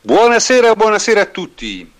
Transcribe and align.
Buonasera, 0.00 0.74
buonasera 0.76 1.20
a 1.22 1.26
tutti. 1.26 1.90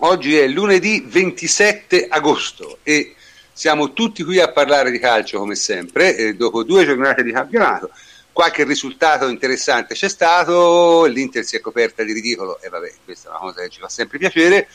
Oggi 0.00 0.36
è 0.36 0.46
lunedì 0.46 1.02
27 1.06 2.06
agosto 2.08 2.78
e 2.82 3.14
siamo 3.52 3.92
tutti 3.92 4.22
qui 4.22 4.38
a 4.38 4.52
parlare 4.52 4.90
di 4.90 4.98
calcio 4.98 5.38
come 5.38 5.54
sempre, 5.54 6.36
dopo 6.36 6.62
due 6.62 6.84
giornate 6.84 7.22
di 7.22 7.32
campionato. 7.32 7.90
Qualche 8.32 8.64
risultato 8.64 9.28
interessante 9.28 9.94
c'è 9.94 10.08
stato, 10.08 11.06
l'Inter 11.06 11.42
si 11.42 11.56
è 11.56 11.60
coperta 11.60 12.02
di 12.02 12.12
ridicolo 12.12 12.60
e 12.60 12.68
vabbè, 12.68 12.92
questa 13.04 13.28
è 13.28 13.30
una 13.30 13.40
cosa 13.40 13.62
che 13.62 13.70
ci 13.70 13.80
fa 13.80 13.88
sempre 13.88 14.18
piacere. 14.18 14.68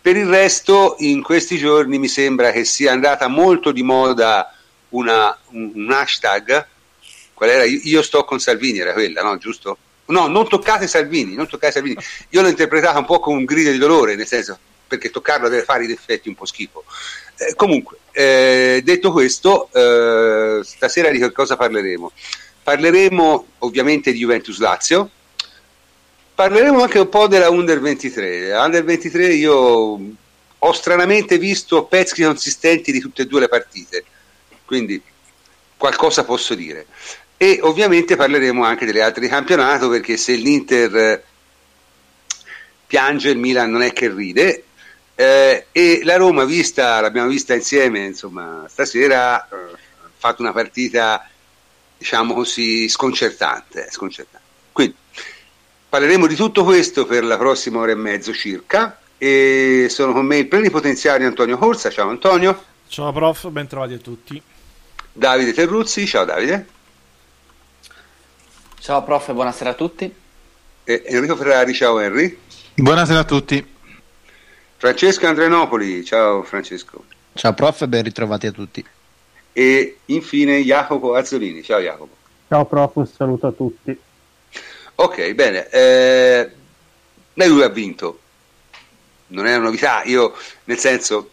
Per 0.00 0.16
il 0.16 0.26
resto, 0.26 0.96
in 1.00 1.22
questi 1.22 1.58
giorni 1.58 1.98
mi 1.98 2.08
sembra 2.08 2.52
che 2.52 2.64
sia 2.64 2.90
andata 2.90 3.28
molto 3.28 3.70
di 3.70 3.82
moda 3.82 4.54
una, 4.90 5.36
un, 5.50 5.72
un 5.74 5.92
hashtag. 5.92 6.66
Qual 7.34 7.50
era? 7.50 7.64
Io 7.64 8.02
sto 8.02 8.24
con 8.24 8.40
Salvini, 8.40 8.78
era 8.78 8.94
quella, 8.94 9.22
no? 9.22 9.36
Giusto? 9.36 9.76
No, 10.08 10.26
non 10.26 10.48
toccate 10.48 10.86
Salvini, 10.86 11.34
non 11.34 11.46
toccate 11.46 11.72
Salvini. 11.72 11.96
Io 12.30 12.42
l'ho 12.42 12.48
interpretata 12.48 12.98
un 12.98 13.04
po' 13.04 13.20
come 13.20 13.38
un 13.38 13.44
grido 13.44 13.70
di 13.70 13.78
dolore, 13.78 14.14
nel 14.14 14.26
senso 14.26 14.58
perché 14.86 15.10
toccarlo 15.10 15.48
deve 15.48 15.64
fare 15.64 15.84
in 15.84 15.90
effetti 15.90 16.28
un 16.28 16.34
po' 16.34 16.46
schifo. 16.46 16.84
Eh, 17.36 17.54
comunque, 17.54 17.98
eh, 18.12 18.80
detto 18.82 19.12
questo, 19.12 19.68
eh, 19.72 20.64
stasera 20.64 21.10
di 21.10 21.18
che 21.18 21.30
cosa 21.30 21.56
parleremo? 21.56 22.10
Parleremo 22.62 23.46
ovviamente 23.58 24.10
di 24.12 24.18
Juventus 24.18 24.58
Lazio, 24.58 25.10
parleremo 26.34 26.82
anche 26.82 26.98
un 26.98 27.08
po' 27.10 27.28
della 27.28 27.50
Under 27.50 27.78
23. 27.78 28.48
La 28.48 28.64
Under 28.64 28.82
23 28.82 29.34
io 29.34 30.00
ho 30.58 30.72
stranamente 30.72 31.36
visto 31.36 31.84
pezzi 31.84 32.22
consistenti 32.22 32.92
di 32.92 32.98
tutte 32.98 33.22
e 33.22 33.26
due 33.26 33.40
le 33.40 33.48
partite, 33.48 34.04
quindi 34.64 35.00
qualcosa 35.76 36.24
posso 36.24 36.54
dire 36.54 36.86
e 37.40 37.60
ovviamente 37.62 38.16
parleremo 38.16 38.64
anche 38.64 38.84
delle 38.84 39.00
altre 39.00 39.22
di 39.22 39.28
campionato 39.28 39.88
perché 39.88 40.16
se 40.16 40.34
l'Inter 40.34 41.22
piange 42.84 43.30
il 43.30 43.38
Milan 43.38 43.70
non 43.70 43.82
è 43.82 43.92
che 43.92 44.12
ride. 44.12 44.64
Eh, 45.14 45.66
e 45.70 46.00
la 46.02 46.16
Roma 46.16 46.44
vista, 46.44 47.00
l'abbiamo 47.00 47.28
vista 47.28 47.54
insieme 47.54 48.04
insomma 48.04 48.64
stasera 48.68 49.48
eh, 49.48 49.54
ha 49.56 50.10
fatto 50.16 50.42
una 50.42 50.52
partita 50.52 51.28
diciamo 51.96 52.34
così 52.34 52.88
sconcertante, 52.88 53.88
sconcertante. 53.90 54.46
Quindi 54.72 54.96
parleremo 55.88 56.26
di 56.26 56.34
tutto 56.34 56.64
questo 56.64 57.06
per 57.06 57.24
la 57.24 57.38
prossima 57.38 57.78
ora 57.78 57.92
e 57.92 57.96
mezzo 57.96 58.32
circa. 58.32 59.00
E 59.16 59.86
sono 59.90 60.12
con 60.12 60.26
me 60.26 60.38
il 60.38 60.48
plenipotenziario 60.48 61.26
Antonio 61.26 61.56
Corsa. 61.56 61.88
Ciao 61.90 62.08
Antonio. 62.08 62.64
Ciao 62.88 63.12
prof, 63.12 63.48
ben 63.48 63.68
trovati 63.68 63.94
a 63.94 63.98
tutti. 63.98 64.42
Davide 65.12 65.52
Terruzzi, 65.52 66.04
ciao 66.06 66.24
Davide 66.24 66.76
Ciao 68.88 69.02
prof, 69.04 69.30
buonasera 69.32 69.68
a 69.68 69.74
tutti. 69.74 70.10
E 70.82 71.02
Enrico 71.08 71.36
Ferrari, 71.36 71.74
ciao 71.74 71.98
Henry. 71.98 72.38
Buonasera 72.74 73.18
a 73.18 73.24
tutti. 73.24 73.62
Francesco 74.78 75.26
Andrenopoli, 75.26 76.02
ciao 76.06 76.42
Francesco. 76.42 77.04
Ciao 77.34 77.52
prof, 77.52 77.84
ben 77.84 78.02
ritrovati 78.02 78.46
a 78.46 78.50
tutti. 78.50 78.82
E 79.52 79.98
infine 80.06 80.62
Jacopo 80.62 81.12
Azzolini, 81.12 81.62
ciao 81.62 81.80
Jacopo. 81.80 82.16
Ciao 82.48 82.64
prof, 82.64 82.94
un 82.94 83.06
saluto 83.06 83.48
a 83.48 83.52
tutti. 83.52 84.00
Ok, 84.94 85.34
bene. 85.34 85.68
Eh, 85.68 86.50
la 87.34 87.44
Juve 87.44 87.64
ha 87.64 87.68
vinto. 87.68 88.20
Non 89.26 89.44
è 89.44 89.54
una 89.54 89.64
novità, 89.64 90.02
io 90.04 90.34
nel 90.64 90.78
senso 90.78 91.32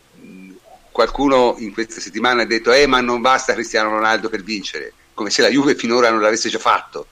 qualcuno 0.92 1.56
in 1.60 1.72
questa 1.72 2.02
settimana 2.02 2.42
ha 2.42 2.46
detto 2.46 2.74
eh 2.74 2.86
ma 2.86 3.00
non 3.00 3.22
basta 3.22 3.54
Cristiano 3.54 3.92
Ronaldo 3.92 4.28
per 4.28 4.44
vincere, 4.44 4.92
come 5.14 5.30
se 5.30 5.42
la 5.42 5.48
Juve 5.48 5.76
finora 5.76 6.10
non 6.10 6.20
l'avesse 6.20 6.50
già 6.50 6.60
fatto 6.60 7.08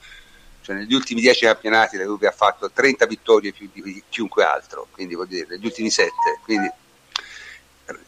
cioè 0.63 0.77
negli 0.77 0.93
ultimi 0.93 1.19
dieci 1.19 1.45
campionati 1.45 1.97
la 1.97 2.05
Juve 2.05 2.27
ha 2.27 2.31
fatto 2.31 2.71
30 2.71 3.05
vittorie 3.05 3.51
più 3.51 3.69
di 3.71 4.01
chiunque 4.09 4.45
altro, 4.45 4.87
quindi 4.91 5.13
vuol 5.13 5.27
dire 5.27 5.45
negli 5.49 5.65
ultimi 5.65 5.89
sette, 5.89 6.39
quindi 6.43 6.71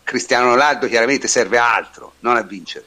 Cristiano 0.04 0.52
Ronaldo 0.52 0.88
chiaramente 0.88 1.28
serve 1.28 1.58
a 1.58 1.76
altro, 1.76 2.14
non 2.20 2.38
a 2.38 2.42
vincere. 2.42 2.86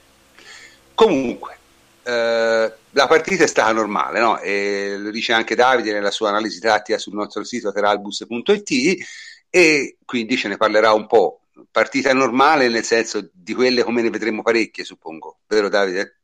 Comunque, 0.94 1.58
eh, 2.02 2.72
la 2.90 3.06
partita 3.06 3.44
è 3.44 3.46
stata 3.46 3.70
normale, 3.72 4.18
no? 4.20 4.40
e 4.40 4.96
lo 4.96 5.10
dice 5.10 5.34
anche 5.34 5.54
Davide 5.54 5.92
nella 5.92 6.10
sua 6.10 6.30
analisi 6.30 6.58
tattica 6.58 6.98
sul 6.98 7.14
nostro 7.14 7.44
sito 7.44 7.70
teralbus.it 7.70 9.06
e 9.50 9.98
quindi 10.04 10.36
ce 10.36 10.48
ne 10.48 10.56
parlerà 10.56 10.92
un 10.92 11.06
po'. 11.06 11.42
Partita 11.70 12.12
normale 12.14 12.68
nel 12.68 12.84
senso 12.84 13.28
di 13.32 13.52
quelle 13.52 13.82
come 13.82 14.00
ne 14.00 14.10
vedremo 14.10 14.42
parecchie, 14.42 14.84
suppongo, 14.84 15.40
vero 15.46 15.68
Davide? 15.68 16.17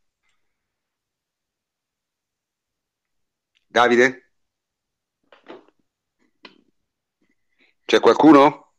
Davide? 3.75 4.31
C'è 7.85 7.99
qualcuno? 7.99 8.75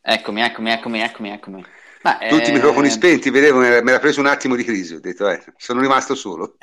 Eccomi, 0.00 0.42
eccomi, 0.42 0.70
eccomi, 0.70 1.00
eccomi, 1.00 1.30
eccomi. 1.30 1.66
Ma, 2.02 2.18
Tutti 2.28 2.44
eh... 2.44 2.50
i 2.50 2.52
microfoni 2.52 2.88
spenti, 2.88 3.30
vedevo, 3.30 3.58
me 3.58 3.82
l'ha 3.82 3.98
preso 3.98 4.20
un 4.20 4.26
attimo 4.26 4.54
di 4.54 4.62
crisi, 4.62 4.94
ho 4.94 5.00
detto, 5.00 5.28
eh, 5.28 5.42
sono 5.56 5.80
rimasto 5.80 6.14
solo. 6.14 6.56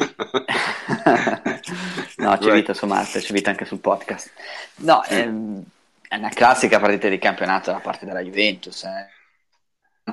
no, 2.15 2.37
c'è 2.37 2.53
vita 2.53 2.73
su 2.73 2.85
Marte, 2.85 3.19
c'è 3.19 3.33
vita 3.33 3.49
anche 3.49 3.65
sul 3.65 3.79
podcast. 3.79 4.31
No, 4.75 5.03
ehm, 5.03 5.61
è 6.07 6.15
una 6.15 6.29
classica 6.29 6.79
partita 6.79 7.09
di 7.09 7.19
campionato 7.19 7.71
da 7.71 7.81
parte 7.81 8.05
della 8.05 8.21
Juventus. 8.21 8.85
Eh. 8.85 9.09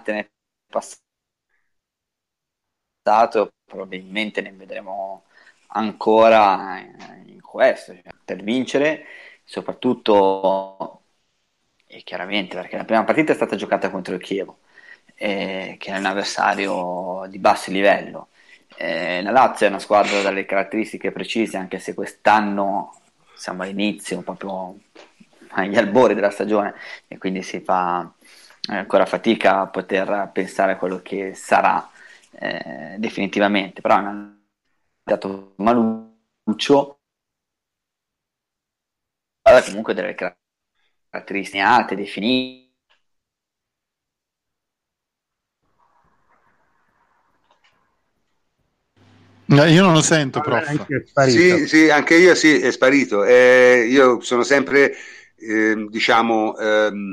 Nel 0.05 0.29
passato 3.05 3.53
probabilmente 3.65 4.41
ne 4.41 4.51
vedremo 4.51 5.26
ancora 5.69 6.79
in 7.25 7.41
questo, 7.41 7.93
cioè, 7.95 8.13
per 8.25 8.43
vincere, 8.43 9.05
soprattutto 9.45 11.03
e 11.87 12.03
chiaramente 12.03 12.57
perché 12.57 12.77
la 12.77 12.85
prima 12.85 13.05
partita 13.05 13.33
è 13.33 13.35
stata 13.35 13.57
giocata 13.57 13.91
contro 13.91 14.15
il 14.15 14.21
Chievo, 14.21 14.59
eh, 15.15 15.77
che 15.79 15.93
è 15.93 15.99
un 15.99 16.05
avversario 16.07 17.27
di 17.29 17.39
basso 17.39 17.71
livello. 17.71 18.29
Eh, 18.77 19.23
la 19.23 19.31
Lazio 19.31 19.67
è 19.67 19.69
una 19.71 19.79
squadra 19.79 20.21
dalle 20.21 20.45
caratteristiche 20.45 21.13
precise, 21.13 21.57
anche 21.57 21.79
se 21.79 21.95
quest'anno 21.95 23.01
siamo 23.35 23.63
all'inizio, 23.63 24.21
proprio 24.23 24.77
agli 25.51 25.77
albori 25.77 26.15
della 26.15 26.31
stagione, 26.31 26.75
e 27.09 27.19
quindi 27.19 27.43
si 27.43 27.61
fa 27.61 28.11
ancora 28.69 29.07
fatica 29.07 29.61
a 29.61 29.67
poter 29.69 30.31
pensare 30.33 30.73
a 30.73 30.77
quello 30.77 31.01
che 31.03 31.35
sarà 31.35 31.89
eh, 32.39 32.97
definitivamente. 32.99 33.81
Però 33.81 33.97
è 33.97 33.99
una 34.01 34.37
dato 35.07 35.55
Maluccio 35.59 36.99
aveva 39.43 39.65
comunque 39.65 39.95
delle 39.95 40.17
caratteristiche 40.17 41.63
alte, 41.63 41.95
definite 41.95 42.65
io 49.49 49.83
non 49.83 49.93
lo 49.93 50.03
sento, 50.03 50.41
prof. 50.41 51.29
Sì, 51.29 51.69
sì, 51.69 51.89
anche 51.89 52.17
io 52.17 52.35
sì, 52.35 52.59
è 52.59 52.73
sparito. 52.73 53.23
Eh, 53.23 53.87
io 53.89 54.21
sono 54.21 54.43
sempre, 54.43 54.93
eh, 55.37 55.87
diciamo, 55.89 56.59
ehm, 56.59 57.13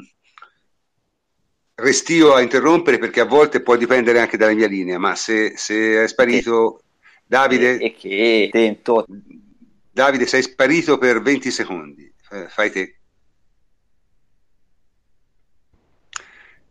restio 1.75 2.33
a 2.33 2.41
interrompere 2.41 2.97
perché 2.97 3.19
a 3.19 3.25
volte 3.25 3.61
può 3.61 3.75
dipendere 3.75 4.19
anche 4.19 4.37
dalla 4.37 4.55
mia 4.55 4.67
linea, 4.67 4.97
ma 4.97 5.13
se, 5.13 5.53
se 5.55 6.03
è 6.03 6.07
sparito 6.07 6.82
Davide, 7.33 7.79
e 7.79 7.95
che 7.95 8.49
tento. 8.51 9.07
Davide, 9.89 10.27
sei 10.27 10.43
sparito 10.43 10.99
per 10.99 11.19
20 11.23 11.49
secondi. 11.49 12.13
Fai 12.47 12.71
te. 12.71 12.97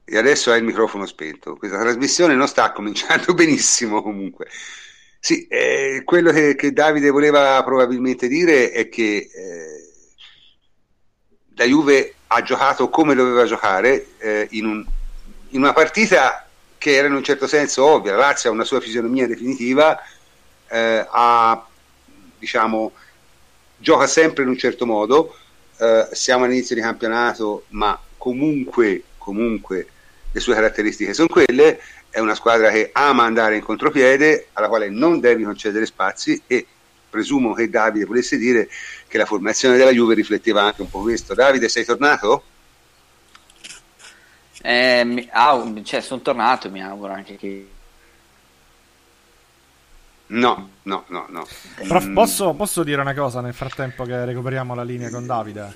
E 0.05 0.17
adesso 0.17 0.53
hai 0.53 0.59
il 0.59 0.65
microfono 0.65 1.05
spento. 1.07 1.57
Questa 1.57 1.81
trasmissione 1.81 2.37
non 2.37 2.47
sta 2.47 2.71
cominciando 2.71 3.35
benissimo 3.35 4.03
comunque. 4.03 4.47
Sì, 5.19 5.49
eh, 5.49 6.03
quello 6.05 6.31
che, 6.31 6.55
che, 6.55 6.73
Davide 6.73 7.11
voleva 7.11 7.61
probabilmente 7.65 8.29
dire 8.29 8.71
è 8.71 8.89
che 8.89 9.31
eh, 9.35 9.89
la 11.57 11.65
Juve 11.65 12.15
ha 12.29 12.41
giocato 12.43 12.89
come 12.89 13.17
doveva 13.17 13.47
giocare 13.47 14.07
eh, 14.19 14.47
in, 14.51 14.67
un, 14.67 14.87
in, 15.49 15.61
una 15.61 15.73
partita 15.73 16.49
che 16.79 16.95
era 16.95 17.09
in 17.09 17.15
un 17.15 17.25
certo 17.25 17.49
senso 17.49 17.85
ovvia. 17.85 18.13
La 18.13 18.19
Lazio 18.19 18.51
ha 18.51 18.53
una 18.53 18.65
sua 18.65 18.81
fisionomia 18.81 19.27
definitiva, 19.27 20.01
eh, 20.73 21.07
ha, 21.07 21.67
diciamo, 22.39 22.93
gioca 23.77 24.07
sempre 24.07 24.43
in 24.43 24.49
un 24.49 24.57
certo 24.57 24.87
modo, 24.87 25.37
eh, 25.79 26.09
siamo 26.13 26.45
all'inizio 26.45 26.75
di 26.75 26.81
campionato, 26.81 27.65
ma 27.69 27.99
comunque, 28.17 29.03
comunque 29.19 29.87
le 30.33 30.41
sue 30.41 30.55
caratteristiche 30.55 31.13
sono 31.13 31.29
quelle, 31.29 31.79
è 32.09 32.21
una 32.21 32.35
squadra 32.35 32.71
che 32.71 32.89
ama 32.93 33.25
andare 33.25 33.57
in 33.57 33.63
contropiede, 33.63 34.49
alla 34.55 34.69
quale 34.69 34.89
non 34.89 35.21
devi 35.21 35.43
concedere 35.45 35.85
spazi 35.85 36.43
e 36.47 36.67
presumo 37.11 37.53
che 37.53 37.69
Davide 37.69 38.07
volesse 38.07 38.39
dire 38.39 38.71
che 39.07 39.19
la 39.19 39.27
formazione 39.27 39.77
della 39.77 39.91
Juve 39.91 40.15
rifletteva 40.15 40.63
anche 40.63 40.81
un 40.81 40.89
po' 40.89 41.03
questo. 41.03 41.35
Davide, 41.35 41.69
sei 41.69 41.85
tornato? 41.85 42.45
Eh, 44.63 45.29
ah, 45.33 45.73
cioè, 45.83 46.01
sono 46.01 46.23
tornato, 46.23 46.71
mi 46.71 46.83
auguro 46.83 47.13
anche 47.13 47.37
che 47.37 47.67
No, 50.33 50.71
no, 50.83 51.05
no, 51.09 51.27
no. 51.29 51.47
Prof, 51.87 52.13
posso, 52.13 52.55
posso, 52.55 52.83
dire 52.83 53.01
una 53.01 53.15
cosa 53.15 53.41
nel 53.41 53.53
frattempo 53.53 54.05
che 54.05 54.25
recuperiamo 54.25 54.75
la 54.75 54.83
linea 54.83 55.11
con 55.11 55.27
Davide? 55.27 55.75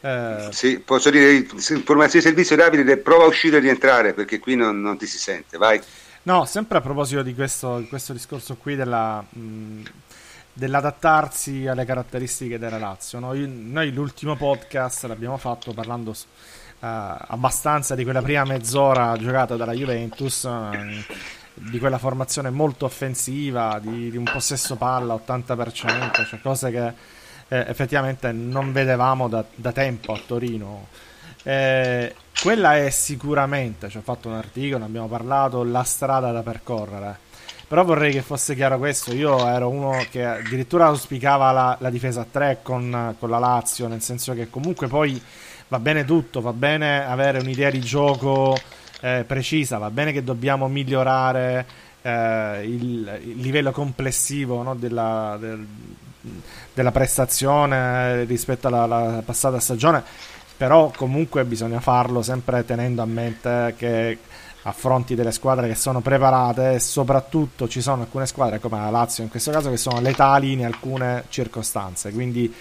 Eh... 0.00 0.48
Sì, 0.52 0.78
posso 0.78 1.10
dire, 1.10 1.32
informazioni 1.34 2.08
di 2.08 2.20
servizio 2.20 2.56
Davide, 2.56 2.96
prova 2.98 3.24
a 3.24 3.26
uscire 3.26 3.56
e 3.56 3.60
rientrare 3.60 4.14
perché 4.14 4.38
qui 4.38 4.54
non, 4.54 4.80
non, 4.80 4.96
ti 4.96 5.06
si 5.06 5.18
sente, 5.18 5.58
vai. 5.58 5.80
No, 6.22 6.44
sempre 6.44 6.78
a 6.78 6.80
proposito 6.80 7.22
di 7.22 7.34
questo, 7.34 7.84
questo 7.88 8.12
discorso 8.12 8.56
qui 8.56 8.76
della, 8.76 9.24
mh, 9.28 9.82
dell'adattarsi 10.52 11.66
alle 11.66 11.84
caratteristiche 11.84 12.58
della 12.60 12.78
Lazio. 12.78 13.18
No? 13.18 13.34
Io, 13.34 13.48
noi 13.50 13.92
l'ultimo 13.92 14.36
podcast 14.36 15.04
l'abbiamo 15.04 15.36
fatto 15.36 15.72
parlando 15.72 16.10
uh, 16.10 16.16
abbastanza 16.78 17.96
di 17.96 18.04
quella 18.04 18.22
prima 18.22 18.44
mezz'ora 18.44 19.16
giocata 19.18 19.56
dalla 19.56 19.72
Juventus, 19.72 20.42
uh, 20.44 20.68
di 21.54 21.78
quella 21.78 21.98
formazione 21.98 22.50
molto 22.50 22.84
offensiva, 22.84 23.78
di, 23.80 24.10
di, 24.10 24.16
un 24.16 24.24
possesso 24.24 24.76
palla 24.76 25.14
80%, 25.14 26.26
cioè 26.26 26.40
cose 26.40 26.70
che 26.70 26.86
eh, 27.48 27.64
effettivamente 27.68 28.32
non 28.32 28.72
vedevamo 28.72 29.28
da, 29.28 29.44
da 29.54 29.72
tempo 29.72 30.12
a 30.12 30.20
Torino. 30.26 30.86
Eh, 31.42 32.14
quella 32.40 32.76
è 32.76 32.90
sicuramente, 32.90 33.88
ci 33.88 33.96
ho 33.98 34.02
fatto 34.02 34.28
un 34.28 34.34
articolo, 34.34 34.78
ne 34.78 34.84
abbiamo 34.86 35.08
parlato, 35.08 35.64
la 35.64 35.82
strada 35.82 36.32
da 36.32 36.42
percorrere 36.42 37.28
però 37.70 37.84
vorrei 37.84 38.10
che 38.10 38.22
fosse 38.22 38.56
chiaro 38.56 38.78
questo. 38.78 39.14
Io 39.14 39.46
ero 39.46 39.68
uno 39.68 40.04
che 40.10 40.24
addirittura 40.24 40.86
auspicava 40.86 41.52
la, 41.52 41.76
la 41.78 41.88
difesa 41.88 42.22
a 42.22 42.26
3 42.28 42.58
con, 42.62 43.14
con 43.16 43.30
la 43.30 43.38
Lazio, 43.38 43.86
nel 43.86 44.02
senso 44.02 44.34
che 44.34 44.50
comunque 44.50 44.88
poi 44.88 45.22
va 45.68 45.78
bene 45.78 46.04
tutto, 46.04 46.40
va 46.40 46.52
bene 46.52 47.06
avere 47.06 47.38
un'idea 47.38 47.70
di 47.70 47.78
gioco 47.78 48.58
eh, 49.00 49.24
precisa, 49.26 49.78
va 49.78 49.90
bene 49.90 50.12
che 50.12 50.22
dobbiamo 50.22 50.68
migliorare 50.68 51.66
eh, 52.02 52.62
il, 52.64 53.20
il, 53.24 53.36
livello 53.36 53.72
complessivo 53.72 54.62
no, 54.62 54.74
della, 54.74 55.36
del, 55.38 55.66
della, 56.72 56.92
prestazione 56.92 58.24
rispetto 58.24 58.68
alla, 58.68 58.82
alla, 58.82 59.22
passata 59.24 59.58
stagione, 59.58 60.02
però 60.56 60.92
comunque 60.94 61.44
bisogna 61.44 61.80
farlo 61.80 62.22
sempre 62.22 62.64
tenendo 62.64 63.02
a 63.02 63.06
mente 63.06 63.74
che 63.76 64.18
affronti 64.62 65.14
delle 65.14 65.32
squadre 65.32 65.68
che 65.68 65.74
sono 65.74 66.00
preparate 66.00 66.74
e 66.74 66.80
soprattutto 66.80 67.66
ci 67.66 67.80
sono 67.80 68.02
alcune 68.02 68.26
squadre 68.26 68.60
come 68.60 68.78
la 68.78 68.90
Lazio 68.90 69.22
in 69.22 69.30
questo 69.30 69.50
caso 69.50 69.70
che 69.70 69.78
sono 69.78 70.00
letali 70.00 70.52
in 70.52 70.64
alcune 70.64 71.24
circostanze. 71.28 72.12
Quindi 72.12 72.52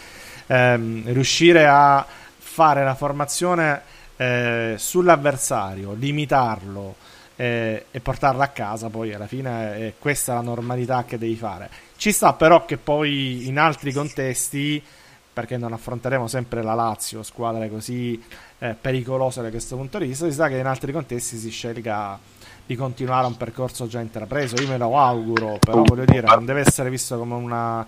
ehm, 0.48 1.12
riuscire 1.12 1.68
a 1.68 2.06
fare 2.38 2.84
la 2.84 2.96
formazione 2.96 3.82
eh, 4.20 4.76
sull'avversario 4.78 5.94
limitarlo 5.94 6.96
eh, 7.38 7.86
e 7.90 8.00
portarla 8.02 8.44
a 8.44 8.50
casa 8.50 8.90
poi 8.90 9.14
alla 9.14 9.28
fine 9.28 9.78
è 9.78 9.94
questa 9.98 10.34
la 10.34 10.42
normalità 10.42 11.06
che 11.06 11.18
devi 11.18 11.36
fare 11.36 11.70
ci 11.96 12.12
sta 12.12 12.34
però 12.34 12.66
che 12.66 12.76
poi 12.76 13.48
in 13.48 13.58
altri 13.58 13.94
contesti 13.94 14.84
perché 15.32 15.56
non 15.56 15.72
affronteremo 15.72 16.28
sempre 16.28 16.62
la 16.62 16.74
Lazio, 16.74 17.24
squadre 17.24 17.70
così 17.70 18.22
eh, 18.58 18.76
pericolose 18.80 19.42
da 19.42 19.50
questo 19.50 19.78
punto 19.78 19.98
di 19.98 20.08
vista, 20.08 20.26
si 20.26 20.34
sa 20.34 20.50
che 20.50 20.58
in 20.58 20.66
altri 20.66 20.92
contesti 20.92 21.38
si 21.38 21.50
scelga 21.50 22.20
di 22.66 22.76
continuare 22.76 23.26
un 23.26 23.38
percorso 23.38 23.88
già 23.88 24.02
intrapreso. 24.02 24.56
Io 24.62 24.68
me 24.68 24.78
lo 24.78 24.98
auguro, 24.98 25.58
però 25.58 25.82
voglio 25.84 26.04
dire, 26.04 26.28
non 26.28 26.46
deve 26.46 26.60
essere 26.60 26.90
visto 26.90 27.18
come 27.18 27.36
una 27.36 27.88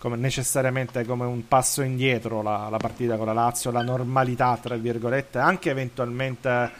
come 0.00 0.16
necessariamente 0.16 1.04
come 1.04 1.26
un 1.26 1.46
passo 1.46 1.82
indietro 1.82 2.40
la, 2.40 2.68
la, 2.70 2.78
partita 2.78 3.16
con 3.16 3.26
la 3.26 3.34
Lazio, 3.34 3.70
la 3.70 3.82
normalità, 3.82 4.58
tra 4.60 4.74
virgolette, 4.76 5.38
anche 5.38 5.68
eventualmente 5.68 6.70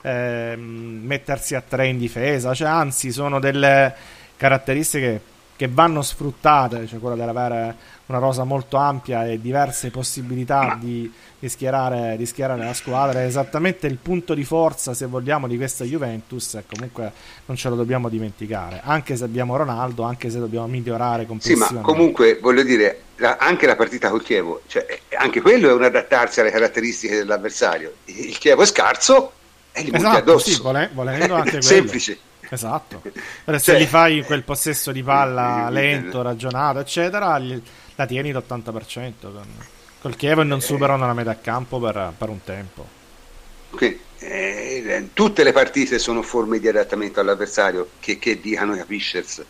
eh, 0.00 0.54
mettersi 0.56 1.54
a 1.54 1.60
tre 1.60 1.88
in 1.88 1.98
difesa, 1.98 2.54
cioè 2.54 2.68
anzi 2.68 3.12
sono 3.12 3.38
delle 3.38 3.94
caratteristiche 4.36 5.20
che 5.60 5.68
vanno 5.68 6.00
sfruttate, 6.00 6.86
cioè 6.86 6.98
quella 6.98 7.16
dell'avere 7.16 7.76
una 8.06 8.16
rosa 8.16 8.44
molto 8.44 8.78
ampia 8.78 9.26
e 9.26 9.38
diverse 9.38 9.90
possibilità 9.90 10.78
di, 10.80 11.12
di, 11.38 11.48
schierare, 11.50 12.16
di, 12.16 12.24
schierare, 12.24 12.64
la 12.64 12.72
squadra. 12.72 13.20
È 13.20 13.26
esattamente 13.26 13.86
il 13.86 13.98
punto 14.00 14.32
di 14.32 14.42
forza, 14.42 14.94
se 14.94 15.04
vogliamo, 15.04 15.46
di 15.46 15.58
questa 15.58 15.84
Juventus 15.84 16.54
e 16.54 16.64
comunque 16.66 17.12
non 17.44 17.58
ce 17.58 17.68
lo 17.68 17.74
dobbiamo 17.74 18.08
dimenticare. 18.08 18.80
Anche 18.82 19.16
se 19.16 19.24
abbiamo 19.24 19.54
Ronaldo, 19.54 20.02
anche 20.02 20.30
se 20.30 20.38
dobbiamo 20.38 20.66
migliorare 20.66 21.26
complessivamente. 21.26 21.74
Sì, 21.74 21.74
ma 21.74 21.82
comunque 21.82 22.38
voglio 22.40 22.62
dire, 22.62 23.02
la, 23.16 23.36
anche 23.38 23.66
la 23.66 23.76
partita 23.76 24.08
col 24.08 24.22
Chievo, 24.22 24.62
cioè, 24.66 24.86
anche 25.18 25.42
quello 25.42 25.68
è 25.68 25.74
un 25.74 25.82
adattarsi 25.82 26.40
alle 26.40 26.50
caratteristiche 26.50 27.16
dell'avversario. 27.16 27.96
Il 28.06 28.38
Chievo 28.38 28.62
è 28.62 28.66
scarso 28.66 29.32
e 29.72 29.82
li 29.82 29.94
esatto, 29.94 30.16
addosso. 30.16 30.48
Sì, 30.48 30.58
volendo 30.94 31.34
anche 31.36 31.50
quello. 31.50 31.60
Semplice. 31.60 32.18
Esatto. 32.50 33.02
Cioè, 33.44 33.58
se 33.58 33.80
gli 33.80 33.86
fai 33.86 34.22
quel 34.24 34.42
possesso 34.42 34.92
di 34.92 35.02
palla 35.02 35.68
lento, 35.70 36.22
ragionato, 36.22 36.78
eccetera, 36.80 37.38
gli, 37.38 37.60
la 37.94 38.06
tieni 38.06 38.32
l'80% 38.32 39.12
con, 39.20 39.46
col 40.00 40.16
Chievo 40.16 40.42
non 40.42 40.60
superano 40.60 41.06
la 41.06 41.14
metà 41.14 41.38
campo 41.40 41.80
per, 41.80 42.12
per 42.16 42.28
un 42.28 42.42
tempo. 42.44 42.86
Okay. 43.70 44.00
Eh, 44.18 45.08
tutte 45.14 45.42
le 45.42 45.52
partite 45.52 45.98
sono 45.98 46.22
forme 46.22 46.58
di 46.58 46.68
adattamento 46.68 47.20
all'avversario, 47.20 47.90
che, 48.00 48.18
che 48.18 48.40
dicano 48.40 48.74
i 48.74 48.84
Fishers. 48.86 49.44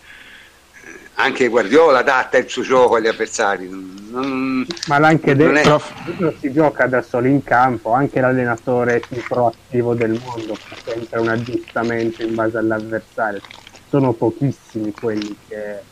Eh, 1.21 1.27
anche 1.27 1.49
Guardiola 1.49 1.99
adatta 1.99 2.39
il 2.39 2.49
suo 2.49 2.63
gioco 2.63 2.97
agli 2.97 3.07
avversari. 3.07 3.69
Non, 3.69 4.67
Ma 4.87 4.97
anche 4.97 5.37
detto, 5.37 5.77
è... 5.77 5.83
non 6.19 6.35
si 6.41 6.53
gioca 6.53 6.87
da 6.87 7.03
solo 7.03 7.27
in 7.29 7.45
campo, 7.45 7.93
anche 7.93 8.21
l'allenatore 8.21 9.01
più 9.07 9.23
proattivo 9.23 9.95
del 9.95 10.21
mondo 10.25 10.55
fa 10.55 10.77
sempre 10.85 11.21
un 11.21 11.29
aggiustamento 11.29 12.23
in 12.23 12.35
base 12.35 12.59
all'avversario. 12.59 13.41
Sono 13.89 14.13
pochissimi 14.13 14.93
quelli 14.93 15.37
che 15.47 15.89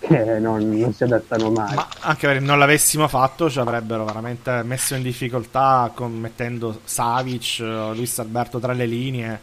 che 0.00 0.38
non, 0.38 0.66
non, 0.66 0.94
si 0.94 1.04
adattano 1.04 1.50
mai. 1.50 1.74
Ma 1.74 1.86
anche 2.00 2.26
perché 2.26 2.42
non 2.42 2.58
l'avessimo 2.58 3.06
fatto 3.06 3.50
ci 3.50 3.58
avrebbero 3.58 4.06
veramente 4.06 4.62
messo 4.62 4.94
in 4.94 5.02
difficoltà 5.02 5.92
con, 5.94 6.12
mettendo 6.18 6.80
Savic, 6.84 7.58
Luis 7.58 8.18
Alberto 8.18 8.58
tra 8.58 8.72
le 8.72 8.86
linee. 8.86 9.40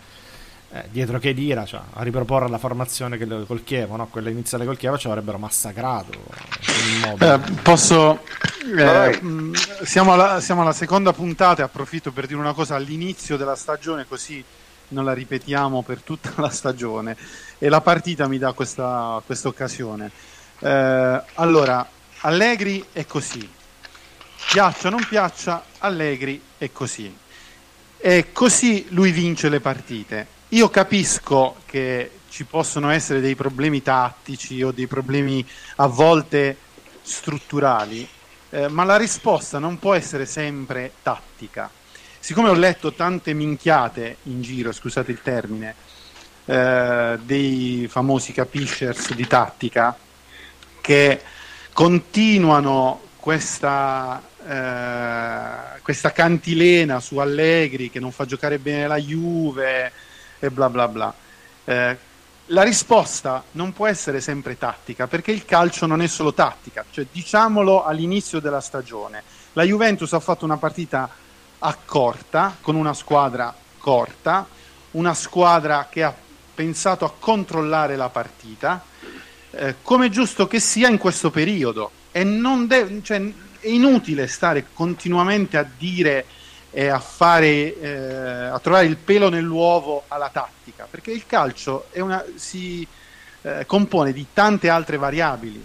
Eh, 0.70 0.84
dietro 0.92 1.18
che 1.18 1.34
dira 1.34 1.66
cioè, 1.66 1.80
a 1.94 2.04
riproporre 2.04 2.50
la 2.50 2.58
formazione 2.58 3.18
che, 3.18 3.26
col 3.46 3.64
Chievo, 3.64 3.96
no? 3.96 4.08
quella 4.08 4.30
iniziale 4.30 4.66
col 4.66 4.76
Chievo 4.76 4.98
ci 4.98 5.08
avrebbero 5.08 5.38
massacrato. 5.38 6.12
Eh, 7.20 7.40
posso. 7.62 8.20
Eh, 8.78 9.20
mm, 9.24 9.54
siamo, 9.84 10.12
alla, 10.12 10.42
siamo, 10.42 10.62
alla, 10.62 10.74
seconda 10.74 11.14
puntata. 11.14 11.64
Approfitto 11.64 12.12
per 12.12 12.28
dire 12.28 12.40
una 12.40 12.54
cosa 12.54 12.76
all'inizio 12.76 13.38
della 13.38 13.56
stagione, 13.56 14.06
così 14.06 14.44
non 14.90 15.06
la 15.06 15.14
ripetiamo 15.14 15.84
per 15.84 16.02
tutta 16.02 16.34
la 16.36 16.50
stagione. 16.50 17.16
E 17.58 17.70
la 17.70 17.80
partita 17.80 18.28
mi 18.28 18.38
dà 18.38 18.52
questa 18.52 19.22
occasione. 19.44 20.12
Eh, 20.60 21.22
allora, 21.36 21.88
Allegri 22.22 22.84
è 22.92 23.06
così. 23.06 23.50
Piaccia 24.52 24.88
o 24.88 24.92
non 24.92 25.06
piaccia, 25.08 25.64
Allegri 25.80 26.42
è 26.58 26.72
così. 26.74 27.16
E 28.00 28.32
così 28.34 28.88
lui 28.90 29.12
vince 29.12 29.48
le 29.48 29.62
partite. 29.62 30.36
Io 30.52 30.70
capisco 30.70 31.58
che 31.66 32.10
ci 32.30 32.46
possono 32.46 32.90
essere 32.90 33.20
dei 33.20 33.36
problemi 33.36 33.82
tattici 33.82 34.64
o 34.64 34.72
dei 34.72 34.88
problemi 34.88 35.46
a 35.76 35.88
volte 35.88 36.56
strutturali, 37.02 38.08
eh, 38.52 38.70
ma 38.70 38.86
la 38.86 38.96
risposta 38.96 39.60
non 39.60 39.78
può 39.78 39.94
essere 39.94 40.26
sempre 40.26 40.94
tattica. 41.04 41.70
Siccome 42.18 42.48
ho 42.48 42.54
letto 42.54 42.94
tante 42.94 43.34
minchiate 43.34 44.20
in 44.24 44.42
giro, 44.42 44.72
scusate 44.72 45.12
il 45.12 45.22
termine, 45.22 45.76
eh, 46.46 47.20
dei 47.24 47.86
famosi 47.90 48.32
capishers 48.32 49.14
di 49.16 49.28
tattica, 49.28 49.98
che 50.80 51.22
continuano 51.74 53.02
questa, 53.18 54.24
eh, 54.48 55.82
questa 55.82 56.14
cantilena 56.14 57.02
su 57.02 57.18
Allegri 57.18 57.90
che 57.90 58.00
non 58.00 58.14
fa 58.14 58.24
giocare 58.24 58.60
bene 58.60 58.88
la 58.88 58.98
Juve 58.98 59.92
e 60.40 60.50
bla 60.50 60.70
bla 60.70 60.88
bla. 60.88 61.14
Eh, 61.66 61.98
la 62.52 62.64
risposta 62.64 63.44
non 63.52 63.74
può 63.74 63.88
essere 63.88 64.22
sempre 64.22 64.58
tattica, 64.58 65.08
perché 65.08 65.32
il 65.32 65.44
calcio 65.44 65.86
non 65.86 66.02
è 66.02 66.08
solo 66.08 66.34
tattica, 66.34 66.86
cioè 66.90 67.06
diciamolo 67.12 67.84
all'inizio 67.84 68.40
della 68.40 68.62
stagione. 68.62 69.22
La 69.54 69.64
Juventus 69.64 70.14
ha 70.14 70.20
fatto 70.20 70.46
una 70.46 70.58
partita 70.58 71.10
accorta, 71.60 72.56
con 72.62 72.76
una 72.76 72.94
squadra 72.94 73.54
corta, 73.78 74.48
una 74.92 75.14
squadra 75.14 75.88
che 75.90 76.04
ha 76.04 76.14
pensato 76.54 77.04
a 77.04 77.12
controllare 77.18 77.96
la 77.96 78.10
partita, 78.10 78.84
eh, 79.52 79.76
come 79.82 80.10
giusto 80.10 80.48
che 80.48 80.60
sia 80.60 80.88
in 80.88 80.98
questo 80.98 81.32
periodo. 81.32 81.92
E 82.12 82.24
non 82.24 82.66
deve, 82.68 83.02
cioè, 83.04 83.22
è 83.60 83.68
inutile 83.68 84.28
stare 84.28 84.68
continuamente 84.74 85.58
a 85.58 85.68
dire 85.78 86.26
e 86.72 86.88
a, 86.88 87.00
fare, 87.00 87.80
eh, 87.80 88.46
a 88.46 88.60
trovare 88.60 88.86
il 88.86 88.98
pelo 88.98 89.30
nell'uovo 89.30 90.04
alla 90.08 90.30
tattica, 90.30 90.88
perché 90.90 91.12
il 91.12 91.26
calcio 91.26 91.88
una, 91.94 92.24
si 92.36 92.86
eh, 93.42 93.66
compone 93.66 94.14
di 94.14 94.26
tante 94.34 94.70
altre 94.70 94.98
variabili. 94.98 95.64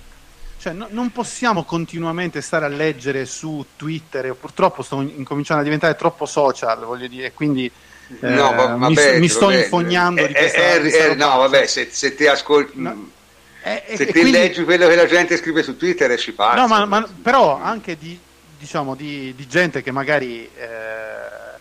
Cioè, 0.58 0.72
no, 0.72 0.86
non 0.90 1.10
possiamo 1.10 1.64
continuamente 1.64 2.40
stare 2.40 2.66
a 2.66 2.68
leggere 2.68 3.26
su 3.26 3.64
Twitter, 3.76 4.32
purtroppo 4.34 4.82
sto 4.82 5.00
incominciando 5.00 5.62
a 5.62 5.64
diventare 5.64 5.96
troppo 5.96 6.24
social, 6.24 6.84
voglio 6.84 7.08
dire, 7.08 7.32
quindi 7.32 7.70
eh, 8.20 8.28
no, 8.28 8.54
vabbè, 8.54 9.14
mi, 9.14 9.20
mi, 9.20 9.28
sto 9.28 9.46
vabbè, 9.46 9.64
infognando 9.64 10.24
di 10.24 10.32
questa, 10.32 10.74
eh, 10.74 11.10
eh, 11.10 11.14
No, 11.16 11.38
vabbè, 11.38 11.66
se, 11.66 11.88
se 11.90 12.14
ti 12.14 12.26
ascolti... 12.26 12.72
No 12.80 13.20
eh, 13.62 13.96
Se 13.96 14.06
ti 14.06 14.12
quindi... 14.12 14.32
leggi 14.32 14.64
quello 14.64 14.88
che 14.88 14.96
la 14.96 15.06
gente 15.06 15.36
scrive 15.36 15.62
su 15.62 15.76
Twitter 15.76 16.10
e 16.10 16.18
ci 16.18 16.32
passa. 16.32 16.60
No, 16.60 16.66
ma, 16.66 16.84
ma, 16.84 17.08
però 17.22 17.60
anche 17.60 17.96
di, 17.96 18.18
diciamo, 18.62 18.94
di, 18.94 19.34
di 19.34 19.48
gente 19.48 19.82
che 19.82 19.90
magari 19.90 20.48
eh, 20.54 21.58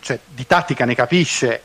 cioè, 0.00 0.18
di 0.26 0.46
tattica 0.46 0.86
ne 0.86 0.94
capisce, 0.94 1.60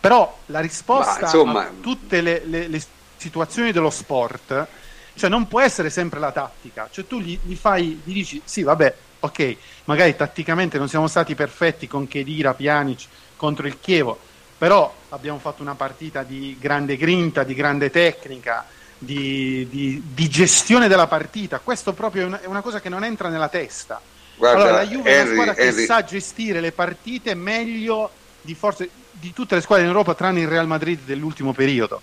però 0.00 0.36
la 0.46 0.58
risposta 0.58 1.20
insomma... 1.20 1.60
a 1.60 1.70
tutte 1.80 2.20
le, 2.20 2.42
le, 2.44 2.66
le, 2.66 2.82
situazioni 3.16 3.70
dello 3.70 3.90
sport 3.90 4.66
cioè 5.14 5.30
non 5.30 5.46
può 5.46 5.60
essere 5.60 5.90
sempre 5.90 6.18
la 6.18 6.32
tattica, 6.32 6.88
cioè 6.90 7.06
tu 7.06 7.20
gli, 7.20 7.38
gli 7.44 7.54
fai, 7.54 8.00
gli 8.02 8.12
dici 8.12 8.42
sì 8.44 8.64
vabbè 8.64 8.94
ok, 9.20 9.56
magari 9.84 10.16
tatticamente 10.16 10.76
non 10.76 10.88
siamo 10.88 11.06
stati 11.06 11.36
perfetti 11.36 11.86
con 11.86 12.08
Kedira, 12.08 12.52
Pjanic 12.52 13.06
contro 13.36 13.68
il 13.68 13.78
Chievo, 13.78 14.18
però 14.58 14.92
abbiamo 15.10 15.38
fatto 15.38 15.62
una 15.62 15.76
partita 15.76 16.24
di 16.24 16.56
grande 16.58 16.96
grinta, 16.96 17.44
di 17.44 17.54
grande 17.54 17.90
tecnica, 17.90 18.66
di, 19.04 19.66
di, 19.68 20.02
di 20.12 20.28
gestione 20.28 20.88
della 20.88 21.06
partita. 21.06 21.60
Questo 21.60 21.92
proprio 21.92 22.22
è 22.22 22.24
una, 22.26 22.40
è 22.40 22.46
una, 22.46 22.60
cosa 22.60 22.80
che 22.80 22.88
non 22.88 23.04
entra 23.04 23.28
nella 23.28 23.48
testa. 23.48 24.00
Guarda, 24.36 24.62
allora, 24.62 24.76
la 24.76 24.86
Juve 24.86 25.10
Henry, 25.10 25.12
è 25.12 25.22
una 25.22 25.32
squadra 25.32 25.62
Henry. 25.62 25.80
che 25.80 25.86
sa 25.86 26.04
gestire 26.04 26.60
le 26.60 26.72
partite 26.72 27.34
meglio 27.34 28.10
di, 28.40 28.54
forse, 28.54 28.88
di 29.12 29.32
tutte 29.32 29.54
le 29.54 29.60
squadre 29.60 29.84
in 29.84 29.90
Europa, 29.90 30.14
tranne 30.14 30.40
il 30.40 30.48
Real 30.48 30.66
Madrid 30.66 31.00
dell'ultimo 31.04 31.52
periodo. 31.52 32.00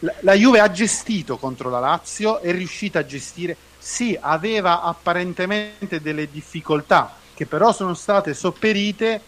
La, 0.00 0.14
la 0.20 0.34
Juve 0.34 0.60
ha 0.60 0.70
gestito 0.70 1.36
contro 1.36 1.70
la 1.70 1.80
Lazio, 1.80 2.40
è 2.40 2.52
riuscita 2.52 3.00
a 3.00 3.06
gestire, 3.06 3.56
sì, 3.78 4.16
aveva 4.20 4.82
apparentemente 4.82 6.00
delle 6.00 6.30
difficoltà 6.30 7.16
che 7.40 7.46
però 7.46 7.72
sono 7.72 7.94
state 7.94 8.34
sopperite 8.34 9.22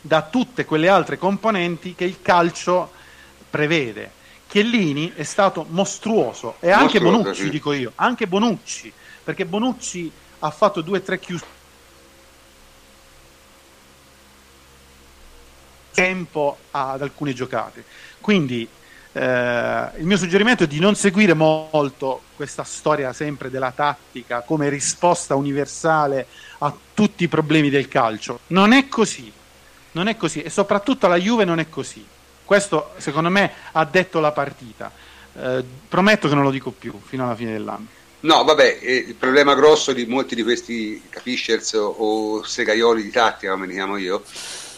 da 0.00 0.22
tutte 0.22 0.64
quelle 0.64 0.88
altre 0.88 1.18
componenti 1.18 1.94
che 1.94 2.04
il 2.04 2.22
calcio 2.22 2.90
prevede. 3.50 4.10
Chiellini 4.52 5.14
è 5.14 5.22
stato 5.22 5.64
mostruoso 5.70 6.56
e 6.60 6.70
anche 6.70 7.00
mostruoso, 7.00 7.22
Bonucci, 7.22 7.42
sì. 7.44 7.48
dico 7.48 7.72
io, 7.72 7.92
anche 7.94 8.26
Bonucci, 8.26 8.92
perché 9.24 9.46
Bonucci 9.46 10.12
ha 10.40 10.50
fatto 10.50 10.82
due 10.82 10.98
o 10.98 11.00
tre 11.00 11.18
chiusure 11.18 11.50
tempo 15.94 16.58
ad 16.70 17.00
alcune 17.00 17.32
giocate. 17.32 17.82
Quindi 18.20 18.68
eh, 19.12 19.88
il 19.96 20.04
mio 20.04 20.18
suggerimento 20.18 20.64
è 20.64 20.66
di 20.66 20.80
non 20.80 20.96
seguire 20.96 21.32
molto 21.32 22.20
questa 22.36 22.62
storia 22.62 23.14
sempre 23.14 23.48
della 23.48 23.70
tattica 23.70 24.42
come 24.42 24.68
risposta 24.68 25.34
universale 25.34 26.26
a 26.58 26.76
tutti 26.92 27.24
i 27.24 27.28
problemi 27.28 27.70
del 27.70 27.88
calcio. 27.88 28.40
Non 28.48 28.74
è 28.74 28.86
così, 28.88 29.32
non 29.92 30.08
è 30.08 30.16
così 30.18 30.42
e 30.42 30.50
soprattutto 30.50 31.06
la 31.06 31.16
Juve 31.16 31.46
non 31.46 31.58
è 31.58 31.70
così. 31.70 32.11
Questo 32.52 32.92
secondo 32.98 33.30
me 33.30 33.50
ha 33.72 33.82
detto 33.86 34.20
la 34.20 34.30
partita. 34.30 34.92
Eh, 35.40 35.64
prometto 35.88 36.28
che 36.28 36.34
non 36.34 36.44
lo 36.44 36.50
dico 36.50 36.70
più 36.70 36.92
fino 37.02 37.24
alla 37.24 37.34
fine 37.34 37.50
dell'anno. 37.50 37.86
No, 38.20 38.44
vabbè, 38.44 38.80
eh, 38.82 38.94
il 38.94 39.14
problema 39.14 39.54
grosso 39.54 39.94
di 39.94 40.04
molti 40.04 40.34
di 40.34 40.42
questi 40.42 41.02
capiscers 41.08 41.72
o 41.72 42.42
segaioli 42.42 43.04
di 43.04 43.10
tattica, 43.10 43.52
come 43.52 43.66
li 43.66 43.72
chiamo 43.72 43.96
io, 43.96 44.22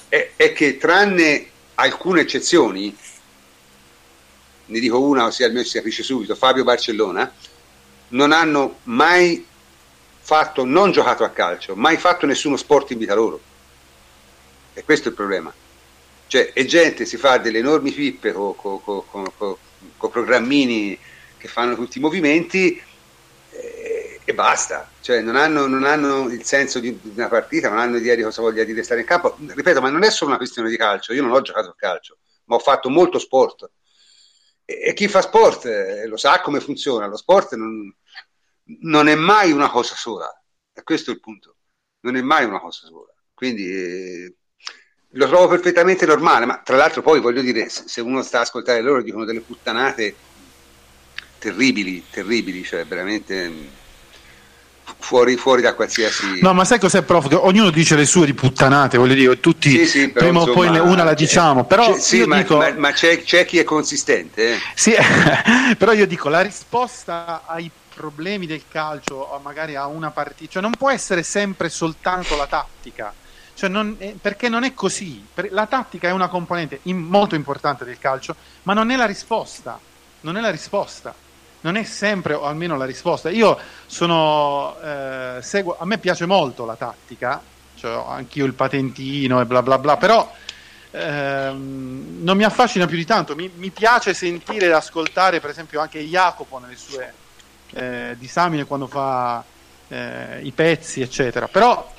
è, 0.08 0.34
è 0.36 0.52
che 0.52 0.76
tranne 0.76 1.48
alcune 1.74 2.20
eccezioni, 2.20 2.96
ne 4.66 4.78
dico 4.78 5.00
una, 5.00 5.24
ossia 5.24 5.46
almeno 5.46 5.64
si 5.64 5.76
capisce 5.76 6.04
subito, 6.04 6.36
Fabio 6.36 6.62
Barcellona, 6.62 7.28
non 8.10 8.30
hanno 8.30 8.78
mai 8.84 9.44
fatto, 10.20 10.64
non 10.64 10.92
giocato 10.92 11.24
a 11.24 11.30
calcio, 11.30 11.74
mai 11.74 11.96
fatto 11.96 12.24
nessuno 12.24 12.56
sport 12.56 12.92
in 12.92 12.98
vita 12.98 13.14
loro. 13.14 13.40
E 14.74 14.84
questo 14.84 15.08
è 15.08 15.10
il 15.10 15.16
problema. 15.16 15.52
Cioè, 16.26 16.50
e 16.54 16.64
gente 16.64 17.04
si 17.04 17.16
fa 17.16 17.38
delle 17.38 17.58
enormi 17.58 17.92
pippe 17.92 18.32
con 18.32 18.56
co, 18.56 18.78
co, 18.78 19.02
co, 19.02 19.58
co, 19.96 20.08
programmini 20.08 20.98
che 21.36 21.48
fanno 21.48 21.74
tutti 21.74 21.98
i 21.98 22.00
movimenti 22.00 22.80
eh, 23.50 24.20
e 24.24 24.34
basta. 24.34 24.90
Cioè, 25.00 25.20
non 25.20 25.36
hanno, 25.36 25.66
non 25.66 25.84
hanno, 25.84 26.28
il 26.30 26.44
senso 26.44 26.80
di, 26.80 26.98
una 27.14 27.28
partita, 27.28 27.68
non 27.68 27.78
hanno 27.78 27.98
idea 27.98 28.14
di 28.14 28.22
cosa 28.22 28.42
voglia 28.42 28.64
dire 28.64 28.82
stare 28.82 29.00
in 29.00 29.06
campo. 29.06 29.36
Ripeto, 29.38 29.80
ma 29.80 29.90
non 29.90 30.02
è 30.02 30.10
solo 30.10 30.30
una 30.30 30.38
questione 30.38 30.70
di 30.70 30.76
calcio. 30.76 31.12
Io 31.12 31.22
non 31.22 31.32
ho 31.32 31.40
giocato 31.42 31.70
a 31.70 31.74
calcio, 31.76 32.18
ma 32.44 32.56
ho 32.56 32.60
fatto 32.60 32.88
molto 32.88 33.18
sport. 33.18 33.70
E, 34.64 34.80
e 34.88 34.94
chi 34.94 35.08
fa 35.08 35.20
sport 35.20 35.66
eh, 35.66 36.06
lo 36.06 36.16
sa 36.16 36.40
come 36.40 36.60
funziona. 36.60 37.06
Lo 37.06 37.16
sport 37.16 37.54
non, 37.54 37.94
non 38.80 39.08
è 39.08 39.14
mai 39.14 39.52
una 39.52 39.70
cosa 39.70 39.94
sola. 39.94 40.28
E 40.72 40.82
questo 40.82 41.10
è 41.10 41.14
il 41.14 41.20
punto. 41.20 41.56
Non 42.00 42.16
è 42.16 42.22
mai 42.22 42.44
una 42.44 42.60
cosa 42.60 42.86
sola. 42.86 43.12
Quindi... 43.34 43.70
Eh, 43.70 44.34
lo 45.16 45.26
trovo 45.28 45.48
perfettamente 45.48 46.06
normale, 46.06 46.44
ma 46.44 46.60
tra 46.64 46.76
l'altro 46.76 47.02
poi 47.02 47.20
voglio 47.20 47.40
dire, 47.40 47.68
se 47.68 48.00
uno 48.00 48.22
sta 48.22 48.38
a 48.38 48.42
ascoltare 48.42 48.80
loro 48.80 49.02
dicono 49.02 49.24
delle 49.24 49.40
puttanate 49.40 50.14
terribili, 51.38 52.04
terribili, 52.10 52.64
cioè 52.64 52.84
veramente 52.84 53.48
mm, 53.48 53.66
fuori, 54.98 55.36
fuori 55.36 55.62
da 55.62 55.74
qualsiasi... 55.74 56.40
No, 56.40 56.52
ma 56.52 56.64
sai 56.64 56.80
cos'è, 56.80 57.02
prof? 57.02 57.28
Che 57.28 57.34
ognuno 57.36 57.70
dice 57.70 57.94
le 57.94 58.06
sue 58.06 58.26
di 58.26 58.34
puttanate, 58.34 58.98
voglio 58.98 59.14
dire, 59.14 59.38
tutti 59.38 59.70
sì, 59.70 59.86
sì, 59.86 60.08
però, 60.08 60.26
prima 60.26 60.42
o 60.42 60.52
poi 60.52 60.66
una 60.78 61.04
la 61.04 61.14
diciamo, 61.14 61.64
però... 61.64 61.96
Sì, 61.96 62.24
ma, 62.24 62.38
dico... 62.38 62.56
ma, 62.56 62.72
ma 62.72 62.92
c'è, 62.92 63.22
c'è, 63.22 63.44
chi 63.44 63.58
è 63.58 63.64
consistente. 63.64 64.54
Eh? 64.54 64.58
Sì, 64.74 64.94
però 65.78 65.92
io 65.92 66.06
dico, 66.06 66.28
la 66.28 66.40
risposta 66.40 67.42
ai 67.46 67.70
problemi 67.94 68.46
del 68.46 68.62
calcio, 68.68 69.38
magari 69.44 69.76
a 69.76 69.86
una 69.86 70.10
partita, 70.10 70.52
cioè 70.52 70.62
non 70.62 70.72
può 70.76 70.90
essere 70.90 71.22
sempre 71.22 71.68
soltanto 71.68 72.34
la 72.34 72.46
tattica 72.46 73.14
cioè 73.54 73.68
non 73.68 73.96
è, 73.98 74.14
perché 74.20 74.48
non 74.48 74.64
è 74.64 74.74
così. 74.74 75.24
La 75.50 75.66
tattica 75.66 76.08
è 76.08 76.10
una 76.10 76.28
componente 76.28 76.80
in, 76.82 76.98
molto 76.98 77.34
importante 77.34 77.84
del 77.84 77.98
calcio, 77.98 78.34
ma 78.62 78.74
non 78.74 78.90
è 78.90 78.96
la 78.96 79.06
risposta. 79.06 79.78
Non 80.20 80.36
è 80.36 80.40
la 80.40 80.50
risposta. 80.50 81.14
Non 81.60 81.76
è 81.76 81.84
sempre, 81.84 82.34
o 82.34 82.44
almeno 82.44 82.76
la 82.76 82.84
risposta. 82.84 83.30
Io 83.30 83.58
sono. 83.86 84.76
Eh, 84.82 85.38
seguo, 85.40 85.76
a 85.78 85.86
me 85.86 85.98
piace 85.98 86.26
molto 86.26 86.64
la 86.64 86.76
tattica, 86.76 87.40
cioè 87.76 88.04
anch'io 88.06 88.44
il 88.44 88.54
patentino 88.54 89.40
e 89.40 89.46
bla 89.46 89.62
bla 89.62 89.78
bla, 89.78 89.96
però. 89.96 90.30
Ehm, 90.90 92.18
non 92.20 92.36
mi 92.36 92.44
affascina 92.44 92.86
più 92.86 92.96
di 92.96 93.04
tanto. 93.04 93.34
Mi, 93.34 93.50
mi, 93.54 93.70
piace 93.70 94.14
sentire 94.14 94.66
e 94.66 94.72
ascoltare, 94.72 95.40
per 95.40 95.50
esempio, 95.50 95.80
anche 95.80 95.98
Jacopo 96.00 96.58
nelle 96.58 96.76
sue 96.76 97.12
eh, 97.72 98.14
disamine 98.16 98.64
quando 98.64 98.86
fa 98.86 99.42
eh, 99.88 100.40
i 100.42 100.52
pezzi, 100.52 101.00
eccetera. 101.00 101.48
Però 101.48 101.92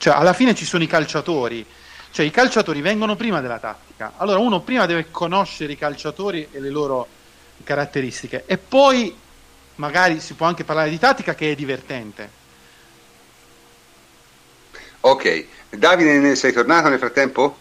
cioè, 0.00 0.14
alla 0.14 0.32
fine 0.32 0.54
ci 0.54 0.64
sono 0.64 0.82
i 0.82 0.86
calciatori, 0.86 1.64
cioè 2.10 2.24
i 2.24 2.30
calciatori 2.30 2.80
vengono 2.80 3.16
prima 3.16 3.42
della 3.42 3.58
tattica. 3.58 4.14
Allora 4.16 4.38
uno 4.38 4.62
prima 4.62 4.86
deve 4.86 5.10
conoscere 5.10 5.74
i 5.74 5.76
calciatori 5.76 6.48
e 6.50 6.58
le 6.58 6.70
loro 6.70 7.06
caratteristiche 7.62 8.44
e 8.46 8.56
poi 8.56 9.14
magari 9.74 10.20
si 10.20 10.32
può 10.32 10.46
anche 10.46 10.64
parlare 10.64 10.88
di 10.88 10.98
tattica 10.98 11.34
che 11.34 11.52
è 11.52 11.54
divertente. 11.54 12.30
Ok, 15.00 15.46
Davide, 15.68 16.34
sei 16.34 16.52
tornato 16.54 16.88
nel 16.88 16.98
frattempo? 16.98 17.58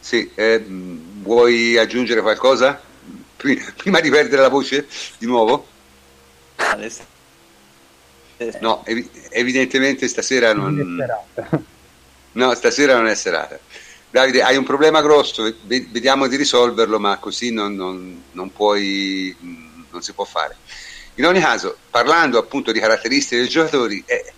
Sì, 0.00 0.32
eh, 0.34 0.64
vuoi 0.66 1.78
aggiungere 1.78 2.22
qualcosa? 2.22 2.82
Prima 3.36 4.00
di 4.00 4.10
perdere 4.10 4.42
la 4.42 4.48
voce 4.48 4.88
di 5.18 5.26
nuovo? 5.26 5.64
Adesso 6.56 7.11
No, 8.60 8.84
ev- 8.84 9.08
evidentemente 9.30 10.08
stasera 10.08 10.52
non... 10.52 11.30
No, 12.32 12.54
stasera 12.54 12.96
non 12.96 13.08
è 13.08 13.14
serata. 13.14 13.58
Davide, 14.08 14.42
hai 14.42 14.56
un 14.56 14.64
problema 14.64 15.02
grosso, 15.02 15.54
vediamo 15.64 16.26
di 16.26 16.36
risolverlo, 16.36 16.98
ma 16.98 17.18
così 17.18 17.52
non, 17.52 17.74
non, 17.74 18.22
non, 18.32 18.52
puoi, 18.52 19.34
non 19.90 20.02
si 20.02 20.12
può 20.12 20.24
fare. 20.24 20.56
In 21.14 21.26
ogni 21.26 21.40
caso, 21.40 21.76
parlando 21.90 22.38
appunto 22.38 22.72
di 22.72 22.80
caratteristiche 22.80 23.40
dei 23.40 23.50
giocatori, 23.50 24.02
eh, 24.06 24.32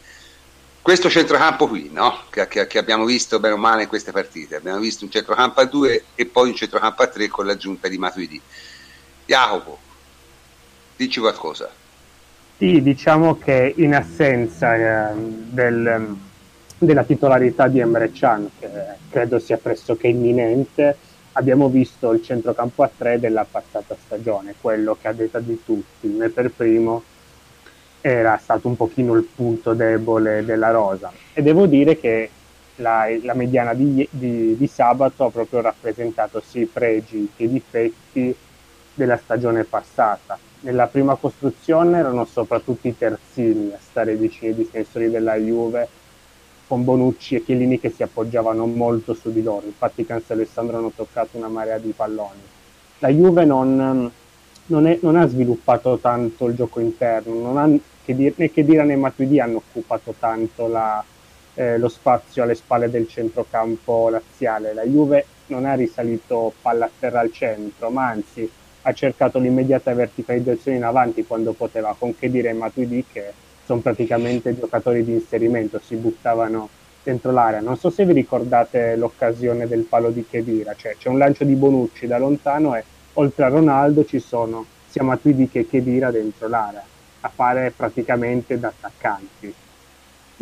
questo 0.82 1.08
centrocampo 1.08 1.66
qui, 1.66 1.88
no? 1.90 2.24
che, 2.30 2.46
che, 2.46 2.66
che, 2.66 2.78
abbiamo 2.78 3.04
visto 3.04 3.40
bene 3.40 3.54
o 3.54 3.56
male 3.56 3.82
in 3.82 3.88
queste 3.88 4.12
partite, 4.12 4.56
abbiamo 4.56 4.80
visto 4.80 5.04
un 5.04 5.10
centrocampo 5.10 5.60
a 5.60 5.64
2 5.64 6.04
e 6.14 6.26
poi 6.26 6.48
un 6.50 6.54
centrocampo 6.54 7.02
a 7.02 7.06
3 7.06 7.28
con 7.28 7.46
l'aggiunta 7.46 7.88
di 7.88 7.98
Matuidi. 7.98 8.40
Jacopo, 9.24 9.78
dici 10.96 11.20
qualcosa. 11.20 11.82
Sì, 12.56 12.80
diciamo 12.82 13.36
che 13.36 13.74
in 13.78 13.96
assenza 13.96 15.10
eh, 15.10 15.14
del, 15.16 16.16
della 16.78 17.02
titolarità 17.02 17.66
di 17.66 17.80
Emre 17.80 18.12
Can, 18.12 18.48
che 18.60 18.68
credo 19.10 19.40
sia 19.40 19.56
pressoché 19.56 20.06
imminente, 20.06 20.96
abbiamo 21.32 21.68
visto 21.68 22.12
il 22.12 22.22
centrocampo 22.22 22.84
a 22.84 22.90
tre 22.96 23.18
della 23.18 23.44
passata 23.48 23.96
stagione, 24.00 24.54
quello 24.60 24.96
che 25.00 25.08
a 25.08 25.12
detta 25.12 25.40
di 25.40 25.62
tutti, 25.64 26.06
me 26.06 26.28
per 26.28 26.52
primo, 26.52 27.02
era 28.00 28.38
stato 28.40 28.68
un 28.68 28.76
pochino 28.76 29.14
il 29.14 29.24
punto 29.34 29.74
debole 29.74 30.44
della 30.44 30.70
rosa. 30.70 31.10
E 31.32 31.42
devo 31.42 31.66
dire 31.66 31.98
che 31.98 32.30
la, 32.76 33.06
la 33.22 33.34
mediana 33.34 33.74
di, 33.74 34.06
di, 34.08 34.56
di, 34.56 34.66
sabato 34.68 35.24
ha 35.24 35.30
proprio 35.30 35.60
rappresentato 35.60 36.40
sia 36.40 36.62
i 36.62 36.66
pregi 36.66 37.30
che 37.34 37.44
i 37.44 37.48
difetti 37.48 38.36
della 38.94 39.16
stagione 39.16 39.64
passata 39.64 40.38
nella 40.64 40.86
prima 40.86 41.14
costruzione 41.14 41.98
erano 41.98 42.24
soprattutto 42.24 42.88
i 42.88 42.96
terzini 42.96 43.72
a 43.72 43.78
stare 43.80 44.16
vicino 44.16 44.50
ai 44.50 44.56
difensori 44.56 45.10
della 45.10 45.36
Juve 45.36 45.88
con 46.66 46.84
Bonucci 46.84 47.36
e 47.36 47.44
Chiellini 47.44 47.80
che 47.80 47.90
si 47.90 48.02
appoggiavano 48.02 48.66
molto 48.66 49.14
su 49.14 49.32
di 49.32 49.42
loro 49.42 49.66
infatti 49.66 50.04
Cancello 50.04 50.42
e 50.42 50.46
Sandro 50.46 50.78
hanno 50.78 50.92
toccato 50.94 51.36
una 51.36 51.48
marea 51.48 51.78
di 51.78 51.92
palloni 51.94 52.52
la 53.04 53.08
Juve 53.08 53.44
non, 53.44 54.10
non, 54.66 54.86
è, 54.86 54.98
non, 55.02 55.16
ha 55.16 55.26
sviluppato 55.26 55.98
tanto 55.98 56.46
il 56.46 56.54
gioco 56.54 56.80
interno, 56.80 57.34
non 57.34 57.58
ha, 57.58 57.68
che 58.02 58.14
dir, 58.14 58.32
né 58.36 58.50
che 58.50 58.64
dire 58.64 58.84
né 58.84 58.96
Matuidi 58.96 59.40
hanno 59.40 59.58
occupato 59.58 60.14
tanto 60.18 60.68
la, 60.68 61.04
eh, 61.54 61.76
lo 61.76 61.88
spazio 61.88 62.42
alle 62.42 62.54
spalle 62.54 62.88
del 62.88 63.06
centrocampo 63.06 64.08
laziale. 64.08 64.72
La 64.72 64.84
Juve 64.84 65.26
non 65.48 65.66
ha 65.66 65.74
risalito 65.74 66.54
palla 66.62 66.86
a 66.86 66.90
terra 66.98 67.20
al 67.20 67.30
centro, 67.30 67.90
ma 67.90 68.08
anzi 68.08 68.50
ha 68.86 68.92
cercato 68.92 69.38
l'immediata 69.38 69.94
verticalizzazione 69.94 70.76
in 70.76 70.84
avanti 70.84 71.24
quando 71.24 71.52
poteva, 71.52 71.94
con 71.98 72.16
che 72.16 72.30
dire 72.30 72.52
Matuidi 72.52 73.04
che 73.10 73.32
sono 73.64 73.80
praticamente 73.80 74.58
giocatori 74.58 75.02
di 75.02 75.12
inserimento, 75.12 75.80
si 75.80 75.96
buttavano 75.96 76.68
dentro 77.02 77.32
l'area. 77.32 77.60
Non 77.60 77.78
so 77.78 77.88
se 77.88 78.04
vi 78.04 78.12
ricordate 78.12 78.96
l'occasione 78.96 79.66
del 79.66 79.82
palo 79.82 80.10
di 80.10 80.26
Chedira, 80.28 80.74
cioè 80.76 80.96
c'è 80.98 81.08
un 81.08 81.18
lancio 81.18 81.44
di 81.44 81.54
Bonucci 81.54 82.06
da 82.06 82.18
lontano 82.18 82.74
e 82.74 82.84
oltre 83.14 83.44
a 83.44 83.48
Ronaldo 83.48 84.04
ci 84.04 84.18
sono 84.18 84.66
sia 84.88 85.02
Matuidi 85.02 85.48
che 85.48 85.66
Chedira 85.66 86.10
dentro 86.10 86.48
l'area 86.48 86.84
a 87.20 87.28
fare 87.34 87.72
praticamente 87.74 88.58
da 88.58 88.68
attaccanti. 88.68 89.54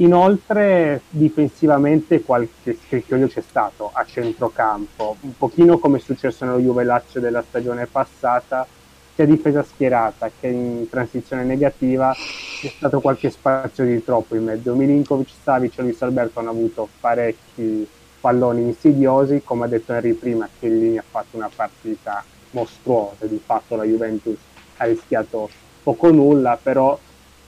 Inoltre 0.03 1.03
difensivamente 1.11 2.23
qualche 2.23 2.77
scricchiolio 2.87 3.29
c'è 3.29 3.41
stato 3.41 3.91
a 3.93 4.05
centrocampo, 4.05 5.17
un 5.21 5.37
pochino 5.39 5.79
come 5.79 5.99
è 5.99 6.01
successo 6.01 6.45
nello 6.45 6.59
Juve 6.59 6.83
Lazio 6.83 7.21
della 7.21 7.45
stagione 7.49 7.87
passata, 7.87 8.67
sia 9.15 9.25
difesa 9.27 9.63
schierata 9.63 10.29
che 10.41 10.49
in 10.49 10.89
transizione 10.91 11.45
negativa 11.45 12.17
c'è 12.61 12.73
stato 12.77 13.01
qualche 13.01 13.31
spazio 13.31 13.85
di 13.85 14.03
troppo 14.03 14.35
in 14.35 14.43
mezzo. 14.43 14.75
Milinkovic, 14.75 15.29
Savic 15.41 15.79
e 15.79 15.83
Luis 15.83 16.03
Alberto 16.03 16.41
hanno 16.41 16.51
avuto 16.51 16.89
parecchi 16.99 17.87
palloni 18.21 18.63
insidiosi, 18.63 19.43
come 19.45 19.67
ha 19.67 19.69
detto 19.69 19.93
Henry 19.93 20.15
prima, 20.15 20.49
che 20.59 20.69
lì 20.69 20.99
ha 20.99 21.05
fatto 21.09 21.37
una 21.37 21.51
partita 21.55 22.25
mostruosa, 22.51 23.27
di 23.27 23.41
fatto 23.45 23.77
la 23.77 23.85
Juventus 23.85 24.37
ha 24.79 24.85
rischiato 24.85 25.49
poco 25.81 26.11
nulla, 26.11 26.59
però 26.61 26.99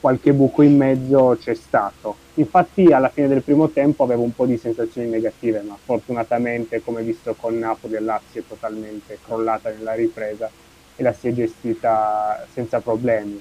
qualche 0.04 0.34
buco 0.34 0.61
in 0.61 0.76
mezzo 0.76 1.34
c'è 1.40 1.54
stato. 1.54 2.14
Infatti 2.34 2.92
alla 2.92 3.08
fine 3.08 3.26
del 3.26 3.40
primo 3.40 3.70
tempo 3.70 4.04
avevo 4.04 4.20
un 4.20 4.34
po' 4.34 4.44
di 4.44 4.58
sensazioni 4.58 5.08
negative, 5.08 5.62
ma 5.62 5.78
fortunatamente, 5.82 6.82
come 6.82 7.00
visto 7.00 7.34
con 7.40 7.56
Napoli 7.58 7.94
e 7.94 8.00
Lazio, 8.00 8.42
è 8.42 8.44
totalmente 8.46 9.18
crollata 9.25 9.70
nella 9.70 9.94
ripresa 9.94 10.50
e 10.94 11.02
la 11.02 11.14
si 11.14 11.28
è 11.28 11.32
gestita 11.32 12.46
senza 12.52 12.80
problemi. 12.80 13.40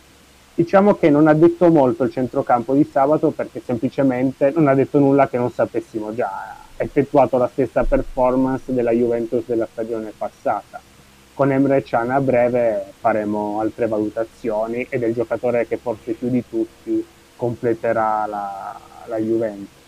Diciamo 0.55 0.95
che 0.95 1.09
non 1.09 1.27
ha 1.27 1.33
detto 1.33 1.69
molto 1.69 2.05
il 2.05 2.11
centrocampo 2.11 2.73
di 2.73 2.87
sabato 2.89 3.31
perché 3.31 3.61
semplicemente 3.61 4.53
non 4.55 4.69
ha 4.69 4.73
detto 4.73 4.99
nulla 4.99 5.27
che 5.27 5.37
non 5.37 5.51
sapessimo 5.51 6.15
già. 6.15 6.55
Ha 6.77 6.81
effettuato 6.81 7.37
la 7.37 7.49
stessa 7.51 7.83
performance 7.83 8.73
della 8.73 8.91
Juventus 8.91 9.43
della 9.45 9.67
stagione 9.69 10.13
passata 10.17 10.91
con 11.33 11.51
Emre 11.51 11.83
Can 11.83 12.11
a 12.11 12.21
breve 12.21 12.93
faremo 12.99 13.59
altre 13.59 13.87
valutazioni 13.87 14.85
ed 14.89 15.03
è 15.03 15.07
il 15.07 15.13
giocatore 15.13 15.67
che 15.67 15.77
forse 15.77 16.13
più 16.13 16.29
di 16.29 16.43
tutti 16.47 17.05
completerà 17.35 18.25
la, 18.27 18.79
la 19.05 19.17
Juventus. 19.17 19.81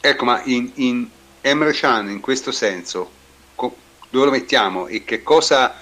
Ecco, 0.00 0.24
ma 0.24 0.42
in, 0.44 0.70
in 0.74 1.08
Emre 1.40 1.72
Can 1.72 2.10
in 2.10 2.20
questo 2.20 2.50
senso 2.50 3.10
co- 3.54 3.74
dove 4.10 4.24
lo 4.26 4.30
mettiamo 4.32 4.86
e 4.88 5.04
che 5.04 5.22
cosa 5.22 5.74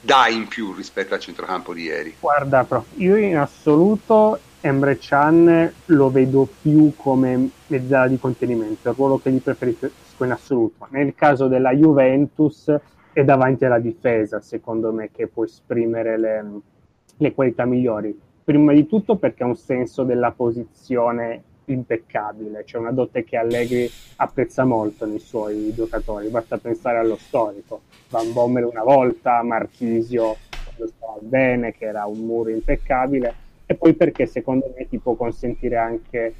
dà 0.00 0.28
in 0.28 0.48
più 0.48 0.72
rispetto 0.72 1.14
al 1.14 1.20
centrocampo 1.20 1.72
di 1.72 1.82
ieri? 1.82 2.16
Guarda, 2.20 2.64
prof, 2.64 2.86
io 2.96 3.16
in 3.16 3.36
assoluto 3.36 4.38
Emre 4.60 4.98
Can 4.98 5.72
lo 5.86 6.10
vedo 6.10 6.46
più 6.60 6.92
come 6.96 7.50
mezzala 7.68 8.08
di 8.08 8.18
contenimento, 8.18 8.90
il 8.90 8.94
ruolo 8.94 9.18
che 9.18 9.30
gli 9.30 9.40
preferisco 9.40 9.90
in 10.18 10.32
assoluto. 10.32 10.86
Nel 10.90 11.14
caso 11.14 11.48
della 11.48 11.72
Juventus 11.72 12.72
è 13.12 13.24
davanti 13.24 13.64
alla 13.64 13.78
difesa, 13.78 14.40
secondo 14.40 14.92
me, 14.92 15.10
che 15.10 15.26
può 15.26 15.44
esprimere 15.44 16.18
le, 16.18 16.60
le 17.16 17.34
qualità 17.34 17.64
migliori. 17.64 18.18
Prima 18.42 18.72
di 18.72 18.86
tutto 18.86 19.16
perché 19.16 19.42
ha 19.42 19.46
un 19.46 19.56
senso 19.56 20.02
della 20.04 20.32
posizione 20.32 21.42
impeccabile, 21.66 22.64
c'è 22.64 22.78
una 22.78 22.90
dote 22.90 23.22
che 23.22 23.36
Allegri 23.36 23.88
apprezza 24.16 24.64
molto 24.64 25.06
nei 25.06 25.20
suoi 25.20 25.72
giocatori, 25.72 26.28
basta 26.28 26.58
pensare 26.58 26.98
allo 26.98 27.16
storico, 27.16 27.82
Van 28.08 28.32
Bommel 28.32 28.64
una 28.64 28.82
volta, 28.82 29.42
Marchisio 29.42 30.36
quando 30.64 30.92
stava 30.92 31.18
bene, 31.20 31.72
che 31.72 31.84
era 31.84 32.06
un 32.06 32.18
muro 32.18 32.50
impeccabile, 32.50 33.34
e 33.66 33.74
poi 33.74 33.94
perché 33.94 34.26
secondo 34.26 34.72
me 34.76 34.88
ti 34.88 34.98
può 34.98 35.14
consentire 35.14 35.76
anche 35.76 36.34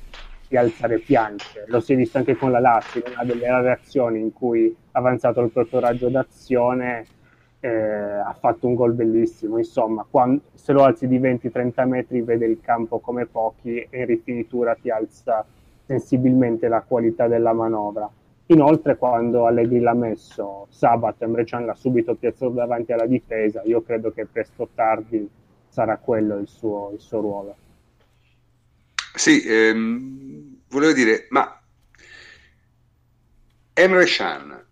di 0.50 0.56
alzare 0.56 0.98
piante. 0.98 1.64
Lo 1.68 1.78
si 1.78 1.92
è 1.92 1.96
visto 1.96 2.18
anche 2.18 2.34
con 2.34 2.50
la 2.50 2.58
Lazio, 2.58 3.04
una 3.06 3.22
delle 3.22 3.46
rare 3.46 3.70
azioni 3.70 4.18
in 4.18 4.32
cui 4.32 4.76
ha 4.90 4.98
avanzato 4.98 5.40
il 5.42 5.50
proprio 5.50 5.78
raggio 5.78 6.08
d'azione, 6.08 7.06
eh, 7.60 7.68
ha 7.68 8.36
fatto 8.36 8.66
un 8.66 8.74
gol 8.74 8.94
bellissimo. 8.94 9.58
Insomma, 9.58 10.04
quando, 10.10 10.42
se 10.54 10.72
lo 10.72 10.82
alzi 10.82 11.06
di 11.06 11.20
20-30 11.20 11.86
metri 11.86 12.22
vede 12.22 12.46
il 12.46 12.58
campo 12.60 12.98
come 12.98 13.26
pochi 13.26 13.78
e 13.78 14.00
in 14.00 14.06
rifinitura 14.06 14.74
ti 14.74 14.90
alza 14.90 15.46
sensibilmente 15.84 16.66
la 16.66 16.82
qualità 16.82 17.28
della 17.28 17.52
manovra. 17.52 18.10
Inoltre, 18.46 18.96
quando 18.96 19.46
Allegri 19.46 19.78
l'ha 19.78 19.94
messo 19.94 20.66
sabato, 20.68 21.22
Emre 21.22 21.44
l'ha 21.48 21.74
subito 21.74 22.16
piazzato 22.16 22.50
davanti 22.50 22.90
alla 22.90 23.06
difesa. 23.06 23.62
Io 23.66 23.82
credo 23.82 24.10
che 24.10 24.26
presto 24.26 24.64
o 24.64 24.68
tardi 24.74 25.30
sarà 25.68 25.96
quello 25.98 26.38
il 26.38 26.48
suo, 26.48 26.90
il 26.92 26.98
suo 26.98 27.20
ruolo. 27.20 27.54
Sì, 29.14 29.42
ehm, 29.44 30.62
volevo 30.68 30.92
dire, 30.92 31.26
ma 31.30 31.60
Emre 33.72 34.06
Shan 34.06 34.64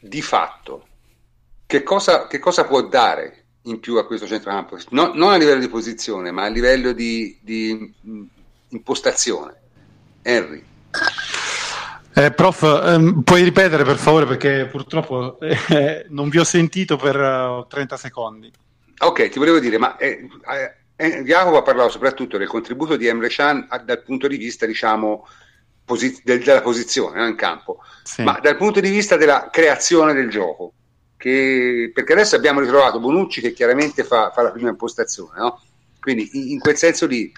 di 0.00 0.22
fatto 0.22 0.86
che 1.66 1.82
cosa, 1.82 2.26
che 2.26 2.38
cosa, 2.40 2.64
può 2.64 2.82
dare 2.82 3.44
in 3.62 3.78
più 3.78 3.96
a 3.96 4.06
questo 4.06 4.26
centrocampo? 4.26 4.76
No, 4.90 5.12
non 5.14 5.30
a 5.30 5.36
livello 5.36 5.60
di 5.60 5.68
posizione, 5.68 6.32
ma 6.32 6.44
a 6.44 6.48
livello 6.48 6.92
di, 6.92 7.38
di 7.40 7.94
impostazione. 8.68 9.54
Henry. 10.22 10.64
Eh, 12.12 12.32
prof, 12.32 12.62
ehm, 12.62 13.22
puoi 13.22 13.44
ripetere 13.44 13.84
per 13.84 13.96
favore 13.96 14.26
perché 14.26 14.66
purtroppo 14.66 15.38
eh, 15.40 16.06
non 16.08 16.28
vi 16.28 16.38
ho 16.38 16.44
sentito 16.44 16.96
per 16.96 17.16
uh, 17.16 17.60
eh, 17.60 17.66
30 17.68 17.96
secondi. 17.96 18.50
Ok, 18.98 19.28
ti 19.28 19.38
volevo 19.38 19.60
dire, 19.60 19.78
ma 19.78 19.96
eh, 19.96 20.26
Jacopo 21.24 21.56
ha 21.56 21.62
parlato 21.62 21.90
soprattutto 21.90 22.36
del 22.36 22.48
contributo 22.48 22.96
di 22.96 23.06
Emre 23.06 23.28
Can 23.28 23.66
dal 23.84 24.02
punto 24.02 24.28
di 24.28 24.36
vista, 24.36 24.66
diciamo, 24.66 25.26
posi- 25.84 26.20
del, 26.22 26.42
della 26.42 26.60
posizione 26.60 27.26
in 27.26 27.34
campo, 27.36 27.78
sì. 28.02 28.22
ma 28.22 28.38
dal 28.40 28.56
punto 28.56 28.80
di 28.80 28.90
vista 28.90 29.16
della 29.16 29.48
creazione 29.50 30.12
del 30.12 30.28
gioco. 30.30 30.74
Che, 31.16 31.90
perché 31.92 32.12
adesso 32.14 32.34
abbiamo 32.36 32.60
ritrovato 32.60 32.98
Bonucci 32.98 33.42
che 33.42 33.52
chiaramente 33.52 34.04
fa, 34.04 34.30
fa 34.30 34.40
la 34.40 34.52
prima 34.52 34.70
impostazione, 34.70 35.38
no? 35.38 35.60
quindi 36.00 36.30
in, 36.32 36.52
in, 36.52 36.58
quel 36.58 36.76
senso 36.78 37.06
lì 37.06 37.30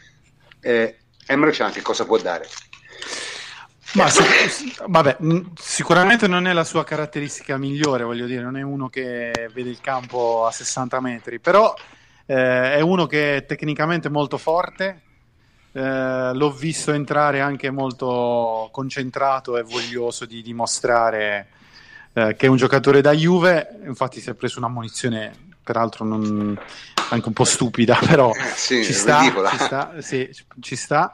eh, 0.61 0.99
Emre 1.27 1.51
Can 1.51 1.73
che 1.73 1.83
cosa 1.83 2.05
può 2.05 2.17
dare? 2.19 2.47
Ma 3.95 4.09
sic- 4.09 4.87
vabbè, 4.87 5.19
sicuramente 5.61 6.29
non 6.29 6.47
è 6.47 6.53
la 6.53 6.63
sua 6.63 6.85
caratteristica 6.85 7.59
migliore, 7.59 8.05
voglio 8.05 8.27
dire, 8.27 8.41
non 8.41 8.57
è 8.57 8.63
uno 8.63 8.89
che 8.89 9.51
vede 9.53 9.71
il 9.71 9.81
campo 9.81 10.47
a 10.47 10.53
60 10.53 11.01
metri, 11.01 11.41
però 11.41 11.75
eh, 12.27 12.75
è 12.75 12.81
uno 12.81 13.07
che 13.07 13.37
è 13.37 13.47
tecnicamente 13.47 14.09
molto 14.09 14.39
forte, 14.39 15.03
eh, 15.73 16.33
l'ho 16.35 16.51
visto 16.51 16.93
entrare 16.93 17.41
anche 17.41 17.71
molto 17.71 18.69
concentrato 18.73 19.57
e 19.57 19.63
voglioso 19.63 20.27
di 20.27 20.43
dimostrare 20.43 21.49
eh, 22.13 22.37
che 22.37 22.47
è 22.47 22.49
un 22.49 22.57
giocatore 22.57 23.01
da 23.01 23.13
Juve, 23.13 23.81
infatti 23.87 24.21
si 24.21 24.29
è 24.29 24.35
preso 24.35 24.59
una 24.59 24.69
munizione 24.69 25.51
peraltro 25.63 26.05
non, 26.05 26.59
anche 27.11 27.29
un 27.29 27.33
po' 27.33 27.45
stupida, 27.45 27.99
però 28.05 28.33
eh, 28.35 28.53
sì, 28.55 28.85
ci, 28.85 28.93
sta, 28.93 29.23
ci, 29.23 29.59
sta, 29.59 29.95
sì, 29.99 30.31
ci 30.61 30.77
sta. 30.77 31.13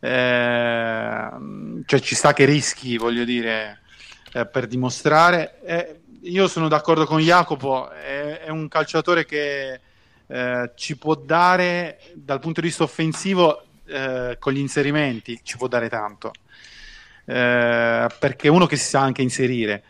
Eh, 0.00 1.28
cioè 1.86 2.00
ci 2.00 2.14
sta 2.14 2.32
che 2.32 2.44
rischi, 2.44 2.96
voglio 2.96 3.24
dire, 3.24 3.80
eh, 4.32 4.46
per 4.46 4.66
dimostrare. 4.66 6.00
Io 6.22 6.48
sono 6.48 6.68
d'accordo 6.68 7.04
con 7.04 7.20
Jacopo, 7.20 7.90
è, 7.90 8.40
è 8.40 8.48
un 8.50 8.66
calciatore 8.68 9.24
che 9.24 9.80
eh, 10.26 10.70
ci 10.74 10.96
può 10.96 11.14
dare 11.14 11.98
dal 12.14 12.40
punto 12.40 12.60
di 12.60 12.68
vista 12.68 12.82
offensivo 12.82 13.64
eh, 13.86 14.36
con 14.38 14.52
gli 14.52 14.58
inserimenti 14.58 15.40
ci 15.42 15.56
può 15.56 15.68
dare 15.68 15.88
tanto. 15.88 16.32
Eh, 17.26 18.06
perché 18.18 18.48
uno 18.48 18.66
che 18.66 18.76
si 18.76 18.88
sa 18.88 19.00
anche 19.00 19.22
inserire. 19.22 19.82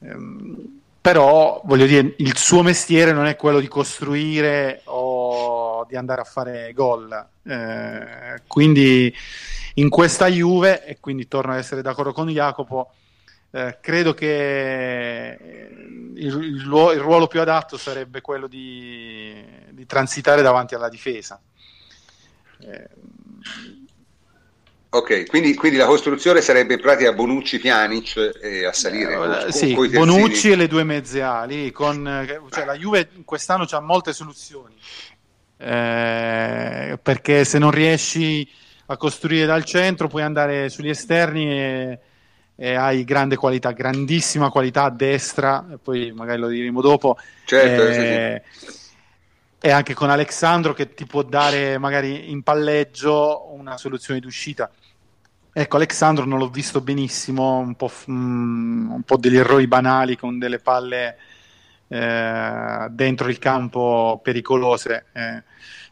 Ehm, 0.00 0.80
però 1.00 1.62
voglio 1.64 1.86
dire 1.86 2.14
il 2.18 2.36
suo 2.36 2.62
mestiere 2.62 3.12
non 3.12 3.24
è 3.26 3.34
quello 3.36 3.58
di 3.58 3.68
costruire 3.68 4.82
o 4.84 5.86
di 5.88 5.96
andare 5.96 6.20
a 6.20 6.24
fare 6.24 6.72
gol. 6.74 7.26
Eh, 7.42 8.42
quindi 8.46 9.14
in 9.74 9.88
questa 9.88 10.26
Juve 10.26 10.84
e 10.84 10.98
quindi 11.00 11.26
torno 11.26 11.52
ad 11.52 11.58
essere 11.58 11.80
d'accordo 11.80 12.12
con 12.12 12.28
Jacopo 12.28 12.92
eh, 13.52 13.78
credo 13.80 14.14
che 14.14 15.38
il, 16.14 16.14
il, 16.14 16.54
il, 16.54 16.64
ruolo 16.64 17.26
più 17.26 17.40
adatto 17.40 17.76
sarebbe 17.76 18.20
quello 18.20 18.46
di, 18.46 19.34
di 19.70 19.86
transitare 19.86 20.42
davanti 20.42 20.74
alla 20.74 20.88
difesa. 20.88 21.40
Eh, 22.60 22.88
Ok, 24.92 25.28
quindi, 25.28 25.54
quindi, 25.54 25.78
la 25.78 25.86
costruzione 25.86 26.40
sarebbe 26.40 26.74
in 26.74 26.80
pratica 26.80 27.12
Bonucci, 27.12 27.60
Pjanic 27.60 28.38
e 28.42 28.66
a 28.66 28.72
salire. 28.72 29.12
Eh, 29.12 29.16
con, 29.16 29.52
sì, 29.52 29.72
con 29.72 29.88
Bonucci 29.88 30.50
e 30.50 30.56
le 30.56 30.66
due 30.66 30.82
mezze 30.82 31.22
ali. 31.22 31.70
Con, 31.70 32.26
cioè, 32.50 32.64
la 32.64 32.74
Juve 32.74 33.08
quest'anno 33.24 33.68
ha 33.70 33.80
molte 33.80 34.12
soluzioni. 34.12 34.74
Eh, 35.58 36.98
perché 37.00 37.44
se 37.44 37.58
non 37.60 37.70
riesci 37.70 38.48
a 38.86 38.96
costruire 38.96 39.46
dal 39.46 39.62
centro 39.64 40.08
puoi 40.08 40.22
andare 40.22 40.68
sugli 40.70 40.88
esterni 40.88 41.48
e, 41.48 41.98
e 42.62 42.74
hai 42.74 43.04
grande 43.04 43.36
qualità, 43.36 43.70
grandissima 43.70 44.50
qualità 44.50 44.82
a 44.82 44.90
destra, 44.90 45.64
poi 45.82 46.12
magari 46.12 46.40
lo 46.40 46.48
diremo 46.48 46.82
dopo. 46.82 47.16
Certo, 47.46 47.86
eh, 47.86 48.42
sì, 48.52 48.66
sì. 48.66 49.66
E 49.66 49.70
anche 49.70 49.94
con 49.94 50.10
Alessandro 50.10 50.74
che 50.74 50.92
ti 50.92 51.06
può 51.06 51.22
dare 51.22 51.78
magari 51.78 52.30
in 52.30 52.42
palleggio 52.42 53.50
una 53.54 53.78
soluzione 53.78 54.20
d'uscita. 54.20 54.70
Ecco, 55.54 55.76
Alessandro 55.76 56.26
non 56.26 56.38
l'ho 56.38 56.50
visto 56.50 56.82
benissimo, 56.82 57.56
un 57.56 57.76
po', 57.76 57.90
mm, 58.10 58.90
un 58.90 59.02
po 59.04 59.16
degli 59.16 59.38
errori 59.38 59.66
banali 59.66 60.18
con 60.18 60.38
delle 60.38 60.58
palle 60.58 61.16
eh, 61.88 62.86
dentro 62.90 63.28
il 63.30 63.38
campo 63.38 64.20
pericolose. 64.22 65.06
Eh, 65.14 65.42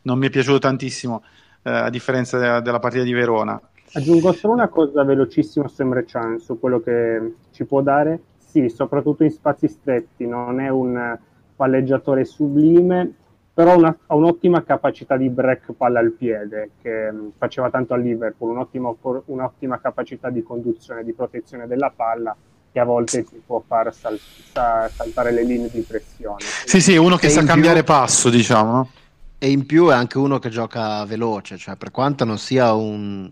non 0.03 0.19
mi 0.19 0.27
è 0.27 0.31
piaciuto 0.31 0.59
tantissimo, 0.59 1.25
eh, 1.63 1.71
a 1.71 1.89
differenza 1.89 2.37
de- 2.37 2.61
della 2.61 2.79
partita 2.79 3.05
di 3.05 3.13
Verona. 3.15 3.59
Aggiungo 3.93 4.33
solo 4.33 4.53
una 4.53 4.69
cosa 4.69 5.03
velocissima 5.03 5.67
su 5.67 5.81
Emre 5.83 6.05
Can, 6.05 6.39
su 6.39 6.59
quello 6.59 6.81
che 6.81 7.35
ci 7.53 7.65
può 7.65 7.81
dare. 7.81 8.21
Sì, 8.37 8.69
soprattutto 8.69 9.25
in 9.25 9.31
spazi 9.31 9.69
stretti, 9.69 10.27
non 10.27 10.61
è 10.61 10.69
un 10.69 11.19
palleggiatore 11.57 12.25
sublime, 12.25 13.13
però 13.53 13.77
una, 13.77 13.97
ha 14.07 14.15
un'ottima 14.15 14.63
capacità 14.63 15.17
di 15.17 15.29
break 15.29 15.73
palla 15.73 16.01
al 16.01 16.13
piede, 16.13 16.71
che 16.81 17.11
mh, 17.11 17.33
faceva 17.39 17.71
tanto 17.71 17.95
a 17.95 17.97
Liverpool, 17.97 18.51
un'ottima, 18.51 18.95
un'ottima 19.27 19.81
capacità 19.81 20.31
di 20.31 20.43
conduzione, 20.43 21.03
di 21.03 21.13
protezione 21.13 21.67
della 21.67 21.93
palla, 21.95 22.37
che 22.71 22.79
a 22.79 22.85
volte 22.85 23.25
ti 23.25 23.43
può 23.45 23.63
far 23.67 23.93
sal- 23.93 24.19
saltare 24.19 25.33
le 25.33 25.43
linee 25.45 25.71
di 25.71 25.81
pressione. 25.81 26.39
Sì, 26.39 26.81
sì, 26.81 26.97
uno 26.97 27.17
che 27.17 27.27
e 27.27 27.31
sa 27.31 27.43
cambiare 27.43 27.83
più, 27.83 27.93
passo, 27.93 28.31
diciamo. 28.31 28.91
E 29.39 29.51
in 29.51 29.67
più 29.67 29.89
è 29.89 29.95
anche 29.95 30.19
uno 30.19 30.39
che 30.39 30.51
gioca 30.51 31.05
veloce, 31.05 31.57
cioè 31.57 31.77
per 31.77 31.91
quanto 31.91 32.25
non 32.25 32.39
sia 32.39 32.73
un, 32.75 33.31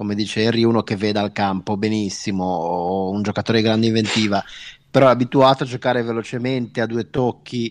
come 0.00 0.14
dice 0.14 0.44
Henry, 0.44 0.64
uno 0.64 0.82
che 0.82 0.96
veda 0.96 1.20
il 1.20 1.30
campo 1.30 1.76
benissimo 1.76 2.42
o 2.46 3.10
un 3.10 3.20
giocatore 3.20 3.58
di 3.58 3.64
grande 3.64 3.88
inventiva, 3.88 4.42
però 4.90 5.08
è 5.08 5.10
abituato 5.10 5.64
a 5.64 5.66
giocare 5.66 6.02
velocemente 6.02 6.80
a 6.80 6.86
due 6.86 7.10
tocchi 7.10 7.70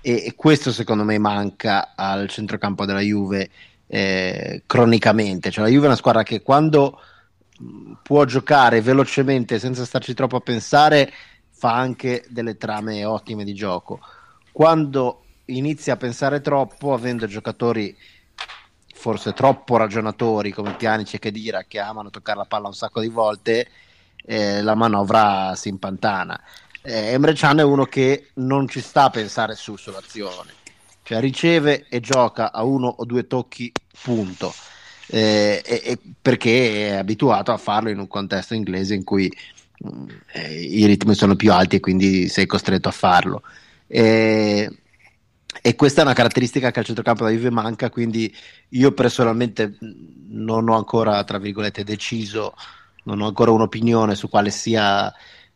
e, 0.00 0.24
e 0.26 0.34
questo 0.34 0.72
secondo 0.72 1.04
me 1.04 1.18
manca 1.18 1.92
al 1.94 2.28
centrocampo 2.28 2.84
della 2.84 2.98
Juve 2.98 3.50
eh, 3.86 4.64
cronicamente. 4.66 5.52
Cioè, 5.52 5.62
la 5.62 5.70
Juve 5.70 5.84
è 5.84 5.86
una 5.86 5.96
squadra 5.96 6.24
che 6.24 6.42
quando 6.42 6.98
può 8.02 8.24
giocare 8.24 8.80
velocemente 8.80 9.60
senza 9.60 9.84
starci 9.84 10.14
troppo 10.14 10.34
a 10.34 10.40
pensare 10.40 11.12
fa 11.48 11.76
anche 11.76 12.24
delle 12.28 12.56
trame 12.56 13.04
ottime 13.04 13.44
di 13.44 13.54
gioco. 13.54 14.00
Quando 14.50 15.22
inizia 15.44 15.92
a 15.92 15.96
pensare 15.96 16.40
troppo, 16.40 16.92
avendo 16.92 17.28
giocatori 17.28 17.96
forse 18.98 19.32
troppo 19.32 19.76
ragionatori 19.76 20.50
come 20.50 20.74
Pianici 20.74 21.16
e 21.16 21.18
Kedira 21.20 21.64
che 21.64 21.78
amano 21.78 22.10
toccare 22.10 22.38
la 22.38 22.44
palla 22.44 22.66
un 22.66 22.74
sacco 22.74 23.00
di 23.00 23.08
volte, 23.08 23.68
eh, 24.24 24.60
la 24.62 24.74
manovra 24.74 25.54
si 25.54 25.68
impantana 25.68 26.38
eh, 26.88 27.12
Emre 27.12 27.34
Can 27.34 27.58
è 27.58 27.62
uno 27.62 27.84
che 27.84 28.28
non 28.34 28.66
ci 28.66 28.80
sta 28.80 29.04
a 29.04 29.10
pensare 29.10 29.54
su 29.54 29.76
sull'azione, 29.76 30.52
cioè 31.02 31.20
riceve 31.20 31.86
e 31.88 32.00
gioca 32.00 32.52
a 32.52 32.62
uno 32.62 32.86
o 32.86 33.04
due 33.04 33.26
tocchi, 33.26 33.70
punto. 34.02 34.54
Eh, 35.10 35.62
e, 35.64 35.98
perché 36.20 36.90
è 36.90 36.94
abituato 36.96 37.52
a 37.52 37.56
farlo 37.56 37.88
in 37.90 37.98
un 37.98 38.08
contesto 38.08 38.54
inglese 38.54 38.94
in 38.94 39.04
cui 39.04 39.30
eh, 40.32 40.62
i 40.62 40.84
ritmi 40.86 41.14
sono 41.14 41.34
più 41.34 41.50
alti 41.52 41.76
e 41.76 41.80
quindi 41.80 42.28
sei 42.28 42.46
costretto 42.46 42.88
a 42.88 42.92
farlo. 42.92 43.42
E, 43.86 44.70
e 45.60 45.74
questa 45.74 46.00
è 46.00 46.04
una 46.04 46.14
caratteristica 46.14 46.70
che 46.70 46.78
al 46.78 46.84
centrocampo 46.84 47.24
da 47.24 47.30
Juve 47.30 47.50
manca, 47.50 47.90
quindi 47.90 48.34
io 48.70 48.92
personalmente 48.92 49.76
non 50.28 50.68
ho 50.68 50.76
ancora, 50.76 51.22
tra 51.24 51.38
virgolette, 51.38 51.84
deciso, 51.84 52.54
non 53.04 53.20
ho 53.20 53.26
ancora 53.26 53.50
un'opinione 53.50 54.14
su 54.14 54.28
quale 54.28 54.50
sia 54.50 55.12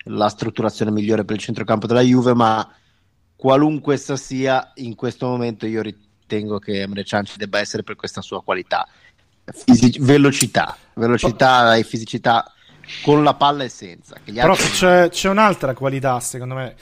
la 0.06 0.28
strutturazione 0.28 0.90
migliore 0.90 1.24
per 1.24 1.36
il 1.36 1.42
centrocampo 1.42 1.86
della 1.86 2.00
Juve, 2.00 2.34
ma 2.34 2.68
qualunque 3.36 3.94
essa 3.94 4.16
sia, 4.16 4.72
in 4.76 4.94
questo 4.94 5.26
momento 5.26 5.66
io 5.66 5.82
ritengo 5.82 6.58
che 6.58 6.80
Emre 6.80 7.04
Can 7.04 7.24
ci 7.24 7.36
debba 7.36 7.58
essere 7.58 7.82
per 7.82 7.96
questa 7.96 8.20
sua 8.22 8.42
qualità. 8.42 8.86
Fisi- 9.44 9.98
velocità, 10.00 10.76
velocità 10.94 11.76
e 11.76 11.82
fisicità 11.82 12.52
con 13.02 13.22
la 13.22 13.34
palla 13.34 13.64
e 13.64 13.68
senza. 13.68 14.16
Però 14.24 14.54
c'è, 14.54 15.08
c'è, 15.08 15.28
un'altra 15.28 15.74
qualità, 15.74 16.18
secondo 16.20 16.54
me, 16.54 16.74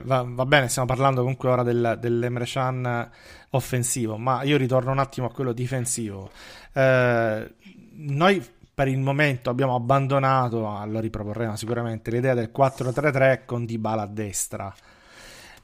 va, 0.00 0.24
va, 0.26 0.46
bene, 0.46 0.68
stiamo 0.68 0.88
parlando 0.88 1.20
comunque 1.20 1.48
ora 1.48 1.62
del, 1.62 1.98
dell'Emre 2.00 2.44
Can 2.46 3.10
offensivo, 3.50 4.16
ma 4.16 4.42
io 4.42 4.56
ritorno 4.56 4.90
un 4.92 4.98
attimo 4.98 5.26
a 5.26 5.32
quello 5.32 5.52
difensivo. 5.52 6.30
Eh, 6.72 7.54
noi 7.94 8.46
per 8.74 8.88
il 8.88 8.98
momento 8.98 9.50
abbiamo 9.50 9.74
abbandonato, 9.74 10.82
lo 10.86 11.00
riproporremo 11.00 11.56
sicuramente, 11.56 12.10
l'idea 12.10 12.34
del 12.34 12.50
4-3-3 12.54 13.44
con 13.44 13.66
Dybala 13.66 14.02
a 14.02 14.06
destra. 14.06 14.74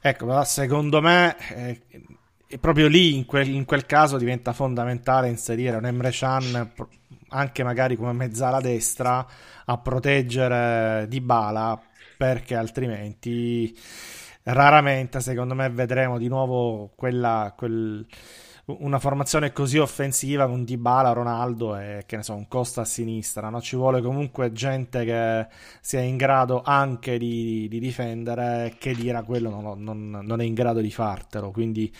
Ecco, 0.01 0.43
secondo 0.43 1.01
me 1.01 1.35
eh, 1.49 1.81
proprio 2.59 2.87
lì, 2.87 3.15
in 3.15 3.25
quel, 3.25 3.49
in 3.49 3.65
quel, 3.65 3.85
caso, 3.85 4.17
diventa 4.17 4.53
fondamentale 4.53 5.27
inserire 5.27 5.77
un 5.77 5.85
Emre 5.85 6.11
Can, 6.11 6.71
anche 7.29 7.63
magari 7.63 7.95
come 7.95 8.13
mezzala 8.13 8.61
destra, 8.61 9.25
a 9.65 9.77
proteggere 9.77 11.05
Dybala, 11.07 11.81
perché 12.17 12.55
altrimenti 12.55 13.77
raramente, 14.43 15.19
secondo 15.21 15.55
me, 15.55 15.69
vedremo 15.69 16.17
di 16.17 16.27
nuovo 16.27 16.91
quella... 16.95 17.53
Quel, 17.55 18.05
una 18.79 18.99
formazione 18.99 19.51
così 19.51 19.77
offensiva 19.77 20.47
con 20.47 20.63
Dybala, 20.63 21.11
Ronaldo 21.11 21.75
e 21.77 22.03
che 22.05 22.17
ne 22.17 22.23
so, 22.23 22.33
un 22.33 22.47
Costa 22.47 22.81
a 22.81 22.85
sinistra, 22.85 23.49
no? 23.49 23.61
ci 23.61 23.75
vuole 23.75 24.01
comunque 24.01 24.51
gente 24.51 25.03
che 25.05 25.47
sia 25.81 26.01
in 26.01 26.17
grado 26.17 26.61
anche 26.63 27.17
di, 27.17 27.67
di 27.69 27.79
difendere, 27.79 28.75
che 28.77 28.93
dire 28.93 29.23
quello 29.23 29.49
non, 29.49 29.81
non, 29.81 30.19
non, 30.23 30.41
è 30.41 30.43
in 30.43 30.53
grado 30.53 30.81
di 30.81 30.91
fartelo, 30.91 31.51
quindi 31.51 31.91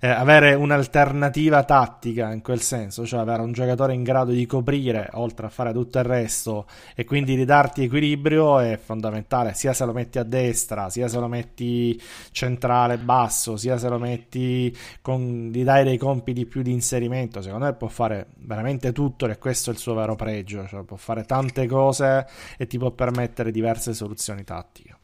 eh, 0.00 0.08
avere 0.08 0.54
un'alternativa 0.54 1.62
tattica 1.64 2.32
in 2.32 2.42
quel 2.42 2.60
senso, 2.60 3.06
cioè 3.06 3.20
avere 3.20 3.42
un 3.42 3.52
giocatore 3.52 3.94
in 3.94 4.02
grado 4.02 4.32
di 4.32 4.46
coprire 4.46 5.10
oltre 5.12 5.46
a 5.46 5.50
fare 5.50 5.72
tutto 5.72 5.98
il 5.98 6.04
resto 6.04 6.66
e 6.94 7.04
quindi 7.04 7.34
ridarti 7.34 7.84
equilibrio 7.84 8.58
è 8.58 8.78
fondamentale, 8.82 9.54
sia 9.54 9.72
se 9.72 9.84
lo 9.84 9.92
metti 9.92 10.18
a 10.18 10.24
destra, 10.24 10.90
sia 10.90 11.08
se 11.08 11.18
lo 11.18 11.28
metti 11.28 12.00
centrale 12.32 12.98
basso, 12.98 13.56
sia 13.56 13.78
se 13.78 13.88
lo 13.88 13.98
metti 13.98 14.76
con, 15.00 15.50
gli 15.52 15.64
dai 15.64 15.84
dei 15.84 15.98
compiti 16.08 16.46
più 16.46 16.62
di 16.62 16.72
inserimento, 16.72 17.42
secondo 17.42 17.66
me 17.66 17.74
può 17.74 17.88
fare 17.88 18.28
veramente 18.36 18.92
tutto 18.92 19.26
e 19.26 19.36
questo 19.36 19.68
è 19.68 19.74
il 19.74 19.78
suo 19.78 19.92
vero 19.92 20.16
pregio, 20.16 20.66
cioè 20.66 20.82
può 20.84 20.96
fare 20.96 21.24
tante 21.24 21.66
cose 21.66 22.26
e 22.56 22.66
ti 22.66 22.78
può 22.78 22.90
permettere 22.92 23.50
diverse 23.50 23.92
soluzioni 23.92 24.42
tattiche. 24.42 24.96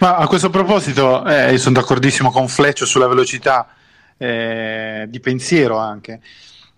Ma 0.00 0.16
a 0.16 0.26
questo 0.26 0.50
proposito, 0.50 1.24
eh, 1.24 1.56
sono 1.56 1.76
d'accordissimo 1.76 2.30
con 2.30 2.48
Fleccio 2.48 2.84
sulla 2.84 3.08
velocità 3.08 3.68
eh, 4.18 5.06
di 5.08 5.20
pensiero 5.20 5.78
anche. 5.78 6.20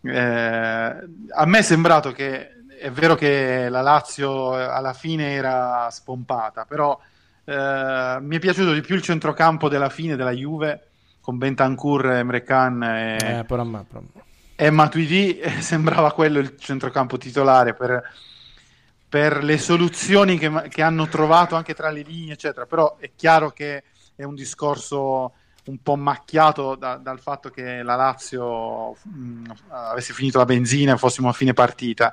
Eh, 0.02 0.14
a 0.14 1.46
me 1.46 1.58
è 1.58 1.62
sembrato 1.62 2.12
che 2.12 2.50
è 2.78 2.90
vero 2.92 3.16
che 3.16 3.68
la 3.68 3.80
Lazio 3.80 4.52
alla 4.52 4.92
fine 4.92 5.32
era 5.32 5.88
spompata, 5.90 6.64
però 6.64 6.96
eh, 7.44 8.18
mi 8.20 8.36
è 8.36 8.38
piaciuto 8.38 8.72
di 8.72 8.82
più 8.82 8.94
il 8.94 9.02
centrocampo 9.02 9.68
della 9.68 9.88
fine 9.88 10.14
della 10.14 10.30
Juve 10.30 10.90
con 11.26 11.38
Bentancur, 11.38 12.06
Emre 12.12 12.44
Can 12.44 12.84
e, 12.84 13.16
eh, 13.16 13.44
però, 13.44 13.64
però... 13.64 14.00
e 14.54 14.70
Matuidi 14.70 15.40
eh, 15.40 15.50
sembrava 15.60 16.12
quello 16.12 16.38
il 16.38 16.56
centrocampo 16.56 17.18
titolare 17.18 17.74
per, 17.74 18.00
per 19.08 19.42
le 19.42 19.58
soluzioni 19.58 20.38
che, 20.38 20.68
che, 20.68 20.82
hanno 20.82 21.08
trovato 21.08 21.56
anche 21.56 21.74
tra 21.74 21.90
le 21.90 22.02
linee 22.02 22.34
eccetera. 22.34 22.64
Però 22.66 22.96
è 23.00 23.10
chiaro 23.16 23.50
che 23.50 23.82
è 24.14 24.22
un 24.22 24.36
discorso 24.36 25.32
un 25.64 25.82
po' 25.82 25.96
macchiato 25.96 26.76
da, 26.76 26.94
dal 26.94 27.18
fatto 27.18 27.50
che 27.50 27.82
la 27.82 27.96
Lazio 27.96 28.92
mh, 28.92 29.50
avesse 29.70 30.12
finito 30.12 30.38
la 30.38 30.44
benzina 30.44 30.94
e 30.94 30.96
fossimo 30.96 31.28
a 31.28 31.32
fine 31.32 31.54
partita. 31.54 32.12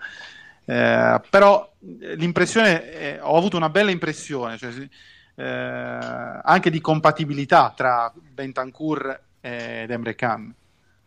Eh, 0.65 1.21
però 1.29 1.71
l'impressione 2.15 2.89
è, 2.89 3.19
ho 3.21 3.37
avuto 3.37 3.57
una 3.57 3.69
bella 3.69 3.91
impressione 3.91 4.57
cioè, 4.57 4.71
anche 5.35 6.69
di 6.69 6.79
compatibilità 6.79 7.73
tra 7.75 8.11
Bentancur 8.15 9.19
ed 9.41 9.89
Emre 9.91 10.15
Khan. 10.15 10.53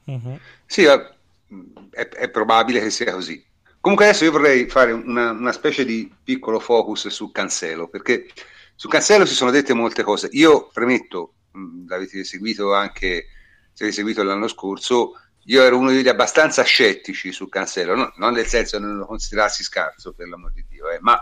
Uh-huh. 0.04 0.38
Sì, 0.66 0.84
è, 0.84 2.08
è, 2.08 2.28
probabile 2.30 2.80
che 2.80 2.90
sia 2.90 3.12
così. 3.12 3.44
Comunque 3.80 4.08
adesso 4.08 4.24
io 4.24 4.32
vorrei 4.32 4.68
fare 4.68 4.92
una, 4.92 5.30
una, 5.30 5.52
specie 5.52 5.84
di 5.84 6.12
piccolo 6.22 6.58
focus 6.58 7.08
su 7.08 7.30
Cancelo, 7.30 7.88
perché 7.88 8.28
su 8.74 8.88
Cancelo 8.88 9.24
si 9.24 9.34
sono 9.34 9.50
dette 9.50 9.74
molte 9.74 10.02
cose. 10.02 10.28
Io 10.32 10.68
premetto, 10.72 11.34
mh, 11.52 11.88
l'avete 11.88 12.24
seguito 12.24 12.74
anche, 12.74 13.26
se 13.72 13.84
avete 13.84 13.96
seguito 13.96 14.22
l'anno 14.22 14.48
scorso, 14.48 15.12
io 15.44 15.62
ero 15.62 15.78
uno 15.78 15.88
di 15.88 15.94
quelli 15.94 16.08
abbastanza 16.08 16.62
scettici 16.64 17.30
su 17.30 17.48
Cancelo, 17.48 17.94
no, 17.94 18.12
non 18.16 18.32
nel 18.32 18.46
senso 18.46 18.78
che 18.78 18.84
non 18.84 18.96
lo 18.96 19.06
considerassi 19.06 19.62
scarso, 19.62 20.12
per 20.12 20.28
l'amor 20.28 20.52
di 20.52 20.64
Dio, 20.68 20.90
eh, 20.90 20.98
ma 21.00 21.20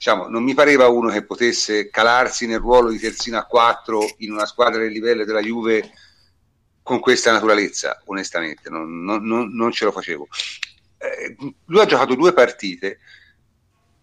diciamo, 0.00 0.28
non 0.28 0.42
mi 0.42 0.54
pareva 0.54 0.88
uno 0.88 1.10
che 1.10 1.26
potesse 1.26 1.90
calarsi 1.90 2.46
nel 2.46 2.58
ruolo 2.58 2.88
di 2.88 2.98
terzino 2.98 3.36
a 3.36 3.44
4 3.44 4.14
in 4.20 4.32
una 4.32 4.46
squadra 4.46 4.80
del 4.80 4.92
livello 4.92 5.26
della 5.26 5.42
Juve 5.42 5.92
con 6.82 7.00
questa 7.00 7.32
naturalezza, 7.32 8.00
onestamente, 8.06 8.70
non, 8.70 9.04
non, 9.04 9.22
non, 9.22 9.54
non 9.54 9.70
ce 9.72 9.84
lo 9.84 9.92
facevo. 9.92 10.26
Eh, 10.96 11.36
lui 11.66 11.80
ha 11.82 11.84
giocato 11.84 12.14
due 12.14 12.32
partite 12.32 12.98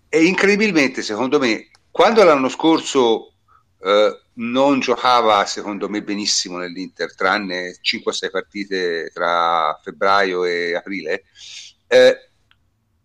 e 0.08 0.24
incredibilmente, 0.24 1.02
secondo 1.02 1.40
me, 1.40 1.72
quando 1.90 2.24
l'anno 2.24 2.50
scorso 2.50 3.34
eh, 3.82 4.22
non 4.34 4.80
giocava 4.80 5.46
secondo 5.46 5.90
me 5.90 6.04
benissimo 6.04 6.58
nell'Inter, 6.58 7.16
tranne 7.16 7.76
5-6 7.82 8.30
partite 8.30 9.10
tra 9.12 9.80
febbraio 9.84 10.46
e 10.46 10.76
aprile. 10.76 11.24
Eh, 11.88 12.27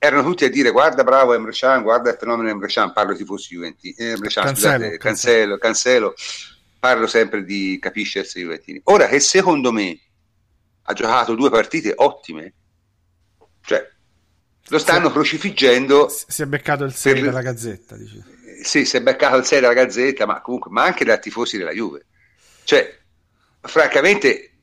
erano 0.04 0.24
tutti 0.24 0.44
a 0.44 0.50
dire 0.50 0.72
guarda 0.72 1.04
bravo 1.04 1.32
Emre 1.32 1.52
Can, 1.52 1.82
guarda 1.82 2.10
il 2.10 2.16
fenomeno 2.18 2.48
Emre 2.48 2.66
Can, 2.66 2.92
parlo 2.92 3.12
di 3.12 3.18
tifosi 3.18 3.54
Juventini, 3.54 3.94
eh, 3.96 4.08
Emre 4.08 4.28
Can, 4.28 4.44
cancelo, 4.46 4.72
scusate, 4.74 4.98
cancelo, 4.98 5.58
cancelo, 5.58 6.14
parlo 6.80 7.06
sempre 7.06 7.44
di 7.44 7.78
capisce 7.80 8.18
essere 8.18 8.40
Juventini. 8.40 8.80
Ora 8.84 9.06
che 9.06 9.20
secondo 9.20 9.70
me 9.70 9.96
ha 10.82 10.92
giocato 10.92 11.36
due 11.36 11.50
partite 11.50 11.92
ottime, 11.94 12.52
cioè 13.60 13.88
lo 14.66 14.78
stanno 14.78 15.06
si 15.06 15.12
crocifiggendo. 15.12 16.08
Si 16.08 16.42
è 16.42 16.46
beccato 16.46 16.82
il 16.82 16.92
6 16.92 17.12
per... 17.12 17.22
della 17.22 17.42
Gazzetta, 17.42 17.96
dice 17.96 18.24
sì, 18.62 18.84
si 18.84 18.96
è 18.96 19.02
beccato 19.02 19.36
il 19.36 19.44
6 19.44 19.60
della 19.60 19.72
Gazzetta, 19.72 20.26
ma 20.26 20.40
comunque, 20.40 20.70
ma 20.72 20.82
anche 20.82 21.04
da 21.04 21.18
tifosi 21.18 21.58
della 21.58 21.72
Juve. 21.72 22.06
Cioè, 22.64 22.98
francamente, 23.60 24.54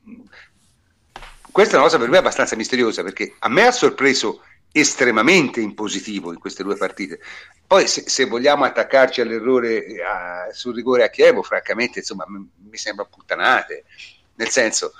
questa 1.50 1.74
è 1.74 1.76
una 1.76 1.86
cosa 1.86 1.98
per 1.98 2.08
me 2.08 2.18
abbastanza 2.18 2.56
misteriosa 2.56 3.02
perché 3.02 3.34
a 3.38 3.48
me 3.48 3.66
ha 3.66 3.72
sorpreso 3.72 4.42
estremamente 4.72 5.60
in 5.60 5.74
positivo 5.74 6.32
in 6.32 6.38
queste 6.38 6.62
due 6.62 6.76
partite. 6.76 7.20
Poi 7.66 7.86
se, 7.86 8.08
se 8.08 8.24
vogliamo 8.24 8.64
attaccarci 8.64 9.20
all'errore 9.20 9.84
a, 10.02 10.52
sul 10.52 10.74
rigore 10.74 11.04
a 11.04 11.10
Chievo, 11.10 11.42
francamente, 11.42 12.00
insomma, 12.00 12.24
mi, 12.28 12.48
mi 12.68 12.76
sembra 12.76 13.04
puttanate. 13.04 13.84
Nel 14.34 14.48
senso, 14.48 14.92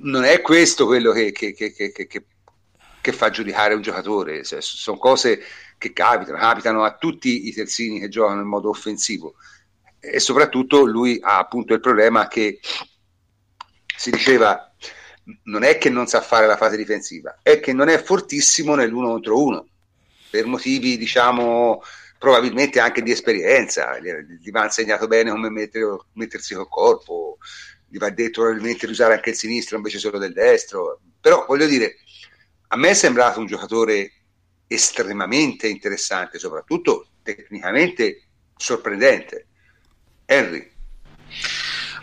non 0.00 0.24
è 0.24 0.40
questo 0.40 0.86
quello 0.86 1.12
che, 1.12 1.32
che, 1.32 1.52
che, 1.52 1.72
che 1.72 3.12
fa 3.12 3.30
giudicare 3.30 3.74
un 3.74 3.82
giocatore, 3.82 4.44
cioè, 4.44 4.60
sono 4.60 4.98
cose 4.98 5.40
che 5.78 5.92
capitano, 5.92 6.38
capitano 6.38 6.84
a 6.84 6.96
tutti 6.96 7.48
i 7.48 7.52
terzini 7.52 8.00
che 8.00 8.08
giocano 8.08 8.40
in 8.40 8.46
modo 8.46 8.68
offensivo 8.68 9.34
e 10.00 10.20
soprattutto 10.20 10.84
lui 10.84 11.18
ha 11.22 11.38
appunto 11.38 11.74
il 11.74 11.80
problema 11.80 12.28
che 12.28 12.60
si 13.96 14.10
diceva 14.10 14.72
non 15.44 15.62
è 15.62 15.78
che 15.78 15.90
non 15.90 16.06
sa 16.06 16.20
fare 16.20 16.46
la 16.46 16.56
fase 16.56 16.76
difensiva, 16.76 17.38
è 17.42 17.60
che 17.60 17.72
non 17.72 17.88
è 17.88 18.02
fortissimo 18.02 18.74
nell'uno 18.74 19.08
contro 19.08 19.42
uno 19.42 19.66
per 20.30 20.46
motivi 20.46 20.96
diciamo 20.96 21.82
probabilmente 22.18 22.80
anche 22.80 23.02
di 23.02 23.12
esperienza, 23.12 23.98
gli 23.98 24.50
va 24.50 24.64
insegnato 24.64 25.06
bene 25.06 25.30
come 25.30 25.50
mettere, 25.50 25.84
mettersi 26.14 26.54
col 26.54 26.68
corpo, 26.68 27.38
gli 27.88 27.96
va 27.96 28.10
detto 28.10 28.40
probabilmente 28.40 28.86
di 28.86 28.92
usare 28.92 29.14
anche 29.14 29.30
il 29.30 29.36
sinistro 29.36 29.76
invece 29.76 29.98
solo 29.98 30.18
del 30.18 30.32
destro, 30.32 31.00
però 31.20 31.44
voglio 31.46 31.66
dire, 31.66 31.96
a 32.68 32.76
me 32.76 32.90
è 32.90 32.94
sembrato 32.94 33.38
un 33.38 33.46
giocatore 33.46 34.12
estremamente 34.66 35.68
interessante, 35.68 36.38
soprattutto 36.38 37.08
tecnicamente 37.22 38.22
sorprendente. 38.56 39.46
Henry. 40.26 40.70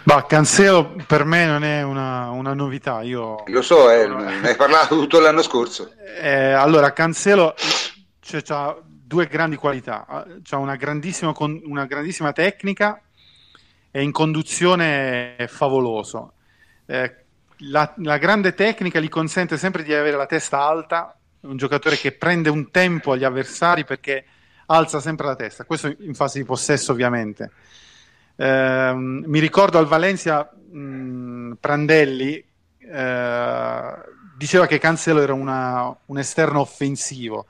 Bah, 0.06 0.28
Cancelo 0.28 0.96
per 1.08 1.26
me 1.26 1.48
non 1.48 1.64
è 1.64 1.82
una, 1.82 2.30
una 2.30 2.54
novità. 2.54 3.02
Io... 3.02 3.44
Lo 3.48 3.62
so, 3.64 3.90
eh, 3.90 4.08
ne 4.08 4.50
hai 4.50 4.56
parlato 4.56 4.96
tutto 5.00 5.20
l'anno 5.20 5.42
scorso. 5.42 5.94
Eh, 6.22 6.52
allora, 6.52 6.94
Cancelo 6.94 7.56
cioè, 8.20 8.44
ha 8.50 8.78
due 8.86 9.26
grandi 9.26 9.56
qualità. 9.56 10.06
Ha 10.08 10.58
una 10.58 10.76
grandissima, 10.76 11.34
una 11.40 11.86
grandissima 11.86 12.34
tecnica 12.34 13.02
e 13.90 14.04
in 14.04 14.12
conduzione 14.12 15.38
è 15.38 15.48
favoloso. 15.48 16.34
Eh, 16.86 17.16
la, 17.70 17.92
la, 17.98 18.18
grande 18.20 18.54
tecnica 18.54 19.00
gli 19.00 19.10
consente 19.10 19.58
sempre 19.58 19.82
di 19.82 19.92
avere 19.92 20.18
la 20.18 20.28
testa 20.28 20.62
alta 20.62 21.18
un 21.42 21.58
giocatore 21.58 21.96
che 21.96 22.12
prende 22.12 22.50
un 22.50 22.70
tempo 22.70 23.14
agli 23.14 23.24
avversari 23.24 23.86
perché 23.86 24.24
alza 24.68 25.00
sempre 25.00 25.26
la 25.26 25.36
testa, 25.36 25.64
questo 25.64 25.96
in 26.00 26.14
fase 26.14 26.38
di 26.38 26.46
possesso 26.46 26.92
ovviamente. 26.92 27.52
Eh, 28.36 28.94
mi 28.96 29.40
ricordo 29.40 29.78
al 29.78 29.86
Valencia 29.86 30.50
mh, 30.54 31.54
Prandelli 31.60 32.44
eh, 32.78 33.94
diceva 34.38 34.68
che 34.68 34.78
Cancelo 34.78 35.22
era 35.22 35.34
una, 35.34 35.96
un 36.06 36.18
esterno 36.18 36.60
offensivo, 36.60 37.46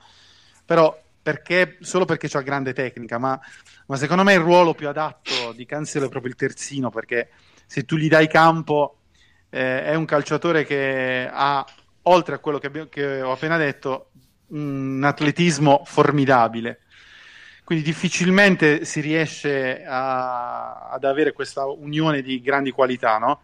però 0.64 0.96
perché, 1.20 1.78
solo 1.80 2.04
perché 2.04 2.28
ha 2.36 2.40
grande 2.40 2.72
tecnica, 2.72 3.18
ma, 3.18 3.38
ma, 3.86 3.96
secondo 3.96 4.22
me 4.22 4.34
il 4.34 4.40
ruolo 4.40 4.74
più 4.74 4.88
adatto 4.88 5.52
di 5.52 5.66
Cancelo 5.66 6.06
è 6.06 6.08
proprio 6.08 6.30
il 6.30 6.38
terzino, 6.38 6.90
perché 6.90 7.30
se 7.66 7.84
tu 7.84 7.96
gli 7.96 8.08
dai 8.08 8.28
campo 8.28 8.98
eh, 9.50 9.82
è 9.84 9.94
un 9.94 10.04
calciatore 10.04 10.64
che 10.64 11.28
ha 11.30 11.64
oltre 12.02 12.36
a 12.36 12.38
quello 12.38 12.58
che, 12.58 12.66
abbiamo, 12.68 12.88
che 12.88 13.22
ho 13.22 13.32
appena 13.32 13.56
detto, 13.56 14.10
un 14.48 15.02
atletismo 15.04 15.82
formidabile. 15.84 16.82
Quindi 17.66 17.82
difficilmente 17.82 18.84
si 18.84 19.00
riesce 19.00 19.82
a, 19.84 20.88
ad 20.88 21.02
avere 21.02 21.32
questa 21.32 21.64
unione 21.64 22.22
di 22.22 22.40
grandi 22.40 22.70
qualità, 22.70 23.18
no? 23.18 23.40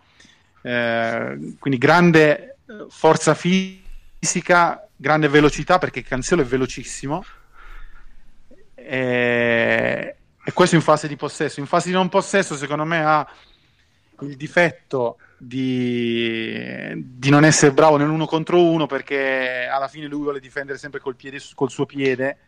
eh, 0.62 1.56
quindi 1.58 1.76
grande 1.76 2.58
eh, 2.64 2.86
forza 2.88 3.34
fisica, 3.34 4.88
grande 4.94 5.26
velocità, 5.26 5.78
perché 5.78 6.02
Cancelo 6.02 6.42
è 6.42 6.44
velocissimo. 6.44 7.24
E, 8.76 10.16
e 10.44 10.52
questo 10.52 10.76
in 10.76 10.82
fase 10.82 11.08
di 11.08 11.16
possesso. 11.16 11.58
In 11.58 11.66
fase 11.66 11.88
di 11.88 11.94
non 11.94 12.08
possesso, 12.08 12.56
secondo 12.56 12.84
me, 12.84 13.04
ha 13.04 13.28
il 14.20 14.36
difetto 14.36 15.18
di, 15.36 16.92
di, 16.94 17.28
non 17.28 17.44
essere 17.44 17.72
bravo 17.72 17.96
nell'uno 17.96 18.26
contro 18.26 18.62
uno 18.62 18.86
perché 18.86 19.66
alla 19.68 19.88
fine 19.88 20.06
lui 20.06 20.22
vuole 20.22 20.38
difendere 20.38 20.78
sempre 20.78 21.00
col, 21.00 21.16
piede, 21.16 21.40
col 21.56 21.70
suo 21.70 21.86
piede 21.86 22.38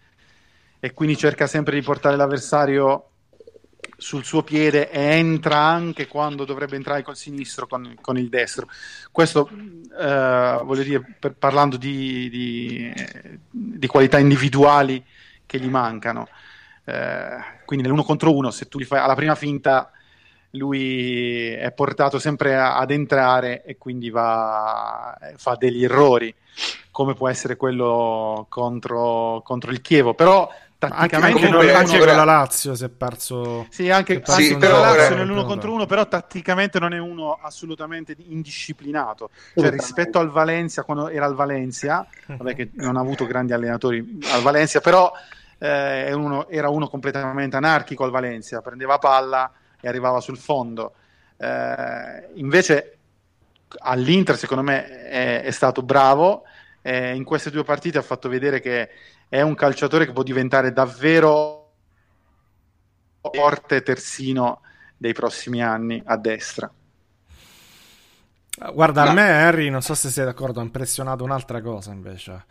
e 0.84 0.92
quindi 0.92 1.16
cerca 1.16 1.46
sempre 1.46 1.76
di 1.76 1.80
portare 1.80 2.14
l'avversario 2.14 3.08
sul 3.96 4.22
suo 4.22 4.42
piede 4.42 4.90
e 4.90 5.00
entra 5.00 5.56
anche 5.56 6.06
quando 6.06 6.44
dovrebbe 6.44 6.76
entrare 6.76 7.02
col 7.02 7.16
sinistro 7.16 7.66
con, 7.66 7.96
con 8.02 8.18
il 8.18 8.28
destro. 8.28 8.68
Questo 9.10 9.48
eh, 9.98 10.60
voglio 10.62 10.82
dire, 10.82 11.16
per, 11.18 11.36
parlando 11.36 11.78
di, 11.78 12.28
di, 12.28 12.92
di, 13.50 13.86
qualità 13.86 14.18
individuali 14.18 15.02
che 15.46 15.58
gli 15.58 15.68
mancano. 15.68 16.28
Eh, 16.84 17.62
quindi 17.64 17.86
nell'uno 17.86 18.04
contro 18.04 18.36
uno, 18.36 18.50
se 18.50 18.68
tu 18.68 18.76
li 18.76 18.84
fai 18.84 18.98
alla 18.98 19.14
prima 19.14 19.34
finta 19.34 19.90
lui 20.50 21.48
è 21.48 21.72
portato 21.72 22.18
sempre 22.18 22.56
a, 22.56 22.76
ad 22.76 22.90
entrare 22.90 23.64
e 23.64 23.78
quindi 23.78 24.10
va, 24.10 25.16
fa 25.36 25.56
degli 25.56 25.84
errori, 25.84 26.34
come 26.90 27.14
può 27.14 27.28
essere 27.28 27.56
quello 27.56 28.46
contro, 28.48 29.40
contro 29.44 29.70
il 29.70 29.80
Chievo. 29.80 30.14
Però 30.14 30.48
tatticamente 30.88 31.44
anche, 31.44 31.56
anche, 31.56 31.72
anche 31.72 31.98
con 31.98 32.06
la 32.06 32.24
Lazio 32.24 32.74
si 32.74 32.84
è 32.84 32.88
perso 32.88 33.66
sì 33.70 33.90
anche, 33.90 34.20
perso 34.20 34.40
sì, 34.40 34.56
però 34.56 34.80
la 34.80 34.94
Lazio 34.94 35.16
nell'uno 35.16 35.44
contro 35.44 35.72
uno 35.72 35.86
però 35.86 36.06
tatticamente 36.06 36.78
non 36.78 36.92
è 36.92 36.98
uno 36.98 37.38
assolutamente 37.40 38.16
indisciplinato. 38.28 39.30
Cioè 39.54 39.70
rispetto 39.70 40.18
al 40.18 40.30
Valencia 40.30 40.82
quando 40.82 41.08
era 41.08 41.26
al 41.26 41.34
Valencia 41.34 42.06
vabbè 42.26 42.54
che 42.54 42.70
non 42.76 42.96
ha 42.96 43.00
avuto 43.00 43.26
grandi 43.26 43.52
allenatori 43.52 44.18
al 44.32 44.42
Valencia 44.42 44.80
però 44.80 45.12
eh, 45.58 46.12
uno, 46.12 46.48
era 46.48 46.68
uno 46.68 46.88
completamente 46.88 47.56
anarchico 47.56 48.04
al 48.04 48.10
Valencia 48.10 48.60
prendeva 48.60 48.98
palla 48.98 49.50
e 49.80 49.88
arrivava 49.88 50.20
sul 50.20 50.38
fondo. 50.38 50.94
Eh, 51.36 52.28
invece 52.34 52.98
all'Inter 53.78 54.36
secondo 54.36 54.62
me 54.62 54.86
è, 54.86 55.42
è 55.42 55.50
stato 55.50 55.82
bravo, 55.82 56.44
eh, 56.82 57.14
in 57.14 57.24
queste 57.24 57.50
due 57.50 57.64
partite 57.64 57.98
ha 57.98 58.02
fatto 58.02 58.28
vedere 58.28 58.60
che 58.60 58.90
è 59.34 59.40
un 59.40 59.56
calciatore 59.56 60.06
che 60.06 60.12
può 60.12 60.22
diventare 60.22 60.72
davvero 60.72 61.72
forte 63.20 63.82
terzino 63.82 64.60
dei 64.96 65.12
prossimi 65.12 65.60
anni 65.60 66.00
a 66.04 66.16
destra. 66.16 66.72
Guarda, 68.72 69.02
a 69.02 69.12
me 69.12 69.28
Harry, 69.28 69.70
non 69.70 69.82
so 69.82 69.96
se 69.96 70.08
sei 70.08 70.24
d'accordo, 70.24 70.60
ha 70.60 70.62
impressionato 70.62 71.24
un'altra 71.24 71.60
cosa 71.62 71.90
invece, 71.90 72.44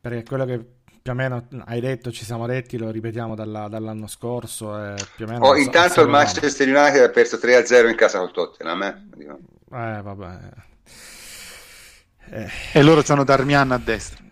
perché 0.00 0.22
quello 0.22 0.46
che 0.46 0.64
più 1.02 1.12
o 1.12 1.14
meno 1.14 1.46
hai 1.66 1.80
detto, 1.80 2.10
ci 2.10 2.24
siamo 2.24 2.46
detti, 2.46 2.78
lo 2.78 2.90
ripetiamo 2.90 3.34
dalla, 3.34 3.68
dall'anno 3.68 4.06
scorso. 4.06 4.82
E 4.82 4.94
più 5.14 5.26
o 5.26 5.28
meno 5.28 5.44
oh, 5.44 5.56
intanto 5.56 6.00
il 6.00 6.08
Manchester 6.08 6.66
United 6.66 7.02
ha 7.02 7.10
perso 7.10 7.36
3-0 7.36 7.86
in 7.86 7.96
casa 7.96 8.18
col 8.18 8.32
Tottenham. 8.32 8.80
Eh, 8.82 9.98
eh 9.98 10.02
vabbè. 10.02 10.38
Eh. 12.30 12.50
E 12.72 12.82
loro 12.82 13.02
c'hanno 13.02 13.24
Darmian 13.24 13.72
a 13.72 13.78
destra. 13.78 14.24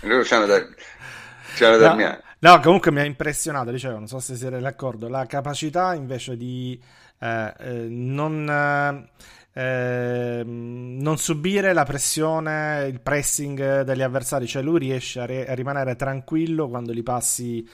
e 0.00 0.06
loro 0.06 0.22
c'hanno, 0.22 0.46
Dar- 0.46 0.74
c'hanno 1.54 1.76
no, 1.76 1.78
Darmian. 1.78 2.20
No, 2.40 2.60
comunque 2.60 2.90
mi 2.90 3.00
ha 3.00 3.04
impressionato, 3.04 3.70
dicevo, 3.70 3.94
non 3.94 4.06
so 4.06 4.18
se 4.20 4.34
siete 4.34 4.58
d'accordo, 4.58 5.08
la 5.08 5.24
capacità 5.26 5.94
invece 5.94 6.36
di 6.36 6.78
eh, 7.18 7.54
eh 7.58 7.86
non 7.88 9.08
eh, 9.56 10.42
non 10.44 11.16
subire 11.16 11.72
la 11.72 11.84
pressione, 11.84 12.86
il 12.90 13.00
pressing 13.00 13.82
degli 13.82 14.02
avversari, 14.02 14.46
cioè 14.46 14.62
lui 14.62 14.80
riesce 14.80 15.20
a, 15.20 15.26
re- 15.26 15.46
a 15.46 15.54
rimanere 15.54 15.94
tranquillo 15.94 16.68
quando 16.68 16.92
gli 16.92 17.02
passi 17.04 17.66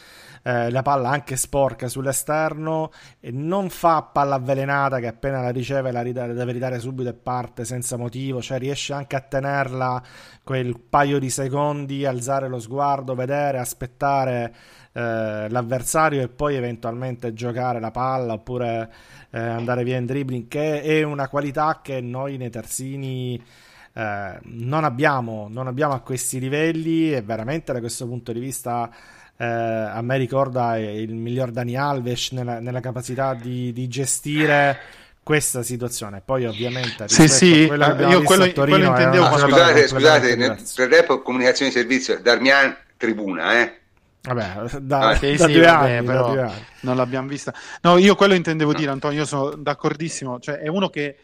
eh, 0.42 0.70
la 0.70 0.82
palla 0.82 1.10
anche 1.10 1.36
sporca 1.36 1.88
sull'esterno 1.88 2.90
non 3.32 3.68
fa 3.68 4.02
palla 4.02 4.36
avvelenata 4.36 4.98
che 4.98 5.06
appena 5.06 5.40
la 5.40 5.50
riceve 5.50 5.92
la, 5.92 6.02
ridare, 6.02 6.32
deve 6.32 6.52
ridare 6.52 6.78
subito 6.78 7.10
e 7.10 7.14
parte 7.14 7.64
senza 7.64 7.96
motivo, 7.96 8.40
cioè 8.40 8.58
riesce 8.58 8.92
anche 8.92 9.16
a 9.16 9.20
tenerla 9.20 10.02
quel 10.42 10.78
paio 10.78 11.18
di 11.18 11.30
secondi, 11.30 12.06
alzare 12.06 12.48
lo 12.48 12.58
sguardo, 12.58 13.14
vedere, 13.14 13.58
aspettare 13.58 14.54
eh, 14.92 15.48
l'avversario 15.48 16.22
e 16.22 16.28
poi 16.28 16.56
eventualmente 16.56 17.32
giocare 17.32 17.78
la 17.80 17.90
palla 17.90 18.32
oppure 18.32 18.90
eh, 19.30 19.38
andare 19.38 19.84
via 19.84 19.98
in 19.98 20.06
dribbling, 20.06 20.48
che 20.48 20.82
è 20.82 21.02
una 21.02 21.28
qualità 21.28 21.80
che 21.82 22.00
noi 22.00 22.36
nei 22.36 22.50
terzini 22.50 23.40
eh, 23.92 24.38
non, 24.42 24.84
abbiamo, 24.84 25.46
non 25.48 25.66
abbiamo 25.66 25.94
a 25.94 26.00
questi 26.00 26.40
livelli 26.40 27.12
e 27.12 27.22
veramente 27.22 27.72
da 27.72 27.80
questo 27.80 28.06
punto 28.06 28.32
di 28.32 28.40
vista 28.40 28.90
eh, 29.40 29.46
a 29.46 30.02
me 30.02 30.18
ricorda 30.18 30.76
il 30.76 31.14
miglior 31.14 31.50
Dani 31.50 31.74
Alves 31.74 32.32
nella, 32.32 32.60
nella 32.60 32.80
capacità 32.80 33.32
di, 33.32 33.72
di, 33.72 33.88
gestire 33.88 34.78
questa 35.22 35.62
situazione. 35.62 36.20
Poi, 36.22 36.44
ovviamente, 36.44 37.08
sì, 37.08 37.26
sì, 37.26 37.62
io 37.64 38.22
quello, 38.22 38.52
Torino, 38.52 38.76
quello 38.76 38.84
intendevo. 38.84 39.24
Ah, 39.24 39.38
scusate, 39.38 39.88
scusate, 39.88 40.36
per 40.36 40.88
rep 40.88 41.22
comunicazione 41.22 41.70
di 41.72 41.78
servizio, 41.78 42.20
Darmian 42.20 42.76
tribuna, 42.98 43.62
eh. 43.62 43.78
Vabbè, 44.22 44.78
da, 44.80 45.08
ah, 45.08 45.16
sì, 45.16 45.34
da, 45.34 45.46
sì, 45.46 45.52
due 45.54 45.64
vabbè, 45.64 45.90
anni, 45.92 46.06
però 46.06 46.26
da 46.26 46.32
due 46.32 46.42
anni. 46.42 46.64
non 46.80 46.96
l'abbiamo 46.96 47.28
vista. 47.28 47.54
No, 47.80 47.96
io 47.96 48.14
quello 48.16 48.34
intendevo 48.34 48.74
dire, 48.74 48.90
Antonio, 48.90 49.20
io 49.20 49.24
sono 49.24 49.54
d'accordissimo. 49.54 50.38
Cioè, 50.38 50.56
è 50.56 50.68
uno 50.68 50.90
che 50.90 51.06
eh, 51.06 51.16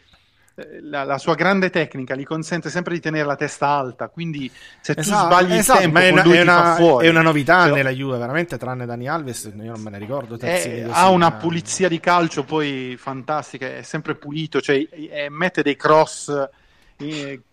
la, 0.81 1.03
la, 1.03 1.17
sua 1.19 1.35
grande 1.35 1.69
tecnica 1.69 2.15
gli 2.15 2.23
consente 2.23 2.69
sempre 2.69 2.95
di 2.95 2.99
tenere 2.99 3.25
la 3.25 3.35
testa 3.35 3.67
alta. 3.67 4.09
Quindi, 4.09 4.51
se 4.81 4.95
tu 4.95 5.01
esatto, 5.01 5.25
sbagli 5.25 5.53
esatto, 5.53 5.83
il 5.83 5.91
tempo, 5.91 5.99
è 5.99 6.09
una, 6.09 6.23
è, 6.23 6.41
una, 6.41 6.77
è 7.01 7.09
una, 7.09 7.21
novità 7.21 7.65
cioè, 7.65 7.75
nella 7.75 7.91
Juve, 7.91 8.17
veramente. 8.17 8.57
Tranne 8.57 8.85
Dani 8.85 9.07
Alves, 9.07 9.51
io 9.55 9.71
non 9.71 9.81
me 9.81 9.91
ne 9.91 9.99
ricordo. 9.99 10.37
È, 10.39 10.85
ha 10.89 11.09
una 11.09 11.31
pulizia 11.33 11.87
di 11.87 11.99
calcio 11.99 12.43
poi 12.43 12.95
fantastica. 12.97 13.67
È 13.67 13.81
sempre 13.83 14.15
pulito, 14.15 14.59
cioè, 14.59 14.83
mette 15.29 15.61
dei 15.61 15.75
cross 15.75 16.49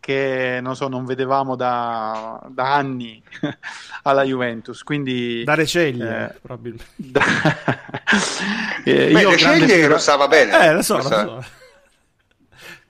che 0.01 0.59
non 0.63 0.75
so, 0.75 0.89
non 0.89 1.05
vedevamo 1.05 1.55
da, 1.55 2.41
da 2.49 2.75
anni 2.75 3.23
alla 4.05 4.23
Juventus. 4.23 4.83
Quindi, 4.83 5.45
da 5.45 5.55
Receglie, 5.55 6.31
eh, 6.31 6.39
probabilmente. 6.41 6.87
Da... 6.97 7.23
eh, 8.85 9.11
Beh, 9.13 9.21
io 9.21 9.31
Receglie 9.31 9.67
grande... 9.67 9.89
lo 9.89 9.99
stava 9.99 10.27
bene. 10.27 10.67
Eh, 10.67 10.73
lo 10.73 10.83
so, 10.83 10.97
lo 10.97 11.03
so. 11.03 11.45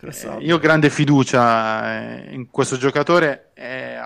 Eh, 0.06 0.44
io 0.44 0.56
ho 0.56 0.58
grande 0.58 0.90
fiducia 0.90 2.22
eh, 2.24 2.34
in 2.34 2.50
questo 2.50 2.76
giocatore 2.76 3.50
eh, 3.54 3.96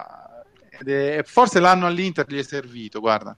è, 0.84 1.22
forse 1.24 1.60
l'anno 1.60 1.86
all'Inter 1.86 2.26
gli 2.28 2.38
è 2.38 2.42
servito, 2.42 3.00
guarda. 3.00 3.36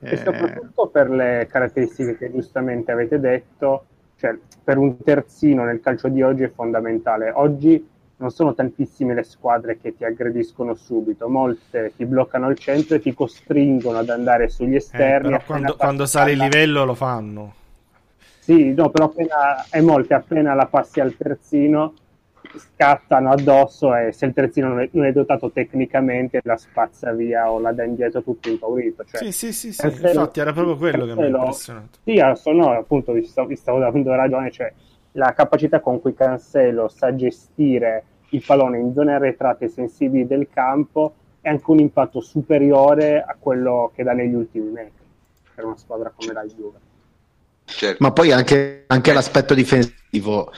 E 0.00 0.16
soprattutto 0.18 0.88
per 0.88 1.10
le 1.10 1.48
caratteristiche 1.50 2.16
che 2.18 2.30
giustamente 2.30 2.92
avete 2.92 3.18
detto, 3.18 3.86
cioè 4.18 4.36
per 4.62 4.76
un 4.76 5.02
terzino 5.02 5.64
nel 5.64 5.80
calcio 5.80 6.08
di 6.08 6.22
oggi 6.22 6.42
è 6.42 6.50
fondamentale. 6.50 7.30
Oggi 7.34 7.94
non 8.18 8.30
sono 8.30 8.54
tantissime 8.54 9.14
le 9.14 9.24
squadre 9.24 9.78
che 9.80 9.94
ti 9.96 10.04
aggrediscono 10.04 10.74
subito, 10.74 11.28
molte 11.28 11.92
ti 11.96 12.04
bloccano 12.04 12.46
al 12.46 12.58
centro 12.58 12.96
e 12.96 13.00
ti 13.00 13.14
costringono 13.14 13.98
ad 13.98 14.10
andare 14.10 14.48
sugli 14.48 14.74
eh, 14.74 14.78
esterni. 14.78 15.34
Eh, 15.34 15.44
quando, 15.44 15.76
quando 15.76 16.06
sale 16.06 16.32
il 16.32 16.38
livello 16.38 16.84
lo 16.84 16.94
fanno. 16.94 17.54
Sì, 18.46 18.72
no, 18.74 18.90
però 18.90 19.06
appena, 19.06 19.66
e 19.68 19.80
molte 19.80 20.14
appena 20.14 20.54
la 20.54 20.66
passi 20.66 21.00
al 21.00 21.16
terzino 21.16 21.94
scattano 22.56 23.32
addosso 23.32 23.92
e 23.92 24.12
se 24.12 24.26
il 24.26 24.32
terzino 24.32 24.68
non 24.68 24.82
è, 24.82 24.88
non 24.92 25.04
è, 25.04 25.10
dotato 25.10 25.50
tecnicamente 25.50 26.38
la 26.44 26.56
spazza 26.56 27.10
via 27.10 27.50
o 27.50 27.58
la 27.58 27.72
dà 27.72 27.82
indietro 27.82 28.22
tutto 28.22 28.48
impaurito. 28.48 29.02
Cioè, 29.02 29.18
sì, 29.18 29.32
sì, 29.32 29.52
sì, 29.52 29.72
sì. 29.72 29.84
infatti 29.84 30.38
era 30.38 30.52
proprio 30.52 30.76
quello 30.76 31.06
Cancelo, 31.06 31.20
che 31.20 31.28
mi 31.28 31.34
ha 31.34 31.38
impressionato. 31.38 31.98
Sì, 32.04 32.52
no, 32.52 32.70
appunto 32.70 33.10
vi, 33.10 33.24
sto, 33.24 33.46
vi 33.46 33.56
stavo 33.56 33.80
dando 33.80 34.14
ragione, 34.14 34.52
cioè 34.52 34.72
la 35.12 35.32
capacità 35.32 35.80
con 35.80 36.00
cui 36.00 36.14
Cancelo 36.14 36.86
sa 36.86 37.16
gestire 37.16 38.04
il 38.28 38.44
pallone 38.46 38.78
in 38.78 38.94
zone 38.94 39.14
arretrate 39.14 39.66
sensibili 39.66 40.24
del 40.24 40.46
campo 40.48 41.14
è 41.40 41.48
anche 41.48 41.68
un 41.68 41.80
impatto 41.80 42.20
superiore 42.20 43.20
a 43.20 43.34
quello 43.36 43.90
che 43.92 44.04
dà 44.04 44.12
negli 44.12 44.34
ultimi 44.34 44.70
metri 44.70 45.04
per 45.52 45.64
una 45.64 45.76
squadra 45.76 46.12
come 46.14 46.32
la 46.32 46.44
Juve. 46.44 46.94
Certo. 47.66 47.96
Ma 48.00 48.12
poi 48.12 48.32
anche, 48.32 48.84
anche 48.86 49.12
l'aspetto 49.12 49.52
difensivo, 49.52 50.52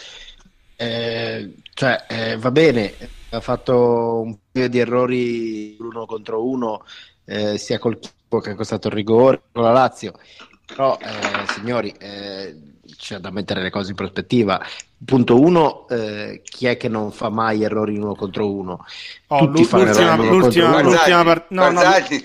eh, 0.77 1.55
cioè 1.75 2.05
eh, 2.09 2.37
va 2.37 2.51
bene, 2.51 2.94
ha 3.31 3.40
fatto 3.40 4.21
un 4.21 4.37
paio 4.53 4.68
di 4.68 4.79
errori 4.79 5.77
uno 5.81 6.07
contro 6.07 6.47
uno, 6.47 6.85
eh, 7.25 7.59
sia 7.59 7.79
col 7.79 7.99
Chievo 7.99 8.42
che 8.44 8.51
ha 8.51 8.55
costato 8.55 8.88
il 8.88 8.94
rigore 8.94 9.40
con 9.51 9.62
la 9.62 9.73
Lazio, 9.73 10.12
però 10.66 10.99
eh, 11.01 11.51
signori, 11.55 11.94
eh, 11.99 12.55
c'è 12.94 13.16
da 13.18 13.31
mettere 13.31 13.62
le 13.62 13.71
cose 13.71 13.90
in 13.90 13.97
prospettiva. 13.97 14.61
Punto 15.03 15.40
uno, 15.40 15.88
eh, 15.88 16.42
chi 16.44 16.66
è 16.66 16.77
che 16.77 16.88
non 16.88 17.11
fa 17.11 17.31
mai 17.31 17.62
errori 17.62 17.97
uno 17.97 18.14
contro 18.14 18.53
uno? 18.53 18.85
Oh, 19.29 19.47
Tutti 19.47 19.64
fanno 19.64 19.85
errori 19.85 20.29
uno 20.29 20.40
contro 20.40 20.66
uno. 20.66 20.81
L'ultima 20.83 21.25
part- 21.25 21.47
no, 21.49 21.73
Barzagli. 21.73 22.16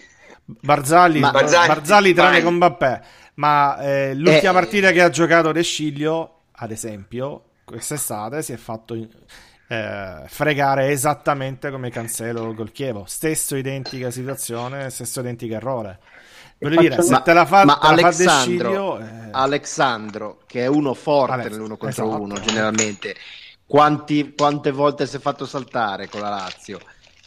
No, 0.45 0.55
Barzagli, 0.59 1.19
Ma, 1.19 1.31
Barzagli, 1.31 1.67
Barzagli 1.67 2.13
tranne 2.13 2.43
con 2.43 2.55
Mbappé. 2.55 3.01
Ma 3.35 3.79
eh, 3.79 4.13
l'ultima 4.13 4.51
eh, 4.51 4.53
partita 4.53 4.91
che 4.91 5.01
ha 5.01 5.09
giocato 5.09 5.51
De 5.51 5.63
Sciglio, 5.63 6.41
ad 6.51 6.71
esempio, 6.71 7.43
quest'estate 7.63 8.41
si 8.41 8.53
è 8.53 8.57
fatto 8.57 8.95
eh, 9.67 10.21
fregare 10.25 10.89
esattamente 10.89 11.71
come 11.71 11.89
Cancelo 11.89 12.53
col 12.53 12.71
Chievo. 12.71 13.05
Stesso 13.07 13.55
identica 13.55 14.11
situazione, 14.11 14.89
stesso 14.89 15.21
identico 15.21 15.55
errore. 15.55 15.99
Voglio 16.59 16.79
dire, 16.79 17.01
se 17.01 17.21
te 17.23 17.33
la 17.33 17.45
fa, 17.45 17.65
ma 17.65 17.75
te 17.75 17.87
Alexandro, 17.87 18.97
la 18.97 19.05
fa 19.05 19.25
eh... 19.25 19.29
Alexandro, 19.31 20.39
che 20.45 20.61
è 20.61 20.67
uno 20.67 20.93
forte 20.93 21.33
Alex, 21.33 21.49
nell'uno 21.49 21.75
contro 21.75 22.05
esatto. 22.05 22.21
uno, 22.21 22.39
generalmente, 22.39 23.15
quanti, 23.65 24.33
quante 24.35 24.71
volte 24.71 25.05
si 25.05 25.17
è 25.17 25.19
fatto 25.19 25.45
saltare 25.45 26.07
con 26.07 26.21
la 26.21 26.29
Lazio? 26.29 26.79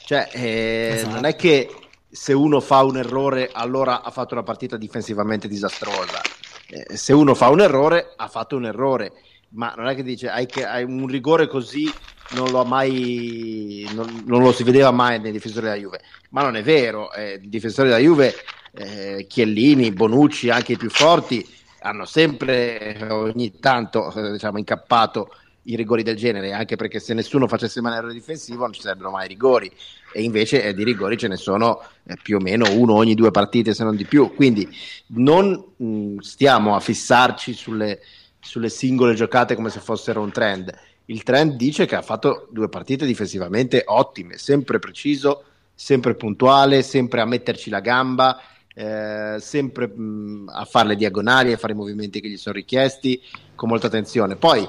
Cioè, 0.05 0.31
esatto. 0.33 1.11
non 1.11 1.25
è 1.27 1.37
che 1.37 1.69
se 2.16 2.33
uno 2.33 2.61
fa 2.61 2.83
un 2.83 2.96
errore, 2.96 3.50
allora 3.52 4.02
ha 4.02 4.11
fatto 4.11 4.33
una 4.33 4.42
partita 4.42 4.79
difensivamente 4.79 5.48
disastrosa. 5.48 6.22
Eh, 6.66 6.96
se 6.96 7.12
uno 7.12 7.35
fa 7.35 7.50
un 7.50 7.61
errore, 7.61 8.14
ha 8.16 8.26
fatto 8.26 8.57
un 8.57 8.64
errore. 8.64 9.12
Ma 9.50 9.74
non 9.76 9.87
è 9.87 9.94
che 9.94 10.02
dice 10.02 10.31
hai, 10.31 10.46
che, 10.46 10.64
hai 10.64 10.83
un 10.83 11.07
rigore 11.07 11.46
così 11.46 11.92
non 12.31 12.50
lo, 12.50 12.64
mai, 12.64 13.87
non, 13.92 14.22
non 14.24 14.42
lo 14.42 14.50
si 14.50 14.64
vedeva 14.64 14.90
mai 14.90 15.20
nei 15.20 15.31
difensori 15.31 15.66
della 15.66 15.79
Juve. 15.79 16.00
Ma 16.31 16.40
non 16.40 16.57
è 16.57 16.62
vero, 16.62 17.12
eh, 17.12 17.38
i 17.40 17.48
difensori 17.50 17.88
della 17.88 18.00
Juve 18.00 18.35
eh, 18.72 19.26
Chiellini, 19.29 19.92
Bonucci, 19.92 20.48
anche 20.48 20.72
i 20.72 20.79
più 20.79 20.88
forti, 20.88 21.46
hanno 21.81 22.07
sempre 22.07 23.07
ogni 23.11 23.59
tanto 23.59 24.11
eh, 24.11 24.33
diciamo, 24.33 24.57
incappato 24.57 25.35
i 25.66 25.76
rigori 25.76 26.02
del 26.02 26.16
genere, 26.16 26.52
anche 26.52 26.76
perché 26.76 26.98
se 27.00 27.14
nessuno 27.14 27.46
facesse 27.46 27.79
in 27.79 27.85
maniera 27.85 28.11
difensiva 28.12 28.64
non 28.64 28.72
ci 28.72 28.81
sarebbero 28.81 29.11
mai 29.11 29.29
rigori. 29.29 29.70
E 30.12 30.22
invece 30.22 30.62
eh, 30.62 30.74
di 30.74 30.85
rigori 30.85 31.16
ce 31.16 31.29
ne 31.29 31.37
sono 31.37 31.81
eh, 32.05 32.16
più 32.22 32.37
o 32.37 32.40
meno 32.40 32.70
uno 32.72 32.94
ogni 32.94 33.14
due 33.14 33.31
partite 33.31 33.74
se 33.74 33.85
non 33.85 33.96
di 33.96 34.05
più, 34.05 34.35
quindi 34.35 34.68
non 35.09 35.72
mh, 35.76 35.87
mm, 35.87 36.18
stiamo 36.18 36.74
a 36.74 36.81
fissarci 36.81 37.52
sulle, 37.52 38.00
sulle 38.40 38.68
singole 38.68 39.14
giocate 39.14 39.55
come 39.55 39.70
se 39.70 39.81
fossero 39.81 40.20
un 40.20 40.31
trend, 40.31 40.72
il 41.07 41.22
trend 41.22 41.55
dice 41.55 41.87
che 41.87 41.94
ha 41.94 42.02
fatto 42.02 42.48
due 42.50 42.68
partite 42.68 43.07
difensivamente 43.07 43.83
ottime, 43.87 44.38
sempre 44.38 44.79
preciso, 44.79 45.44
sempre 45.74 46.14
puntuale, 46.14 46.83
sempre 46.83 47.20
a 47.20 47.26
metterci 47.26 47.70
la 47.70 47.81
gamba 47.81 48.40
eh, 48.79 49.37
sempre 49.40 49.88
mh, 49.88 50.50
a 50.52 50.66
fare 50.66 50.88
le 50.88 50.96
diagonali, 50.96 51.52
a 51.52 51.57
fare 51.57 51.72
i 51.72 51.76
movimenti 51.76 52.20
che 52.20 52.29
gli 52.29 52.37
sono 52.37 52.57
richiesti 52.57 53.20
con 53.55 53.70
molta 53.70 53.87
attenzione. 53.87 54.37
Poi 54.37 54.68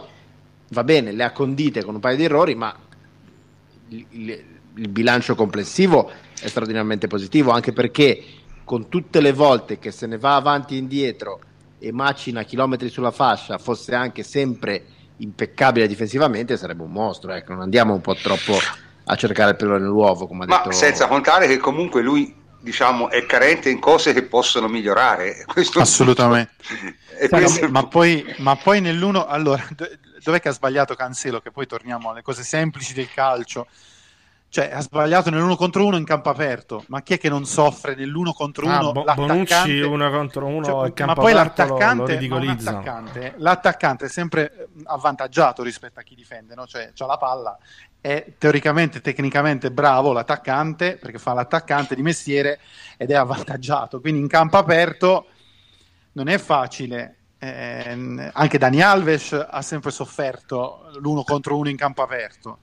va 0.69 0.83
bene, 0.83 1.11
le 1.11 1.23
ha 1.23 1.31
condite 1.31 1.83
con 1.83 1.95
un 1.95 1.99
paio 2.01 2.17
di 2.17 2.23
errori, 2.23 2.55
ma 2.55 2.75
il, 3.89 4.05
il, 4.09 4.43
il 4.75 4.87
bilancio 4.89 5.35
complessivo 5.35 6.11
è 6.39 6.47
straordinariamente 6.47 7.07
positivo, 7.07 7.51
anche 7.51 7.73
perché 7.73 8.23
con 8.63 8.89
tutte 8.89 9.21
le 9.21 9.33
volte 9.33 9.79
che 9.79 9.91
se 9.91 10.07
ne 10.07 10.17
va 10.17 10.35
avanti 10.35 10.75
e 10.75 10.79
indietro 10.79 11.39
e 11.79 11.91
macina 11.91 12.43
chilometri 12.43 12.89
sulla 12.89 13.11
fascia, 13.11 13.57
fosse 13.57 13.95
anche 13.95 14.23
sempre 14.23 14.83
impeccabile 15.17 15.87
difensivamente, 15.87 16.57
sarebbe 16.57 16.83
un 16.83 16.91
mostro. 16.91 17.31
Ecco, 17.31 17.53
non 17.53 17.61
andiamo 17.61 17.93
un 17.93 18.01
po' 18.01 18.15
troppo 18.15 18.57
a 19.05 19.15
cercare 19.15 19.51
il 19.51 19.55
pelo 19.55 19.77
nell'uovo, 19.77 20.27
come 20.27 20.43
ha 20.43 20.47
Ma 20.47 20.57
detto. 20.57 20.71
senza 20.71 21.07
contare 21.07 21.47
che 21.47 21.57
comunque 21.57 22.01
lui 22.01 22.35
diciamo, 22.59 23.09
è 23.09 23.25
carente 23.25 23.69
in 23.69 23.79
cose 23.79 24.13
che 24.13 24.23
possono 24.23 24.67
migliorare. 24.67 25.45
Questo 25.47 25.79
Assolutamente. 25.79 26.55
questo... 27.29 27.69
ma, 27.69 27.87
poi, 27.87 28.35
ma, 28.39 28.55
poi, 28.55 28.81
nell'uno, 28.81 29.25
allora, 29.25 29.65
dov'è 30.23 30.39
che 30.39 30.49
ha 30.49 30.53
sbagliato 30.53 30.95
Cancelo? 30.95 31.39
Che 31.39 31.51
poi 31.51 31.65
torniamo 31.65 32.09
alle 32.09 32.21
cose 32.21 32.43
semplici 32.43 32.93
del 32.93 33.09
calcio. 33.09 33.67
cioè 34.49 34.71
ha 34.71 34.79
sbagliato 34.79 35.29
nell'uno 35.29 35.55
contro 35.55 35.85
uno 35.85 35.97
in 35.97 36.05
campo 36.05 36.29
aperto, 36.29 36.85
ma 36.87 37.01
chi 37.01 37.15
è 37.15 37.17
che 37.17 37.29
non 37.29 37.45
soffre 37.45 37.95
nell'uno 37.95 38.33
contro 38.33 38.65
uno? 38.65 39.03
Ah, 39.05 39.13
Bonucci 39.13 39.81
uno 39.81 40.09
contro 40.09 40.45
uno 40.45 40.63
cioè, 40.63 40.93
campo 40.93 41.13
ma 41.13 41.21
poi 41.21 41.33
l'attaccante, 41.33 42.27
lo, 42.27 42.37
lo 42.37 42.43
l'attaccante, 42.43 43.33
l'attaccante, 43.37 44.05
è 44.05 44.09
sempre 44.09 44.53
eh, 44.53 44.67
avvantaggiato 44.85 45.63
rispetto 45.63 45.99
a 45.99 46.03
chi 46.03 46.15
difende, 46.15 46.55
no? 46.55 46.65
cioè 46.65 46.91
ha 46.97 47.05
la 47.05 47.17
palla, 47.17 47.57
è 47.99 48.33
teoricamente, 48.37 49.01
tecnicamente 49.01 49.69
bravo 49.69 50.13
l'attaccante, 50.13 50.95
perché 50.95 51.19
fa 51.19 51.33
l'attaccante 51.33 51.93
di 51.93 52.01
mestiere 52.01 52.59
ed 52.95 53.11
è 53.11 53.15
avvantaggiato, 53.15 53.99
quindi 53.99 54.21
in 54.21 54.27
campo 54.27 54.57
aperto 54.57 55.27
non 56.13 56.29
è 56.29 56.37
facile. 56.37 57.16
Eh, 57.39 58.29
anche 58.33 58.57
Dani 58.57 58.81
Alves 58.81 59.31
ha 59.33 59.61
sempre 59.61 59.91
sofferto 59.91 60.89
l'uno 60.99 61.23
contro 61.23 61.57
uno 61.57 61.69
in 61.69 61.77
campo 61.77 62.01
aperto 62.01 62.59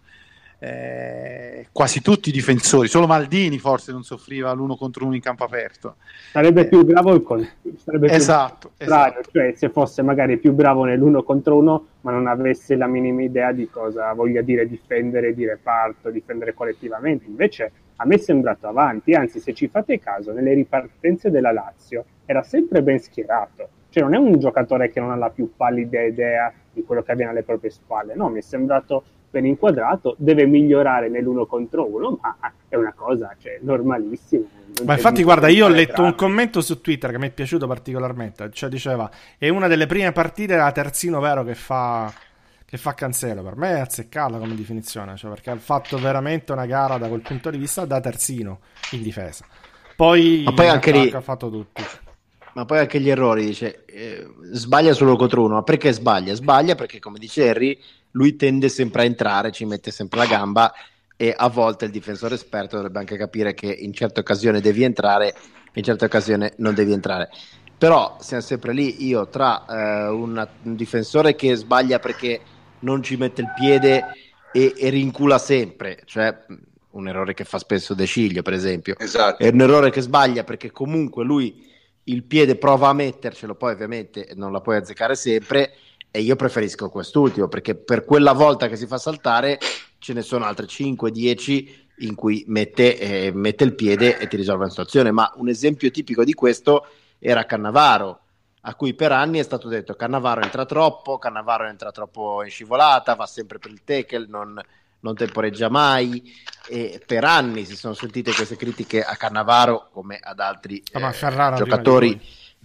eh, 0.64 1.66
quasi 1.72 2.00
tutti 2.00 2.30
i 2.30 2.32
difensori, 2.32 2.88
solo 2.88 3.06
Maldini 3.06 3.58
forse 3.58 3.92
non 3.92 4.02
soffriva 4.02 4.50
l'uno 4.52 4.76
contro 4.76 5.04
uno 5.04 5.14
in 5.14 5.20
campo 5.20 5.44
aperto. 5.44 5.96
Sarebbe 6.30 6.62
eh, 6.62 6.68
più 6.68 6.84
bravo 6.84 7.12
il 7.12 7.22
con... 7.22 7.46
sarebbe 7.76 8.08
esatto, 8.08 8.70
più 8.74 8.86
esatto. 8.86 9.30
cioè 9.30 9.52
se 9.54 9.68
fosse 9.68 10.00
magari 10.00 10.38
più 10.38 10.52
bravo 10.52 10.84
nell'uno 10.84 11.22
contro 11.22 11.56
uno, 11.56 11.86
ma 12.00 12.12
non 12.12 12.26
avesse 12.26 12.76
la 12.76 12.86
minima 12.86 13.22
idea 13.22 13.52
di 13.52 13.68
cosa 13.68 14.10
voglia 14.14 14.40
dire 14.40 14.66
difendere 14.66 15.34
di 15.34 15.44
reparto, 15.44 16.08
difendere 16.08 16.54
collettivamente. 16.54 17.26
Invece 17.26 17.72
a 17.96 18.06
me 18.06 18.14
è 18.14 18.18
sembrato 18.18 18.66
avanti, 18.66 19.12
anzi 19.12 19.40
se 19.40 19.52
ci 19.52 19.68
fate 19.68 20.00
caso, 20.00 20.32
nelle 20.32 20.54
ripartenze 20.54 21.30
della 21.30 21.52
Lazio 21.52 22.04
era 22.24 22.42
sempre 22.42 22.82
ben 22.82 23.00
schierato. 23.00 23.68
Cioè 23.94 24.02
non 24.02 24.14
è 24.14 24.18
un 24.18 24.40
giocatore 24.40 24.90
che 24.90 24.98
non 24.98 25.12
ha 25.12 25.14
la 25.14 25.30
più 25.30 25.52
pallida 25.54 26.02
idea 26.02 26.52
di 26.72 26.82
quello 26.82 27.04
che 27.04 27.12
avviene 27.12 27.30
alle 27.30 27.44
proprie 27.44 27.70
spalle, 27.70 28.16
no, 28.16 28.28
mi 28.28 28.40
è 28.40 28.42
sembrato 28.42 29.04
ben 29.30 29.46
inquadrato, 29.46 30.16
deve 30.18 30.46
migliorare 30.46 31.08
nell'uno 31.08 31.46
contro 31.46 31.86
uno, 31.88 32.18
ma 32.20 32.36
è 32.68 32.74
una 32.74 32.92
cosa 32.92 33.36
cioè, 33.38 33.60
normalissima. 33.62 34.46
Ma 34.84 34.94
infatti, 34.94 35.22
guarda, 35.22 35.46
io 35.46 35.66
ho 35.66 35.68
letto 35.68 36.02
un 36.02 36.16
commento 36.16 36.60
su 36.60 36.80
Twitter 36.80 37.12
che 37.12 37.18
mi 37.18 37.28
è 37.28 37.30
piaciuto 37.30 37.68
particolarmente. 37.68 38.50
Cioè, 38.50 38.68
diceva: 38.68 39.08
È 39.38 39.48
una 39.48 39.68
delle 39.68 39.86
prime 39.86 40.10
partite 40.10 40.56
da 40.56 40.72
terzino 40.72 41.20
vero 41.20 41.44
che 41.44 41.54
fa, 41.54 42.12
che 42.64 42.76
fa 42.76 42.94
Cancelo. 42.94 43.44
Per 43.44 43.54
me 43.54 43.76
è 43.76 43.78
azzeccata 43.78 44.38
come 44.38 44.56
definizione, 44.56 45.14
cioè, 45.14 45.30
perché 45.30 45.50
ha 45.50 45.56
fatto 45.56 45.98
veramente 45.98 46.50
una 46.50 46.66
gara 46.66 46.98
da 46.98 47.06
quel 47.06 47.20
punto 47.20 47.48
di 47.50 47.58
vista 47.58 47.84
da 47.84 48.00
terzino 48.00 48.58
in 48.90 49.02
difesa. 49.02 49.44
Poi, 49.94 50.42
ma 50.44 50.52
poi 50.52 50.66
anche 50.66 50.90
lì 50.90 51.12
ha 51.12 51.20
fatto 51.20 51.48
tutti. 51.48 51.84
Ma 52.54 52.64
poi 52.64 52.78
anche 52.78 53.00
gli 53.00 53.10
errori, 53.10 53.46
dice, 53.46 53.84
eh, 53.86 54.26
sbaglia 54.52 54.92
solo 54.92 55.16
contro 55.16 55.42
uno, 55.42 55.54
ma 55.54 55.62
perché 55.62 55.92
sbaglia? 55.92 56.34
Sbaglia 56.34 56.74
perché, 56.76 57.00
come 57.00 57.18
dice 57.18 57.48
Harry, 57.48 57.78
lui 58.12 58.36
tende 58.36 58.68
sempre 58.68 59.02
a 59.02 59.04
entrare, 59.04 59.50
ci 59.50 59.64
mette 59.64 59.90
sempre 59.90 60.20
la 60.20 60.26
gamba 60.26 60.72
e 61.16 61.34
a 61.36 61.48
volte 61.48 61.86
il 61.86 61.90
difensore 61.90 62.34
esperto 62.34 62.76
dovrebbe 62.76 62.98
anche 62.98 63.16
capire 63.16 63.54
che 63.54 63.66
in 63.66 63.92
certe 63.92 64.20
occasioni 64.20 64.60
devi 64.60 64.84
entrare, 64.84 65.34
in 65.72 65.82
certe 65.82 66.04
occasioni 66.04 66.48
non 66.58 66.74
devi 66.74 66.92
entrare. 66.92 67.28
Però 67.76 68.16
siamo 68.20 68.42
sempre 68.42 68.72
lì, 68.72 69.04
io 69.04 69.28
tra 69.28 69.64
eh, 69.66 70.08
una, 70.08 70.48
un 70.62 70.76
difensore 70.76 71.34
che 71.34 71.54
sbaglia 71.56 71.98
perché 71.98 72.40
non 72.80 73.02
ci 73.02 73.16
mette 73.16 73.40
il 73.40 73.52
piede 73.52 74.04
e, 74.52 74.74
e 74.76 74.88
rincula 74.90 75.38
sempre, 75.38 76.02
cioè 76.04 76.36
un 76.90 77.08
errore 77.08 77.34
che 77.34 77.44
fa 77.44 77.58
spesso 77.58 77.94
De 77.94 78.04
Sciglio 78.04 78.42
per 78.42 78.52
esempio, 78.52 78.94
esatto. 78.96 79.42
è 79.42 79.48
un 79.48 79.60
errore 79.60 79.90
che 79.90 80.00
sbaglia 80.00 80.44
perché 80.44 80.70
comunque 80.70 81.24
lui 81.24 81.72
il 82.04 82.24
piede 82.24 82.56
prova 82.56 82.88
a 82.88 82.92
mettercelo, 82.92 83.54
poi 83.54 83.72
ovviamente 83.72 84.30
non 84.34 84.52
la 84.52 84.60
puoi 84.60 84.76
azzeccare 84.76 85.14
sempre 85.14 85.74
e 86.10 86.20
io 86.20 86.36
preferisco 86.36 86.90
quest'ultimo 86.90 87.48
perché 87.48 87.74
per 87.74 88.04
quella 88.04 88.32
volta 88.32 88.68
che 88.68 88.76
si 88.76 88.86
fa 88.86 88.98
saltare 88.98 89.58
ce 89.98 90.12
ne 90.12 90.22
sono 90.22 90.44
altre 90.44 90.66
5-10 90.66 91.82
in 91.98 92.14
cui 92.14 92.44
mette, 92.48 92.98
eh, 92.98 93.32
mette, 93.32 93.64
il 93.64 93.74
piede 93.74 94.18
e 94.18 94.26
ti 94.26 94.36
risolve 94.36 94.64
la 94.64 94.70
situazione. 94.70 95.10
Ma 95.10 95.32
un 95.36 95.48
esempio 95.48 95.90
tipico 95.90 96.24
di 96.24 96.34
questo 96.34 96.86
era 97.18 97.44
Cannavaro, 97.44 98.20
a 98.62 98.74
cui 98.74 98.94
per 98.94 99.12
anni 99.12 99.38
è 99.38 99.42
stato 99.42 99.68
detto 99.68 99.94
Cannavaro 99.94 100.42
entra 100.42 100.64
troppo, 100.66 101.18
Cannavaro 101.18 101.66
entra 101.66 101.90
troppo 101.90 102.42
in 102.42 102.50
scivolata, 102.50 103.14
va 103.14 103.26
sempre 103.26 103.58
per 103.58 103.70
il 103.70 103.82
tackle, 103.84 104.26
non, 104.28 104.60
non 105.04 105.14
temporeggia 105.14 105.68
mai. 105.68 106.34
E 106.66 107.00
per 107.06 107.24
anni 107.24 107.64
si 107.64 107.76
sono 107.76 107.94
sentite 107.94 108.32
queste 108.32 108.56
critiche 108.56 109.02
a 109.02 109.14
Cannavaro 109.16 109.90
come 109.92 110.18
ad 110.20 110.40
altri 110.40 110.82
ah, 110.92 111.10
eh, 111.10 111.56
giocatori, 111.56 112.20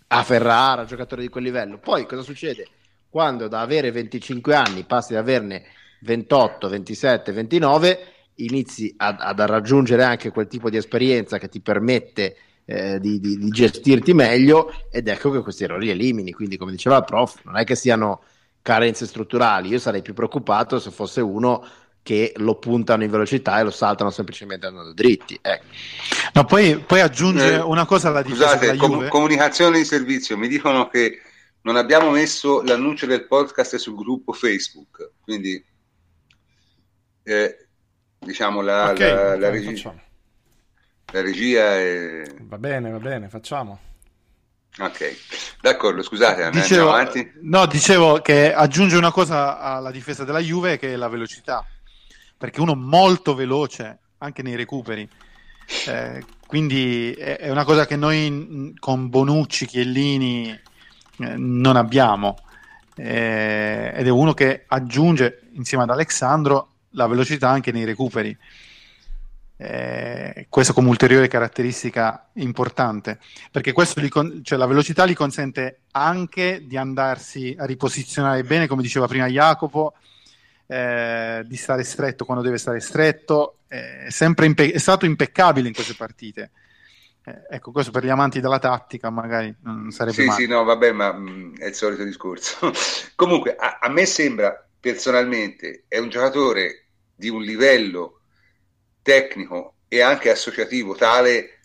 a 0.07 0.23
Ferrara, 0.23 0.85
giocatori 0.85 1.21
di 1.21 1.29
quel 1.29 1.43
livello. 1.43 1.77
Poi 1.77 2.05
cosa 2.05 2.23
succede? 2.23 2.67
quando 3.09 3.47
da 3.47 3.61
avere 3.61 3.91
25 3.91 4.53
anni 4.55 4.83
passi 4.85 5.13
ad 5.13 5.19
averne 5.19 5.63
28, 6.01 6.69
27, 6.69 7.31
29, 7.31 7.99
inizi 8.35 8.93
a, 8.97 9.15
ad 9.19 9.39
raggiungere 9.41 10.03
anche 10.03 10.29
quel 10.29 10.47
tipo 10.47 10.69
di 10.69 10.77
esperienza 10.77 11.39
che 11.39 11.49
ti 11.49 11.59
permette 11.59 12.35
eh, 12.65 12.99
di, 12.99 13.19
di, 13.19 13.37
di, 13.37 13.49
gestirti 13.49 14.13
meglio 14.13 14.71
ed 14.91 15.07
ecco 15.07 15.31
che 15.31 15.41
questi 15.41 15.63
errori 15.63 15.89
elimini. 15.89 16.31
Quindi, 16.31 16.55
come 16.55 16.71
diceva 16.71 16.97
il 16.97 17.03
prof, 17.03 17.41
non 17.43 17.57
è 17.57 17.63
che 17.63 17.75
siano 17.75 18.21
carenze 18.61 19.07
strutturali. 19.07 19.69
Io 19.69 19.79
sarei 19.79 20.01
più 20.01 20.13
preoccupato 20.13 20.79
se 20.79 20.91
fosse 20.91 21.19
uno 21.19 21.65
che 22.01 22.33
lo 22.37 22.55
puntano 22.55 23.03
in 23.03 23.11
velocità 23.11 23.59
e 23.59 23.63
lo 23.63 23.71
saltano 23.71 24.09
semplicemente 24.09 24.65
andando 24.65 24.93
dritti. 24.93 25.37
Ecco. 25.41 25.65
No, 26.33 26.45
poi, 26.45 26.79
poi 26.79 27.01
aggiunge 27.01 27.53
eh, 27.53 27.59
una 27.59 27.85
cosa 27.85 28.09
alla 28.09 28.21
difesa 28.21 28.57
Scusate, 28.57 28.77
com- 28.77 29.07
comunicazione 29.07 29.77
di 29.77 29.85
servizio, 29.85 30.37
mi 30.37 30.47
dicono 30.47 30.87
che 30.87 31.21
non 31.61 31.75
abbiamo 31.75 32.11
messo 32.11 32.61
l'annuncio 32.61 33.05
del 33.05 33.27
podcast 33.27 33.75
sul 33.75 33.95
gruppo 33.95 34.33
Facebook, 34.33 35.11
quindi 35.21 35.63
eh, 37.23 37.67
diciamo 38.17 38.61
la, 38.61 38.91
okay, 38.91 39.13
la, 39.13 39.37
la, 39.37 39.49
regia, 39.49 39.93
la, 41.11 41.21
regia, 41.21 41.75
è... 41.75 42.23
Va 42.41 42.57
bene, 42.57 42.89
va 42.89 42.99
bene, 42.99 43.29
facciamo. 43.29 43.79
Ok, 44.79 45.15
d'accordo, 45.61 46.01
scusate, 46.01 46.49
dicevo, 46.51 46.95
No, 47.41 47.65
dicevo 47.65 48.21
che 48.21 48.53
aggiunge 48.53 48.95
una 48.95 49.11
cosa 49.11 49.59
alla 49.59 49.91
difesa 49.91 50.23
della 50.23 50.39
Juve 50.39 50.77
che 50.77 50.93
è 50.93 50.95
la 50.95 51.09
velocità, 51.09 51.65
perché 52.39 52.61
uno 52.61 52.73
molto 52.73 53.35
veloce 53.35 53.99
anche 54.19 54.41
nei 54.41 54.55
recuperi. 54.55 55.07
Eh, 55.87 56.23
quindi 56.47 57.11
è 57.11 57.51
una 57.51 57.65
cosa 57.65 57.85
che 57.85 57.97
noi 57.97 58.73
con 58.79 59.09
Bonucci, 59.09 59.67
Chiellini 59.67 60.49
eh, 60.49 61.35
non 61.35 61.75
abbiamo 61.75 62.37
eh, 62.95 63.91
ed 63.93 64.07
è 64.07 64.09
uno 64.09 64.33
che 64.33 64.63
aggiunge 64.67 65.49
insieme 65.53 65.83
ad 65.83 65.89
Alessandro 65.89 66.69
la 66.91 67.07
velocità 67.07 67.49
anche 67.49 67.73
nei 67.73 67.83
recuperi. 67.83 68.35
Eh, 69.61 70.45
questo 70.47 70.71
come 70.71 70.87
ulteriore 70.87 71.27
caratteristica 71.27 72.29
importante 72.35 73.19
perché 73.51 73.73
con- 73.73 74.39
cioè 74.41 74.57
la 74.57 74.65
velocità 74.65 75.05
gli 75.05 75.13
consente 75.13 75.81
anche 75.91 76.63
di 76.65 76.77
andarsi 76.77 77.53
a 77.59 77.65
riposizionare 77.65 78.43
bene 78.43 78.67
come 78.67 78.81
diceva 78.81 79.05
prima 79.05 79.27
Jacopo 79.27 79.95
eh, 80.71 81.43
di 81.45 81.57
stare 81.57 81.83
stretto 81.83 82.25
quando 82.25 82.43
deve 82.43 82.57
stare 82.57 82.79
stretto 82.79 83.59
è, 83.67 84.07
impe- 84.41 84.71
è 84.71 84.77
stato 84.77 85.05
impeccabile 85.05 85.67
in 85.67 85.73
queste 85.73 85.95
partite 85.95 86.51
eh, 87.29 87.55
ecco, 87.55 87.71
questo 87.71 87.91
per 87.91 88.03
gli 88.03 88.09
amanti 88.09 88.39
della 88.39 88.59
tattica 88.59 89.09
magari 89.09 89.53
non 89.61 89.91
sarebbe 89.91 90.15
sì, 90.15 90.25
male. 90.25 90.41
Sì, 90.41 90.47
no, 90.47 90.63
vabbè, 90.63 90.91
ma 90.91 91.13
mh, 91.13 91.29
mm, 91.29 91.55
è 91.57 91.65
il 91.67 91.75
solito 91.75 92.03
discorso. 92.03 92.71
Comunque, 93.15 93.55
a, 93.55 93.79
a, 93.81 93.89
me 93.89 94.05
sembra 94.05 94.65
personalmente 94.79 95.83
è 95.87 95.97
un 95.97 96.09
giocatore 96.09 96.85
di 97.13 97.29
un 97.29 97.41
livello 97.41 98.21
tecnico 99.01 99.75
e 99.87 100.01
anche 100.01 100.31
associativo 100.31 100.95
tale 100.95 101.59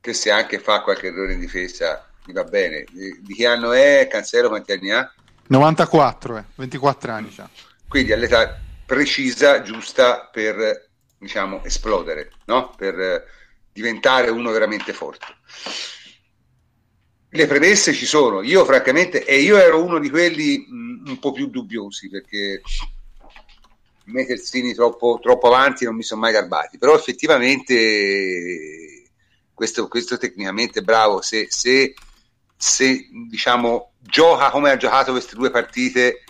che 0.00 0.12
se 0.12 0.30
anche 0.30 0.58
fa 0.58 0.82
qualche 0.82 1.08
errore 1.08 1.32
in 1.32 1.40
difesa 1.40 2.08
gli 2.24 2.32
va 2.32 2.44
bene. 2.44 2.84
Di, 2.90 3.20
di 3.20 3.34
che 3.34 3.46
anno 3.46 3.72
è? 3.72 4.06
Cancelo 4.08 4.48
quanti 4.48 4.72
anni 4.72 4.92
ha? 4.92 5.12
94, 5.48 6.36
eh, 6.36 6.44
24 6.54 7.12
anni 7.12 7.30
già. 7.30 7.48
Quindi 7.88 8.12
all'età 8.12 8.60
precisa, 8.84 9.62
giusta 9.62 10.28
per, 10.30 10.88
diciamo, 11.18 11.64
esplodere, 11.64 12.32
no? 12.44 12.74
Per 12.76 13.24
diventare 13.72 14.30
uno 14.30 14.50
veramente 14.50 14.92
forte. 14.92 15.26
Le 17.30 17.46
premesse 17.46 17.92
ci 17.92 18.06
sono, 18.06 18.42
io 18.42 18.64
francamente, 18.64 19.24
e 19.24 19.40
io 19.40 19.56
ero 19.56 19.82
uno 19.82 19.98
di 19.98 20.10
quelli 20.10 20.66
mh, 20.68 21.10
un 21.10 21.18
po' 21.18 21.32
più 21.32 21.48
dubbiosi 21.48 22.08
perché 22.08 22.62
me 24.04 24.26
terzini 24.26 24.74
troppo, 24.74 25.18
troppo 25.22 25.48
avanti 25.48 25.84
non 25.84 25.94
mi 25.94 26.02
sono 26.02 26.20
mai 26.20 26.32
garbati, 26.32 26.78
però 26.78 26.94
effettivamente 26.94 29.02
questo, 29.52 29.88
questo 29.88 30.16
tecnicamente 30.16 30.82
bravo, 30.82 31.20
se, 31.20 31.46
se, 31.50 31.94
se 32.56 33.08
diciamo 33.28 33.92
gioca 33.98 34.50
come 34.50 34.70
ha 34.70 34.76
giocato 34.76 35.12
queste 35.12 35.36
due 35.36 35.50
partite, 35.50 36.22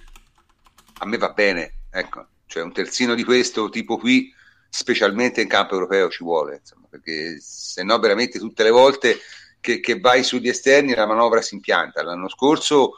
a 0.99 1.07
me 1.07 1.17
va 1.19 1.31
bene, 1.31 1.81
ecco, 1.91 2.27
cioè 2.47 2.63
un 2.63 2.73
terzino 2.73 3.15
di 3.15 3.25
questo 3.25 3.69
tipo 3.69 3.99
qui 3.99 4.33
specialmente 4.69 5.41
in 5.41 5.49
campo 5.49 5.75
europeo 5.75 6.09
ci 6.11 6.23
vuole, 6.23 6.57
insomma, 6.57 6.87
perché 6.89 7.39
se 7.41 7.83
no 7.83 7.99
veramente 7.99 8.39
tutte 8.39 8.63
le 8.63 8.71
volte 8.71 9.19
che, 9.61 9.81
che 9.81 9.99
vai 9.99 10.23
sugli 10.23 10.49
esterni 10.49 10.95
la 10.95 11.07
manovra 11.07 11.43
si 11.43 11.55
impianta. 11.55 12.03
L'anno 12.03 12.29
scorso 12.29 12.95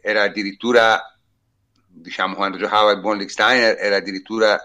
era 0.00 0.22
addirittura, 0.22 1.18
diciamo, 1.86 2.34
quando 2.34 2.56
giocava 2.56 2.92
il 2.92 3.00
buon 3.00 3.18
Licksteiner, 3.18 3.76
era 3.78 3.96
addirittura 3.96 4.58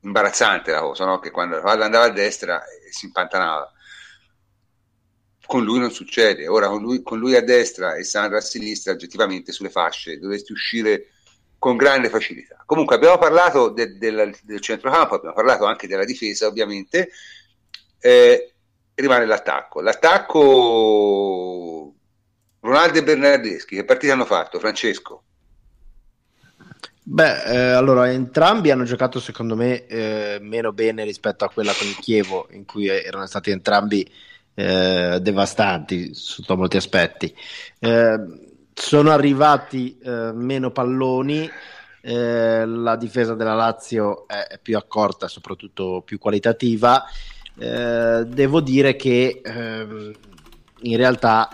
imbarazzante 0.00 0.70
la 0.70 0.80
cosa, 0.80 1.04
no? 1.04 1.18
che 1.18 1.30
quando 1.30 1.56
la 1.56 1.62
palla 1.62 1.84
andava 1.84 2.04
a 2.04 2.10
destra 2.10 2.62
eh, 2.64 2.92
si 2.92 3.06
impantanava. 3.06 3.70
Con 5.46 5.62
lui 5.64 5.78
non 5.78 5.90
succede, 5.92 6.48
ora 6.48 6.68
con 6.68 6.82
lui, 6.82 7.02
con 7.02 7.18
lui 7.18 7.36
a 7.36 7.42
destra 7.42 7.94
e 7.94 8.04
Sandra 8.04 8.38
a 8.38 8.40
sinistra, 8.40 8.92
oggettivamente 8.92 9.52
sulle 9.52 9.70
fasce 9.70 10.18
dovresti 10.18 10.52
uscire 10.52 11.10
con 11.58 11.76
grande 11.76 12.08
facilità. 12.08 12.62
Comunque 12.66 12.96
abbiamo 12.96 13.18
parlato 13.18 13.68
de, 13.70 13.96
de, 13.96 14.34
del 14.42 14.60
centrocampo, 14.60 15.14
abbiamo 15.14 15.34
parlato 15.34 15.64
anche 15.64 15.86
della 15.86 16.04
difesa 16.04 16.46
ovviamente, 16.46 17.10
eh, 18.00 18.52
rimane 18.94 19.26
l'attacco. 19.26 19.80
L'attacco 19.80 20.46
Ronaldo 22.60 22.98
e 22.98 23.04
Bernardeschi, 23.04 23.76
che 23.76 23.84
partita 23.84 24.12
hanno 24.12 24.24
fatto 24.24 24.58
Francesco? 24.58 25.22
Beh, 27.08 27.44
eh, 27.44 27.70
allora 27.70 28.10
entrambi 28.10 28.72
hanno 28.72 28.82
giocato 28.82 29.20
secondo 29.20 29.54
me 29.54 29.86
eh, 29.86 30.38
meno 30.40 30.72
bene 30.72 31.04
rispetto 31.04 31.44
a 31.44 31.50
quella 31.50 31.72
con 31.72 31.86
il 31.86 31.96
Chievo, 31.96 32.48
in 32.50 32.64
cui 32.64 32.88
erano 32.88 33.26
stati 33.26 33.52
entrambi 33.52 34.04
eh, 34.56 35.18
devastanti 35.20 36.14
sotto 36.14 36.56
molti 36.56 36.78
aspetti. 36.78 37.32
Eh, 37.78 38.16
sono 38.72 39.10
arrivati 39.10 39.98
eh, 39.98 40.32
meno 40.32 40.70
palloni, 40.70 41.48
eh, 42.00 42.66
la 42.66 42.96
difesa 42.96 43.34
della 43.34 43.54
Lazio 43.54 44.26
è, 44.26 44.58
più 44.60 44.76
accorta, 44.76 45.28
soprattutto 45.28 46.02
più 46.04 46.18
qualitativa. 46.18 47.04
devo 47.54 48.60
dire 48.60 48.96
che 48.96 49.40
ehm, 49.42 50.12
in 50.82 50.96
realtà 50.96 51.48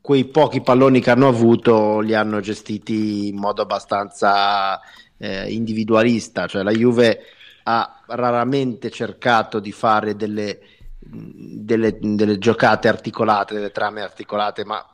quei 0.00 0.26
pochi 0.26 0.60
palloni 0.60 1.00
che 1.00 1.10
hanno 1.10 1.28
avuto 1.28 2.00
li 2.00 2.14
hanno 2.14 2.40
gestiti 2.40 3.28
in 3.28 3.36
modo 3.36 3.62
abbastanza 3.62 4.78
eh, 5.16 5.50
individualista, 5.50 6.46
cioè 6.46 6.62
la 6.62 6.72
Juve 6.72 7.20
ha 7.62 8.02
raramente 8.08 8.90
cercato 8.90 9.60
di 9.60 9.72
fare 9.72 10.14
delle, 10.14 10.60
delle, 11.06 11.98
delle 12.00 12.38
giocate 12.38 12.88
articolate, 12.88 13.54
delle 13.54 13.70
trame 13.70 14.02
articolate, 14.02 14.64
ma 14.64 14.84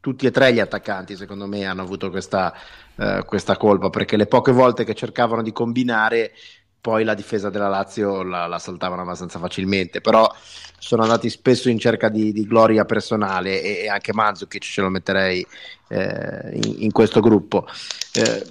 tutti 0.00 0.26
e 0.26 0.30
tre 0.30 0.52
gli 0.52 0.60
attaccanti 0.60 1.14
secondo 1.14 1.46
me 1.46 1.66
hanno 1.66 1.82
avuto 1.82 2.08
questa, 2.10 2.54
eh, 2.96 3.22
questa 3.26 3.56
colpa 3.58 3.90
perché 3.90 4.16
le 4.16 4.26
poche 4.26 4.50
volte 4.50 4.84
che 4.84 4.94
cercavano 4.94 5.42
di 5.42 5.52
combinare 5.52 6.32
poi 6.80 7.04
la 7.04 7.14
difesa 7.14 7.50
della 7.50 7.68
Lazio 7.68 8.22
la, 8.22 8.46
la 8.46 8.58
saltavano 8.58 9.02
abbastanza 9.02 9.38
facilmente, 9.38 10.00
però 10.00 10.32
sono 10.78 11.02
andati 11.02 11.28
spesso 11.28 11.68
in 11.68 11.78
cerca 11.78 12.08
di, 12.08 12.32
di 12.32 12.46
gloria 12.46 12.86
personale 12.86 13.60
e, 13.60 13.82
e, 13.82 13.88
anche 13.88 14.14
Mandzukic 14.14 14.62
ce 14.62 14.80
lo 14.80 14.88
metterei 14.88 15.46
eh, 15.88 16.50
in, 16.54 16.76
in, 16.78 16.90
questo 16.92 17.20
gruppo. 17.20 17.66
Eh, 18.14 18.46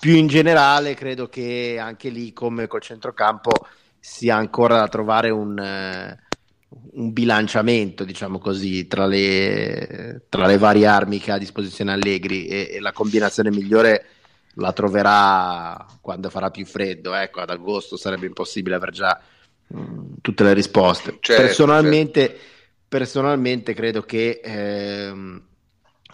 più 0.00 0.16
in 0.16 0.26
generale 0.26 0.94
credo 0.94 1.28
che 1.28 1.78
anche 1.80 2.08
lì 2.08 2.32
come 2.32 2.66
col 2.66 2.82
centrocampo 2.82 3.52
sia 4.00 4.34
ancora 4.34 4.78
da 4.78 4.88
trovare 4.88 5.30
un, 5.30 5.56
eh, 5.56 6.18
un 6.92 7.12
bilanciamento 7.12 8.04
diciamo 8.04 8.38
così 8.38 8.86
tra 8.86 9.06
le, 9.06 10.22
tra 10.28 10.46
le, 10.46 10.56
varie 10.56 10.86
armi 10.86 11.18
che 11.18 11.32
ha 11.32 11.34
a 11.34 11.38
disposizione 11.38 11.92
Allegri 11.92 12.46
e, 12.46 12.68
e 12.72 12.80
la 12.80 12.92
combinazione 12.92 13.50
migliore 13.50 14.06
la 14.54 14.72
troverà 14.72 15.86
quando 16.00 16.30
farà 16.30 16.50
più 16.50 16.64
freddo. 16.64 17.14
Ecco, 17.14 17.40
ad 17.40 17.50
agosto 17.50 17.96
sarebbe 17.96 18.26
impossibile 18.26 18.76
aver 18.76 18.90
già 18.90 19.20
mh, 19.66 19.80
mm, 19.80 20.12
tutte 20.20 20.44
le 20.44 20.52
risposte. 20.52 21.18
Certo, 21.20 21.42
personalmente, 21.42 22.20
certo. 22.20 22.40
personalmente, 22.88 23.74
credo 23.74 24.02
che 24.02 24.40
ehm, 24.42 25.42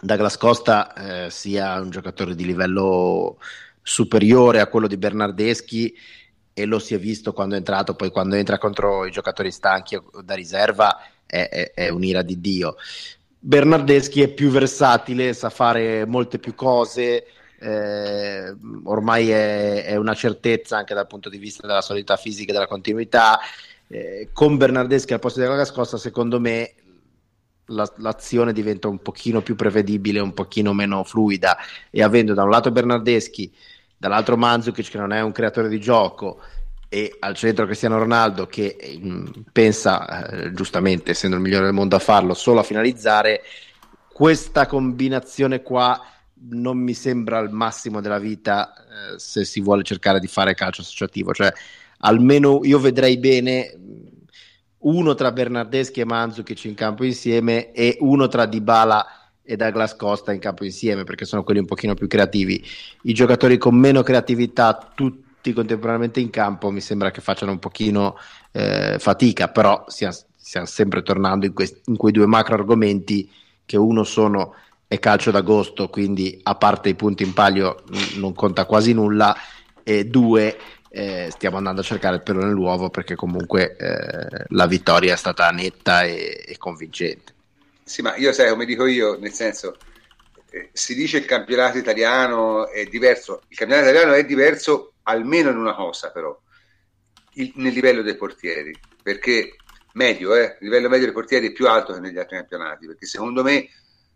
Douglas 0.01 0.37
Costa 0.37 1.25
eh, 1.25 1.29
sia 1.29 1.79
un 1.79 1.89
giocatore 1.89 2.35
di 2.35 2.45
livello 2.45 3.37
superiore 3.81 4.59
a 4.59 4.67
quello 4.67 4.87
di 4.87 4.97
Bernardeschi 4.97 5.95
e 6.57 6.65
lo 6.65 6.79
si 6.79 6.95
è 6.95 6.99
visto 6.99 7.33
quando 7.33 7.53
è 7.53 7.59
entrato, 7.59 7.93
poi 7.93 8.09
quando 8.09 8.35
entra 8.35 8.57
contro 8.57 9.05
i 9.05 9.11
giocatori 9.11 9.51
stanchi 9.51 9.95
da 10.23 10.33
riserva 10.33 10.99
è, 11.23 11.47
è, 11.47 11.71
è 11.75 11.89
un'ira 11.89 12.23
di 12.23 12.41
Dio. 12.41 12.77
Bernardeschi 13.37 14.23
è 14.23 14.27
più 14.29 14.49
versatile, 14.49 15.33
sa 15.33 15.51
fare 15.51 16.07
molte 16.07 16.39
più 16.39 16.55
cose, 16.55 17.25
eh, 17.59 18.55
ormai 18.85 19.29
è, 19.29 19.85
è, 19.85 19.95
una 19.97 20.15
certezza 20.15 20.77
anche 20.77 20.95
dal 20.95 21.05
punto 21.05 21.29
di 21.29 21.37
vista 21.37 21.67
della 21.67 21.81
solidità 21.81 22.17
fisica 22.17 22.49
e 22.49 22.53
della 22.53 22.65
continuità. 22.65 23.39
Eh, 23.87 24.29
con 24.33 24.57
Bernardeschi 24.57 25.13
al 25.13 25.19
posto 25.19 25.39
della 25.39 25.57
Gascosta, 25.57 25.97
secondo 25.97 26.39
me 26.39 26.73
la, 27.65 27.87
l'azione 27.97 28.51
diventa 28.51 28.87
un 28.87 28.97
pochino 28.97 29.41
più 29.41 29.55
prevedibile, 29.55 30.19
un 30.19 30.33
pochino 30.33 30.73
meno 30.73 31.03
fluida 31.03 31.55
e 31.91 32.01
avendo 32.01 32.33
da 32.33 32.41
un 32.41 32.49
lato 32.49 32.71
Bernardeschi, 32.71 33.53
dall'altro 33.97 34.37
Mandzukic 34.37 34.89
che 34.89 34.97
non 34.97 35.11
è 35.11 35.21
un 35.21 35.31
creatore 35.31 35.69
di 35.69 35.79
gioco 35.79 36.39
e 36.89 37.17
al 37.19 37.35
centro 37.35 37.65
Cristiano 37.65 37.97
Ronaldo 37.97 38.47
che 38.47 38.77
mh, 39.01 39.07
mm, 39.07 39.25
pensa 39.51 40.27
eh, 40.29 40.53
giustamente, 40.53 41.11
essendo 41.11 41.35
il 41.35 41.41
migliore 41.41 41.65
del 41.65 41.73
mondo 41.73 41.95
a 41.95 41.99
farlo, 41.99 42.33
solo 42.33 42.61
a 42.61 42.63
finalizzare, 42.63 43.41
questa 44.07 44.65
combinazione 44.65 45.61
qua 45.61 46.01
non 46.49 46.77
mi 46.77 46.93
sembra 46.93 47.39
il 47.39 47.49
massimo 47.49 47.99
della 47.99 48.19
vita 48.19 48.73
eh, 48.73 49.19
se 49.19 49.43
si 49.43 49.59
vuole 49.59 49.83
cercare 49.83 50.19
di 50.19 50.27
fare 50.27 50.53
calcio 50.53 50.81
associativo. 50.81 51.33
Cioè, 51.33 51.51
almeno 51.99 52.61
io 52.63 52.79
vedrei 52.79 53.17
bene 53.17 53.75
mm, 53.75 54.05
uno 54.79 55.13
tra 55.13 55.31
Bernardeschi 55.31 55.99
e 55.99 56.05
Mandzukic 56.05 56.65
in 56.65 56.75
campo 56.75 57.03
insieme 57.03 57.71
e 57.73 57.97
uno 57.99 58.27
tra 58.27 58.45
Dybala 58.45 59.05
e 59.49 59.55
Douglas 59.55 59.95
Costa 59.95 60.33
in 60.33 60.39
campo 60.39 60.65
insieme 60.65 61.05
perché 61.05 61.23
sono 61.23 61.43
quelli 61.43 61.61
un 61.61 61.65
pochino 61.65 61.93
più 61.93 62.07
creativi. 62.07 62.61
I 63.03 63.13
giocatori 63.13 63.57
con 63.57 63.75
meno 63.75 64.03
creatività 64.03 64.91
tutti 64.93 65.53
contemporaneamente 65.53 66.19
in 66.19 66.29
campo 66.29 66.69
mi 66.69 66.81
sembra 66.81 67.11
che 67.11 67.21
facciano 67.21 67.51
un 67.51 67.59
pochino 67.59 68.17
eh, 68.51 68.97
fatica, 68.99 69.47
però 69.47 69.85
stiamo, 69.87 70.15
sempre 70.65 71.01
tornando 71.01 71.45
in, 71.45 71.53
questi, 71.53 71.79
in 71.85 71.95
quei 71.95 72.11
due 72.11 72.25
macro 72.25 72.55
argomenti 72.55 73.31
che 73.65 73.77
uno 73.77 74.03
sono 74.03 74.53
è 74.85 74.99
calcio 74.99 75.31
d'agosto, 75.31 75.87
quindi 75.87 76.39
a 76.43 76.55
parte 76.55 76.89
i 76.89 76.95
punti 76.95 77.23
in 77.23 77.33
palio 77.33 77.83
non 78.15 78.33
conta 78.33 78.65
quasi 78.65 78.91
nulla, 78.93 79.35
e 79.83 80.05
due 80.05 80.57
eh, 80.89 81.29
stiamo 81.31 81.55
andando 81.55 81.79
a 81.79 81.83
cercare 81.85 82.15
il 82.15 82.23
pelo 82.23 82.43
nell'uovo 82.43 82.89
perché 82.89 83.15
comunque 83.15 83.77
eh, 83.77 84.45
la 84.49 84.65
vittoria 84.65 85.13
è 85.13 85.17
stata 85.17 85.49
netta 85.51 86.03
e, 86.03 86.43
e, 86.45 86.57
convincente. 86.57 87.35
Sì, 87.87 88.01
ma 88.01 88.17
io 88.17 88.33
sai 88.33 88.49
come 88.49 88.65
dico 88.65 88.85
io, 88.85 89.17
nel 89.17 89.31
senso, 89.31 89.77
eh, 90.49 90.69
si 90.73 90.93
dice 90.93 91.17
il 91.19 91.25
campionato 91.25 91.77
italiano 91.77 92.67
è 92.67 92.83
diverso, 92.83 93.43
il 93.47 93.57
campionato 93.57 93.89
italiano 93.89 94.13
è 94.13 94.25
diverso 94.25 94.95
almeno 95.03 95.51
in 95.51 95.57
una 95.57 95.73
cosa 95.73 96.11
però, 96.11 96.37
il, 97.35 97.53
nel 97.55 97.71
livello 97.71 98.01
dei 98.01 98.17
portieri, 98.17 98.77
perché 99.01 99.55
medio, 99.93 100.35
eh, 100.35 100.57
il 100.59 100.67
livello 100.67 100.89
medio 100.89 101.05
dei 101.05 101.13
portieri 101.13 101.47
è 101.47 101.51
più 101.53 101.69
alto 101.69 101.93
che 101.93 102.01
negli 102.01 102.17
altri 102.17 102.35
campionati, 102.35 102.87
perché 102.87 103.05
secondo 103.05 103.41
me 103.41 103.69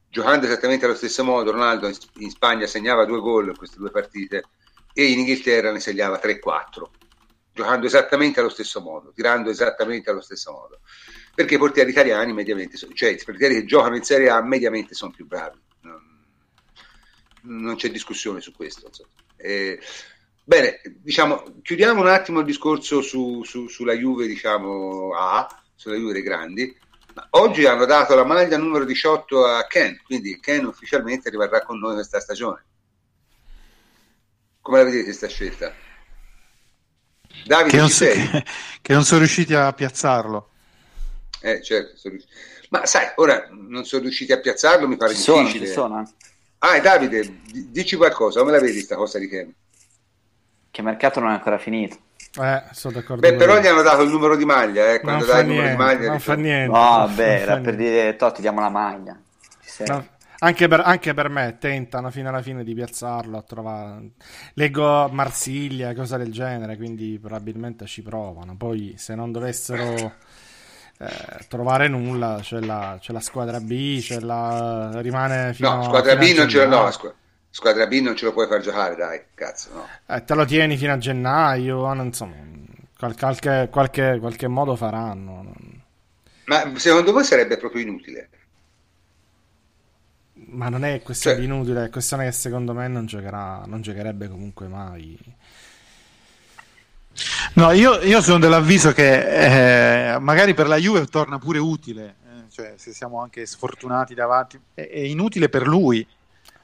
giocando 0.10 0.46
esattamente 0.48 0.84
allo 0.84 0.96
stesso 0.96 1.24
modo, 1.24 1.52
Ronaldo 1.52 1.88
in, 1.88 1.96
in 2.18 2.30
Spagna 2.30 2.68
segnava 2.68 3.06
due 3.06 3.22
gol 3.22 3.48
in 3.48 3.58
queste 3.58 3.78
due 3.78 3.90
partite 3.90 4.44
e 4.94 5.06
in 5.06 5.20
Inghilterra 5.20 5.72
ne 5.72 5.80
segnava 5.80 6.20
3-4, 6.22 6.84
giocando 7.54 7.86
esattamente 7.86 8.42
allo 8.42 8.50
stesso 8.50 8.82
modo, 8.82 9.14
tirando 9.14 9.50
esattamente 9.50 10.10
allo 10.10 10.20
stesso 10.20 10.52
modo. 10.52 10.82
Perché 11.34 11.56
i 11.56 11.58
portieri 11.58 11.92
italiani 11.92 12.34
mediamente 12.34 12.78
sono, 12.78 12.94
cioè 12.94 13.12
i 13.12 13.22
portieri 13.24 13.56
che 13.56 13.66
giocano 13.66 13.96
in 13.96 14.04
Serie 14.04 14.30
A 14.30 14.42
mediamente 14.42 14.94
sono 14.94 15.12
più 15.12 15.26
bravi. 15.26 15.60
Non, 15.82 16.02
non 17.44 17.76
c'è 17.76 17.90
discussione 17.90 18.42
su 18.42 18.54
questo. 18.54 18.90
Eh, 19.38 19.80
bene, 20.44 20.82
diciamo, 20.98 21.60
chiudiamo 21.62 22.02
un 22.02 22.08
attimo 22.08 22.40
il 22.40 22.46
discorso 22.46 23.02
su, 23.02 23.44
su, 23.44 23.68
sulla 23.68 23.94
Juve, 23.94 24.28
diciamo, 24.28 25.14
A, 25.16 25.48
sulla 25.76 25.96
Juve 25.96 26.14
dei 26.14 26.22
grandi 26.22 26.78
Oggi 27.32 27.66
hanno 27.66 27.86
dato 27.86 28.16
la 28.16 28.24
maglia 28.24 28.58
numero 28.58 28.86
18 28.86 29.46
a 29.46 29.66
Ken, 29.68 30.00
quindi 30.04 30.40
Ken 30.40 30.66
ufficialmente 30.66 31.30
rimarrà 31.30 31.62
con 31.62 31.80
noi 31.80 31.96
questa 31.96 32.20
stagione. 32.20 32.64
Come 34.62 34.78
la 34.78 34.84
vedete 34.86 35.04
questa 35.04 35.28
scelta? 35.28 35.74
Davide, 37.46 37.70
che 37.70 37.78
non, 37.78 37.90
so, 37.90 38.06
che, 38.06 38.46
che 38.82 38.94
non, 38.94 39.04
sono 39.04 39.20
riusciti 39.20 39.54
a 39.54 39.74
piazzarlo. 39.74 40.51
Eh, 41.42 41.62
certo, 41.62 41.98
sono 41.98 42.16
ma 42.72 42.86
sai, 42.86 43.12
ora 43.16 43.50
non 43.52 43.84
sono 43.84 44.04
riusciti 44.04 44.32
a 44.32 44.40
piazzarlo, 44.40 44.88
mi 44.88 44.96
pare 44.96 45.14
ci 45.14 45.30
difficile. 45.30 45.68
Sono, 45.68 46.06
ci 46.06 46.12
sono. 46.12 46.14
Ah, 46.60 46.80
Davide, 46.80 47.40
dici 47.68 47.98
qualcosa, 47.98 48.40
come 48.40 48.52
la 48.52 48.60
vedi 48.60 48.74
questa 48.74 48.96
cosa 48.96 49.20
di 49.20 49.28
Ken? 49.28 49.54
Che 50.72 50.80
il 50.80 50.88
mercato 50.88 51.20
non 51.20 51.32
è 51.32 51.34
ancora 51.34 51.58
finito. 51.58 51.98
Eh, 52.40 52.64
sono 52.72 52.94
d'accordo. 52.94 53.28
Beh, 53.28 53.36
però 53.36 53.60
gli 53.60 53.68
hanno 53.68 53.82
dato 53.82 54.04
il 54.04 54.10
numero 54.10 54.38
di 54.38 54.46
maglia. 54.46 54.94
Eh, 54.94 55.02
quando 55.02 55.26
dai 55.26 55.42
il 55.42 55.48
numero 55.48 55.68
di 55.68 55.76
maglia. 55.76 56.08
Non 56.08 56.20
fa 56.20 56.36
niente. 56.36 56.72
No, 56.72 57.10
beh, 57.14 57.40
era 57.40 57.58
per 57.58 57.76
dire, 57.76 58.16
Totti, 58.16 58.40
diamo 58.40 58.62
la 58.62 58.70
maglia. 58.70 59.20
No, 59.88 60.08
anche, 60.40 60.68
per, 60.70 60.80
anche 60.80 61.14
per, 61.14 61.28
me 61.28 61.58
tentano 61.60 62.10
fino 62.10 62.30
alla 62.30 62.42
fine 62.42 62.64
di 62.64 62.74
piazzarlo. 62.74 63.38
A 63.38 63.42
trovare... 63.42 64.12
Leggo 64.54 65.10
Marsiglia, 65.10 65.94
cose 65.94 66.16
del 66.16 66.32
genere, 66.32 66.78
quindi 66.78 67.20
probabilmente 67.20 67.86
ci 67.86 68.02
provano. 68.02 68.56
Poi, 68.56 68.94
se 68.98 69.14
non 69.14 69.34
dovessero 69.34 70.14
eh, 71.02 71.46
trovare 71.48 71.88
nulla, 71.88 72.38
c'è 72.42 72.60
la, 72.60 72.98
c'è 73.00 73.12
la, 73.12 73.20
squadra 73.20 73.60
B, 73.60 74.00
c'è 74.00 74.20
la... 74.20 75.02
rimane 75.02 75.54
fino 75.54 75.76
no, 75.76 75.84
squadra 75.84 76.16
B 76.16 76.34
non 76.36 76.46
c'è 76.46 76.66
no, 76.68 76.84
la 76.84 76.92
squadra. 77.50 77.88
B 77.88 77.94
non 78.02 78.16
ce 78.16 78.26
lo 78.26 78.34
puoi 78.34 78.48
far 78.48 78.62
giocare, 78.62 78.96
dai, 78.96 79.22
cazzo, 79.34 79.70
no. 79.74 79.88
Eh, 80.06 80.24
te 80.24 80.36
lo 80.36 80.46
tieni 80.46 80.78
fino 80.78 80.94
a 80.94 81.00
gennaio, 81.00 81.92
insomma, 81.94 82.36
qualche, 82.98 83.68
qualche, 83.72 84.18
qualche 84.20 84.48
modo 84.48 84.76
faranno. 84.76 85.52
Ma 86.46 86.72
secondo 86.78 87.12
voi 87.12 87.24
sarebbe 87.24 87.58
proprio 87.58 87.82
inutile? 87.82 88.30
Ma 90.34 90.70
non 90.70 90.86
è 90.86 91.02
questione 91.02 91.38
cioè... 91.38 91.46
di 91.46 91.52
inutile, 91.52 91.86
è 91.86 91.90
questione 91.90 92.26
che 92.26 92.32
secondo 92.32 92.74
me 92.74 92.88
non 92.88 93.08
giocherà, 93.08 93.64
non 93.66 93.82
giocherebbe 93.82 94.28
comunque 94.28 94.68
mai. 94.68 95.18
No, 97.54 97.72
io, 97.72 98.00
io 98.02 98.22
sono 98.22 98.40
dell'avviso 98.40 98.92
che 98.94 100.14
eh, 100.14 100.20
magari 100.20 100.54
per 100.54 100.68
la 100.68 100.78
Juve 100.78 101.06
torna 101.06 101.38
pure 101.38 101.60
utile, 101.60 102.16
eh, 102.26 102.50
cioè 102.52 102.74
se 102.78 102.94
siamo 102.94 103.22
anche 103.22 103.46
sfortunati 103.46 104.14
davanti, 104.14 104.60
è, 104.74 104.88
è 104.88 105.00
inutile 105.00 105.50
per 105.50 105.68
lui, 105.68 106.08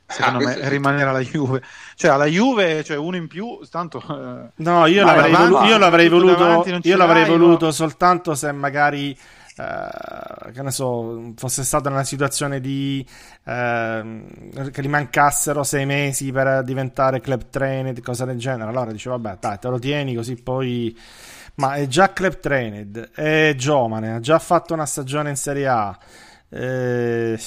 secondo 0.05 0.39
ah, 0.39 0.47
me, 0.47 0.69
rimanere 0.69 1.09
alla 1.09 1.19
Juve. 1.19 1.61
Cioè 1.95 2.11
alla 2.11 2.25
Juve, 2.25 2.83
cioè 2.83 2.97
uno 2.97 3.17
in 3.17 3.27
più, 3.27 3.59
tanto... 3.69 3.99
Eh, 3.99 4.51
no, 4.63 4.85
io 4.85 5.03
l'avrei, 5.03 5.33
volu- 5.33 5.65
io 5.65 5.77
l'avrei 5.77 6.09
voluto, 6.09 6.79
io 6.81 6.97
l'avrei 6.97 7.25
voluto 7.25 7.71
soltanto 7.71 8.33
se 8.33 8.51
magari 8.51 9.17
eh, 9.57 10.51
che 10.51 10.61
ne 10.61 10.71
so, 10.71 11.33
fosse 11.35 11.63
stata 11.63 11.89
una 11.89 12.03
situazione 12.03 12.59
di 12.59 13.05
eh, 13.43 14.23
che 14.71 14.81
gli 14.81 14.87
mancassero 14.87 15.63
sei 15.63 15.85
mesi 15.85 16.31
per 16.31 16.63
diventare 16.63 17.19
club 17.19 17.49
trained, 17.49 18.01
cosa 18.01 18.25
del 18.25 18.37
genere. 18.37 18.69
Allora 18.69 18.91
dice, 18.91 19.09
vabbè, 19.09 19.37
dai, 19.39 19.57
te 19.59 19.67
lo 19.67 19.79
tieni 19.79 20.15
così 20.15 20.35
poi. 20.35 20.97
Ma 21.55 21.73
è 21.73 21.87
già 21.87 22.13
club 22.13 22.39
trained, 22.39 23.11
è 23.15 23.55
giovane, 23.57 24.13
ha 24.13 24.19
già 24.19 24.37
fatto 24.37 24.75
una 24.75 24.85
stagione 24.85 25.31
in 25.31 25.35
Serie 25.35 25.67
A. 25.67 25.97
Eh, 26.49 27.39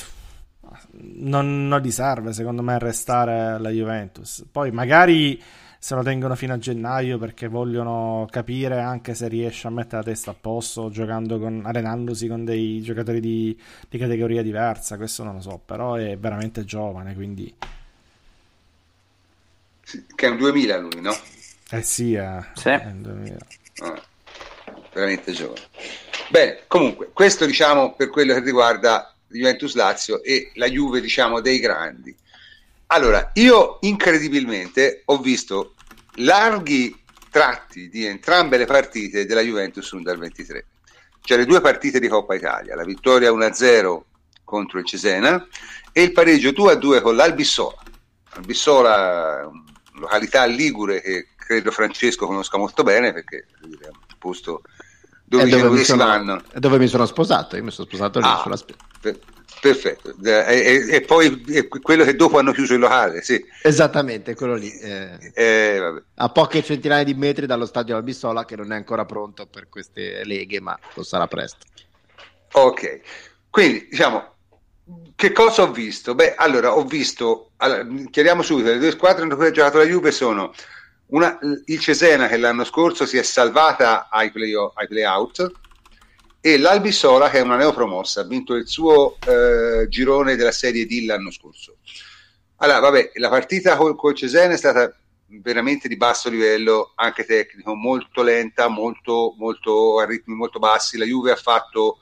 non, 1.19 1.69
non 1.69 1.81
gli 1.81 1.93
serve, 1.93 2.33
secondo 2.33 2.63
me, 2.63 2.77
restare 2.81 3.41
alla 3.41 3.71
Juventus. 3.71 4.45
Poi 4.51 4.73
magari 4.73 5.41
se 5.83 5.95
lo 5.95 6.03
tengono 6.03 6.35
fino 6.35 6.53
a 6.53 6.59
gennaio 6.59 7.17
perché 7.17 7.49
vogliono 7.49 8.29
capire 8.31 8.81
anche 8.81 9.15
se 9.15 9.29
riesce 9.29 9.67
a 9.67 9.71
mettere 9.71 9.97
la 9.97 10.03
testa 10.03 10.33
a 10.33 10.37
posto 10.39 10.91
giocando 10.91 11.39
con, 11.39 11.63
allenandosi 11.65 12.29
con 12.29 12.45
dei 12.45 12.83
giocatori 12.83 13.19
di, 13.19 13.59
di 13.89 13.97
categoria 13.97 14.43
diversa, 14.43 14.99
questo 14.99 15.25
non 15.25 15.37
lo 15.37 15.41
so, 15.41 15.59
però 15.65 15.95
è 15.95 16.19
veramente 16.19 16.67
giovane, 16.67 17.15
quindi... 17.15 17.55
Che 20.15 20.27
è 20.27 20.29
un 20.29 20.37
2000 20.37 20.77
lui, 20.77 21.01
no? 21.01 21.17
Eh 21.71 21.83
sì, 21.83 22.13
è, 22.13 22.39
sì. 22.53 22.69
è 22.69 22.85
un 22.85 23.01
2000. 23.01 23.39
Ah, 23.79 24.03
veramente 24.93 25.33
giovane. 25.33 25.63
Bene, 26.29 26.61
comunque, 26.67 27.09
questo 27.11 27.47
diciamo 27.47 27.95
per 27.95 28.11
quello 28.11 28.35
che 28.35 28.41
riguarda 28.41 29.15
Juventus 29.29 29.75
Lazio 29.75 30.23
e 30.23 30.51
la 30.57 30.69
Juve, 30.69 31.01
diciamo, 31.01 31.41
dei 31.41 31.59
grandi. 31.59 32.15
Allora, 32.93 33.31
io 33.35 33.79
incredibilmente 33.83 35.03
ho 35.07 35.19
visto 35.19 35.75
larghi 36.17 36.99
tratti 37.31 37.89
di 37.89 38.05
entrambe 38.05 38.57
le 38.57 38.67
partite 38.67 39.27
della 39.27 39.43
Juventus 39.43 39.89
Under 39.93 40.19
23. 40.19 40.67
Cioè 41.21 41.39
le 41.39 41.47
due 41.47 41.61
partite 41.61 42.01
di 42.01 42.09
Coppa 42.09 42.35
Italia, 42.35 42.75
la 42.75 42.85
vittoria 42.85 43.31
1-0 43.31 44.01
contro 44.43 44.81
il 44.81 44.87
Cesena 44.87 45.47
e 45.93 46.03
il 46.03 46.13
pareggio 46.13 46.51
2-2 46.51 47.01
con 47.01 47.15
l'Albissola. 47.15 47.79
Albissola, 48.31 49.49
località 49.93 50.45
ligure 50.47 51.01
che 51.01 51.29
credo 51.37 51.71
Francesco 51.71 52.27
conosca 52.27 52.59
molto 52.59 52.83
bene 52.83 53.13
perché 53.13 53.47
è 53.61 53.87
un 53.87 54.17
posto 54.19 54.63
dove, 55.25 55.49
dove, 55.49 55.71
mi 55.71 55.85
sono, 55.85 56.43
dove 56.55 56.79
mi 56.79 56.89
sono 56.89 57.07
sposato, 57.07 57.55
io 57.55 57.63
mi 57.63 57.71
sono 57.71 57.87
sposato 57.87 58.19
lì 58.19 58.27
ah, 58.27 58.41
sulla 58.43 58.57
spiaggia. 58.57 58.85
Per, 59.01 59.19
Perfetto, 59.61 60.15
e, 60.25 60.87
e, 60.89 61.01
poi 61.03 61.45
è 61.49 61.69
quello 61.69 62.03
che 62.05 62.17
dopo 62.17 62.39
hanno 62.39 62.53
chiuso 62.53 62.73
il 62.73 62.81
locale, 62.81 63.21
sì. 63.21 63.45
Esattamente, 63.63 64.35
quello 64.35 64.55
lì. 64.55 64.71
Eh, 64.71 65.33
eh, 65.35 66.03
a 66.15 66.29
poche 66.31 66.63
centinaia 66.63 67.05
di 67.05 67.13
metri 67.13 67.45
dallo 67.45 67.67
stadio 67.67 67.95
Albissola 67.95 68.47
che 68.47 68.57
non 68.57 68.73
è 68.73 68.77
ancora 68.77 69.05
pronto 69.05 69.47
per 69.47 69.69
queste 69.69 70.25
leghe, 70.25 70.61
ma 70.61 70.79
lo 70.95 71.03
sarà 71.03 71.27
presto. 71.27 71.67
Ok, 72.53 73.01
quindi 73.51 73.89
diciamo, 73.91 74.35
che 75.15 75.33
cosa 75.33 75.63
ho 75.63 75.71
visto? 75.71 76.15
Beh, 76.15 76.37
allora 76.37 76.75
ho 76.75 76.85
visto, 76.85 77.51
allora, 77.59 77.87
chiariamo 78.11 78.41
subito, 78.41 78.71
le 78.71 78.79
due 78.79 78.93
squadre 78.93 79.25
in 79.25 79.35
cui 79.35 79.47
ha 79.47 79.51
giocato 79.51 79.77
la 79.77 79.85
Juve 79.85 80.11
sono 80.11 80.55
una, 81.09 81.39
il 81.67 81.79
Cesena 81.81 82.29
che 82.29 82.39
l'anno 82.39 82.65
scorso 82.65 83.05
si 83.05 83.19
è 83.19 83.23
salvata 83.23 84.09
ai 84.11 84.31
play, 84.31 84.55
ai 84.55 84.89
play 84.89 85.05
out 85.05 85.53
e 86.41 86.59
l'Albisola 86.59 87.29
che 87.29 87.39
è 87.39 87.43
una 87.43 87.57
neopromossa, 87.57 88.23
ha 88.23 88.27
vinto 88.27 88.55
il 88.55 88.67
suo 88.67 89.17
eh, 89.27 89.87
girone 89.89 90.37
della 90.37 90.53
Serie 90.53 90.87
D 90.87 91.05
l'anno 91.05 91.31
scorso. 91.31 91.77
Allora, 92.57 92.81
vabbè, 92.81 93.13
la 93.15 93.29
partita 93.29 93.77
col, 93.77 93.95
col 93.95 94.15
Cesena 94.15 94.55
è 94.55 94.57
stata 94.57 94.95
veramente 95.27 95.87
di 95.87 95.97
basso 95.97 96.29
livello, 96.29 96.93
anche 96.97 97.25
tecnico, 97.25 97.75
molto 97.75 98.23
lenta, 98.23 98.69
molto, 98.69 99.35
molto 99.39 100.01
a 100.01 100.07
ritmi 100.07 100.35
molto 100.35 100.59
bassi. 100.59 100.99
La 100.99 101.05
Juve 101.05 101.33
ha 101.33 101.37
fatto 101.37 101.99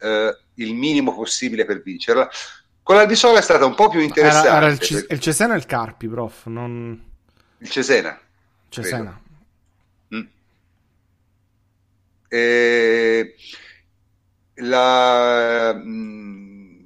eh, 0.00 0.36
il 0.54 0.74
minimo 0.74 1.14
possibile 1.14 1.64
per 1.64 1.82
vincerla. 1.82 2.28
Con 2.82 2.96
l'Albisola 2.96 3.38
è 3.38 3.42
stata 3.42 3.64
un 3.64 3.74
po' 3.74 3.88
più 3.88 4.00
interessante. 4.00 4.48
Era, 4.48 4.56
era 4.56 4.66
il, 4.68 4.78
C- 4.78 5.06
il, 5.08 5.20
Cesena 5.20 5.54
e 5.54 5.58
il 5.58 5.66
Carpi, 5.66 6.08
prof. 6.08 6.46
Non... 6.46 7.10
Il 7.58 7.70
Cesena. 7.70 8.18
Cesena. 8.68 9.20
Mm. 10.14 10.22
E 12.28 13.34
la, 14.54 15.74
mm, 15.74 16.80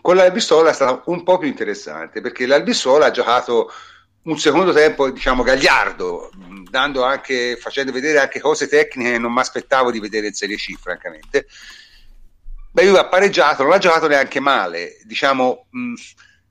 con 0.00 0.16
l'Albissola 0.16 0.70
è 0.70 0.74
stato 0.74 1.10
un 1.10 1.22
po' 1.22 1.38
più 1.38 1.48
interessante 1.48 2.20
perché 2.20 2.46
l'Albissola 2.46 3.06
ha 3.06 3.10
giocato 3.10 3.70
un 4.22 4.38
secondo 4.38 4.72
tempo 4.72 5.10
diciamo 5.10 5.42
gagliardo 5.42 6.30
anche, 7.02 7.56
facendo 7.56 7.90
vedere 7.90 8.18
anche 8.18 8.40
cose 8.40 8.68
tecniche 8.68 9.12
che 9.12 9.18
non 9.18 9.32
mi 9.32 9.40
aspettavo 9.40 9.90
di 9.90 9.98
vedere 9.98 10.28
in 10.28 10.34
Serie 10.34 10.56
C 10.56 10.76
francamente. 10.78 11.46
Beh, 12.72 12.86
lui 12.86 12.96
ha 12.96 13.08
pareggiato, 13.08 13.64
non 13.64 13.72
ha 13.72 13.78
giocato 13.78 14.06
neanche 14.06 14.38
male 14.38 14.98
diciamo 15.04 15.66
mh, 15.70 15.80
mm, 15.80 15.94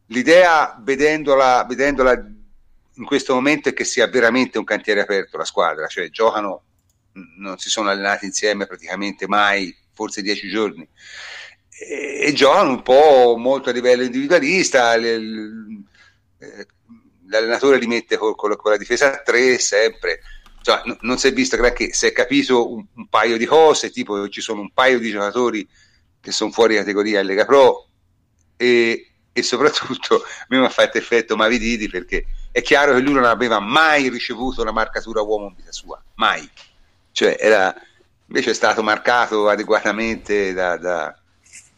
l'idea 0.08 0.78
vedendola, 0.82 1.66
vedendola 1.68 2.12
in 2.12 3.06
questo 3.06 3.34
momento 3.34 3.70
è 3.70 3.74
che 3.74 3.86
sia 3.86 4.08
veramente 4.08 4.58
un 4.58 4.66
cantiere 4.66 5.02
aperto 5.02 5.38
la 5.38 5.46
squadra 5.46 5.88
cioè 5.88 6.10
giocano 6.10 6.64
non 7.38 7.58
si 7.58 7.70
sono 7.70 7.90
allenati 7.90 8.26
insieme 8.26 8.66
praticamente 8.66 9.28
mai, 9.28 9.76
forse 9.94 10.22
dieci 10.22 10.50
giorni, 10.50 10.88
e, 11.70 12.34
e 12.36 12.46
un 12.46 12.82
po' 12.82 13.36
molto 13.38 13.70
a 13.70 13.74
livello 13.74 14.04
individualista. 14.04 14.96
Eh, 14.96 16.68
l'allenatore 17.28 17.78
li 17.78 17.88
mette 17.88 18.18
con, 18.18 18.36
la 18.64 18.78
difesa 18.78 19.14
a 19.14 19.22
tre 19.22 19.58
sempre. 19.60 20.22
Cioè, 20.62 20.82
non 21.02 21.18
si 21.18 21.28
è 21.28 21.34
visto 21.34 21.56
granché, 21.56 21.94
si 21.94 22.06
è 22.06 22.12
capito 22.12 22.72
un, 22.72 22.86
un, 22.94 23.08
paio 23.08 23.38
di 23.38 23.46
cose, 23.46 23.92
tipo 23.92 24.28
ci 24.28 24.42
sono 24.42 24.62
un 24.62 24.72
paio 24.74 25.00
di 25.00 25.10
giocatori 25.10 25.68
che 26.20 26.32
sono 26.32 26.52
fuori 26.52 26.76
categoria 26.76 27.22
in 27.22 27.28
Lega 27.28 27.46
Pro 27.46 27.88
e, 28.58 29.12
e 29.32 29.42
soprattutto 29.42 30.16
a 30.16 30.46
me 30.50 30.60
mi 30.60 30.66
ha 30.66 30.70
fatto 30.70 30.98
effetto 30.98 31.38
Mavididi 31.38 31.88
perché 31.88 32.26
è 32.52 32.62
chiaro 32.62 32.94
che 32.94 33.00
lui 33.00 33.14
non 33.14 33.24
aveva 33.24 33.60
mai 33.60 34.10
ricevuto 34.10 34.62
una 34.62 34.74
marcatura 34.74 35.22
uomo 35.22 35.48
in 35.48 35.56
vita 35.56 35.72
sua, 35.72 36.04
mai 36.16 36.48
cioè 37.20 37.36
era, 37.38 37.76
invece 38.28 38.52
è 38.52 38.54
stato 38.54 38.82
marcato 38.82 39.50
adeguatamente 39.50 40.54
da, 40.54 40.78
da, 40.78 41.14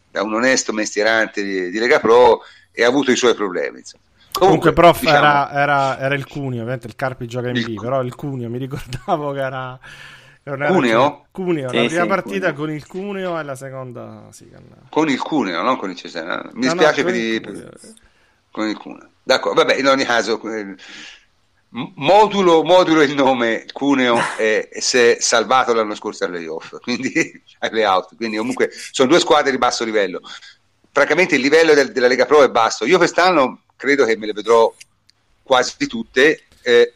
da 0.08 0.22
un 0.22 0.34
onesto 0.34 0.72
mestierante 0.72 1.42
di, 1.42 1.70
di, 1.70 1.78
Lega 1.80 1.98
Pro 1.98 2.42
e 2.70 2.84
ha 2.84 2.86
avuto 2.86 3.10
i 3.10 3.16
suoi 3.16 3.34
problemi. 3.34 3.80
Insomma. 3.80 4.04
Comunque, 4.30 4.72
Comunque, 4.72 4.72
prof, 4.72 5.00
diciamo, 5.00 5.18
era, 5.18 5.50
era, 5.50 5.98
era, 5.98 6.14
il 6.14 6.28
Cuneo, 6.28 6.60
ovviamente 6.60 6.86
il 6.86 6.94
Carpi 6.94 7.26
gioca 7.26 7.48
in 7.48 7.54
B, 7.60 7.74
però 7.74 8.02
il 8.02 8.14
Cuneo 8.14 8.48
mi 8.48 8.58
ricordavo 8.58 9.32
che 9.32 9.40
era... 9.40 9.78
Cuneo? 10.44 11.26
Cuneo, 11.32 11.68
sì, 11.68 11.76
la 11.76 11.86
prima 11.86 12.02
sì, 12.02 12.08
partita 12.08 12.52
Cuneo. 12.52 12.54
con 12.54 12.70
il 12.70 12.86
Cuneo 12.86 13.38
e 13.38 13.42
la 13.42 13.54
seconda 13.56 14.26
sì, 14.30 14.48
con... 14.48 14.64
con 14.90 15.08
il 15.08 15.20
Cuneo, 15.20 15.62
non 15.62 15.76
con 15.76 15.90
il 15.90 15.96
Cesena. 15.96 16.40
Mi 16.52 16.66
no, 16.66 16.72
dispiace 16.72 17.02
no, 17.02 17.06
per, 17.06 17.16
il, 17.16 17.40
per, 17.40 17.78
con 18.50 18.68
il 18.68 18.76
Cuneo. 18.76 19.08
D'accordo, 19.24 19.64
vabbè, 19.64 19.78
in 19.78 19.86
ogni 19.86 20.04
caso 20.04 20.38
modulo, 21.72 22.62
modulo 22.62 23.02
il 23.02 23.14
nome 23.14 23.64
Cuneo 23.72 24.18
e 24.36 24.68
si 24.72 24.98
è 24.98 25.16
salvato 25.20 25.72
l'anno 25.72 25.94
scorso 25.94 26.24
alle 26.24 26.36
playoff 26.36 26.78
quindi 26.82 27.42
ai 27.60 27.70
playout 27.70 28.14
quindi 28.16 28.36
comunque 28.36 28.70
sono 28.90 29.08
due 29.08 29.20
squadre 29.20 29.50
di 29.50 29.58
basso 29.58 29.84
livello. 29.84 30.20
Francamente 30.90 31.36
il 31.36 31.40
livello 31.40 31.72
del, 31.72 31.90
della 31.92 32.06
Lega 32.06 32.26
Pro 32.26 32.42
è 32.42 32.50
basso. 32.50 32.84
Io 32.84 32.98
quest'anno 32.98 33.62
credo 33.76 34.04
che 34.04 34.16
me 34.16 34.26
le 34.26 34.32
vedrò 34.32 34.72
quasi 35.42 35.86
tutte 35.86 36.44
eh, 36.62 36.92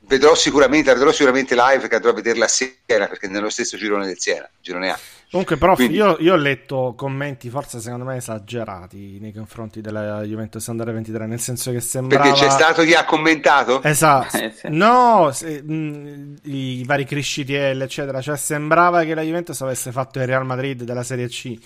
vedrò 0.00 0.34
sicuramente 0.34 0.92
vedrò 0.92 1.10
sicuramente 1.10 1.54
live 1.54 1.88
che 1.88 1.94
andrò 1.94 2.10
a 2.10 2.14
vederla 2.14 2.44
a 2.44 2.48
Siena 2.48 3.06
perché 3.08 3.28
nello 3.28 3.48
stesso 3.48 3.76
girone 3.76 4.06
del 4.06 4.18
Siena 4.18 4.48
girone 4.60 4.90
A 4.90 4.98
Comunque, 5.32 5.56
prof, 5.56 5.76
Quindi... 5.76 5.96
io, 5.96 6.18
io, 6.20 6.34
ho 6.34 6.36
letto 6.36 6.92
commenti 6.94 7.48
forse 7.48 7.80
secondo 7.80 8.04
me 8.04 8.16
esagerati 8.16 9.16
nei 9.18 9.32
confronti 9.32 9.80
della 9.80 10.20
Juventus 10.24 10.66
Under 10.66 10.92
23, 10.92 11.24
nel 11.24 11.40
senso 11.40 11.72
che 11.72 11.80
sembrava... 11.80 12.24
Perché 12.24 12.38
c'è 12.38 12.50
stato 12.50 12.82
chi 12.82 12.92
ha 12.92 13.06
commentato? 13.06 13.82
Esatto. 13.82 14.36
Eh, 14.36 14.52
sì. 14.54 14.68
No, 14.68 15.30
se, 15.32 15.62
mh, 15.62 16.34
i 16.42 16.84
vari 16.84 17.06
criscitiel, 17.06 17.80
eccetera, 17.80 18.20
cioè 18.20 18.36
sembrava 18.36 19.04
che 19.04 19.14
la 19.14 19.22
Juventus 19.22 19.58
avesse 19.62 19.90
fatto 19.90 20.18
il 20.18 20.26
Real 20.26 20.44
Madrid 20.44 20.82
della 20.82 21.02
Serie 21.02 21.28
C. 21.28 21.56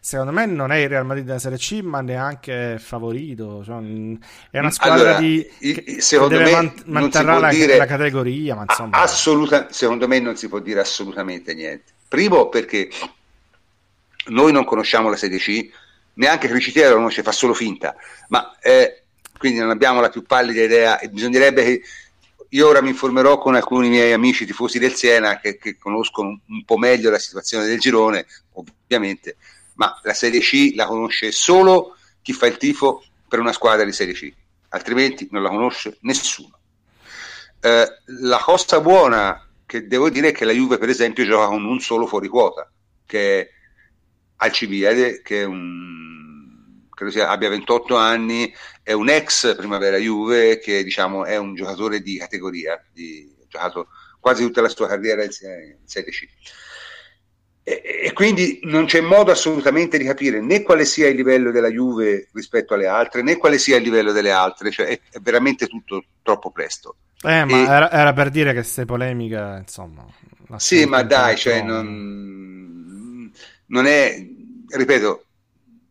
Secondo 0.00 0.30
me 0.30 0.46
non 0.46 0.70
è 0.70 0.76
il 0.76 0.88
Real 0.88 1.04
Madrid 1.04 1.26
della 1.26 1.40
Serie 1.40 1.58
C, 1.58 1.80
ma 1.82 2.02
neanche 2.02 2.78
favorito. 2.78 3.64
Cioè, 3.64 3.82
è 4.52 4.58
una 4.60 4.70
squadra 4.70 5.16
allora, 5.16 5.18
di, 5.18 5.44
che, 5.58 6.00
secondo 6.00 6.36
che 6.36 6.44
me 6.44 6.50
man- 6.52 6.74
manterrà 6.84 7.38
la, 7.38 7.48
dire, 7.48 7.76
la, 7.76 7.86
categoria. 7.86 8.54
Ma 8.54 8.66
insomma... 8.68 8.98
assoluta, 8.98 9.66
secondo 9.72 10.06
me 10.06 10.20
non 10.20 10.36
si 10.36 10.46
può 10.48 10.60
dire 10.60 10.78
assolutamente 10.78 11.54
niente. 11.54 11.94
Primo 12.08 12.48
perché 12.48 12.88
noi 14.26 14.52
non 14.52 14.64
conosciamo 14.64 15.08
la 15.08 15.16
Serie 15.16 15.38
C, 15.38 15.70
neanche 16.14 16.48
Cricitiero 16.48 16.90
la 16.90 16.96
conosce, 16.96 17.22
fa 17.22 17.32
solo 17.32 17.54
finta, 17.54 17.94
ma 18.28 18.56
eh, 18.60 19.02
quindi 19.38 19.58
non 19.58 19.70
abbiamo 19.70 20.00
la 20.00 20.08
più 20.08 20.22
pallida 20.22 20.62
idea. 20.62 20.98
E 20.98 21.08
bisognerebbe 21.08 21.64
che 21.64 21.82
io 22.50 22.68
ora 22.68 22.80
mi 22.80 22.90
informerò 22.90 23.38
con 23.38 23.54
alcuni 23.54 23.88
miei 23.88 24.12
amici 24.12 24.46
tifosi 24.46 24.78
del 24.78 24.94
Siena 24.94 25.38
che, 25.38 25.56
che 25.56 25.76
conoscono 25.78 26.40
un 26.46 26.64
po' 26.64 26.78
meglio 26.78 27.10
la 27.10 27.18
situazione 27.18 27.66
del 27.66 27.78
girone, 27.78 28.26
ovviamente, 28.52 29.36
ma 29.74 29.98
la 30.02 30.14
Serie 30.14 30.40
C 30.40 30.72
la 30.74 30.86
conosce 30.86 31.32
solo 31.32 31.96
chi 32.22 32.32
fa 32.32 32.46
il 32.46 32.56
tifo 32.56 33.04
per 33.28 33.40
una 33.40 33.52
squadra 33.52 33.84
di 33.84 33.92
Serie 33.92 34.14
C, 34.14 34.32
altrimenti 34.70 35.28
non 35.30 35.42
la 35.42 35.48
conosce 35.48 35.98
nessuno. 36.00 36.58
Eh, 37.60 37.86
la 38.20 38.38
cosa 38.38 38.80
buona 38.80 39.46
che 39.66 39.86
devo 39.86 40.08
dire 40.08 40.28
è 40.28 40.32
che 40.32 40.44
la 40.44 40.52
Juve, 40.52 40.78
per 40.78 40.88
esempio, 40.88 41.24
gioca 41.24 41.46
con 41.46 41.64
un 41.64 41.80
solo 41.80 42.06
fuori 42.06 42.28
quota, 42.28 42.70
che 43.04 43.40
è 43.40 43.50
Alcibiade, 44.36 45.22
che 45.22 45.44
un, 45.44 46.88
credo 46.90 47.12
sia, 47.12 47.28
abbia 47.28 47.48
28 47.48 47.96
anni, 47.96 48.52
è 48.82 48.92
un 48.92 49.08
ex 49.08 49.54
Primavera 49.56 49.96
Juve 49.98 50.58
che 50.58 50.82
diciamo, 50.82 51.24
è 51.24 51.36
un 51.36 51.54
giocatore 51.54 52.00
di 52.00 52.18
categoria, 52.18 52.82
di, 52.92 53.34
ha 53.42 53.46
giocato 53.48 53.88
quasi 54.20 54.42
tutta 54.42 54.60
la 54.60 54.68
sua 54.68 54.88
carriera 54.88 55.22
in, 55.22 55.30
Serie 55.30 56.10
C. 56.10 56.26
E, 57.62 57.82
e, 58.04 58.12
quindi 58.12 58.60
non 58.62 58.86
c'è 58.86 59.00
modo 59.00 59.32
assolutamente 59.32 59.98
di 59.98 60.04
capire 60.04 60.40
né 60.40 60.62
quale 60.62 60.84
sia 60.84 61.08
il 61.08 61.16
livello 61.16 61.50
della 61.50 61.68
Juve 61.68 62.28
rispetto 62.32 62.74
alle 62.74 62.86
altre, 62.86 63.22
né 63.22 63.36
quale 63.36 63.58
sia 63.58 63.76
il 63.76 63.82
livello 63.82 64.12
delle 64.12 64.30
altre, 64.30 64.70
cioè 64.70 64.86
è, 64.86 65.00
è 65.10 65.18
veramente 65.20 65.66
tutto 65.66 66.04
troppo 66.22 66.50
presto. 66.50 66.96
Eh, 67.22 67.44
ma 67.44 67.56
e, 67.56 67.62
era, 67.62 67.90
era, 67.90 68.12
per 68.12 68.30
dire 68.30 68.50
che 68.50 68.60
queste 68.60 68.84
polemiche, 68.84 69.56
insomma... 69.58 70.06
Sì, 70.56 70.84
ma 70.86 71.02
dai, 71.02 71.36
cioè, 71.36 71.60
non 71.62 72.75
non 73.66 73.86
è, 73.86 74.24
ripeto, 74.68 75.24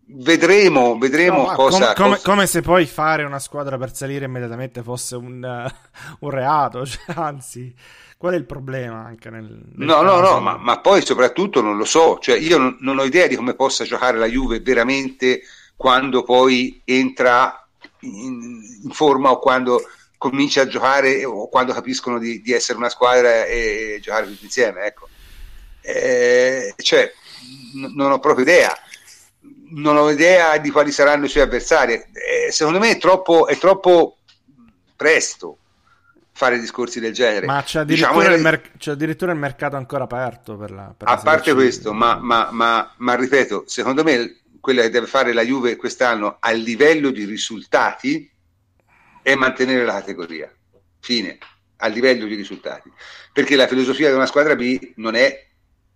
vedremo, 0.08 0.98
vedremo 0.98 1.48
no, 1.48 1.54
cosa, 1.54 1.94
come, 1.94 2.16
cosa... 2.16 2.30
come, 2.30 2.48
se 2.48 2.62
poi 2.62 2.86
fare 2.86 3.24
una 3.24 3.40
squadra 3.40 3.78
per 3.78 3.96
salire 3.96 4.26
immediatamente 4.26 4.84
fosse 4.84 5.16
un, 5.16 5.44
uh, 5.44 5.96
un 6.26 6.30
reato, 6.30 6.86
cioè, 6.88 7.04
anzi, 7.16 7.74
qual 8.18 8.34
è 8.34 8.38
il 8.38 8.46
problema 8.46 9.06
anche 9.06 9.30
nel, 9.30 9.44
nel 9.44 9.88
no, 9.88 10.02
no, 10.02 10.20
no, 10.20 10.40
ma, 10.40 10.58
ma, 10.58 10.80
poi 10.80 11.04
soprattutto 11.04 11.62
non 11.62 11.78
lo 11.78 11.86
so, 11.86 12.20
cioè 12.20 12.38
io 12.38 12.58
non, 12.58 12.78
non, 12.82 13.00
ho 13.00 13.04
idea 13.04 13.28
di 13.28 13.36
come 13.36 13.56
possa 13.56 13.84
giocare 13.84 14.18
la 14.18 14.28
Juve 14.28 14.60
veramente 14.60 15.42
quando 15.76 16.24
poi 16.24 16.82
entra 16.86 17.68
in, 18.02 18.62
in 18.84 18.92
forma 18.92 19.32
o 19.32 19.40
quando 19.40 19.82
comincia 20.18 20.62
a 20.62 20.68
giocare 20.68 21.26
o 21.26 21.50
quando 21.50 21.74
capiscono 21.74 22.18
di, 22.18 22.42
di 22.42 22.54
essere 22.54 22.78
una 22.78 22.90
squadra 22.90 23.46
e, 23.46 23.96
e 23.96 24.00
giocare 24.00 24.28
tutti 24.28 24.46
insieme, 24.46 24.86
ecco. 24.86 25.08
Eh, 25.82 26.74
cioè, 26.78 27.12
non 27.94 28.12
ho 28.12 28.20
proprio 28.20 28.46
idea. 28.46 28.76
Non 29.72 29.98
ho 29.98 30.10
idea 30.10 30.58
di 30.58 30.70
quali 30.70 30.92
saranno 30.92 31.26
i 31.26 31.30
suoi 31.30 31.44
avversari. 31.44 31.94
Eh, 31.94 32.52
secondo 32.52 32.80
me 32.80 32.92
è 32.92 32.98
troppo, 32.98 33.48
è 33.48 33.58
troppo 33.58 34.18
presto 34.96 35.58
fare 36.36 36.60
discorsi 36.60 37.00
del 37.00 37.14
genere. 37.14 37.46
Ma 37.46 37.64
c'è 37.64 37.80
addirittura, 37.80 38.12
diciamo, 38.12 38.36
il, 38.36 38.42
merc- 38.42 38.78
c'è 38.78 38.92
addirittura 38.92 39.32
il, 39.32 39.38
mercato 39.38 39.78
ancora 39.78 40.04
aperto 40.04 40.58
per 40.58 40.72
la, 40.72 40.94
per 40.96 41.08
A 41.08 41.18
parte 41.18 41.54
questo, 41.54 41.94
ma, 41.94 42.16
ma, 42.16 42.50
ma, 42.52 42.94
ma, 42.98 43.16
ripeto, 43.16 43.64
secondo 43.68 44.04
me 44.04 44.42
quello 44.60 44.82
che 44.82 44.90
deve 44.90 45.08
fare 45.08 45.32
la 45.32 45.44
Juve 45.44 45.78
quest'anno 45.78 46.38
a 46.40 46.52
livello 46.52 47.12
di 47.12 47.24
risultati 47.24 48.30
è 49.22 49.34
mantenere 49.36 49.86
la 49.86 49.94
categoria. 49.94 50.54
Fine, 51.00 51.38
a 51.78 51.88
livello 51.88 52.26
di 52.26 52.36
risultati. 52.36 52.92
Perché 53.32 53.56
la 53.56 53.68
filosofia 53.68 54.10
di 54.10 54.16
una 54.16 54.26
squadra 54.26 54.56
B 54.56 54.94
non 54.96 55.16
è 55.16 55.45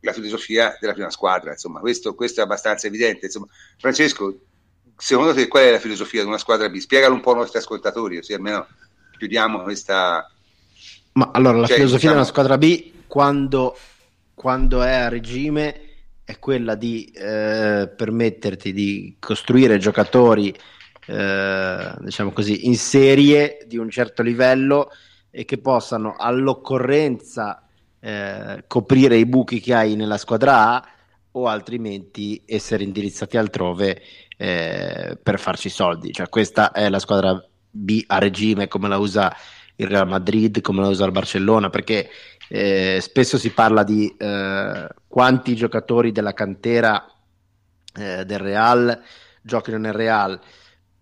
la 0.01 0.13
filosofia 0.13 0.77
della 0.79 0.93
prima 0.93 1.09
squadra. 1.09 1.51
Insomma, 1.51 1.79
questo, 1.79 2.15
questo 2.15 2.41
è 2.41 2.43
abbastanza 2.43 2.87
evidente. 2.87 3.25
Insomma, 3.25 3.47
Francesco, 3.77 4.39
secondo 4.97 5.33
te 5.33 5.47
qual 5.47 5.63
è 5.63 5.71
la 5.71 5.79
filosofia 5.79 6.21
di 6.21 6.27
una 6.27 6.37
squadra 6.37 6.69
B? 6.69 6.77
Spiegalo 6.77 7.13
un 7.13 7.21
po' 7.21 7.31
ai 7.31 7.37
nostri 7.37 7.59
ascoltatori, 7.59 8.17
così 8.17 8.33
almeno 8.33 8.67
chiudiamo 9.17 9.63
questa... 9.63 10.31
Ma 11.13 11.31
allora, 11.33 11.57
la 11.59 11.67
cioè, 11.67 11.77
filosofia 11.77 12.09
diciamo... 12.09 12.13
di 12.13 12.19
una 12.21 12.29
squadra 12.29 12.57
B, 12.57 12.91
quando, 13.07 13.77
quando 14.33 14.83
è 14.83 14.93
a 14.93 15.09
regime, 15.09 15.81
è 16.23 16.39
quella 16.39 16.75
di 16.75 17.05
eh, 17.05 17.91
permetterti 17.95 18.71
di 18.71 19.15
costruire 19.19 19.79
giocatori, 19.79 20.55
eh, 21.07 21.93
diciamo 21.99 22.31
così, 22.31 22.67
in 22.67 22.77
serie 22.77 23.63
di 23.65 23.77
un 23.77 23.89
certo 23.89 24.21
livello 24.21 24.91
e 25.31 25.43
che 25.43 25.57
possano 25.57 26.15
all'occorrenza 26.17 27.68
eh, 27.99 28.63
coprire 28.67 29.17
i 29.17 29.25
buchi 29.25 29.59
che 29.59 29.73
hai 29.73 29.95
nella 29.95 30.17
squadra 30.17 30.75
A 30.75 30.87
o 31.31 31.47
altrimenti 31.47 32.41
essere 32.45 32.83
indirizzati 32.83 33.37
altrove 33.37 34.01
eh, 34.37 35.17
per 35.21 35.39
farci 35.39 35.69
soldi. 35.69 36.11
Cioè, 36.11 36.29
questa 36.29 36.71
è 36.71 36.89
la 36.89 36.99
squadra 36.99 37.41
B 37.69 38.03
a 38.07 38.17
regime 38.17 38.67
come 38.67 38.87
la 38.87 38.97
usa 38.97 39.35
il 39.75 39.87
Real 39.87 40.07
Madrid, 40.07 40.61
come 40.61 40.81
la 40.81 40.89
usa 40.89 41.05
il 41.05 41.11
Barcellona, 41.11 41.69
perché 41.69 42.09
eh, 42.49 42.99
spesso 43.01 43.37
si 43.37 43.51
parla 43.51 43.83
di 43.83 44.13
eh, 44.17 44.87
quanti 45.07 45.55
giocatori 45.55 46.11
della 46.11 46.33
cantera 46.33 47.05
eh, 47.95 48.25
del 48.25 48.39
Real 48.39 49.01
giochino 49.41 49.77
nel 49.77 49.93
Real, 49.93 50.39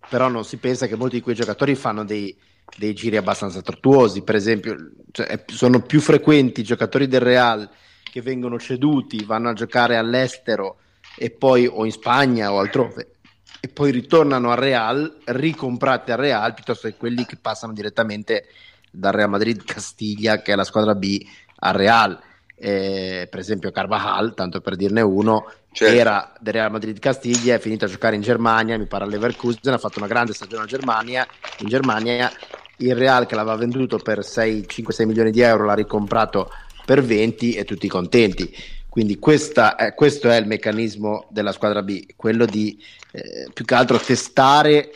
però 0.08 0.28
non 0.28 0.44
si 0.44 0.58
pensa 0.58 0.86
che 0.86 0.96
molti 0.96 1.16
di 1.16 1.22
quei 1.22 1.34
giocatori 1.34 1.74
fanno 1.74 2.04
dei, 2.04 2.36
dei 2.76 2.94
giri 2.94 3.16
abbastanza 3.16 3.60
tortuosi. 3.60 4.22
Per 4.22 4.34
esempio, 4.34 4.76
cioè, 5.12 5.44
sono 5.46 5.82
più 5.82 6.00
frequenti 6.00 6.60
i 6.60 6.64
giocatori 6.64 7.06
del 7.06 7.20
Real 7.20 7.68
che 8.02 8.22
vengono 8.22 8.58
ceduti, 8.58 9.24
vanno 9.24 9.50
a 9.50 9.54
giocare 9.54 9.96
all'estero 9.96 10.78
e 11.16 11.30
poi 11.30 11.66
o 11.66 11.84
in 11.84 11.92
Spagna 11.92 12.52
o 12.52 12.58
altrove 12.58 13.12
e 13.60 13.68
poi 13.68 13.90
ritornano 13.90 14.50
al 14.50 14.58
Real, 14.58 15.18
ricomprati 15.24 16.12
al 16.12 16.18
Real, 16.18 16.54
piuttosto 16.54 16.88
che 16.88 16.94
quelli 16.96 17.26
che 17.26 17.36
passano 17.36 17.72
direttamente 17.72 18.46
dal 18.90 19.12
Real 19.12 19.28
Madrid 19.28 19.64
Castiglia, 19.64 20.40
che 20.40 20.52
è 20.52 20.56
la 20.56 20.64
squadra 20.64 20.94
B, 20.94 21.20
al 21.56 21.74
Real. 21.74 22.20
Eh, 22.60 23.28
per 23.30 23.38
esempio 23.38 23.70
Carvajal, 23.70 24.34
tanto 24.34 24.60
per 24.60 24.74
dirne 24.74 25.00
uno, 25.00 25.48
certo. 25.70 25.94
era 25.94 26.32
del 26.40 26.54
Real 26.54 26.70
Madrid 26.70 26.98
Castiglia, 26.98 27.54
è 27.54 27.58
finito 27.58 27.84
a 27.84 27.88
giocare 27.88 28.16
in 28.16 28.22
Germania, 28.22 28.78
mi 28.78 28.86
pare 28.86 29.04
a 29.04 29.06
Leverkusen, 29.06 29.72
ha 29.72 29.78
fatto 29.78 29.98
una 29.98 30.08
grande 30.08 30.32
stagione 30.32 30.62
in 30.62 30.68
Germania, 30.68 31.26
in 31.58 31.68
Germania 31.68 32.30
il 32.78 32.94
Real 32.94 33.26
che 33.26 33.34
l'aveva 33.34 33.56
venduto 33.56 33.98
per 33.98 34.20
5-6 34.20 35.06
milioni 35.06 35.30
di 35.30 35.40
euro 35.40 35.64
l'ha 35.64 35.74
ricomprato 35.74 36.50
per 36.84 37.02
20 37.02 37.54
e 37.54 37.64
tutti 37.64 37.88
contenti. 37.88 38.54
Quindi 38.88 39.18
è, 39.18 39.94
questo 39.94 40.28
è 40.28 40.36
il 40.36 40.46
meccanismo 40.46 41.28
della 41.30 41.52
squadra 41.52 41.82
B, 41.82 42.06
quello 42.16 42.46
di 42.46 42.82
eh, 43.12 43.48
più 43.52 43.64
che 43.64 43.74
altro 43.74 43.98
testare 43.98 44.90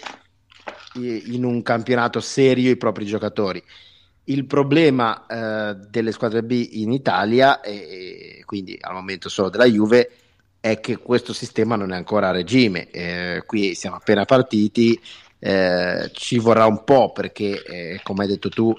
in 0.94 1.44
un 1.44 1.62
campionato 1.62 2.20
serio 2.20 2.70
i 2.70 2.76
propri 2.76 3.04
giocatori. 3.04 3.62
Il 4.24 4.46
problema 4.46 5.26
eh, 5.26 5.76
delle 5.88 6.12
squadre 6.12 6.42
B 6.42 6.68
in 6.72 6.92
Italia, 6.92 7.60
e 7.60 8.42
quindi 8.44 8.76
al 8.80 8.94
momento 8.94 9.28
solo 9.28 9.50
della 9.50 9.66
Juve, 9.66 10.10
è 10.60 10.80
che 10.80 10.96
questo 10.96 11.32
sistema 11.32 11.76
non 11.76 11.92
è 11.92 11.96
ancora 11.96 12.28
a 12.28 12.32
regime. 12.32 12.88
Eh, 12.90 13.42
qui 13.46 13.74
siamo 13.74 13.96
appena 13.96 14.24
partiti, 14.24 14.98
eh, 15.44 16.08
ci 16.12 16.38
vorrà 16.38 16.66
un 16.66 16.84
po' 16.84 17.10
perché, 17.10 17.64
eh, 17.64 18.00
come 18.04 18.22
hai 18.22 18.28
detto 18.28 18.48
tu, 18.48 18.72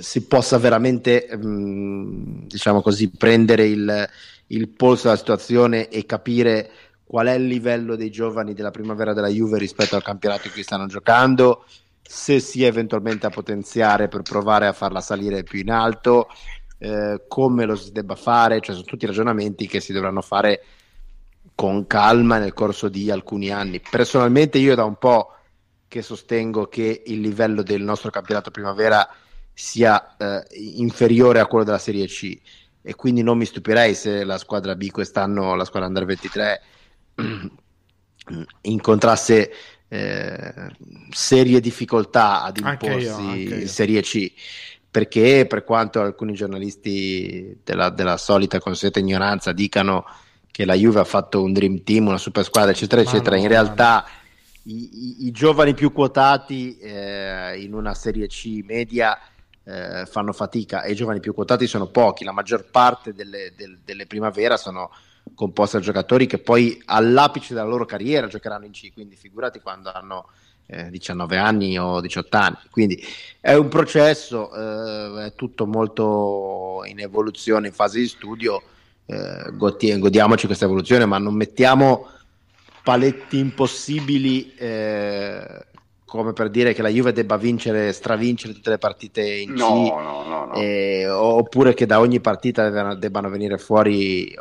si 0.00 0.26
possa 0.26 0.58
veramente, 0.58 1.26
mh, 1.34 1.48
mm, 1.48 2.40
diciamo 2.46 2.82
così, 2.82 3.08
prendere 3.08 3.64
il, 3.66 4.08
il 4.48 4.68
polso 4.68 5.04
della 5.04 5.16
situazione 5.16 5.88
e 5.88 6.04
capire 6.04 6.70
qual 7.04 7.28
è 7.28 7.32
il 7.32 7.46
livello 7.46 7.96
dei 7.96 8.10
giovani 8.10 8.52
della 8.52 8.70
primavera 8.70 9.14
della 9.14 9.28
Juve 9.28 9.56
rispetto 9.56 9.96
al 9.96 10.02
campionato 10.02 10.48
in 10.48 10.52
cui 10.52 10.62
stanno 10.62 10.86
giocando, 10.88 11.64
se 12.02 12.38
si 12.38 12.64
è 12.64 12.66
eventualmente 12.66 13.24
a 13.24 13.30
potenziare 13.30 14.08
per 14.08 14.20
provare 14.20 14.66
a 14.66 14.74
farla 14.74 15.00
salire 15.00 15.42
più 15.42 15.58
in 15.58 15.70
alto, 15.70 16.28
eh, 16.76 17.22
come 17.28 17.64
lo 17.64 17.76
si 17.76 17.92
debba 17.92 18.14
fare, 18.14 18.60
cioè 18.60 18.74
sono 18.74 18.86
tutti 18.86 19.06
ragionamenti 19.06 19.66
che 19.66 19.80
si 19.80 19.94
dovranno 19.94 20.20
fare 20.20 20.62
con 21.54 21.86
calma 21.86 22.36
nel 22.36 22.52
corso 22.52 22.90
di 22.90 23.10
alcuni 23.10 23.50
anni. 23.50 23.80
Personalmente 23.80 24.58
io 24.58 24.74
da 24.74 24.84
un 24.84 24.96
po' 24.96 25.32
che 25.88 26.02
sostengo 26.02 26.66
che 26.66 27.02
il 27.06 27.20
livello 27.20 27.62
del 27.62 27.82
nostro 27.82 28.10
campionato 28.10 28.50
primavera 28.50 29.08
sia 29.52 30.16
eh, 30.16 30.44
inferiore 30.76 31.40
a 31.40 31.46
quello 31.46 31.64
della 31.64 31.78
Serie 31.78 32.06
C. 32.06 32.38
e 32.80 32.94
quindi 32.94 33.22
non 33.22 33.38
mi 33.38 33.44
stupirei 33.44 33.94
se 33.94 34.22
la 34.22 34.38
squadra 34.38 34.76
B 34.76 34.90
quest'anno, 34.90 35.56
la 35.56 35.64
squadra 35.64 35.88
Under 35.88 36.04
23, 36.04 36.62
incontrasse 38.62 39.52
eh, 39.88 40.54
serie 41.10 41.60
difficoltà 41.60 42.42
ad 42.42 42.58
imporsi 42.58 43.60
in 43.62 43.68
Serie 43.68 44.02
C. 44.02 44.32
Perché 44.90 45.46
per 45.46 45.64
quanto 45.64 46.00
alcuni 46.00 46.32
giornalisti 46.34 47.58
della, 47.62 47.90
della 47.90 48.16
solita 48.16 48.58
consueta 48.58 48.98
ignoranza 48.98 49.52
dicano 49.52 50.04
che 50.50 50.64
la 50.64 50.74
Juve 50.74 51.00
ha 51.00 51.04
fatto 51.04 51.42
un 51.42 51.52
dream 51.52 51.82
team, 51.82 52.06
una 52.06 52.18
super 52.18 52.42
squadra, 52.42 52.70
eccetera, 52.70 53.02
eccetera, 53.02 53.36
in 53.36 53.48
realtà 53.48 54.04
i, 54.68 55.26
i, 55.26 55.30
giovani 55.30 55.72
più 55.72 55.92
quotati 55.92 56.76
eh, 56.78 57.58
in 57.62 57.72
una 57.72 57.94
Serie 57.94 58.26
C 58.26 58.62
media 58.64 59.18
eh, 59.64 60.04
fanno 60.06 60.32
fatica 60.32 60.82
e 60.82 60.92
i 60.92 60.94
giovani 60.94 61.20
più 61.20 61.32
quotati 61.32 61.66
sono 61.66 61.86
pochi, 61.86 62.24
la 62.24 62.32
maggior 62.32 62.66
parte 62.70 63.14
delle, 63.14 63.52
del, 63.56 63.78
delle 63.82 64.06
primavera 64.06 64.56
sono 64.56 64.90
composte 65.34 65.78
da 65.78 65.84
giocatori 65.84 66.26
che 66.26 66.38
poi 66.38 66.80
all'apice 66.84 67.54
della 67.54 67.66
loro 67.66 67.86
carriera 67.86 68.26
giocheranno 68.26 68.66
in 68.66 68.72
C, 68.72 68.92
quindi 68.92 69.16
figurati 69.16 69.60
quando 69.60 69.90
hanno 69.92 70.28
eh, 70.66 70.90
19 70.90 71.36
anni 71.38 71.78
o 71.78 72.00
18 72.00 72.36
anni. 72.36 72.56
Quindi 72.70 73.02
è 73.40 73.54
un 73.54 73.68
processo, 73.68 74.52
eh, 74.54 75.26
è 75.26 75.34
tutto 75.34 75.66
molto 75.66 76.82
in 76.86 77.00
evoluzione, 77.00 77.68
in 77.68 77.72
fase 77.72 78.00
di 78.00 78.08
studio. 78.08 78.62
Eh, 79.06 79.52
godiamoci 79.56 80.44
questa 80.46 80.66
evoluzione, 80.66 81.06
ma 81.06 81.16
non 81.16 81.34
mettiamo 81.34 82.10
paletti 82.88 83.36
impossibili 83.36 84.54
eh, 84.56 85.66
come 86.06 86.32
per 86.32 86.48
dire 86.48 86.72
che 86.72 86.80
la 86.80 86.88
Juve 86.88 87.12
debba 87.12 87.36
vincere, 87.36 87.92
stravincere 87.92 88.54
tutte 88.54 88.70
le 88.70 88.78
partite 88.78 89.20
in 89.20 89.52
no, 89.52 89.66
C, 89.66 89.90
no, 89.90 90.24
no, 90.26 90.44
no. 90.46 90.54
Eh, 90.54 91.06
oppure 91.06 91.74
che 91.74 91.84
da 91.84 92.00
ogni 92.00 92.18
partita 92.20 92.70
debbano, 92.70 92.94
debbano 92.94 93.28
venire 93.28 93.58
fuori 93.58 94.34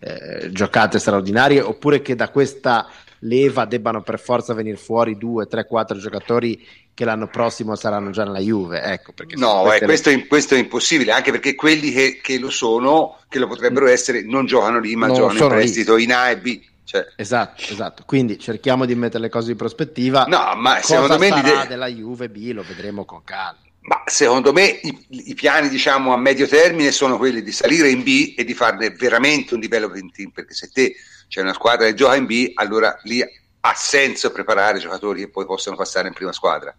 eh, 0.00 0.50
giocate 0.50 0.98
straordinarie, 0.98 1.60
oppure 1.60 2.00
che 2.00 2.14
da 2.14 2.30
questa 2.30 2.88
leva 3.18 3.66
debbano 3.66 4.00
per 4.00 4.18
forza 4.18 4.54
venire 4.54 4.78
fuori 4.78 5.18
due, 5.18 5.44
tre, 5.44 5.66
quattro 5.66 5.98
giocatori 5.98 6.66
che 6.94 7.04
l'anno 7.04 7.26
prossimo 7.26 7.76
saranno 7.76 8.08
già 8.08 8.24
nella 8.24 8.40
Juve. 8.40 8.80
Ecco, 8.80 9.12
no, 9.34 9.70
eh, 9.70 9.84
questo, 9.84 10.08
è, 10.08 10.26
questo, 10.26 10.54
è, 10.54 10.58
impossibile, 10.58 11.12
anche 11.12 11.32
perché 11.32 11.54
quelli 11.54 11.92
che, 11.92 12.18
che, 12.22 12.38
lo 12.38 12.48
sono, 12.48 13.18
che 13.28 13.38
lo 13.38 13.46
potrebbero 13.46 13.84
mm. 13.84 13.90
essere, 13.90 14.22
non 14.22 14.46
giocano 14.46 14.80
lì, 14.80 14.96
ma 14.96 15.08
non 15.08 15.16
giocano 15.16 15.38
in 15.38 15.48
prestito 15.48 15.96
lì. 15.96 16.04
in 16.04 16.14
A 16.14 16.30
e 16.30 16.38
B. 16.38 16.60
Cioè. 16.88 17.06
Esatto, 17.16 17.64
esatto. 17.64 18.02
Quindi 18.06 18.38
cerchiamo 18.38 18.86
di 18.86 18.94
mettere 18.94 19.24
le 19.24 19.28
cose 19.28 19.50
in 19.50 19.58
prospettiva. 19.58 20.24
No, 20.24 20.54
ma 20.56 20.80
secondo 20.80 21.18
me 21.18 21.28
l'idea 21.34 21.66
della 21.66 21.86
Juve 21.86 22.30
B 22.30 22.50
lo 22.54 22.62
vedremo 22.62 23.04
con 23.04 23.22
calma. 23.24 23.58
Ma 23.80 24.02
secondo 24.06 24.54
me 24.54 24.64
i, 24.64 25.06
i, 25.10 25.34
piani 25.34 25.68
diciamo 25.68 26.14
a 26.14 26.16
medio 26.16 26.48
termine 26.48 26.90
sono 26.90 27.18
quelli 27.18 27.42
di 27.42 27.52
salire 27.52 27.90
in 27.90 28.02
B 28.02 28.32
e 28.38 28.42
di 28.42 28.54
farne 28.54 28.88
veramente 28.88 29.52
un 29.52 29.60
development 29.60 30.14
team, 30.14 30.30
perché 30.30 30.54
se 30.54 30.70
te 30.70 30.94
c'è 31.28 31.42
una 31.42 31.52
squadra 31.52 31.84
che 31.84 31.92
gioca 31.92 32.14
in 32.14 32.24
B, 32.24 32.52
allora 32.54 32.98
lì 33.02 33.22
ha 33.22 33.74
senso 33.74 34.32
preparare 34.32 34.78
giocatori 34.78 35.20
che 35.20 35.28
poi 35.28 35.44
possono 35.44 35.76
passare 35.76 36.08
in 36.08 36.14
prima 36.14 36.32
squadra. 36.32 36.74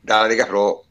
Dalla 0.00 0.28
Lega 0.28 0.46
Pro 0.46 0.84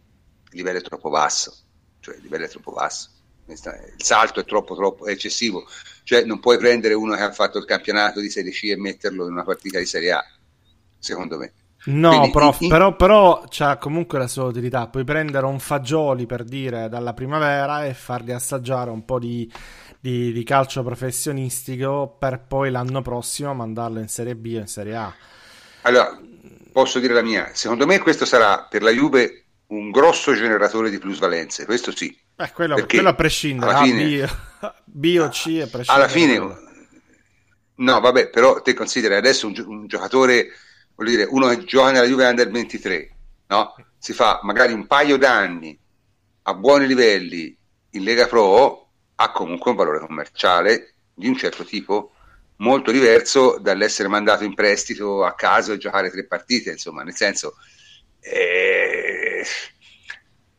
il 0.52 0.58
livello 0.58 0.80
è 0.80 0.82
troppo 0.82 1.10
basso, 1.10 1.56
cioè 2.02 2.16
il 2.16 2.22
livello 2.22 2.44
è 2.44 2.50
troppo 2.50 2.74
basso, 2.74 3.12
il 3.48 4.04
salto 4.04 4.40
è 4.40 4.46
troppo, 4.46 4.76
troppo 4.76 5.06
è 5.06 5.12
eccessivo, 5.12 5.66
cioè 6.04 6.24
non 6.24 6.40
puoi 6.40 6.58
prendere 6.58 6.94
uno 6.94 7.16
che 7.16 7.22
ha 7.22 7.32
fatto 7.32 7.58
il 7.58 7.66
campionato 7.66 8.20
di 8.20 8.30
Serie 8.30 8.52
C 8.52 8.64
e 8.66 8.78
metterlo 8.78 9.26
in 9.26 9.32
una 9.34 9.44
partita 9.44 9.80
di 9.80 9.86
Serie 9.86 10.12
A, 10.12 10.26
secondo 10.98 11.38
me. 11.38 11.54
No, 11.88 12.10
Quindi, 12.10 12.32
prof, 12.32 12.62
in... 12.62 12.70
però, 12.70 12.96
però 12.96 13.44
c'ha 13.48 13.78
comunque 13.78 14.18
la 14.18 14.28
sua 14.28 14.46
utilità. 14.46 14.88
Puoi 14.88 15.04
prendere 15.04 15.46
un 15.46 15.60
fagioli 15.60 16.26
per 16.26 16.44
dire 16.44 16.90
dalla 16.90 17.14
primavera 17.14 17.86
e 17.86 17.94
fargli 17.94 18.32
assaggiare 18.32 18.90
un 18.90 19.06
po' 19.06 19.20
di 19.20 19.52
di, 20.06 20.32
di, 20.32 20.44
calcio 20.44 20.84
professionistico 20.84 22.16
per 22.20 22.46
poi 22.48 22.70
l'anno 22.70 23.02
prossimo 23.02 23.56
mandarlo 23.56 23.98
in 23.98 24.08
Serie 24.08 24.36
B 24.36 24.54
o 24.56 24.60
in 24.60 24.68
Serie 24.68 24.96
A. 24.96 25.12
Allora, 25.82 26.16
posso 26.72 27.00
dire 27.00 27.16
la 27.16 27.24
mia, 27.24 27.50
secondo 27.54 27.88
me 27.88 27.98
questo 27.98 28.24
sarà 28.24 28.68
per 28.70 28.84
la 28.84 28.92
Juve 28.92 29.46
un 29.68 29.90
grosso 29.90 30.36
generatore 30.36 30.92
di 30.92 31.00
plusvalenze, 31.00 31.66
questo 31.66 31.90
sì. 31.90 32.16
Eh, 32.38 32.52
quello, 32.52 32.86
quello 32.86 33.10
a 33.10 33.16
prescindere, 33.16 33.72
alla 33.72 33.84
fine, 33.84 34.30
B, 34.84 35.18
o 35.20 35.30
C 35.30 35.62
a 35.62 35.68
prescindere. 35.72 35.86
Alla 35.88 36.08
fine, 36.08 36.38
no 37.76 38.00
vabbè, 38.00 38.30
però 38.30 38.62
te 38.62 38.74
consideri 38.74 39.16
adesso 39.16 39.48
un, 39.48 39.54
un 39.66 39.88
giocatore, 39.88 40.50
voglio 40.96 41.10
dire, 41.12 41.28
uno 41.30 41.48
che 41.48 41.64
gioca 41.64 41.92
nella 41.92 42.08
Juve 42.08 42.26
Under 42.26 42.50
23, 42.50 43.16
no? 43.48 43.76
si 43.98 44.14
fa 44.14 44.40
magari 44.44 44.74
un 44.74 44.86
paio 44.86 45.18
d'anni 45.18 45.78
a 46.44 46.54
buoni 46.54 46.86
livelli 46.86 47.58
in 47.92 48.04
Lega 48.04 48.28
Pro 48.28 48.90
ha 49.16 49.32
comunque 49.32 49.72
un 49.72 49.78
valore 49.78 50.00
commerciale 50.00 50.96
di 51.14 51.28
un 51.28 51.36
certo 51.36 51.64
tipo 51.64 52.12
molto 52.58 52.92
diverso 52.92 53.58
dall'essere 53.60 54.08
mandato 54.08 54.44
in 54.44 54.54
prestito 54.54 55.26
a 55.26 55.34
caso 55.34 55.74
e 55.74 55.78
giocare 55.78 56.12
tre 56.12 56.26
partite, 56.26 56.72
insomma, 56.72 57.04
nel 57.04 57.16
senso 57.16 57.56
eh, 58.20 59.46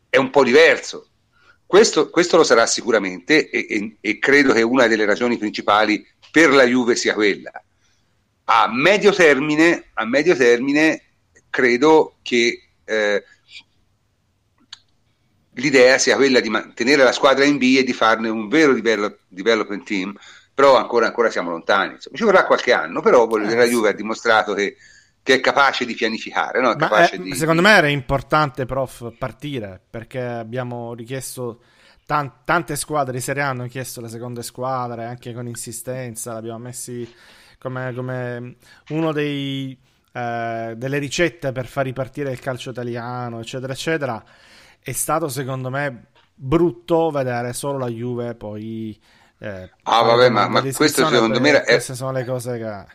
è 0.08 0.16
un 0.16 0.30
po' 0.30 0.44
diverso. 0.44 1.10
Questo, 1.66 2.10
questo 2.10 2.36
lo 2.36 2.44
sarà 2.44 2.64
sicuramente 2.66 3.50
e, 3.50 3.66
e, 3.68 3.96
e, 4.00 4.18
credo 4.18 4.52
che 4.52 4.62
una 4.62 4.86
delle 4.86 5.04
ragioni 5.04 5.36
principali 5.36 6.06
per 6.30 6.50
la 6.50 6.64
Juve 6.64 6.94
sia 6.94 7.12
quella. 7.12 7.50
A 8.44 8.68
medio 8.72 9.12
termine, 9.12 9.86
a 9.94 10.04
medio 10.04 10.36
termine 10.36 11.02
credo 11.50 12.18
che 12.22 12.68
eh, 12.84 13.24
l'idea 15.54 15.98
sia 15.98 16.16
quella 16.16 16.40
di 16.40 16.48
mantenere 16.48 17.02
la 17.02 17.12
squadra 17.12 17.44
in 17.44 17.58
B 17.58 17.76
e 17.78 17.84
di 17.84 17.92
farne 17.92 18.28
un 18.28 18.48
vero 18.48 18.72
develop, 18.72 19.18
development 19.26 19.84
team, 19.84 20.16
però 20.54 20.76
ancora, 20.76 21.06
ancora 21.06 21.30
siamo 21.30 21.50
lontani. 21.50 21.94
Insomma, 21.94 22.16
ci 22.16 22.24
vorrà 22.24 22.46
qualche 22.46 22.72
anno, 22.72 23.00
però 23.00 23.26
dire, 23.26 23.56
la 23.56 23.64
Juve 23.64 23.90
ha 23.90 23.92
dimostrato 23.92 24.54
che, 24.54 24.76
che 25.26 25.34
è 25.34 25.40
capace 25.40 25.84
di 25.84 25.94
pianificare. 25.94 26.60
No? 26.60 26.76
È 26.76 27.10
è, 27.10 27.18
di, 27.18 27.34
secondo 27.34 27.60
me 27.60 27.70
era 27.72 27.88
importante, 27.88 28.64
prof, 28.64 29.12
partire 29.18 29.80
perché 29.90 30.22
abbiamo 30.22 30.94
richiesto. 30.94 31.62
tante 32.06 32.76
squadre 32.76 33.14
di 33.14 33.20
Serie 33.20 33.42
A 33.42 33.48
hanno 33.48 33.66
chiesto 33.66 34.00
le 34.00 34.08
seconde 34.08 34.44
squadre 34.44 35.04
anche 35.04 35.34
con 35.34 35.48
insistenza. 35.48 36.32
L'abbiamo 36.32 36.58
messi 36.58 37.12
come, 37.58 37.92
come 37.92 38.56
uno 38.90 39.10
dei, 39.10 39.76
eh, 40.12 40.74
delle 40.76 40.98
ricette 40.98 41.50
per 41.50 41.66
far 41.66 41.84
ripartire 41.86 42.30
il 42.30 42.38
calcio 42.38 42.70
italiano, 42.70 43.40
eccetera, 43.40 43.72
eccetera 43.72 44.24
è 44.86 44.92
stato 44.92 45.26
secondo 45.26 45.68
me 45.68 46.10
brutto 46.32 47.10
vedere 47.10 47.52
solo 47.52 47.76
la 47.76 47.88
Juve 47.88 48.36
poi 48.36 48.96
eh, 49.38 49.68
ah 49.82 50.02
vabbè 50.02 50.28
ma, 50.28 50.46
ma 50.46 50.60
questo 50.60 51.08
secondo 51.08 51.40
me 51.40 51.60
queste 51.64 51.96
sono 51.96 52.12
le 52.12 52.24
cose 52.24 52.56
che 52.56 52.86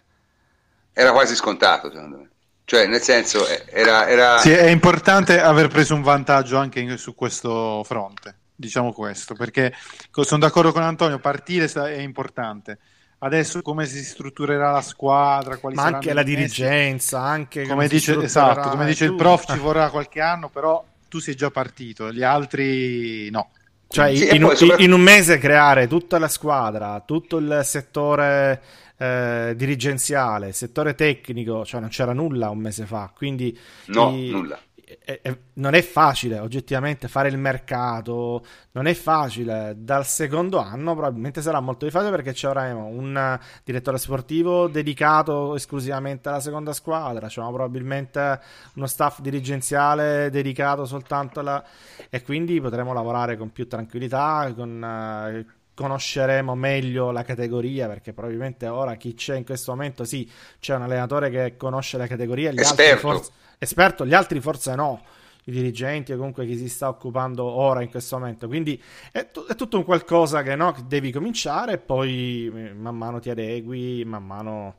era 0.94 1.12
quasi 1.12 1.36
scontato 1.36 1.92
secondo 1.92 2.18
me. 2.18 2.30
Cioè 2.64 2.88
nel 2.88 3.02
senso 3.02 3.46
era, 3.68 4.08
era... 4.08 4.38
Sì, 4.38 4.52
è 4.52 4.70
importante 4.70 5.42
aver 5.42 5.68
preso 5.68 5.94
un 5.94 6.02
vantaggio 6.02 6.58
anche 6.58 6.98
su 6.98 7.16
questo 7.16 7.84
fronte 7.84 8.36
diciamo 8.62 8.94
questo 8.94 9.34
perché 9.34 9.74
sono 10.12 10.40
d'accordo 10.40 10.72
con 10.72 10.84
Antonio 10.84 11.20
partire 11.20 11.66
è 11.66 12.00
importante. 12.00 12.78
Adesso 13.24 13.62
come 13.62 13.86
si 13.86 14.04
strutturerà 14.04 14.72
la 14.72 14.82
squadra, 14.82 15.58
quali 15.58 15.76
ma 15.76 15.84
anche 15.84 16.12
la 16.12 16.24
dirigenza, 16.24 17.20
anche 17.20 17.68
come, 17.68 17.88
dice, 17.88 18.20
esatto, 18.20 18.70
come 18.70 18.86
dice 18.86 19.06
il 19.06 19.16
prof, 19.16 19.52
ci 19.52 19.60
vorrà 19.60 19.92
qualche 19.92 20.22
anno, 20.22 20.50
però 20.50 20.84
tu 21.08 21.20
sei 21.20 21.36
già 21.36 21.52
partito, 21.52 22.12
gli 22.12 22.24
altri 22.24 23.30
no. 23.30 23.52
Cioè, 23.88 24.16
sì, 24.16 24.36
in, 24.36 24.44
un, 24.44 24.56
in, 24.78 24.92
un 24.92 25.02
mese 25.02 25.38
creare 25.38 25.86
tutta 25.88 26.18
la 26.18 26.30
squadra, 26.30 27.04
tutto 27.06 27.38
il 27.38 27.62
settore 27.64 28.62
eh, 29.02 29.54
dirigenziale, 29.56 30.52
settore 30.52 30.94
tecnico, 30.94 31.66
cioè 31.66 31.80
non 31.80 31.90
c'era 31.90 32.14
nulla 32.14 32.52
un 32.52 32.60
mese 32.60 32.86
fa, 32.86 33.12
quindi 33.16 33.58
no, 33.88 34.12
i, 34.12 34.30
nulla 34.30 34.60
è, 35.04 35.20
è, 35.22 35.38
non 35.54 35.74
è 35.74 35.82
facile 35.82 36.40
oggettivamente 36.40 37.08
fare 37.08 37.30
il 37.30 37.38
mercato, 37.38 38.46
non 38.72 38.88
è 38.88 38.94
facile. 38.94 39.76
Dal 39.78 40.06
secondo 40.06 40.60
anno 40.60 40.94
probabilmente 40.94 41.42
sarà 41.42 41.60
molto 41.60 41.86
difficile 41.86 42.12
perché 42.12 42.34
ci 42.34 42.46
avremo 42.46 42.86
un 42.86 43.40
direttore 43.64 43.98
sportivo 43.98 44.68
dedicato 44.68 45.56
esclusivamente 45.56 46.30
alla 46.30 46.40
seconda 46.40 46.74
squadra, 46.74 47.28
cioè 47.28 47.46
probabilmente 47.46 48.40
uno 48.76 48.88
staff 48.88 49.20
dirigenziale 49.22 50.30
dedicato 50.30 50.86
soltanto 50.86 51.40
alla... 51.40 51.64
e 52.10 52.22
quindi 52.22 52.60
potremo 52.62 52.94
lavorare 52.94 53.38
con 53.38 53.52
più 53.52 53.68
tranquillità, 53.68 54.52
con... 54.56 55.46
Uh, 55.48 55.60
conosceremo 55.82 56.56
meglio 56.56 57.12
la 57.12 57.24
categoria 57.24 57.88
perché 57.88 58.14
probabilmente 58.14 58.68
ora 58.68 58.96
chi 58.96 59.14
c'è 59.14 59.36
in 59.36 59.44
questo 59.44 59.72
momento 59.72 60.06
sì 60.06 60.30
c'è 60.60 60.76
un 60.76 60.84
allenatore 60.84 61.30
che 61.30 61.58
conosce 61.58 61.98
la 61.98 62.08
categoria 62.08 62.52
gli 62.52 62.60
Esperto. 62.60 62.82
altri 62.82 63.00
forse 63.00 63.32
esperto, 63.64 64.08
gli 64.08 64.14
altri 64.16 64.40
forse 64.40 64.74
no, 64.74 65.04
i 65.44 65.52
dirigenti 65.52 66.12
o 66.14 66.18
comunque 66.18 66.48
chi 66.48 66.58
si 66.58 66.68
sta 66.68 66.90
occupando 66.90 67.44
ora 67.44 67.84
in 67.84 67.90
questo 67.90 68.18
momento. 68.18 68.48
Quindi 68.48 68.82
è, 69.12 69.28
t- 69.30 69.46
è 69.46 69.54
tutto 69.54 69.78
un 69.78 69.84
qualcosa 69.84 70.42
che, 70.42 70.56
no, 70.56 70.72
che 70.72 70.82
devi 70.88 71.12
cominciare 71.12 71.74
e 71.74 71.78
poi 71.78 72.52
eh, 72.54 72.74
man 72.74 72.98
mano 72.98 73.20
ti 73.20 73.30
adegui, 73.30 74.04
man 74.04 74.26
mano 74.26 74.78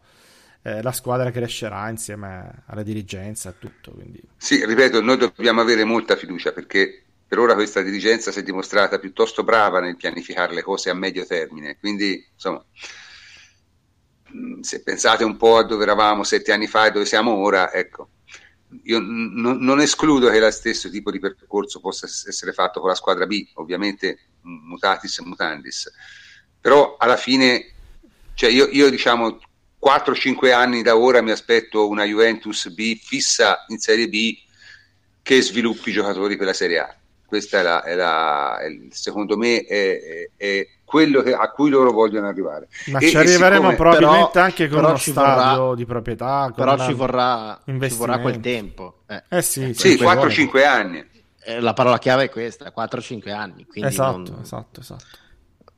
eh, 0.62 0.82
la 0.82 0.90
squadra 0.90 1.30
crescerà 1.30 1.88
insieme 1.90 2.64
alla 2.66 2.82
dirigenza 2.82 3.50
e 3.50 3.54
tutto. 3.60 3.92
Quindi. 3.92 4.20
Sì, 4.36 4.66
ripeto, 4.66 5.00
noi 5.00 5.16
dobbiamo 5.16 5.60
avere 5.60 5.84
molta 5.84 6.16
fiducia 6.16 6.50
perché 6.50 7.01
per 7.32 7.40
ora 7.40 7.54
questa 7.54 7.80
dirigenza 7.80 8.30
si 8.30 8.40
è 8.40 8.42
dimostrata 8.42 8.98
piuttosto 8.98 9.42
brava 9.42 9.80
nel 9.80 9.96
pianificare 9.96 10.52
le 10.52 10.60
cose 10.60 10.90
a 10.90 10.94
medio 10.94 11.24
termine, 11.24 11.78
quindi 11.78 12.22
insomma 12.30 12.62
mm, 14.36 14.60
se 14.60 14.82
pensate 14.82 15.24
un 15.24 15.38
po' 15.38 15.56
a 15.56 15.64
dove 15.64 15.84
eravamo 15.84 16.24
sette 16.24 16.52
anni 16.52 16.66
fa 16.66 16.84
e 16.84 16.90
dove 16.90 17.06
siamo 17.06 17.32
ora, 17.32 17.72
ecco, 17.72 18.10
io 18.82 18.98
n- 18.98 19.56
non 19.60 19.80
escludo 19.80 20.28
che 20.28 20.38
lo 20.40 20.50
stesso 20.50 20.90
tipo 20.90 21.10
di 21.10 21.20
percorso 21.20 21.80
possa 21.80 22.04
essere 22.04 22.52
fatto 22.52 22.80
con 22.80 22.90
la 22.90 22.94
squadra 22.94 23.24
B, 23.24 23.48
ovviamente 23.54 24.18
mutatis 24.42 25.18
mutandis, 25.20 25.90
però 26.60 26.96
alla 26.98 27.16
fine, 27.16 27.64
cioè 28.34 28.50
io, 28.50 28.68
io 28.68 28.90
diciamo 28.90 29.40
4-5 29.82 30.52
anni 30.52 30.82
da 30.82 30.98
ora 30.98 31.22
mi 31.22 31.30
aspetto 31.30 31.88
una 31.88 32.04
Juventus 32.04 32.68
B 32.68 32.94
fissa 32.98 33.64
in 33.68 33.78
Serie 33.78 34.10
B 34.10 34.36
che 35.22 35.40
sviluppi 35.40 35.92
giocatori 35.92 36.36
per 36.36 36.44
la 36.44 36.52
Serie 36.52 36.78
A 36.78 36.96
questa 37.32 37.60
è 37.60 37.62
la, 37.62 37.82
è 37.82 37.94
la 37.94 38.58
è, 38.58 38.68
secondo 38.90 39.38
me 39.38 39.62
è, 39.62 40.28
è 40.36 40.68
quello 40.84 41.22
che, 41.22 41.32
a 41.32 41.48
cui 41.48 41.70
loro 41.70 41.90
vogliono 41.90 42.28
arrivare. 42.28 42.68
Ma 42.88 42.98
e, 42.98 43.08
ci 43.08 43.16
arriveremo 43.16 43.70
siccome, 43.70 43.76
probabilmente 43.76 44.30
però, 44.32 44.44
anche 44.44 44.68
con 44.68 44.84
uno 44.84 44.96
stadio 44.98 45.62
vorrà, 45.62 45.74
di 45.74 45.86
proprietà. 45.86 46.52
Però 46.54 46.76
ci 46.76 46.92
vorrà, 46.92 47.58
ci 47.64 47.94
vorrà, 47.94 48.18
quel 48.18 48.40
tempo. 48.40 48.98
Eh, 49.06 49.22
eh 49.30 49.40
sì, 49.40 49.72
sì 49.72 49.94
4-5 49.94 50.66
anni. 50.66 51.02
Eh, 51.42 51.60
la 51.60 51.72
parola 51.72 51.98
chiave 51.98 52.24
è 52.24 52.28
questa, 52.28 52.70
4-5 52.76 53.30
anni. 53.30 53.66
Esatto, 53.72 54.16
non, 54.18 54.40
esatto, 54.42 54.80
esatto. 54.80 55.06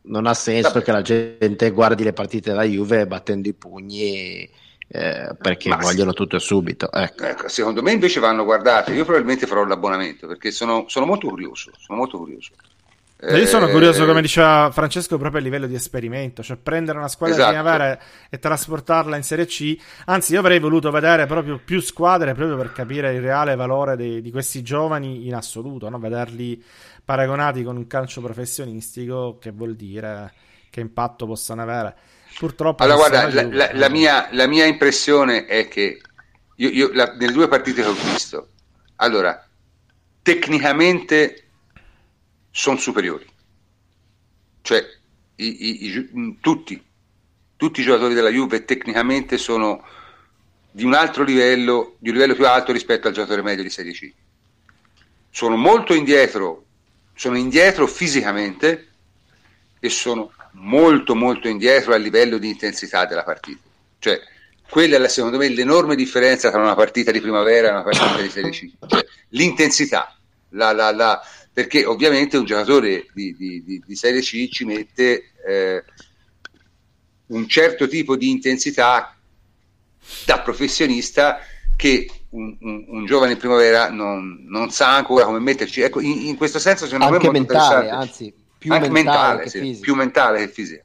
Non 0.07 0.27
ha 0.27 0.35
senso 0.35 0.73
Vabbè. 0.73 0.85
che 0.85 0.91
la 0.91 1.03
gente 1.03 1.71
guardi 1.71 2.03
le 2.03 2.13
partite 2.13 2.51
della 2.51 2.65
Juve 2.65 3.07
battendo 3.07 3.49
i 3.49 3.55
pugni 3.55 4.51
eh, 4.97 5.35
perché 5.37 5.71
Ma 5.71 5.77
vogliono 5.77 6.11
sì. 6.11 6.17
tutto 6.17 6.39
subito. 6.39 6.89
Ecco. 6.93 7.25
Ecco, 7.25 7.49
secondo 7.49 7.83
me 7.83 7.91
invece 7.91 8.21
vanno 8.21 8.45
guardate. 8.45 8.93
Io 8.93 9.03
probabilmente 9.05 9.45
farò 9.45 9.65
l'abbonamento 9.65 10.29
perché 10.29 10.53
sono, 10.53 10.85
sono 10.87 11.05
molto 11.05 11.27
curioso. 11.27 11.73
Sono 11.77 11.99
molto 11.99 12.17
curioso. 12.17 12.53
Eh, 13.19 13.39
io 13.39 13.47
sono 13.47 13.69
curioso, 13.69 14.07
come 14.07 14.21
diceva 14.21 14.71
Francesco, 14.73 15.19
proprio 15.19 15.41
a 15.41 15.45
livello 15.45 15.67
di 15.67 15.75
esperimento, 15.75 16.45
cioè 16.45 16.57
prendere 16.57 16.99
una 16.99 17.09
squadra 17.09 17.35
esatto. 17.35 17.51
di 17.51 17.59
primavera 17.59 17.99
e 18.29 18.39
trasportarla 18.39 19.17
in 19.17 19.25
Serie 19.25 19.47
C. 19.47 19.77
Anzi, 20.05 20.35
io 20.35 20.39
avrei 20.39 20.61
voluto 20.61 20.93
vedere 20.93 21.27
proprio 21.27 21.61
più 21.65 21.81
squadre 21.81 22.33
proprio 22.35 22.57
per 22.57 22.73
capire 22.73 23.13
il 23.15 23.21
reale 23.21 23.57
valore 23.57 23.97
di, 23.97 24.23
di 24.23 24.31
questi 24.31 24.63
giovani 24.63 25.27
in 25.27 25.35
assoluto, 25.35 25.89
no? 25.89 25.99
vederli 25.99 26.63
paragonati 27.05 27.65
con 27.65 27.77
un 27.77 27.87
calcio 27.89 28.21
professionistico, 28.21 29.39
che 29.41 29.51
vuol 29.51 29.75
dire 29.75 30.33
che 30.75 30.81
impatto 30.81 31.25
possano 31.25 31.62
avere. 31.62 31.95
Purtroppo. 32.37 32.83
Allora, 32.83 33.09
guarda, 33.09 33.33
la, 33.33 33.49
la, 33.49 33.70
la, 33.75 33.89
mia, 33.89 34.29
la, 34.33 34.49
mia, 34.49 34.64
impressione 34.64 35.47
è 35.47 35.68
che 35.68 36.01
io, 36.57 36.68
io 36.68 36.91
nelle 36.93 37.31
due 37.31 37.47
partite 37.47 37.83
che 37.83 37.89
ho 37.89 37.93
visto, 37.93 38.49
allora, 38.97 39.49
tecnicamente 40.20 41.45
sono 42.51 42.77
superiori. 42.77 43.25
Cioè, 44.62 44.85
i, 45.37 45.64
i, 45.64 45.87
i, 45.87 46.39
tutti, 46.41 46.85
tutti 47.55 47.81
i 47.81 47.85
giocatori 47.85 48.14
della 48.14 48.31
Juve 48.31 48.64
tecnicamente 48.64 49.39
sono 49.39 49.87
di 50.72 50.83
un 50.83 50.95
altro 50.95 51.22
livello, 51.22 51.95
di 51.99 52.09
un 52.09 52.16
livello 52.16 52.35
più 52.35 52.49
alto 52.49 52.72
rispetto 52.72 53.07
al 53.07 53.14
giocatore 53.14 53.43
medio 53.43 53.62
di 53.62 53.70
Serie 53.70 53.93
C. 53.93 54.12
Sono 55.31 55.55
molto 55.55 55.95
indietro, 55.95 56.64
sono 57.14 57.39
indietro 57.39 57.87
fisicamente 57.87 58.89
e 59.79 59.89
sono 59.89 60.33
molto 60.55 61.15
molto 61.15 61.49
indietro 61.49 61.95
a 61.95 61.97
livello 61.97 62.39
di 62.39 62.49
intensità 62.49 63.07
della 63.07 63.25
partita. 63.25 63.61
Cioè, 63.99 64.21
quella 64.69 65.03
è 65.03 65.09
secondo 65.09 65.39
me 65.39 65.49
l'enorme 65.49 65.95
differenza 65.95 66.51
tra 66.51 66.61
una 66.61 66.75
partita 66.75 67.11
di 67.11 67.21
primavera 67.21 67.69
e 67.69 67.71
una 67.71 67.83
partita 67.83 68.21
di 68.21 68.29
Serie 68.29 68.51
C. 68.51 68.71
Cioè, 68.87 69.05
l'intensità, 69.31 70.17
la, 70.51 70.73
la, 70.73 70.91
la, 70.93 71.21
perché 71.53 71.85
ovviamente 71.85 72.37
un 72.37 72.45
giocatore 72.45 73.07
di, 73.13 73.35
di, 73.37 73.63
di, 73.65 73.83
di 73.85 73.97
Serie 73.97 74.21
C 74.21 74.49
ci 74.51 74.65
mette 74.65 75.33
eh, 75.47 75.85
un 77.27 77.49
certo 77.49 77.89
tipo 77.89 78.17
di 78.17 78.31
intensità 78.31 79.17
da 80.27 80.41
professionista 80.41 81.39
che 81.77 82.09
un, 82.31 82.57
un, 82.61 82.85
un, 82.89 83.07
giovane 83.07 83.33
in 83.33 83.39
primavera 83.39 83.91
non, 83.91 84.45
non, 84.49 84.71
sa 84.71 84.95
ancora 84.95 85.25
come 85.25 85.41
metterci. 85.41 85.81
Ecco, 85.81 86.01
in, 86.01 86.27
in 86.27 86.37
questo 86.37 86.59
senso 86.59 86.85
secondo 86.85 87.07
Anche 87.07 87.31
me 87.31 87.37
è 87.37 87.39
molto 87.39 87.53
mentale, 87.55 87.91
anzi 87.91 88.43
più 88.65 88.73
Anche 88.73 88.89
mentale, 88.89 89.43
mentale 89.43 89.75
sì, 89.75 89.79
più 89.79 89.95
mentale 89.95 90.39
che 90.39 90.49
fisica. 90.49 90.83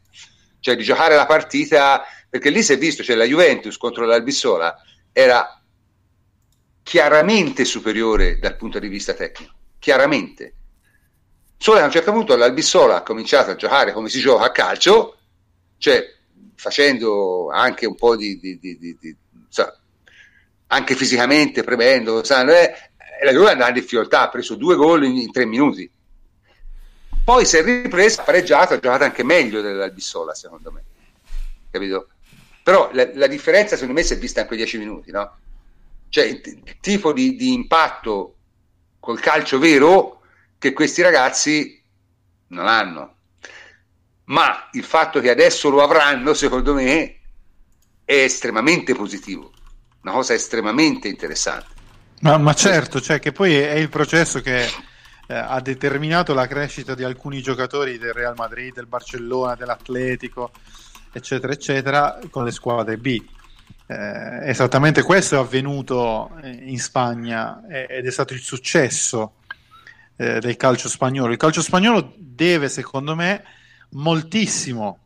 Cioè 0.60 0.76
di 0.76 0.84
giocare 0.84 1.16
la 1.16 1.26
partita, 1.26 2.04
perché 2.30 2.50
lì 2.50 2.62
si 2.62 2.74
è 2.74 2.78
visto, 2.78 3.04
cioè 3.04 3.16
la 3.16 3.24
Juventus 3.24 3.78
contro 3.78 4.06
l'Albissola 4.06 4.76
era 5.14 5.62
chiaramente 6.84 7.64
superiore 7.64 8.38
dal 8.38 8.58
punto 8.58 8.80
di 8.80 8.90
vista 8.90 9.14
tecnico, 9.14 9.54
chiaramente. 9.80 10.56
Solo 11.56 11.78
che 11.78 11.84
a 11.84 11.86
un 11.86 11.92
certo 11.94 12.12
punto 12.12 12.36
l'Albissola 12.36 12.98
ha 12.98 13.04
cominciato 13.04 13.52
a 13.52 13.56
giocare 13.56 13.94
come 13.94 14.10
si 14.10 14.20
gioca 14.20 14.44
a 14.44 14.52
calcio, 14.52 15.18
cioè 15.78 16.06
facendo 16.56 17.50
anche 17.50 17.86
un 17.86 17.96
po' 17.96 18.18
di, 18.18 18.38
di, 18.40 18.60
di, 18.60 18.78
di 18.78 19.16
so, 19.48 19.74
anche 20.68 20.96
fisicamente, 20.96 21.64
premendo, 21.64 22.26
sanno, 22.26 22.52
eh, 22.52 22.74
la 23.24 23.32
Juve 23.32 23.48
è 23.48 23.52
andata 23.52 23.70
in 23.70 23.76
difficoltà, 23.76 24.24
ha 24.24 24.30
preso 24.30 24.56
due 24.56 24.76
gol 24.76 25.06
in, 25.06 25.16
in 25.16 25.32
tre 25.32 25.46
minuti 25.46 25.90
poi 27.30 27.46
si 27.46 27.58
è 27.58 27.64
ripresa, 27.64 28.22
ha 28.22 28.26
pareggiato, 28.26 28.74
ha 28.74 28.80
giocato 28.80 29.04
anche 29.04 29.24
meglio 29.24 29.62
dell'Albissola, 29.62 30.34
secondo 30.34 30.72
me. 30.72 30.84
Capito? 31.70 32.08
Però 32.64 32.90
la, 32.92 33.08
la, 33.14 33.28
differenza, 33.28 33.76
secondo 33.76 33.94
me, 33.94 34.02
si 34.02 34.14
è 34.14 34.18
vista 34.18 34.42
in 34.42 34.48
quei 34.48 34.58
dieci 34.58 34.80
minuti, 34.80 35.12
no? 35.12 35.38
Cioè, 36.10 36.26
il, 36.26 36.42
tipo 36.80 37.14
di, 37.14 37.36
di 37.36 37.54
impatto 37.54 38.36
col 39.00 39.20
calcio 39.20 39.60
vero 39.60 40.22
che 40.58 40.74
questi 40.74 41.04
ragazzi 41.04 41.80
non 42.48 42.66
hanno. 42.66 43.18
Ma 44.24 44.68
il 44.72 44.84
fatto 44.84 45.20
che 45.20 45.30
adesso 45.30 45.70
lo 45.70 45.84
avranno, 45.84 46.34
secondo 46.34 46.74
me, 46.74 47.20
è 48.06 48.24
estremamente 48.24 48.96
positivo, 48.96 49.52
una 50.02 50.14
cosa 50.14 50.34
estremamente 50.34 51.08
interessante. 51.08 51.76
Ma, 52.22 52.40
ma 52.40 52.56
certo, 52.56 53.00
cioè 53.00 53.20
che 53.20 53.32
poi 53.32 53.54
è 53.54 53.76
il 53.76 53.90
processo 53.90 54.42
che 54.42 54.68
eh, 55.30 55.36
ha 55.36 55.62
determinato 55.62 56.34
la 56.34 56.48
crescita 56.48 56.96
di 56.96 57.04
alcuni 57.04 57.40
giocatori 57.40 58.00
del 58.00 58.14
Real 58.14 58.34
Madrid, 58.36 58.74
del 58.74 58.88
Barcellona, 58.88 59.54
dell'Atletico, 59.54 60.52
eccetera, 61.12 61.54
eccetera, 61.54 62.20
con 62.32 62.46
le 62.46 62.52
squadre 62.52 62.98
B. 62.98 63.24
Eh, 63.86 64.50
esattamente 64.50 65.04
questo 65.04 65.36
è 65.36 65.38
avvenuto 65.38 66.32
eh, 66.42 66.50
in 66.50 66.80
Spagna 66.80 67.62
ed 67.68 68.08
è 68.08 68.12
stato 68.12 68.34
il 68.34 68.40
successo 68.40 69.34
eh, 70.16 70.40
del 70.40 70.58
calcio 70.58 70.90
spagnolo. 70.90 71.32
Il 71.32 71.38
calcio 71.38 71.62
spagnolo 71.62 72.12
deve, 72.18 72.68
secondo 72.68 73.16
me, 73.16 73.44
moltissimo 73.90 74.98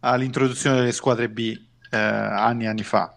all'introduzione 0.00 0.78
delle 0.78 0.92
squadre 0.92 1.28
B 1.28 1.60
eh, 1.90 1.96
anni 1.98 2.64
e 2.64 2.68
anni 2.68 2.84
fa. 2.84 3.14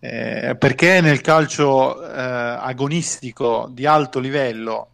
Eh, 0.00 0.56
perché 0.58 1.00
nel 1.00 1.20
calcio 1.20 2.04
eh, 2.04 2.20
agonistico 2.20 3.70
di 3.72 3.86
alto 3.86 4.18
livello 4.18 4.88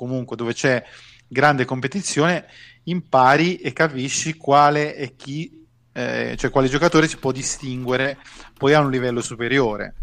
comunque 0.00 0.34
dove 0.34 0.54
c'è 0.54 0.82
grande 1.28 1.66
competizione, 1.66 2.46
impari 2.84 3.56
e 3.56 3.74
capisci 3.74 4.34
quale 4.34 4.96
e 4.96 5.14
chi, 5.14 5.62
eh, 5.92 6.36
cioè 6.38 6.48
quale 6.48 6.68
giocatore 6.68 7.06
si 7.06 7.18
può 7.18 7.32
distinguere 7.32 8.16
poi 8.56 8.72
a 8.72 8.80
un 8.80 8.90
livello 8.90 9.20
superiore. 9.20 9.94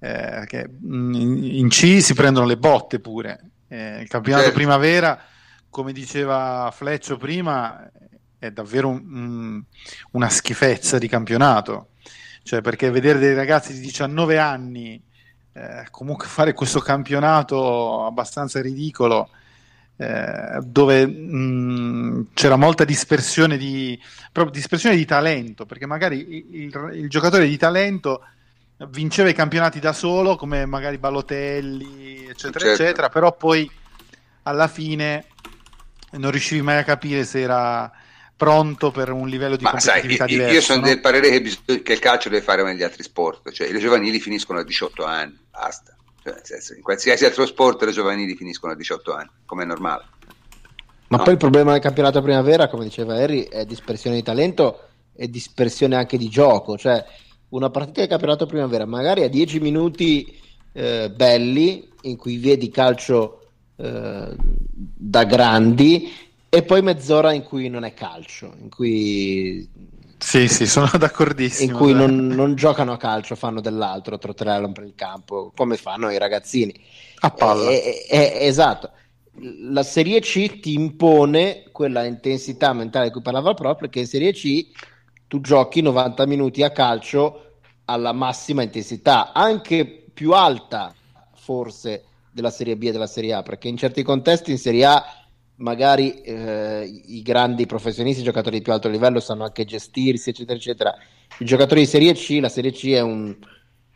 Eh, 0.00 0.42
che 0.44 0.68
mm, 0.68 1.14
in, 1.14 1.44
in, 1.44 1.68
C 1.68 2.02
si 2.02 2.12
prendono 2.12 2.44
le 2.44 2.58
botte 2.58 3.00
pure. 3.00 3.52
Eh, 3.68 4.02
il 4.02 4.08
campionato 4.08 4.44
certo. 4.44 4.58
primavera, 4.58 5.18
come 5.70 5.94
diceva 5.94 6.70
Fleccio 6.70 7.16
prima, 7.16 7.90
è 8.38 8.50
davvero 8.50 8.90
un, 8.90 9.02
un, 9.10 9.62
una 10.10 10.28
schifezza 10.28 10.98
di 10.98 11.08
campionato. 11.08 11.92
Cioè, 12.42 12.60
perché 12.60 12.90
vedere 12.90 13.18
dei 13.18 13.34
ragazzi 13.34 13.72
di 13.72 13.80
19 13.80 14.38
anni 14.38 15.02
eh, 15.56 15.86
comunque 15.90 16.26
fare 16.26 16.52
questo 16.52 16.80
campionato 16.80 18.04
abbastanza 18.04 18.60
ridicolo 18.60 19.30
eh, 19.96 20.58
dove 20.62 21.06
mh, 21.06 22.26
c'era 22.34 22.56
molta 22.56 22.84
dispersione 22.84 23.56
di, 23.56 23.98
dispersione 24.50 24.96
di 24.96 25.06
talento 25.06 25.64
perché 25.64 25.86
magari 25.86 26.18
il, 26.18 26.54
il, 26.54 26.90
il, 26.96 27.08
giocatore 27.08 27.48
di 27.48 27.56
talento 27.56 28.22
vinceva 28.90 29.30
i 29.30 29.34
campionati 29.34 29.80
da 29.80 29.94
solo 29.94 30.36
come 30.36 30.66
magari 30.66 30.98
Balotelli 30.98 32.26
eccetera 32.26 32.66
certo. 32.66 32.82
eccetera 32.82 33.08
però 33.08 33.34
poi 33.34 33.70
alla 34.42 34.68
fine 34.68 35.24
non 36.10 36.32
riuscivi 36.32 36.60
mai 36.60 36.76
a 36.76 36.84
capire 36.84 37.24
se 37.24 37.40
era 37.40 37.90
pronto 38.36 38.90
per 38.90 39.10
un 39.10 39.28
livello 39.28 39.56
di 39.56 39.64
Ma 39.64 39.70
competitività 39.70 40.24
sai, 40.24 40.32
diverso. 40.32 40.54
Io 40.54 40.60
sono 40.60 40.80
no? 40.80 40.86
del 40.86 41.00
parere 41.00 41.30
che, 41.30 41.40
bisog- 41.40 41.82
che, 41.82 41.92
il 41.92 41.98
calcio 41.98 42.28
deve 42.28 42.42
fare 42.42 42.60
come 42.60 42.76
gli 42.76 42.82
altri 42.82 43.02
sport, 43.02 43.50
cioè 43.50 43.70
le 43.70 43.78
giovanili 43.78 44.20
finiscono 44.20 44.58
a 44.58 44.64
18 44.64 45.04
anni, 45.04 45.38
basta. 45.50 45.96
Cioè, 46.22 46.40
senso, 46.42 46.74
in 46.74 46.82
qualsiasi 46.82 47.24
altro 47.24 47.46
sport 47.46 47.84
le 47.84 47.92
giovanili 47.92 48.34
finiscono 48.34 48.72
a 48.72 48.76
18 48.76 49.14
anni, 49.14 49.30
come 49.46 49.62
è 49.62 49.66
normale. 49.66 50.04
Ma 51.08 51.18
no? 51.18 51.22
poi 51.22 51.32
il 51.32 51.38
problema 51.38 51.72
del 51.72 51.80
campionato 51.80 52.20
primavera, 52.20 52.68
come 52.68 52.84
diceva 52.84 53.14
Harry, 53.14 53.44
è 53.44 53.64
dispersione 53.64 54.16
di 54.16 54.22
talento 54.22 54.88
e 55.14 55.30
dispersione 55.30 55.96
anche 55.96 56.18
di 56.18 56.28
gioco, 56.28 56.76
cioè 56.76 57.04
una 57.50 57.70
partita 57.70 58.00
del 58.00 58.08
campionato 58.08 58.46
primavera 58.46 58.84
magari 58.86 59.22
a 59.22 59.28
10 59.28 59.60
minuti 59.60 60.36
eh, 60.72 61.10
belli 61.10 61.88
in 62.02 62.16
cui 62.16 62.38
vedi 62.38 62.70
calcio 62.70 63.50
eh, 63.76 64.34
da 64.36 65.24
grandi 65.24 66.12
e 66.48 66.62
poi 66.62 66.82
mezz'ora 66.82 67.32
in 67.32 67.42
cui 67.42 67.68
non 67.68 67.84
è 67.84 67.94
calcio, 67.94 68.54
in 68.60 68.70
cui 68.70 69.68
sì, 70.18 70.48
sì, 70.48 70.66
sono 70.66 70.90
d'accordissimo. 70.96 71.70
In 71.70 71.76
cui 71.76 71.92
non, 71.92 72.26
non, 72.28 72.54
giocano 72.54 72.92
a 72.92 72.96
calcio, 72.96 73.34
fanno 73.34 73.60
dell'altro, 73.60 74.18
trotterellano 74.18 74.72
per 74.72 74.84
il 74.84 74.94
campo, 74.94 75.52
come 75.54 75.76
fanno 75.76 76.10
i 76.10 76.18
ragazzini. 76.18 76.74
A 77.20 77.30
palla. 77.30 77.70
Eh, 77.70 78.06
eh, 78.08 78.38
esatto. 78.40 78.90
La 79.60 79.82
Serie 79.82 80.20
C 80.20 80.60
ti 80.60 80.72
impone 80.72 81.64
quella 81.70 82.04
intensità 82.04 82.72
mentale 82.72 83.06
di 83.06 83.12
cui 83.12 83.20
parlava 83.20 83.52
proprio, 83.52 83.88
che 83.88 84.00
in 84.00 84.06
Serie 84.06 84.32
C 84.32 84.68
tu 85.28 85.40
giochi 85.40 85.82
90 85.82 86.26
minuti 86.26 86.62
a 86.62 86.70
calcio 86.70 87.58
alla 87.84 88.12
massima 88.12 88.62
intensità, 88.62 89.32
anche 89.32 90.06
più 90.12 90.32
alta 90.32 90.94
forse 91.34 92.04
della 92.32 92.50
Serie 92.50 92.76
B 92.76 92.84
e 92.84 92.92
della 92.92 93.06
Serie 93.06 93.34
A, 93.34 93.42
perché 93.42 93.68
in 93.68 93.76
certi 93.76 94.02
contesti 94.02 94.50
in 94.50 94.58
Serie 94.58 94.86
A 94.86 95.04
magari 95.56 96.20
eh, 96.20 97.02
i 97.06 97.22
grandi 97.22 97.66
professionisti, 97.66 98.20
i 98.20 98.24
giocatori 98.24 98.58
di 98.58 98.62
più 98.62 98.72
alto 98.72 98.88
livello 98.88 99.20
sanno 99.20 99.44
anche 99.44 99.64
gestirsi, 99.64 100.30
eccetera, 100.30 100.58
eccetera. 100.58 100.94
I 101.38 101.44
giocatori 101.44 101.80
di 101.80 101.86
Serie 101.86 102.14
C, 102.14 102.38
la 102.40 102.48
Serie 102.48 102.72
C 102.72 102.90
è 102.90 103.00
un, 103.00 103.34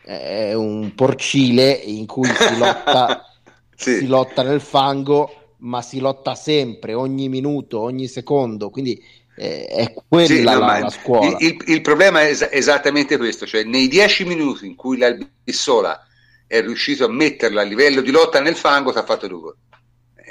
è 0.03 0.55
un 0.55 0.95
porcile 0.95 1.71
in 1.71 2.07
cui 2.07 2.29
si 2.29 2.59
lotta, 2.59 3.25
sì. 3.75 3.99
si 3.99 4.07
lotta 4.07 4.43
nel 4.43 4.61
fango, 4.61 5.55
ma 5.59 5.83
si 5.83 6.01
lotta 6.01 6.35
sempre, 6.35 6.95
ogni 6.95 7.29
minuto, 7.29 7.81
ogni 7.81 8.07
secondo, 8.07 8.71
quindi 8.71 9.03
eh, 9.37 9.67
è 9.67 9.95
quella 10.09 10.27
sì, 10.27 10.43
no, 10.43 10.59
la, 10.59 10.79
la, 10.79 10.91
scuola. 10.91 11.37
Il, 11.39 11.57
il, 11.67 11.81
problema 11.81 12.23
è 12.23 12.31
es- 12.31 12.49
esattamente 12.51 13.17
questo, 13.17 13.47
cioè 13.47 13.65
nei 13.65 13.89
dieci 13.89 14.25
minuti 14.25 14.67
in 14.67 14.75
cui 14.75 14.99
l'Albissola 14.99 16.07
è 16.47 16.61
riuscito 16.63 17.05
a 17.05 17.09
metterla 17.09 17.61
a 17.61 17.65
livello 17.65 18.01
di 18.01 18.11
lotta 18.11 18.41
nel 18.41 18.57
fango, 18.57 18.93
ti 18.93 18.99
ha 18.99 19.05
fatto 19.05 19.29
due 19.29 19.41
gol. 19.41 19.57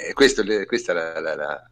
Eh, 0.00 0.12
questo, 0.14 0.42
questa 0.66 0.92
la, 0.92 1.20
la, 1.20 1.34
la, 1.34 1.68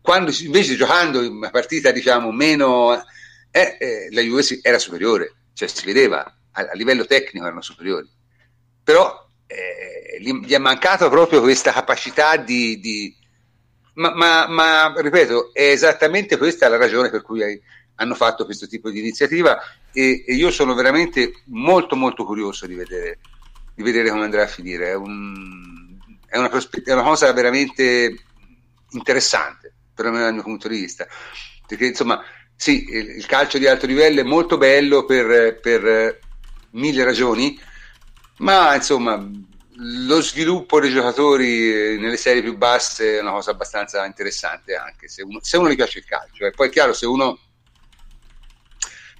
Quando 0.00 0.32
invece 0.40 0.76
giocando 0.76 1.22
in 1.22 1.32
una 1.32 1.50
partita 1.50 1.90
diciamo 1.90 2.30
meno, 2.30 2.94
eh, 3.50 3.76
eh, 3.78 4.08
la 4.10 4.20
Juve 4.20 4.42
era 4.62 4.78
superiore, 4.78 5.34
cioè 5.52 5.68
si 5.68 5.84
vedeva 5.84 6.22
a, 6.52 6.60
a 6.60 6.74
livello 6.74 7.04
tecnico 7.06 7.46
erano 7.46 7.62
superiori, 7.62 8.08
però 8.82 9.28
eh, 9.46 10.18
gli, 10.20 10.32
gli, 10.44 10.52
è 10.52 10.58
mancato 10.58 11.08
proprio 11.08 11.40
questa 11.40 11.72
capacità 11.72 12.36
di, 12.36 12.78
di 12.78 13.16
ma, 13.94 14.14
ma, 14.14 14.46
ma, 14.48 14.94
ripeto, 14.96 15.52
è 15.52 15.68
esattamente 15.68 16.36
questa 16.36 16.68
la 16.68 16.76
ragione 16.76 17.10
per 17.10 17.22
cui 17.22 17.42
hai, 17.42 17.60
hanno 17.96 18.14
fatto 18.14 18.44
questo 18.44 18.66
tipo 18.66 18.90
di 18.90 18.98
iniziativa 18.98 19.60
e, 19.92 20.24
e, 20.26 20.34
io 20.34 20.50
sono 20.50 20.74
veramente 20.74 21.42
molto 21.46 21.96
molto 21.96 22.24
curioso 22.24 22.66
di 22.66 22.74
vedere, 22.74 23.18
di 23.74 23.82
vedere 23.82 24.10
come 24.10 24.24
andrà 24.24 24.42
a 24.42 24.48
finire. 24.48 24.90
È 24.90 24.94
un, 24.94 25.73
è 26.34 26.38
una, 26.38 26.50
è 26.50 26.92
una 26.92 27.02
cosa 27.04 27.32
veramente 27.32 28.16
interessante, 28.90 29.72
perlomeno 29.94 30.24
dal 30.24 30.34
mio 30.34 30.42
punto 30.42 30.66
di 30.66 30.80
vista. 30.80 31.06
Perché 31.64 31.86
insomma, 31.86 32.20
sì, 32.56 32.86
il, 32.88 33.24
calcio 33.26 33.58
di 33.58 33.68
alto 33.68 33.86
livello 33.86 34.20
è 34.20 34.24
molto 34.24 34.58
bello 34.58 35.04
per, 35.04 35.60
per 35.60 36.18
mille 36.70 37.04
ragioni, 37.04 37.56
ma 38.38 38.74
insomma 38.74 39.24
lo 39.76 40.20
sviluppo 40.20 40.80
dei 40.80 40.90
giocatori 40.90 41.98
nelle 41.98 42.16
serie 42.16 42.42
più 42.42 42.56
basse 42.56 43.18
è 43.18 43.20
una 43.20 43.32
cosa 43.32 43.52
abbastanza 43.52 44.04
interessante 44.04 44.76
anche 44.76 45.08
se 45.08 45.22
uno, 45.22 45.40
se 45.42 45.56
uno 45.56 45.68
gli 45.68 45.74
piace 45.74 45.98
il 45.98 46.04
calcio 46.04 46.46
e 46.46 46.52
poi 46.52 46.68
è 46.68 46.70
chiaro 46.70 46.92
se 46.92 47.06
uno 47.06 47.36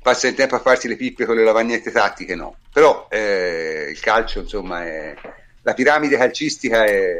passa 0.00 0.28
il 0.28 0.34
tempo 0.34 0.54
a 0.54 0.60
farsi 0.60 0.86
le 0.86 0.94
pippe 0.94 1.24
con 1.24 1.34
le 1.34 1.42
lavagnette 1.42 1.90
tattiche 1.90 2.36
no 2.36 2.58
però 2.72 3.08
eh, 3.10 3.88
il 3.90 3.98
calcio 3.98 4.38
insomma 4.38 4.84
è, 4.84 5.16
la 5.64 5.74
piramide 5.74 6.16
calcistica 6.16 6.84
è, 6.84 7.14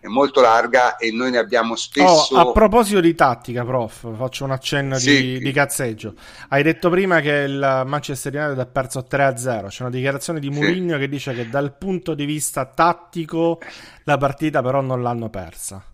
è 0.00 0.06
molto 0.08 0.40
larga 0.40 0.96
e 0.96 1.12
noi 1.12 1.30
ne 1.30 1.38
abbiamo 1.38 1.76
spesso. 1.76 2.34
Oh, 2.34 2.38
a 2.38 2.52
proposito 2.52 3.00
di 3.00 3.14
tattica, 3.14 3.64
prof, 3.64 4.16
faccio 4.16 4.44
un 4.44 4.50
accenno 4.50 4.98
sì. 4.98 5.22
di, 5.22 5.38
di, 5.38 5.52
cazzeggio. 5.52 6.14
Hai 6.48 6.62
detto 6.64 6.90
prima 6.90 7.20
che 7.20 7.30
il 7.30 7.82
Manchester 7.86 8.34
United 8.34 8.58
ha 8.58 8.66
perso 8.66 9.06
3-0. 9.08 9.68
C'è 9.68 9.82
una 9.82 9.90
dichiarazione 9.90 10.40
di 10.40 10.50
Mourinho 10.50 10.94
sì. 10.94 10.98
che 10.98 11.08
dice 11.08 11.32
che 11.32 11.48
dal 11.48 11.76
punto 11.78 12.14
di 12.14 12.24
vista 12.24 12.66
tattico 12.66 13.60
la 14.04 14.16
partita 14.16 14.60
però 14.60 14.80
non 14.80 15.00
l'hanno 15.00 15.30
persa. 15.30 15.84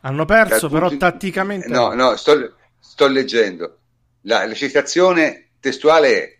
Hanno 0.00 0.24
perso, 0.24 0.68
però 0.70 0.88
di... 0.88 0.96
tatticamente. 0.96 1.68
No, 1.68 1.92
no, 1.92 2.16
sto, 2.16 2.54
sto 2.80 3.06
leggendo. 3.08 3.78
La, 4.22 4.46
la 4.46 4.54
citazione 4.54 5.50
testuale 5.60 6.22
è 6.22 6.34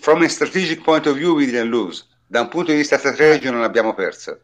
From 0.00 0.22
a 0.22 0.28
strategic 0.28 0.82
point 0.82 1.06
of 1.06 1.14
view, 1.14 1.34
we 1.34 1.44
didn't 1.44 1.68
lose 1.68 2.06
da 2.30 2.42
un 2.42 2.48
punto 2.48 2.70
di 2.70 2.76
vista 2.76 2.96
strategico 2.96 3.50
non 3.50 3.64
abbiamo 3.64 3.92
perso. 3.92 4.42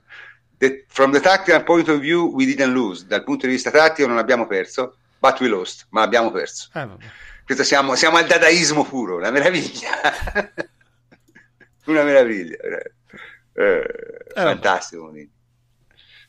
The, 0.59 0.87
from 0.89 1.13
the 1.13 1.21
tactical 1.21 1.63
point 1.63 1.89
of 1.89 2.01
view 2.01 2.33
we 2.35 2.45
didn't 2.45 2.73
lose. 2.73 3.07
Dal 3.07 3.23
punto 3.23 3.47
di 3.47 3.53
vista 3.53 3.71
tattico 3.71 4.09
non 4.09 4.19
abbiamo 4.19 4.49
perso, 4.49 4.97
but 5.21 5.41
we 5.41 5.47
lost, 5.47 5.87
ma 5.91 6.03
abbiamo 6.03 6.33
perso. 6.33 6.69
Eh, 6.75 6.89
Questo 7.45 7.63
siamo, 7.63 7.95
siamo, 7.95 8.17
al 8.17 8.27
dadaismo 8.27 8.85
puro, 8.85 9.19
una 9.19 9.31
meraviglia. 9.31 9.91
una 11.87 12.03
meraviglia. 12.03 12.57
Eh, 12.57 12.93
eh, 13.53 13.87
fantastico, 14.35 15.05
Mourinho. 15.05 15.31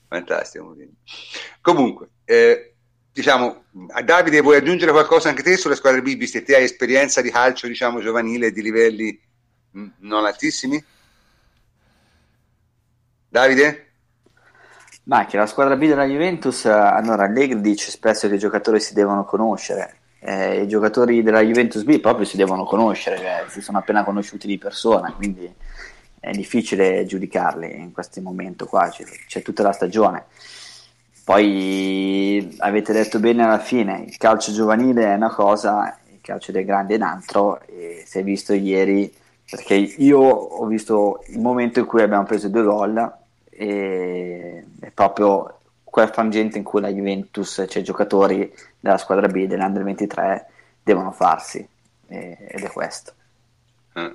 Fantastico, 0.08 0.64
Mourinho. 0.64 0.94
Comunque, 1.60 2.10
eh, 2.26 2.76
diciamo, 3.12 3.64
a 3.94 4.04
Davide 4.04 4.42
vuoi 4.42 4.58
aggiungere 4.58 4.92
qualcosa 4.92 5.30
anche 5.30 5.42
te 5.42 5.58
sulle 5.58 5.76
squadre 5.76 6.04
B, 6.04 6.16
visto 6.18 6.38
che 6.38 6.46
te 6.46 6.56
hai 6.56 6.66
esperienza 6.66 7.20
di 7.22 7.32
calcio, 7.32 7.66
diciamo, 7.66 8.00
giovanile 8.00 8.52
di 8.52 8.62
livelli 8.62 9.20
mh, 9.72 9.88
non 10.02 10.24
altissimi? 10.24 10.84
Davide? 13.30 13.84
Ma 15.04 15.26
che 15.26 15.38
la 15.38 15.46
squadra 15.46 15.76
B 15.76 15.88
della 15.88 16.06
Juventus, 16.06 16.66
allora 16.66 17.26
Allegri 17.26 17.62
dice 17.62 17.92
spesso 17.92 18.28
che 18.28 18.36
i 18.36 18.40
giocatori 18.40 18.80
si 18.80 18.94
devono 18.94 19.24
conoscere, 19.26 19.96
eh, 20.20 20.62
i 20.64 20.68
giocatori 20.68 21.24
della 21.24 21.42
Juventus 21.42 21.84
B 21.84 22.00
proprio 22.00 22.26
si 22.26 22.36
devono 22.36 22.64
conoscere, 22.66 23.18
cioè 23.18 23.46
si 23.48 23.62
sono 23.62 23.78
appena 23.78 24.04
conosciuti 24.04 24.48
di 24.48 24.58
persona, 24.58 25.14
quindi 25.14 25.54
è 26.20 26.32
difficile 26.32 27.06
giudicarli 27.06 27.80
in 27.80 27.92
questo 27.94 28.22
momento 28.22 28.66
qua, 28.66 28.90
c'è, 28.90 29.04
c'è 29.28 29.42
tutta 29.42 29.64
la 29.64 29.72
stagione. 29.72 30.26
Poi 31.24 32.56
avete 32.60 32.94
detto 32.94 33.20
bene 33.20 33.44
alla 33.44 33.60
fine, 33.60 34.04
il 34.08 34.18
calcio 34.18 34.52
giovanile 34.52 35.06
è 35.06 35.16
una 35.16 35.34
cosa, 35.34 35.98
il 36.10 36.20
calcio 36.22 36.52
dei 36.52 36.66
grandi 36.66 36.94
è 36.94 36.98
un 36.98 37.04
altro, 37.04 37.62
e 37.66 38.04
si 38.06 38.20
è 38.20 38.24
visto 38.24 38.54
ieri 38.54 39.14
perché 39.50 39.76
io 39.76 40.20
ho 40.20 40.66
visto 40.66 41.24
il 41.28 41.40
momento 41.40 41.80
in 41.80 41.86
cui 41.86 42.02
abbiamo 42.02 42.26
preso 42.26 42.50
due 42.50 42.64
gol 42.64 43.18
e 43.50 44.66
è 44.80 44.92
proprio 44.92 45.62
quel 45.84 46.10
frangente 46.10 46.58
in 46.58 46.64
cui 46.64 46.82
la 46.82 46.90
Juventus, 46.90 47.66
cioè 47.68 47.82
i 47.82 47.84
giocatori 47.84 48.54
della 48.80 48.98
squadra 48.98 49.28
B 49.28 49.46
dell'Under 49.46 49.84
23 49.84 50.48
devono 50.84 51.12
farsi 51.12 51.66
e, 52.08 52.38
ed 52.50 52.64
è 52.64 52.70
questo. 52.70 53.14
Eh. 53.94 54.14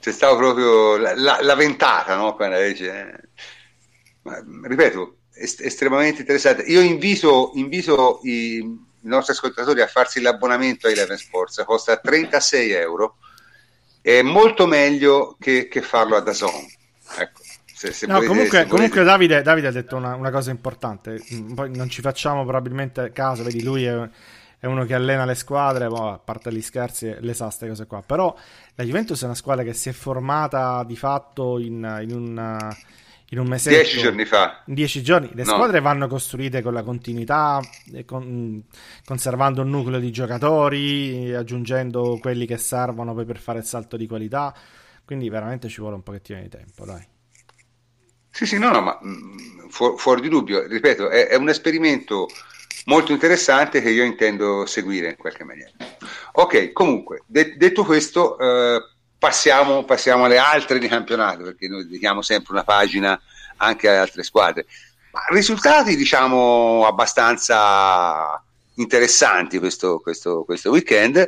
C'è 0.00 0.12
stata 0.12 0.34
proprio 0.34 0.96
la, 0.96 1.14
la, 1.14 1.38
la, 1.42 1.54
ventata, 1.54 2.16
no? 2.16 2.34
Quando 2.34 2.60
dice, 2.60 2.90
eh. 2.90 3.28
Ma, 4.22 4.42
ripeto, 4.62 5.16
est- 5.34 5.60
estremamente 5.60 6.22
interessante. 6.22 6.62
Io 6.62 6.80
invito, 6.80 7.52
invito 7.54 8.18
i, 8.24 8.56
i 8.56 8.80
nostri 9.02 9.34
ascoltatori 9.34 9.82
a 9.82 9.86
farsi 9.86 10.20
l'abbonamento 10.20 10.86
a 10.86 10.90
Eleven 10.90 11.18
Sports, 11.18 11.62
costa 11.64 11.98
36 11.98 12.70
euro 12.72 13.18
è 14.02 14.20
molto 14.20 14.66
meglio 14.66 15.36
che, 15.38 15.68
che 15.68 15.80
farlo 15.80 16.16
a 16.16 16.20
Dazon. 16.20 16.66
Ecco. 17.18 17.40
Se, 17.72 17.92
se 17.92 18.06
no, 18.06 18.14
volete, 18.14 18.32
comunque, 18.32 18.66
comunque 18.66 19.02
Davide, 19.02 19.42
Davide, 19.42 19.68
ha 19.68 19.72
detto 19.72 19.96
una, 19.96 20.14
una, 20.14 20.30
cosa 20.30 20.50
importante. 20.50 21.20
Poi 21.54 21.74
non 21.74 21.88
ci 21.88 22.00
facciamo 22.00 22.42
probabilmente 22.42 23.10
caso, 23.12 23.42
vedi, 23.42 23.62
lui 23.62 23.84
è, 23.84 24.08
è 24.58 24.66
uno 24.66 24.84
che 24.84 24.94
allena 24.94 25.24
le 25.24 25.34
squadre, 25.34 25.88
boh, 25.88 26.12
a 26.12 26.18
parte 26.18 26.52
gli 26.52 26.62
scherzi, 26.62 27.14
le 27.18 27.34
sa 27.34 27.46
queste 27.46 27.66
cose 27.66 27.86
qua. 27.86 28.02
Però 28.02 28.36
la 28.74 28.84
Juventus 28.84 29.22
è 29.22 29.24
una 29.24 29.34
squadra 29.34 29.64
che 29.64 29.72
si 29.72 29.88
è 29.88 29.92
formata 29.92 30.84
di 30.84 30.96
fatto 30.96 31.58
in, 31.58 31.98
in 32.02 32.14
un 32.14 32.70
in 33.32 33.38
un 33.38 33.46
mese. 33.46 33.70
Dieci 33.70 33.98
giorni 33.98 34.24
fa. 34.24 34.62
Dieci 34.66 35.02
giorni. 35.02 35.30
Le 35.32 35.44
no. 35.44 35.52
squadre 35.52 35.80
vanno 35.80 36.06
costruite 36.06 36.60
con 36.60 36.74
la 36.74 36.82
continuità, 36.82 37.60
con, 38.04 38.62
conservando 39.04 39.62
un 39.62 39.70
nucleo 39.70 39.98
di 39.98 40.10
giocatori, 40.10 41.34
aggiungendo 41.34 42.18
quelli 42.20 42.46
che 42.46 42.58
servono 42.58 43.14
poi 43.14 43.24
per 43.24 43.38
fare 43.38 43.58
il 43.60 43.64
salto 43.64 43.96
di 43.96 44.06
qualità. 44.06 44.54
Quindi 45.04 45.28
veramente 45.30 45.68
ci 45.68 45.80
vuole 45.80 45.96
un 45.96 46.02
pochettino 46.02 46.40
di 46.40 46.48
tempo, 46.48 46.84
dai. 46.84 47.04
Sì, 48.30 48.46
sì, 48.46 48.58
no, 48.58 48.70
no, 48.70 48.80
ma 48.80 48.98
mm, 49.02 49.68
fu- 49.68 49.96
fuori 49.96 50.20
di 50.20 50.28
dubbio, 50.28 50.66
ripeto, 50.66 51.10
è, 51.10 51.28
è, 51.28 51.36
un 51.36 51.50
esperimento 51.50 52.28
molto 52.86 53.12
interessante 53.12 53.82
che 53.82 53.90
io 53.90 54.04
intendo 54.04 54.64
seguire 54.64 55.10
in 55.10 55.16
qualche 55.16 55.44
maniera. 55.44 55.72
Ok, 56.32 56.72
comunque, 56.72 57.24
de- 57.26 57.56
detto 57.56 57.84
questo, 57.84 58.38
eh, 58.38 58.80
passiamo, 59.22 59.84
passiamo 59.84 60.24
alle 60.24 60.38
altre 60.38 60.80
di 60.80 60.88
campionato, 60.88 61.44
perché 61.44 61.68
noi 61.68 61.84
dedichiamo 61.84 62.22
sempre 62.22 62.54
una 62.54 62.64
pagina 62.64 63.20
anche 63.58 63.86
alle 63.86 63.98
altre 63.98 64.24
squadre. 64.24 64.66
Ma 65.12 65.20
risultati, 65.28 65.94
diciamo, 65.94 66.84
abbastanza 66.84 68.42
interessanti 68.74 69.60
questo, 69.60 70.00
questo, 70.00 70.42
questo 70.42 70.70
weekend. 70.70 71.24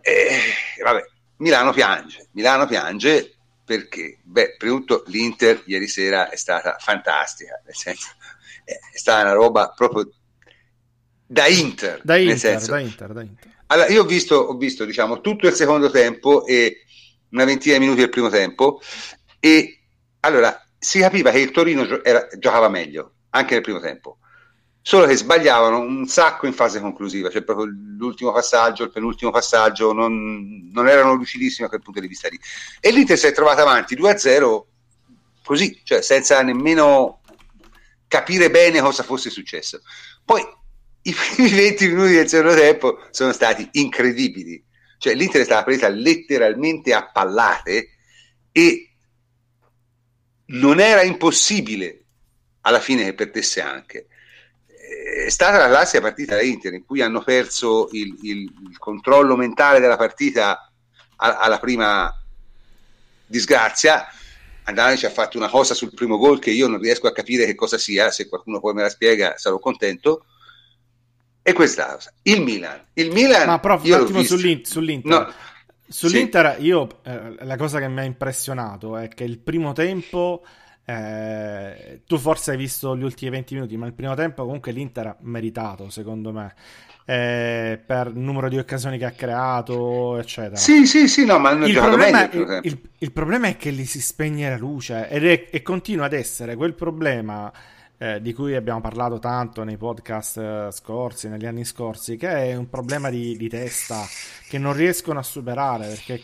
E, 0.00 0.38
vabbè, 0.82 1.02
Milano 1.36 1.74
piange, 1.74 2.28
Milano 2.30 2.66
piange 2.66 3.34
perché? 3.66 4.20
Beh, 4.22 4.56
prima 4.56 4.78
di 4.78 4.80
tutto 4.86 5.04
l'Inter 5.08 5.62
ieri 5.66 5.88
sera 5.88 6.30
è 6.30 6.36
stata 6.36 6.78
fantastica, 6.78 7.60
nel 7.66 7.74
senso 7.74 8.08
è 8.64 8.96
stata 8.96 9.20
una 9.20 9.32
roba 9.32 9.74
proprio 9.76 10.10
da 11.26 11.46
Inter. 11.48 12.00
Da 12.02 12.16
Inter, 12.16 12.38
senso, 12.38 12.70
da 12.70 12.78
Inter, 12.78 13.12
da 13.12 13.20
Inter. 13.20 13.50
Allora, 13.66 13.88
io 13.88 14.04
ho 14.04 14.06
visto, 14.06 14.36
ho 14.36 14.56
visto 14.56 14.86
diciamo, 14.86 15.20
tutto 15.20 15.46
il 15.46 15.52
secondo 15.52 15.90
tempo 15.90 16.46
e 16.46 16.84
una 17.30 17.44
ventina 17.44 17.74
di 17.74 17.80
minuti 17.80 18.00
del 18.00 18.10
primo 18.10 18.28
tempo 18.28 18.80
e 19.38 19.80
allora 20.20 20.62
si 20.78 20.98
capiva 20.98 21.30
che 21.30 21.38
il 21.38 21.50
Torino 21.50 22.02
era, 22.02 22.26
giocava 22.38 22.68
meglio 22.68 23.14
anche 23.30 23.54
nel 23.54 23.62
primo 23.62 23.80
tempo 23.80 24.18
solo 24.82 25.06
che 25.06 25.16
sbagliavano 25.16 25.78
un 25.78 26.06
sacco 26.06 26.46
in 26.46 26.52
fase 26.52 26.80
conclusiva, 26.80 27.30
cioè 27.30 27.42
proprio 27.42 27.66
l'ultimo 27.66 28.32
passaggio, 28.32 28.84
il 28.84 28.90
penultimo 28.90 29.30
passaggio, 29.30 29.92
non, 29.92 30.70
non 30.72 30.88
erano 30.88 31.14
lucidissimi 31.14 31.66
a 31.66 31.68
quel 31.68 31.82
punto 31.82 32.00
di 32.00 32.08
vista 32.08 32.28
lì. 32.28 32.38
E 32.80 32.90
l'Inter 32.90 33.18
si 33.18 33.26
è 33.26 33.32
trovata 33.32 33.62
avanti 33.62 33.94
2-0 33.94 34.62
così, 35.44 35.80
cioè 35.84 36.02
senza 36.02 36.42
nemmeno 36.42 37.20
capire 38.08 38.50
bene 38.50 38.80
cosa 38.80 39.02
fosse 39.02 39.30
successo. 39.30 39.80
Poi 40.24 40.42
i 41.02 41.14
primi 41.14 41.50
20 41.50 41.88
minuti 41.88 42.12
del 42.12 42.28
secondo 42.28 42.54
tempo 42.54 42.98
sono 43.10 43.32
stati 43.32 43.68
incredibili, 43.72 44.62
cioè 45.00 45.14
l'Inter 45.14 45.40
è 45.40 45.44
stata 45.44 45.64
presa 45.64 45.88
letteralmente 45.88 46.94
a 46.94 47.10
pallate 47.10 47.88
e 48.52 48.94
non 50.46 50.78
era 50.78 51.02
impossibile 51.02 52.04
alla 52.60 52.80
fine 52.80 53.04
che 53.04 53.14
perdesse 53.14 53.60
anche 53.62 54.06
è 55.24 55.28
stata 55.28 55.58
la 55.58 55.68
classica 55.68 56.02
partita 56.02 56.34
da 56.34 56.42
Inter 56.42 56.74
in 56.74 56.84
cui 56.84 57.00
hanno 57.00 57.22
perso 57.22 57.88
il, 57.92 58.16
il, 58.22 58.38
il 58.68 58.78
controllo 58.78 59.36
mentale 59.36 59.78
della 59.78 59.96
partita 59.96 60.72
a, 61.16 61.38
alla 61.38 61.58
prima 61.58 62.12
disgrazia. 63.26 64.06
Andani 64.64 64.96
ci 64.96 65.06
ha 65.06 65.10
fatto 65.10 65.36
una 65.36 65.48
cosa 65.48 65.74
sul 65.74 65.94
primo 65.94 66.16
gol 66.16 66.38
che 66.38 66.50
io 66.50 66.66
non 66.66 66.80
riesco 66.80 67.06
a 67.06 67.12
capire 67.12 67.44
che 67.44 67.54
cosa 67.54 67.78
sia, 67.78 68.10
se 68.10 68.28
qualcuno 68.28 68.60
poi 68.60 68.74
me 68.74 68.82
la 68.82 68.88
spiega 68.88 69.36
sarò 69.36 69.58
contento. 69.58 70.26
E 71.50 71.52
questa 71.52 71.86
cosa. 71.86 72.12
Il 72.22 72.42
Milan. 72.42 72.80
Il 72.92 73.10
Milan 73.10 73.46
Ma 73.46 73.58
prof, 73.58 73.82
un 73.84 73.92
attimo 73.92 74.22
sull'Inter. 74.22 74.66
sull'Inter. 74.66 75.10
No, 75.10 75.32
sull'Inter 75.88 76.56
sì. 76.56 76.64
io 76.64 77.00
eh, 77.02 77.34
la 77.40 77.56
cosa 77.56 77.80
che 77.80 77.88
mi 77.88 77.98
ha 77.98 78.04
impressionato 78.04 78.96
è 78.96 79.08
che 79.08 79.24
il 79.24 79.38
primo 79.38 79.72
tempo 79.72 80.42
eh, 80.84 82.02
tu 82.06 82.18
forse 82.18 82.52
hai 82.52 82.56
visto 82.56 82.96
gli 82.96 83.02
ultimi 83.02 83.32
20 83.32 83.54
minuti, 83.54 83.76
ma 83.76 83.86
il 83.86 83.94
primo 83.94 84.14
tempo 84.14 84.44
comunque 84.44 84.70
l'Inter 84.70 85.06
ha 85.08 85.16
meritato, 85.22 85.90
secondo 85.90 86.32
me. 86.32 86.54
Eh, 87.04 87.80
per 87.84 88.12
il 88.14 88.20
numero 88.20 88.48
di 88.48 88.58
occasioni 88.58 88.96
che 88.96 89.06
ha 89.06 89.10
creato, 89.10 90.18
eccetera. 90.18 90.54
Sì, 90.54 90.86
sì, 90.86 91.08
sì, 91.08 91.24
no, 91.24 91.40
ma 91.40 91.50
il 91.50 91.74
problema, 91.74 92.30
il, 92.30 92.60
il, 92.62 92.80
il, 92.98 93.10
problema 93.10 93.48
è 93.48 93.56
che 93.56 93.72
gli 93.72 93.84
si 93.84 94.00
spegne 94.00 94.50
la 94.50 94.56
luce 94.56 95.08
ed 95.08 95.26
è, 95.26 95.48
e 95.50 95.62
continua 95.62 96.04
ad 96.04 96.12
essere 96.12 96.54
quel 96.54 96.74
problema 96.74 97.52
eh, 98.02 98.22
di 98.22 98.32
cui 98.32 98.54
abbiamo 98.54 98.80
parlato 98.80 99.18
tanto 99.18 99.62
nei 99.62 99.76
podcast 99.76 100.38
eh, 100.38 100.68
scorsi, 100.72 101.28
negli 101.28 101.44
anni 101.44 101.66
scorsi, 101.66 102.16
che 102.16 102.50
è 102.50 102.56
un 102.56 102.70
problema 102.70 103.10
di, 103.10 103.36
di 103.36 103.46
testa 103.46 104.06
che 104.48 104.56
non 104.56 104.72
riescono 104.72 105.18
a 105.18 105.22
superare 105.22 105.86
perché 105.86 106.22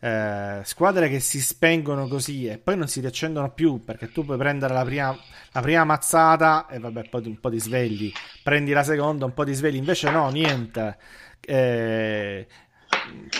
eh, 0.00 0.62
squadre 0.64 1.10
che 1.10 1.20
si 1.20 1.42
spengono 1.42 2.08
così 2.08 2.46
e 2.46 2.56
poi 2.56 2.78
non 2.78 2.88
si 2.88 3.00
riaccendono 3.00 3.52
più 3.52 3.84
perché 3.84 4.10
tu 4.10 4.24
puoi 4.24 4.38
prendere 4.38 4.72
la 4.72 4.82
prima, 4.82 5.14
la 5.52 5.60
prima 5.60 5.84
mazzata 5.84 6.66
e 6.68 6.78
vabbè 6.78 7.10
poi 7.10 7.26
un 7.26 7.38
po' 7.38 7.50
di 7.50 7.60
svegli. 7.60 8.10
Prendi 8.42 8.72
la 8.72 8.82
seconda 8.82 9.26
un 9.26 9.34
po' 9.34 9.44
di 9.44 9.52
svegli. 9.52 9.76
Invece 9.76 10.10
no 10.10 10.30
niente. 10.30 10.96
Eh, 11.42 12.46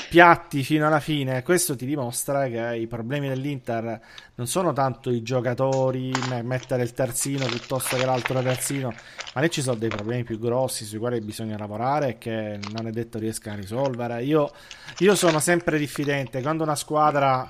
piatti 0.09 0.63
fino 0.63 0.87
alla 0.87 1.01
fine. 1.01 1.43
Questo 1.43 1.77
ti 1.77 1.87
dimostra 1.87 2.49
che 2.49 2.77
i 2.77 2.87
problemi 2.87 3.29
dell'Inter 3.29 4.01
non 4.35 4.47
sono 4.47 4.73
tanto 4.73 5.11
i 5.11 5.23
giocatori, 5.23 6.13
mettere 6.43 6.83
il 6.83 6.93
terzino 6.93 7.47
piuttosto 7.47 7.97
che 7.97 8.05
l'altro 8.05 8.43
terzino, 8.43 8.93
ma 9.35 9.41
lì 9.41 9.51
ci 9.51 9.63
sono 9.63 9.77
dei 9.77 9.89
problemi 9.89 10.25
più 10.25 10.39
grossi 10.39 10.85
sui 10.85 10.99
quali 10.99 11.21
bisogna 11.21 11.57
lavorare 11.57 12.09
e 12.09 12.19
che 12.19 12.59
non 12.73 12.87
è 12.87 12.91
detto 12.91 13.19
riescano 13.19 13.57
a 13.57 13.61
risolvere. 13.61 14.23
Io, 14.25 14.51
io 14.99 15.15
sono 15.15 15.39
sempre 15.39 15.79
diffidente 15.79 16.43
quando 16.43 16.65
una 16.65 16.77
squadra 16.77 17.49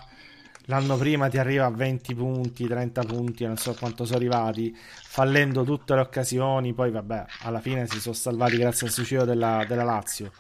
l'anno 0.66 0.96
prima 0.96 1.28
ti 1.28 1.38
arriva 1.38 1.64
a 1.64 1.70
20 1.70 2.14
punti, 2.14 2.66
30 2.66 3.02
punti, 3.04 3.44
non 3.44 3.56
so 3.56 3.74
quanto 3.74 4.04
sono 4.04 4.18
arrivati, 4.18 4.76
fallendo 4.76 5.64
tutte 5.64 5.94
le 5.94 6.00
occasioni, 6.00 6.74
poi 6.74 6.90
vabbè, 6.90 7.24
alla 7.42 7.60
fine 7.60 7.86
si 7.86 8.00
sono 8.00 8.14
salvati 8.14 8.56
grazie 8.56 8.86
al 8.86 8.92
suicidio 8.92 9.24
della, 9.24 9.64
della 9.66 9.84
Lazio 9.84 10.30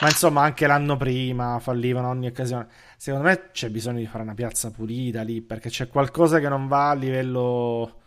ma 0.00 0.08
insomma, 0.08 0.42
anche 0.42 0.66
l'anno 0.66 0.96
prima 0.96 1.58
fallivano 1.60 2.08
ogni 2.08 2.26
occasione. 2.26 2.66
Secondo 2.96 3.28
me 3.28 3.50
c'è 3.52 3.68
bisogno 3.68 3.98
di 3.98 4.06
fare 4.06 4.22
una 4.22 4.34
piazza 4.34 4.70
pulita 4.70 5.22
lì 5.22 5.40
perché 5.40 5.68
c'è 5.68 5.88
qualcosa 5.88 6.40
che 6.40 6.48
non 6.48 6.68
va 6.68 6.90
a 6.90 6.94
livello 6.94 8.00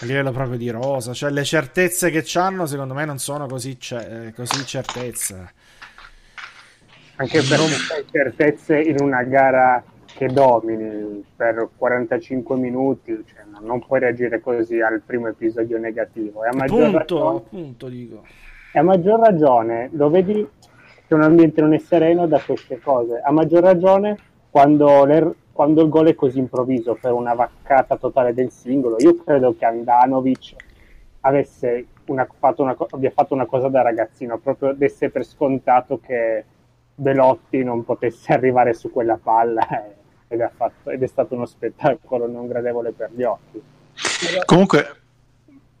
a 0.00 0.06
livello 0.06 0.32
proprio 0.32 0.58
di 0.58 0.70
rosa. 0.70 1.12
Cioè, 1.12 1.30
le 1.30 1.44
certezze 1.44 2.10
che 2.10 2.24
hanno, 2.38 2.66
secondo 2.66 2.94
me, 2.94 3.04
non 3.04 3.18
sono 3.18 3.46
così, 3.46 3.78
ce- 3.78 4.32
così 4.34 4.64
certezze. 4.66 5.52
Anche 7.16 7.42
perché 7.42 7.56
non... 7.56 8.04
certezze 8.10 8.80
in 8.80 9.00
una 9.00 9.22
gara 9.22 9.82
che 10.14 10.26
domini 10.26 11.24
per 11.36 11.68
45 11.76 12.56
minuti, 12.56 13.24
cioè, 13.26 13.44
non 13.60 13.84
puoi 13.84 14.00
reagire 14.00 14.40
così 14.40 14.80
al 14.80 15.00
primo 15.04 15.28
episodio 15.28 15.78
negativo. 15.78 16.44
E 16.44 16.48
a 16.48 16.54
maggior 16.54 16.90
punto, 16.90 16.98
ragione, 16.98 17.40
punto 17.48 17.88
dico. 17.88 18.24
E 18.72 18.78
a 18.78 18.82
maggior 18.82 19.20
ragione 19.20 19.90
lo 19.92 20.10
vedi 20.10 20.46
che 21.06 21.14
un 21.14 21.22
ambiente 21.22 21.60
non 21.60 21.74
è 21.74 21.78
sereno 21.78 22.26
da 22.26 22.40
queste 22.40 22.80
cose. 22.80 23.20
A 23.20 23.30
maggior 23.30 23.62
ragione 23.62 24.16
quando, 24.50 25.04
le, 25.04 25.34
quando 25.52 25.82
il 25.82 25.88
gol 25.88 26.08
è 26.08 26.14
così 26.14 26.38
improvviso 26.38 26.96
per 27.00 27.12
una 27.12 27.34
vaccata 27.34 27.96
totale 27.96 28.34
del 28.34 28.50
singolo. 28.50 28.96
Io 28.98 29.16
credo 29.22 29.54
che 29.56 29.64
Andanovic 29.64 30.54
avesse 31.20 31.86
una, 32.06 32.26
fatto 32.38 32.62
una, 32.62 32.76
abbia 32.90 33.10
fatto 33.10 33.34
una 33.34 33.46
cosa 33.46 33.68
da 33.68 33.82
ragazzino, 33.82 34.38
proprio 34.38 34.72
desse 34.72 35.10
per 35.10 35.24
scontato 35.24 36.00
che 36.00 36.44
Belotti 36.94 37.62
non 37.64 37.84
potesse 37.84 38.32
arrivare 38.34 38.74
su 38.74 38.90
quella 38.90 39.18
palla 39.20 39.66
eh, 39.68 39.94
ed, 40.28 40.50
fatto, 40.54 40.90
ed, 40.90 41.02
è 41.02 41.06
stato 41.06 41.34
uno 41.34 41.46
spettacolo 41.46 42.26
non 42.26 42.46
gradevole 42.46 42.92
per 42.92 43.10
gli 43.12 43.22
occhi. 43.22 43.62
Comunque, 44.44 44.86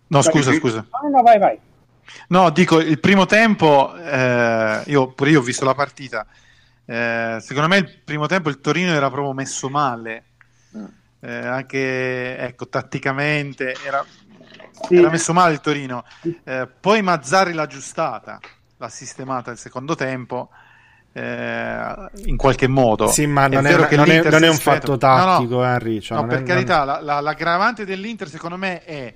no, 0.08 0.22
scusa, 0.22 0.52
scusa. 0.52 0.86
No, 1.02 1.08
no, 1.08 1.22
vai, 1.22 1.38
vai. 1.38 1.58
No, 2.28 2.50
dico, 2.50 2.80
il 2.80 3.00
primo 3.00 3.26
tempo, 3.26 3.94
eh, 3.96 4.82
io 4.86 5.12
pure 5.12 5.30
io 5.30 5.40
ho 5.40 5.42
visto 5.42 5.64
la 5.64 5.74
partita, 5.74 6.26
eh, 6.86 7.38
secondo 7.40 7.68
me 7.68 7.78
il 7.78 7.98
primo 8.04 8.26
tempo 8.26 8.48
il 8.48 8.60
Torino 8.60 8.92
era 8.92 9.10
proprio 9.10 9.32
messo 9.32 9.68
male, 9.68 10.24
mm. 10.76 10.84
eh, 11.20 11.46
anche 11.46 12.36
ecco, 12.38 12.68
tatticamente 12.68 13.74
era, 13.84 14.04
sì. 14.86 14.96
era, 14.96 15.10
messo 15.10 15.32
male 15.32 15.54
il 15.54 15.60
Torino. 15.60 16.04
Eh, 16.44 16.68
poi 16.80 17.02
Mazzari 17.02 17.52
l'ha 17.52 17.62
aggiustata, 17.62 18.38
l'ha 18.76 18.88
sistemata 18.88 19.50
il 19.50 19.58
secondo 19.58 19.94
tempo. 19.94 20.50
Eh, 21.16 22.10
in 22.24 22.36
qualche 22.36 22.66
modo 22.66 23.06
sì, 23.06 23.24
ma 23.26 23.46
non 23.46 23.66
è, 23.66 23.72
è, 23.72 23.94
non 23.94 24.10
è, 24.10 24.28
non 24.28 24.42
è 24.42 24.48
un 24.48 24.56
fatto 24.56 24.96
tattico, 24.96 25.54
no, 25.54 25.60
no, 25.60 25.64
Henry. 25.64 26.00
Cioè 26.00 26.18
no 26.18 26.26
per 26.26 26.42
carità, 26.42 26.82
la, 26.82 27.00
la, 27.00 27.20
l'aggravante 27.20 27.84
dell'Inter, 27.84 28.28
secondo 28.28 28.56
me, 28.56 28.82
è 28.82 29.14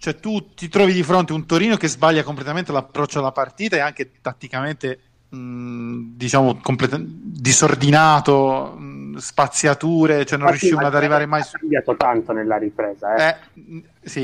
cioè 0.00 0.18
tu 0.18 0.54
ti 0.54 0.70
trovi 0.70 0.94
di 0.94 1.02
fronte 1.02 1.32
a 1.32 1.36
un 1.36 1.44
Torino 1.44 1.76
che 1.76 1.86
sbaglia 1.86 2.22
completamente 2.22 2.72
l'approccio 2.72 3.18
alla 3.18 3.32
partita 3.32 3.76
e 3.76 3.80
anche 3.80 4.12
tatticamente 4.22 4.98
mh, 5.28 6.16
diciamo 6.16 6.58
complet- 6.62 7.04
disordinato, 7.04 8.76
mh, 8.78 9.16
spaziature, 9.18 10.24
cioè 10.24 10.38
non 10.38 10.46
Infatti, 10.46 10.64
riuscivano 10.64 10.86
ad 10.86 10.94
arrivare 10.94 11.26
mai 11.26 11.42
su... 11.42 11.54
Ha 11.54 11.58
cambiato 11.58 11.96
tanto 11.96 12.32
nella 12.32 12.56
ripresa, 12.56 13.14
eh. 13.14 13.36
eh 13.54 13.82
sì. 14.02 14.22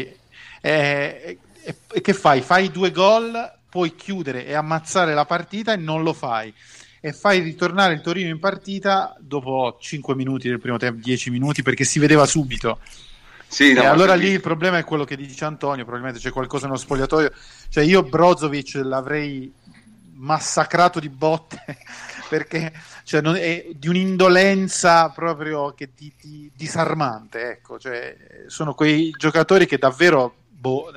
Eh, 0.63 1.39
e, 1.63 1.77
e 1.93 2.01
che 2.01 2.13
fai? 2.15 2.41
Fai 2.41 2.71
due 2.71 2.91
gol, 2.91 3.53
puoi 3.69 3.95
chiudere 3.95 4.47
e 4.47 4.55
ammazzare 4.55 5.13
la 5.13 5.27
partita 5.27 5.75
e 5.75 5.77
non 5.77 6.03
lo 6.03 6.15
fai 6.15 6.55
e 7.01 7.13
fai 7.13 7.41
ritornare 7.41 7.93
il 7.93 8.01
Torino 8.01 8.31
in 8.31 8.41
partita 8.41 9.15
dopo 9.21 9.77
5 9.79 10.15
minuti 10.15 10.49
del 10.49 10.59
primo 10.59 10.79
tempo, 10.79 11.01
10 11.03 11.31
minuti 11.31 11.63
perché 11.63 11.85
si 11.85 11.99
vedeva 11.99 12.25
subito 12.25 12.81
sì, 13.49 13.73
no, 13.73 13.83
allora 13.83 14.15
lì 14.15 14.29
il 14.29 14.41
problema 14.41 14.79
è 14.79 14.85
quello 14.85 15.05
che 15.05 15.17
dice 15.17 15.45
Antonio, 15.45 15.85
probabilmente 15.85 16.21
c'è 16.21 16.31
qualcosa 16.31 16.67
nello 16.67 16.79
spogliatoio. 16.79 17.33
Cioè 17.69 17.85
io 17.85 18.03
Brozovic 18.03 18.81
l'avrei 18.83 19.53
massacrato 20.17 20.99
di 20.99 21.09
botte 21.09 21.63
perché 22.29 22.73
cioè, 23.05 23.21
non, 23.21 23.37
è 23.37 23.67
di 23.75 23.89
un'indolenza 23.89 25.11
proprio 25.11 25.73
che 25.75 25.95
ti, 25.95 26.13
ti, 26.17 26.51
disarmante. 26.55 27.51
Ecco. 27.51 27.79
Cioè, 27.79 28.17
sono 28.47 28.75
quei 28.75 29.11
giocatori 29.11 29.67
che 29.67 29.79
davvero... 29.79 30.35
Boh, 30.49 30.91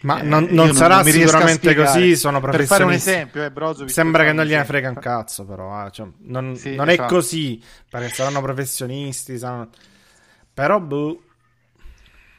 ma 0.00 0.20
eh, 0.20 0.22
non, 0.22 0.46
non 0.50 0.72
sarà 0.74 1.02
non 1.02 1.10
sicuramente 1.10 1.74
così. 1.74 2.16
Sono 2.16 2.40
per 2.40 2.64
fare 2.66 2.84
un 2.84 2.92
esempio, 2.92 3.42
eh, 3.42 3.50
Brozovic 3.50 3.92
sembra 3.92 4.22
che 4.24 4.32
non 4.32 4.44
gliene 4.44 4.64
frega 4.64 4.90
un 4.90 4.98
cazzo, 4.98 5.44
però 5.44 5.86
eh. 5.86 5.90
cioè, 5.90 6.06
non, 6.18 6.54
sì, 6.56 6.76
non 6.76 6.88
esatto. 6.88 7.08
è 7.08 7.12
così 7.12 7.60
perché 7.88 8.08
saranno 8.10 8.40
professionisti. 8.40 9.38
Saranno... 9.38 9.70
Però, 10.54 10.78
boh, 10.78 11.22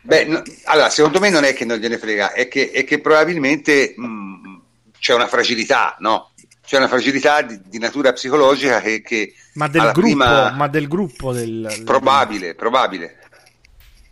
Beh, 0.01 0.25
no, 0.25 0.41
allora, 0.65 0.89
secondo 0.89 1.19
me 1.19 1.29
non 1.29 1.43
è 1.43 1.53
che 1.53 1.65
non 1.65 1.77
gliene 1.77 1.97
frega, 1.97 2.33
è 2.33 2.47
che, 2.47 2.71
è 2.71 2.83
che 2.83 2.99
probabilmente 2.99 3.93
mh, 3.95 4.61
c'è 4.97 5.13
una 5.13 5.27
fragilità, 5.27 5.95
no? 5.99 6.31
c'è 6.69 6.77
una 6.77 6.87
fragilità 6.87 7.41
di, 7.41 7.59
di 7.65 7.79
natura 7.79 8.13
psicologica 8.13 8.79
che, 8.79 9.01
che 9.01 9.33
ma, 9.53 9.67
del 9.67 9.81
gruppo, 9.85 10.01
prima... 10.01 10.51
ma 10.51 10.67
del 10.67 10.87
gruppo 10.87 11.33
del... 11.33 11.81
probabile, 11.83 12.53
probabile. 12.53 13.17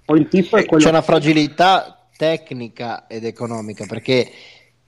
Poi 0.04 0.22
il 0.22 0.28
tifo 0.28 0.58
è 0.58 0.66
quello... 0.66 0.84
C'è 0.84 0.90
una 0.90 1.04
fragilità 1.04 2.08
tecnica 2.18 3.06
ed 3.06 3.26
economica 3.26 3.86
perché 3.86 4.32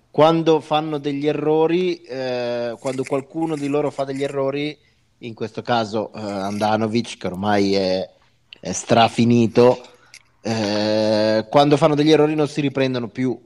quando 0.09 0.61
fanno 0.61 0.97
degli 0.97 1.27
errori, 1.27 2.01
eh, 2.01 2.75
quando 2.79 3.03
qualcuno 3.03 3.55
di 3.55 3.67
loro 3.67 3.91
fa 3.91 4.03
degli 4.03 4.23
errori, 4.23 4.75
in 5.19 5.35
questo 5.35 5.61
caso 5.61 6.11
eh, 6.11 6.19
Andanovic 6.19 7.17
che 7.17 7.27
ormai 7.27 7.75
è, 7.75 8.09
è 8.59 8.71
strafinito, 8.71 9.79
eh, 10.41 11.45
quando 11.49 11.77
fanno 11.77 11.95
degli 11.95 12.11
errori 12.11 12.35
non 12.35 12.47
si 12.47 12.61
riprendono 12.61 13.07
più, 13.07 13.39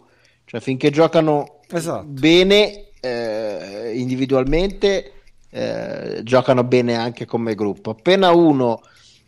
cioè 0.46 0.60
finché 0.60 0.90
giocano 0.90 1.60
esatto. 1.70 2.06
bene 2.06 2.90
eh, 3.00 3.92
individualmente, 3.96 5.14
eh, 5.50 6.22
giocano 6.24 6.64
bene 6.64 6.96
anche 6.96 7.26
come 7.26 7.56
gruppo. 7.56 7.92
Appena 7.92 8.32
uno 8.32 8.82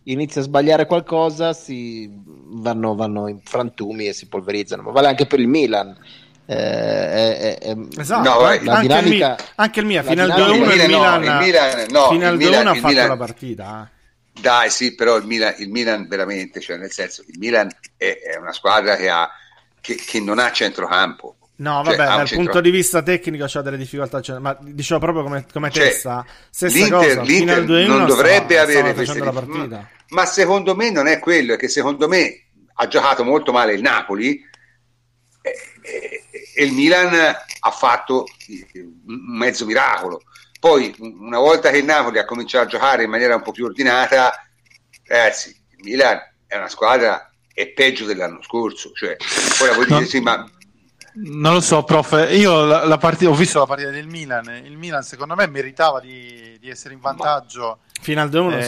inizia 0.03 0.41
a 0.41 0.43
sbagliare 0.43 0.85
qualcosa, 0.85 1.53
si 1.53 2.09
vanno, 2.13 2.95
vanno 2.95 3.27
in 3.27 3.39
frantumi 3.43 4.07
e 4.07 4.13
si 4.13 4.27
polverizzano, 4.27 4.83
ma 4.83 4.91
vale 4.91 5.07
anche 5.07 5.25
per 5.25 5.39
il 5.39 5.47
Milan 5.47 5.95
eh, 6.47 6.55
è, 6.55 7.57
è, 7.57 7.75
esatto, 7.97 8.29
no, 8.29 8.45
anche, 8.45 8.81
dinamica, 8.81 9.35
il, 9.37 9.45
anche 9.55 9.79
il 9.79 9.85
mia 9.87 10.03
fino 10.03 10.21
al 10.21 10.29
2-1 10.29 10.53
il 10.53 10.59
Milan, 10.59 11.21
no, 11.21 11.31
il 11.31 11.37
Milan, 11.43 11.85
no, 11.89 12.07
fino 12.09 12.27
al 12.27 12.37
2-1 12.37 12.53
ha 12.53 12.73
fatto 12.75 12.87
Milan, 12.87 13.07
la 13.07 13.17
partita 13.17 13.89
eh. 13.91 13.94
Dai 14.39 14.69
sì 14.69 14.95
però 14.95 15.15
il 15.15 15.25
Milan, 15.25 15.55
il 15.57 15.69
Milan 15.69 16.07
veramente 16.07 16.59
cioè 16.59 16.77
nel 16.77 16.91
senso 16.91 17.23
il 17.27 17.37
Milan 17.37 17.69
è, 17.97 18.17
è 18.33 18.37
una 18.37 18.51
squadra 18.51 18.95
che, 18.95 19.09
ha, 19.09 19.29
che, 19.79 19.95
che, 19.95 20.19
non 20.19 20.39
ha 20.39 20.51
centrocampo 20.51 21.37
No, 21.57 21.83
cioè, 21.85 21.95
vabbè, 21.95 22.17
dal 22.17 22.29
punto 22.29 22.59
di 22.59 22.69
vista 22.69 23.01
tecnico 23.01 23.45
c'ha 23.47 23.61
delle 23.61 23.77
difficoltà, 23.77 24.19
cioè, 24.19 24.39
ma 24.39 24.57
dicevo 24.59 24.99
proprio 24.99 25.23
come, 25.23 25.45
come 25.53 25.71
cioè, 25.71 25.83
testa. 25.83 26.25
Stessa 26.49 26.75
l'Inter, 26.75 27.15
cosa, 27.15 27.21
l'Inter 27.21 27.87
non 27.87 28.05
dovrebbe 28.05 28.55
stava, 28.55 28.71
avere 28.71 28.93
queste 28.93 29.19
la 29.19 29.31
partita. 29.31 29.77
Ma, 29.77 29.89
ma 30.09 30.25
secondo 30.25 30.75
me 30.75 30.91
non 30.91 31.07
è 31.07 31.17
quello, 31.19 31.53
è 31.53 31.57
che 31.57 31.69
secondo 31.69 32.09
me 32.09 32.47
ha 32.73 32.87
giocato 32.87 33.23
molto 33.23 33.53
male 33.53 33.73
il 33.73 33.81
Napoli 33.81 34.43
e, 35.41 36.23
e 36.55 36.63
il 36.65 36.73
Milan 36.73 37.13
ha 37.13 37.71
fatto 37.71 38.25
un 39.05 39.37
mezzo 39.37 39.65
miracolo. 39.65 40.23
Poi, 40.65 40.95
una 41.19 41.37
volta 41.37 41.69
che 41.69 41.77
il 41.77 41.85
Napoli 41.85 42.17
ha 42.17 42.25
cominciato 42.25 42.65
a 42.65 42.67
giocare 42.67 43.03
in 43.03 43.09
maniera 43.11 43.35
un 43.35 43.43
po' 43.43 43.51
più 43.51 43.65
ordinata, 43.65 44.33
ragazzi, 45.05 45.49
il 45.49 45.83
Milan 45.83 46.17
è 46.47 46.57
una 46.57 46.69
squadra 46.69 47.29
è 47.53 47.67
peggio 47.67 48.03
dell'anno 48.05 48.41
scorso. 48.41 48.91
Cioè, 48.91 49.15
ora 49.61 49.73
vuoi 49.73 49.85
dire 49.85 50.05
sì, 50.05 50.21
ma 50.21 50.43
non 51.13 51.53
lo 51.53 51.61
so, 51.61 51.83
prof. 51.83 52.29
Io 52.31 52.65
la, 52.65 52.83
la 52.83 52.97
partita, 52.97 53.29
ho 53.29 53.35
visto 53.35 53.59
la 53.59 53.67
partita 53.67 53.91
del 53.91 54.07
Milan. 54.07 54.63
Il 54.65 54.75
Milan, 54.75 55.03
secondo 55.03 55.35
me, 55.35 55.45
meritava 55.45 55.99
di, 55.99 56.57
di 56.59 56.67
essere 56.67 56.95
in 56.95 56.99
vantaggio. 56.99 57.81
Fino 58.01 58.21
al 58.21 58.29
2-1, 58.31 58.57
eh, 58.57 58.63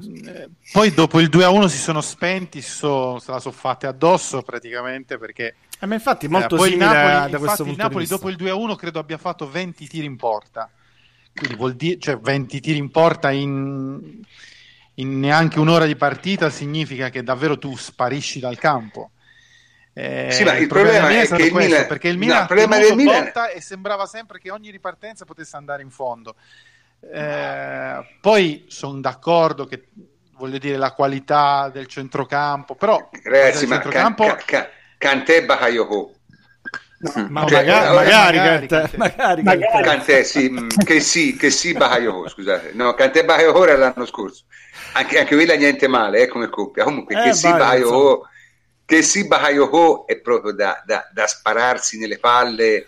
sì. 0.00 0.22
Eh, 0.30 0.48
poi 0.72 0.94
dopo 0.94 1.20
il 1.20 1.28
2-1 1.28 1.66
si 1.66 1.76
sono 1.76 2.00
spenti, 2.00 2.62
so, 2.62 3.18
se 3.18 3.30
la 3.30 3.38
sono 3.38 3.54
fatte 3.54 3.86
addosso 3.86 4.40
praticamente 4.40 5.18
perché 5.18 5.56
eh, 5.78 5.86
ma 5.86 5.94
infatti 5.94 6.26
molto 6.26 6.54
eh, 6.54 6.58
poi 6.58 6.70
simile 6.70 6.86
Napoli, 6.86 7.04
da 7.06 7.18
infatti 7.18 7.36
questo 7.36 7.62
il 7.64 7.76
Napoli 7.76 8.06
dopo 8.06 8.28
il 8.30 8.36
2-1 8.36 8.76
credo 8.76 8.98
abbia 8.98 9.18
fatto 9.18 9.48
20 9.48 9.86
tiri 9.86 10.06
in 10.06 10.16
porta. 10.16 10.70
Quindi 11.38 11.56
vuol 11.56 11.74
dire, 11.74 11.98
cioè 11.98 12.18
20 12.18 12.60
tiri 12.60 12.78
in 12.78 12.90
porta 12.90 13.30
in, 13.30 14.20
in 14.94 15.20
neanche 15.20 15.58
un'ora 15.58 15.86
di 15.86 15.96
partita 15.96 16.50
significa 16.50 17.08
che 17.08 17.22
davvero 17.22 17.58
tu 17.58 17.76
sparisci 17.76 18.40
dal 18.40 18.58
campo. 18.58 19.12
Eh, 19.92 20.28
sì, 20.30 20.44
ma 20.44 20.54
il, 20.54 20.62
il 20.62 20.68
problema, 20.68 20.98
problema 21.06 21.22
è, 21.22 21.28
è 21.28 21.36
che 21.36 21.42
il 21.44 21.50
questo, 21.50 21.70
Milan, 21.70 21.86
perché 21.88 22.08
il 22.08 22.18
Milan, 22.18 22.46
no, 22.48 22.62
il 22.62 22.68
del 22.68 22.94
Milan... 22.94 23.32
e 23.54 23.60
sembrava 23.60 24.06
sempre 24.06 24.38
che 24.38 24.50
ogni 24.50 24.70
ripartenza 24.70 25.24
potesse 25.24 25.56
andare 25.56 25.82
in 25.82 25.90
fondo. 25.90 26.34
Eh, 27.00 28.16
poi 28.20 28.64
sono 28.68 29.00
d'accordo 29.00 29.66
che 29.66 29.88
voglio 30.32 30.58
dire 30.58 30.76
la 30.76 30.92
qualità 30.92 31.68
del 31.68 31.86
centrocampo, 31.86 32.74
però 32.74 33.08
Ragazzi, 33.22 33.66
ma 33.66 33.74
centrocampo... 33.74 34.24
Ca- 34.24 34.36
ca- 34.36 34.68
Cantè 34.98 35.44
Bakayoko. 35.44 36.14
No, 37.00 37.26
ma 37.28 37.46
cioè, 37.46 37.64
magari, 37.64 37.94
magari, 37.94 38.36
magari, 38.36 38.66
Cantè, 38.66 38.96
magari, 38.96 39.42
magari. 39.42 39.82
Cantè, 39.84 40.22
sì, 40.24 40.50
mm, 40.50 40.68
che 40.84 41.00
sì, 41.00 41.36
che 41.36 41.50
sì 41.50 41.72
Bakayoko, 41.72 42.28
scusate. 42.28 42.72
No, 42.74 42.94
Cantè 42.94 43.24
Bakayoko 43.24 43.64
era 43.64 43.76
l'anno 43.76 44.04
scorso. 44.04 44.44
Anche, 44.94 45.20
anche 45.20 45.34
quella 45.34 45.54
niente 45.54 45.86
male, 45.86 46.22
eh, 46.22 46.26
come 46.26 46.48
coppia. 46.48 46.84
Comunque, 46.84 47.14
eh, 47.14 47.22
che 47.22 47.34
sì 47.34 47.48
Bakayoko 47.48 48.28
che 48.88 49.02
sì 49.02 49.26
Bakayoko 49.26 50.06
è 50.06 50.18
proprio 50.18 50.52
da, 50.52 50.82
da, 50.86 51.06
da 51.12 51.26
spararsi 51.26 51.98
nelle 51.98 52.18
palle 52.18 52.86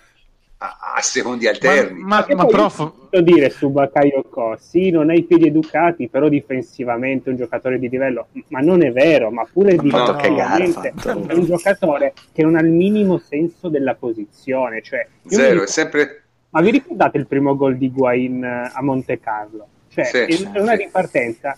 a, 0.62 0.94
a 0.96 1.00
secondi 1.00 1.46
alterni. 1.46 2.00
Ma, 2.00 2.24
ma, 2.28 2.34
ma 2.34 2.46
prof... 2.46 2.92
dire 3.22 3.48
su 3.48 3.70
Bakayoko, 3.70 4.56
sì, 4.60 4.90
non 4.90 5.08
ha 5.08 5.14
i 5.14 5.22
piedi 5.22 5.46
educati, 5.46 6.08
però 6.08 6.28
difensivamente 6.28 7.30
un 7.30 7.36
giocatore 7.36 7.78
di 7.78 7.88
livello, 7.88 8.28
ma 8.48 8.60
non 8.60 8.82
è 8.82 8.92
vero, 8.92 9.30
ma 9.30 9.46
pure 9.50 9.76
difensivamente 9.76 10.92
no, 11.04 11.26
è 11.26 11.32
un 11.32 11.44
giocatore 11.46 12.12
che 12.32 12.42
non 12.42 12.56
ha 12.56 12.60
il 12.60 12.70
minimo 12.70 13.18
senso 13.18 13.68
della 13.68 13.94
posizione, 13.94 14.82
cioè, 14.82 15.06
Zero, 15.26 15.52
dico, 15.52 15.64
è 15.64 15.66
sempre... 15.66 16.22
Ma 16.50 16.60
vi 16.60 16.70
ricordate 16.72 17.16
il 17.16 17.26
primo 17.26 17.56
gol 17.56 17.76
di 17.76 17.90
Guain 17.90 18.44
a 18.44 18.82
Monte 18.82 19.18
Carlo? 19.20 19.66
Cioè, 19.88 20.04
sì, 20.04 20.48
è 20.52 20.60
una 20.60 20.74
ripartenza 20.74 21.56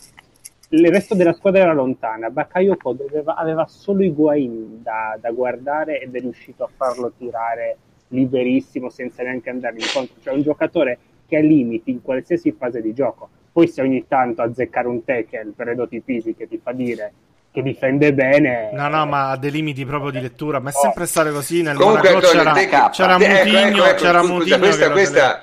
il 0.69 0.89
resto 0.89 1.15
della 1.15 1.35
squadra 1.35 1.61
era 1.61 1.75
lontana. 1.75 2.31
Bakayoko 2.31 2.95
doveva, 2.95 3.35
aveva 3.35 3.67
solo 3.67 4.03
Higuain 4.03 4.81
da, 4.83 5.19
da 5.21 5.31
guardare 5.31 6.01
ed 6.01 6.15
è 6.17 6.21
riuscito 6.21 6.65
a 6.65 6.71
farlo 6.75 7.13
tirare 7.19 7.77
liberissimo 8.13 8.89
senza 8.89 9.23
neanche 9.23 9.51
andare 9.51 9.77
incontro. 9.79 10.15
Cioè 10.23 10.33
un 10.33 10.43
giocatore 10.43 10.99
che 11.27 11.37
ha 11.37 11.41
limiti 11.41 11.91
in 11.91 12.03
qualsiasi 12.03 12.53
fase 12.53 12.81
di 12.81 12.93
gioco. 12.95 13.29
Poi 13.53 13.67
se 13.69 13.83
ogni 13.83 14.07
tanto 14.09 14.43
azzeccare 14.43 14.89
un 14.89 15.05
tackle 15.05 15.53
per 15.55 15.67
le 15.67 15.75
doti 15.75 16.01
fisiche 16.05 16.49
ti 16.49 16.59
fa 16.63 16.73
dire 16.73 17.13
che 17.51 17.63
difende 17.63 18.15
bene. 18.15 18.71
No, 18.73 18.89
no, 18.89 19.05
ma 19.07 19.31
ha 19.31 19.37
dei 19.37 19.51
limiti 19.51 19.85
proprio 19.85 20.11
di 20.11 20.21
lettura. 20.21 20.59
Ma 20.59 20.71
è 20.71 20.73
sempre 20.73 21.05
stato 21.07 21.31
così. 21.33 21.63
Nel 21.63 21.77
Comunque, 21.77 22.11
Monaco 22.13 22.27
c'era, 22.29 22.89
c'era 22.91 23.19
Mutigno, 23.19 23.35
ecco, 23.35 23.57
ecco, 23.57 23.85
ecco, 23.85 24.03
c'era 24.03 24.23
Mutigno 24.23 24.59
questa, 24.59 24.91
questa, 24.91 25.43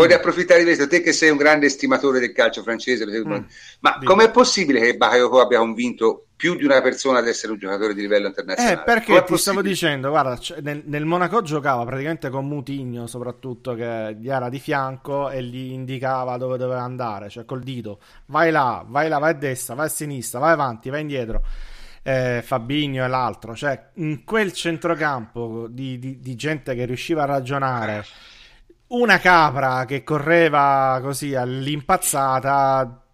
Voglio 0.00 0.16
approfittare 0.16 0.60
di 0.60 0.64
questo, 0.64 0.88
te 0.88 1.00
che 1.02 1.12
sei 1.12 1.30
un 1.30 1.36
grande 1.36 1.66
estimatore 1.66 2.20
del 2.20 2.32
calcio 2.32 2.62
francese, 2.62 3.06
mm. 3.06 3.36
ma 3.80 3.98
com'è 4.02 4.30
possibile 4.30 4.80
che 4.80 4.96
Bakayoko 4.96 5.40
abbia 5.40 5.58
convinto 5.58 6.26
più 6.40 6.56
di 6.56 6.64
una 6.64 6.80
persona 6.80 7.18
ad 7.18 7.28
essere 7.28 7.52
un 7.52 7.58
giocatore 7.58 7.92
di 7.92 8.00
livello 8.00 8.26
internazionale? 8.28 8.80
Eh, 8.80 8.82
perché 8.82 9.22
ti 9.24 9.36
stavo 9.36 9.60
dicendo, 9.60 10.08
guarda, 10.08 10.38
nel, 10.62 10.82
nel, 10.86 11.04
Monaco 11.04 11.42
giocava 11.42 11.84
praticamente 11.84 12.30
con 12.30 12.48
Mutigno, 12.48 13.06
soprattutto, 13.06 13.74
che 13.74 14.16
gli 14.18 14.30
era 14.30 14.48
di 14.48 14.58
fianco 14.58 15.28
e 15.28 15.42
gli 15.42 15.72
indicava 15.72 16.38
dove 16.38 16.56
doveva 16.56 16.80
andare, 16.80 17.28
cioè 17.28 17.44
col 17.44 17.62
dito, 17.62 18.00
vai 18.26 18.50
là, 18.50 18.82
vai 18.88 19.10
là, 19.10 19.18
vai 19.18 19.32
a 19.32 19.34
destra, 19.34 19.74
vai 19.74 19.86
a 19.86 19.90
sinistra, 19.90 20.38
vai 20.38 20.52
avanti, 20.52 20.88
vai 20.88 21.02
indietro. 21.02 21.42
Eh, 22.02 22.40
Fabinho 22.42 23.04
e 23.04 23.08
l'altro, 23.08 23.54
cioè 23.54 23.90
in 23.96 24.24
quel 24.24 24.54
centrocampo 24.54 25.66
di, 25.68 25.98
di, 25.98 26.18
di 26.18 26.34
gente 26.34 26.74
che 26.74 26.86
riusciva 26.86 27.24
a 27.24 27.26
ragionare 27.26 28.06
una 28.90 29.18
capra 29.18 29.84
che 29.84 30.02
correva 30.02 30.98
così 31.02 31.34
all'impazzata 31.34 33.04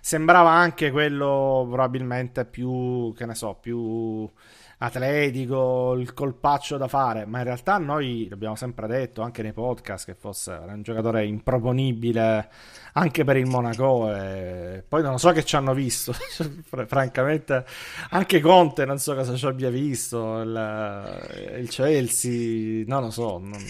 sembrava 0.00 0.50
anche 0.50 0.90
quello 0.90 1.66
probabilmente 1.68 2.44
più, 2.44 3.12
che 3.16 3.26
ne 3.26 3.34
so, 3.34 3.54
più 3.60 4.30
atletico, 4.78 5.94
il 5.94 6.12
colpaccio 6.14 6.76
da 6.76 6.88
fare, 6.88 7.24
ma 7.26 7.38
in 7.38 7.44
realtà 7.44 7.78
noi 7.78 8.28
l'abbiamo 8.28 8.54
sempre 8.54 8.86
detto 8.86 9.22
anche 9.22 9.42
nei 9.42 9.52
podcast 9.52 10.04
che 10.04 10.14
fosse 10.14 10.52
un 10.52 10.82
giocatore 10.82 11.24
improponibile 11.24 12.50
anche 12.96 13.24
per 13.24 13.36
il 13.36 13.46
Monaco 13.46 14.14
e 14.14 14.82
poi 14.86 15.02
non 15.02 15.18
so 15.18 15.32
che 15.32 15.44
ci 15.44 15.56
hanno 15.56 15.74
visto 15.74 16.14
francamente 16.86 17.64
anche 18.10 18.40
Conte 18.40 18.84
non 18.84 18.98
so 18.98 19.14
cosa 19.16 19.34
ci 19.34 19.46
abbia 19.46 19.68
visto 19.68 20.40
il, 20.40 21.58
il 21.58 21.68
Chelsea 21.68 22.84
non 22.86 23.02
lo 23.02 23.10
so 23.10 23.38
non, 23.38 23.60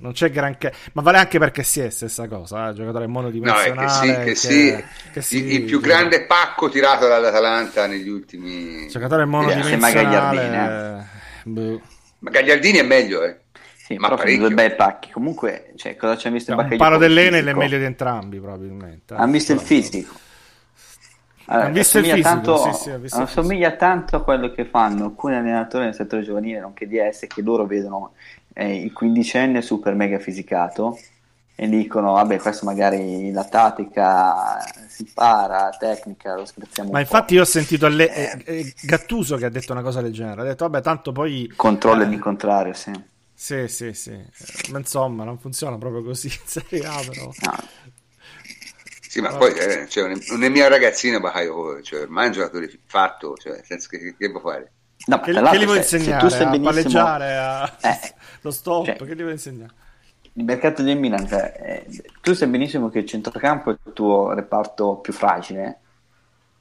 non, 0.00 0.12
c'è 0.12 0.30
granché 0.30 0.72
ma 0.92 1.00
vale 1.00 1.18
anche 1.18 1.38
perché 1.38 1.62
si 1.62 1.80
è 1.80 1.88
stessa 1.88 2.28
cosa 2.28 2.68
eh? 2.68 2.74
giocatore 2.74 3.06
monodimensionale 3.06 3.72
no, 3.72 3.84
che 3.86 3.88
sì, 3.88 4.06
che, 4.06 4.24
che, 4.24 4.34
sì, 4.34 4.84
che 5.12 5.22
sì, 5.22 5.36
il, 5.38 5.52
il 5.52 5.62
più 5.62 5.80
grande 5.80 6.26
pacco 6.26 6.68
tirato 6.68 7.08
dall'Atalanta 7.08 7.86
negli 7.86 8.08
ultimi 8.08 8.86
giocatore 8.88 9.24
monodimensionale 9.24 11.04
eh, 11.42 11.48
boh. 11.48 11.80
ma 12.18 12.30
Gagliardini 12.30 12.78
è 12.78 12.82
meglio 12.82 13.22
eh 13.24 13.43
sì, 13.84 13.96
ma 13.96 14.08
parecchio. 14.08 14.38
due 14.38 14.54
bei 14.54 14.74
pacchi. 14.74 15.10
Comunque, 15.10 15.74
cioè, 15.76 15.94
cosa 15.94 16.16
ci 16.16 16.26
ha 16.26 16.30
visto 16.30 16.52
il 16.52 16.58
Un 16.58 16.76
paro 16.78 16.96
dell'Enel 16.96 17.44
è 17.44 17.52
meglio 17.52 17.76
di 17.76 17.84
entrambi, 17.84 18.40
probabilmente. 18.40 19.12
Hanno 19.12 19.32
visto 19.32 19.52
il 19.52 19.60
fisico. 19.60 20.14
Allora, 21.44 21.68
visto 21.68 21.98
il 21.98 22.06
fisico, 22.06 22.22
tanto, 22.22 22.56
sì, 22.56 22.72
sì, 22.72 22.96
visto 22.96 23.20
assomiglia 23.20 23.72
fisico. 23.72 23.84
tanto 23.84 24.16
a 24.16 24.22
quello 24.22 24.50
che 24.52 24.64
fanno 24.64 25.04
alcuni 25.04 25.34
allenatori 25.34 25.84
nel 25.84 25.94
settore 25.94 26.22
giovanile, 26.22 26.60
nonché 26.60 26.88
DS, 26.88 27.26
che 27.26 27.42
loro 27.42 27.66
vedono 27.66 28.12
eh, 28.54 28.74
il 28.74 28.92
quindicenne 28.94 29.60
super 29.60 29.94
mega 29.94 30.18
fisicato 30.18 30.98
e 31.54 31.68
dicono, 31.68 32.12
vabbè, 32.12 32.38
questo 32.38 32.64
magari 32.64 33.30
la 33.32 33.44
tattica 33.44 34.64
si 34.88 35.06
para, 35.12 35.68
tecnica, 35.78 36.34
lo 36.34 36.46
scherziamo 36.46 36.90
Ma 36.90 37.00
infatti 37.00 37.34
io 37.34 37.42
ho 37.42 37.44
sentito 37.44 37.84
alle... 37.84 38.14
eh. 38.14 38.42
eh, 38.46 38.74
Gattuso 38.80 39.36
che 39.36 39.44
ha 39.44 39.50
detto 39.50 39.72
una 39.72 39.82
cosa 39.82 40.00
del 40.00 40.14
genere, 40.14 40.40
ha 40.40 40.44
detto, 40.44 40.66
vabbè, 40.66 40.82
tanto 40.82 41.12
poi... 41.12 41.52
Controllo 41.54 42.04
eh, 42.04 42.06
l'incontrario, 42.06 42.72
sì 42.72 43.12
Sì, 43.34 43.66
sì, 43.68 43.92
sì. 43.92 44.16
Ma 44.70 44.78
insomma, 44.78 45.24
non 45.24 45.38
funziona 45.38 45.76
proprio 45.76 46.02
così 46.02 46.28
in 46.28 46.40
Serie 46.44 46.86
A, 46.86 47.00
però. 47.06 47.24
No. 47.24 47.92
Sì, 49.14 49.20
ma 49.20 49.36
poi 49.36 49.52
eh, 49.54 49.88
cioè, 49.88 50.12
non 50.30 50.42
è 50.42 50.48
mio 50.48 50.66
ragazzino 50.66 51.20
Bahaio, 51.20 51.80
cioè, 51.82 52.00
ormai 52.00 52.24
è 52.24 52.26
un 52.28 52.32
giocatore 52.32 52.68
fatto, 52.84 53.36
cioè, 53.36 53.60
senza 53.62 53.88
che, 53.88 54.16
che 54.18 54.30
può 54.30 54.40
fare? 54.40 54.72
No, 55.06 55.20
che, 55.20 55.32
che 55.32 55.58
gli 55.58 55.64
vuoi 55.64 55.76
insegnare? 55.76 56.30
Se 56.30 56.42
a 56.42 56.50
benissimo... 56.50 56.64
palleggiare, 56.64 57.36
a... 57.36 57.76
Eh, 57.80 58.14
lo 58.42 58.50
stop, 58.50 58.86
cioè, 58.86 58.96
che 58.96 59.14
gli 59.14 59.20
vuoi 59.20 59.32
insegnare? 59.32 59.72
Il 60.32 60.44
mercato 60.44 60.82
del 60.82 60.98
Milan, 60.98 61.28
cioè, 61.28 61.86
eh, 61.86 62.02
tu 62.20 62.32
sai 62.32 62.48
benissimo 62.48 62.88
che 62.88 63.00
il 63.00 63.06
centrocampo 63.06 63.70
è 63.70 63.76
il 63.84 63.92
tuo 63.92 64.32
reparto 64.32 64.96
più 64.96 65.12
fragile. 65.12 65.78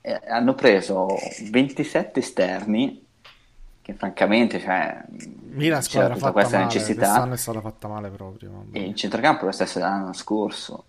Eh, 0.01 0.21
hanno 0.27 0.53
preso 0.53 1.07
27 1.49 2.19
esterni 2.19 3.02
che 3.83 3.93
francamente 3.93 4.61
cioè, 4.61 5.03
Milan 5.51 5.81
c'era 5.81 6.13
tutta 6.13 6.31
questa 6.31 6.57
male, 6.57 6.73
necessità. 6.73 7.01
quest'anno 7.01 7.33
è 7.33 7.37
stata 7.37 7.59
fatta 7.59 7.89
male 7.89 8.09
proprio 8.09 8.65
e 8.71 8.81
il 8.81 8.95
centrocampo 8.95 9.41
è 9.41 9.45
lo 9.45 9.51
stesso 9.51 9.77
dell'anno 9.77 10.13
scorso. 10.13 10.85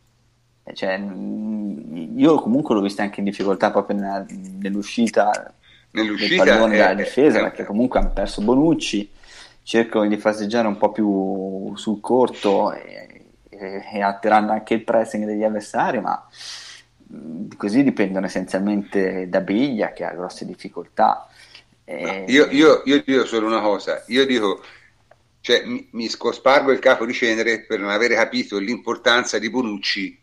Cioè, 0.72 0.94
io 0.94 2.40
comunque 2.40 2.74
l'ho 2.74 2.80
vista 2.80 3.02
anche 3.02 3.18
in 3.18 3.26
difficoltà 3.26 3.72
proprio 3.72 3.96
nella, 3.96 4.24
nell'uscita, 4.28 5.52
nell'uscita 5.90 6.44
del 6.44 6.52
pallone 6.52 6.76
dalla 6.78 6.94
difesa 6.94 7.40
è, 7.40 7.42
perché 7.42 7.64
comunque 7.64 7.98
hanno 7.98 8.12
perso 8.12 8.40
Bonucci. 8.42 9.10
Cercano 9.64 10.06
di 10.06 10.16
faseggiare 10.16 10.68
un 10.68 10.78
po' 10.78 10.92
più 10.92 11.74
sul 11.74 12.00
corto 12.00 12.72
e, 12.72 13.32
e, 13.48 13.84
e 13.92 14.00
alterando 14.02 14.52
anche 14.52 14.74
il 14.74 14.84
pressing 14.84 15.24
degli 15.24 15.42
avversari 15.42 16.00
ma 16.00 16.28
così 17.56 17.82
dipendono 17.82 18.26
essenzialmente 18.26 19.28
da 19.28 19.40
Biglia 19.40 19.92
che 19.92 20.04
ha 20.04 20.12
grosse 20.12 20.44
difficoltà 20.44 21.28
e... 21.84 22.24
io, 22.28 22.46
io, 22.50 22.82
io, 22.84 23.02
dico 23.04 23.26
solo 23.26 23.46
una 23.46 23.60
cosa 23.60 24.02
io 24.08 24.24
dico 24.24 24.62
cioè, 25.44 25.62
mi, 25.66 25.86
mi 25.92 26.08
scospargo 26.08 26.72
il 26.72 26.78
capo 26.78 27.04
di 27.04 27.12
cenere 27.12 27.66
per 27.66 27.78
non 27.78 27.90
avere 27.90 28.14
capito 28.14 28.56
l'importanza 28.56 29.38
di 29.38 29.50
Bonucci 29.50 30.18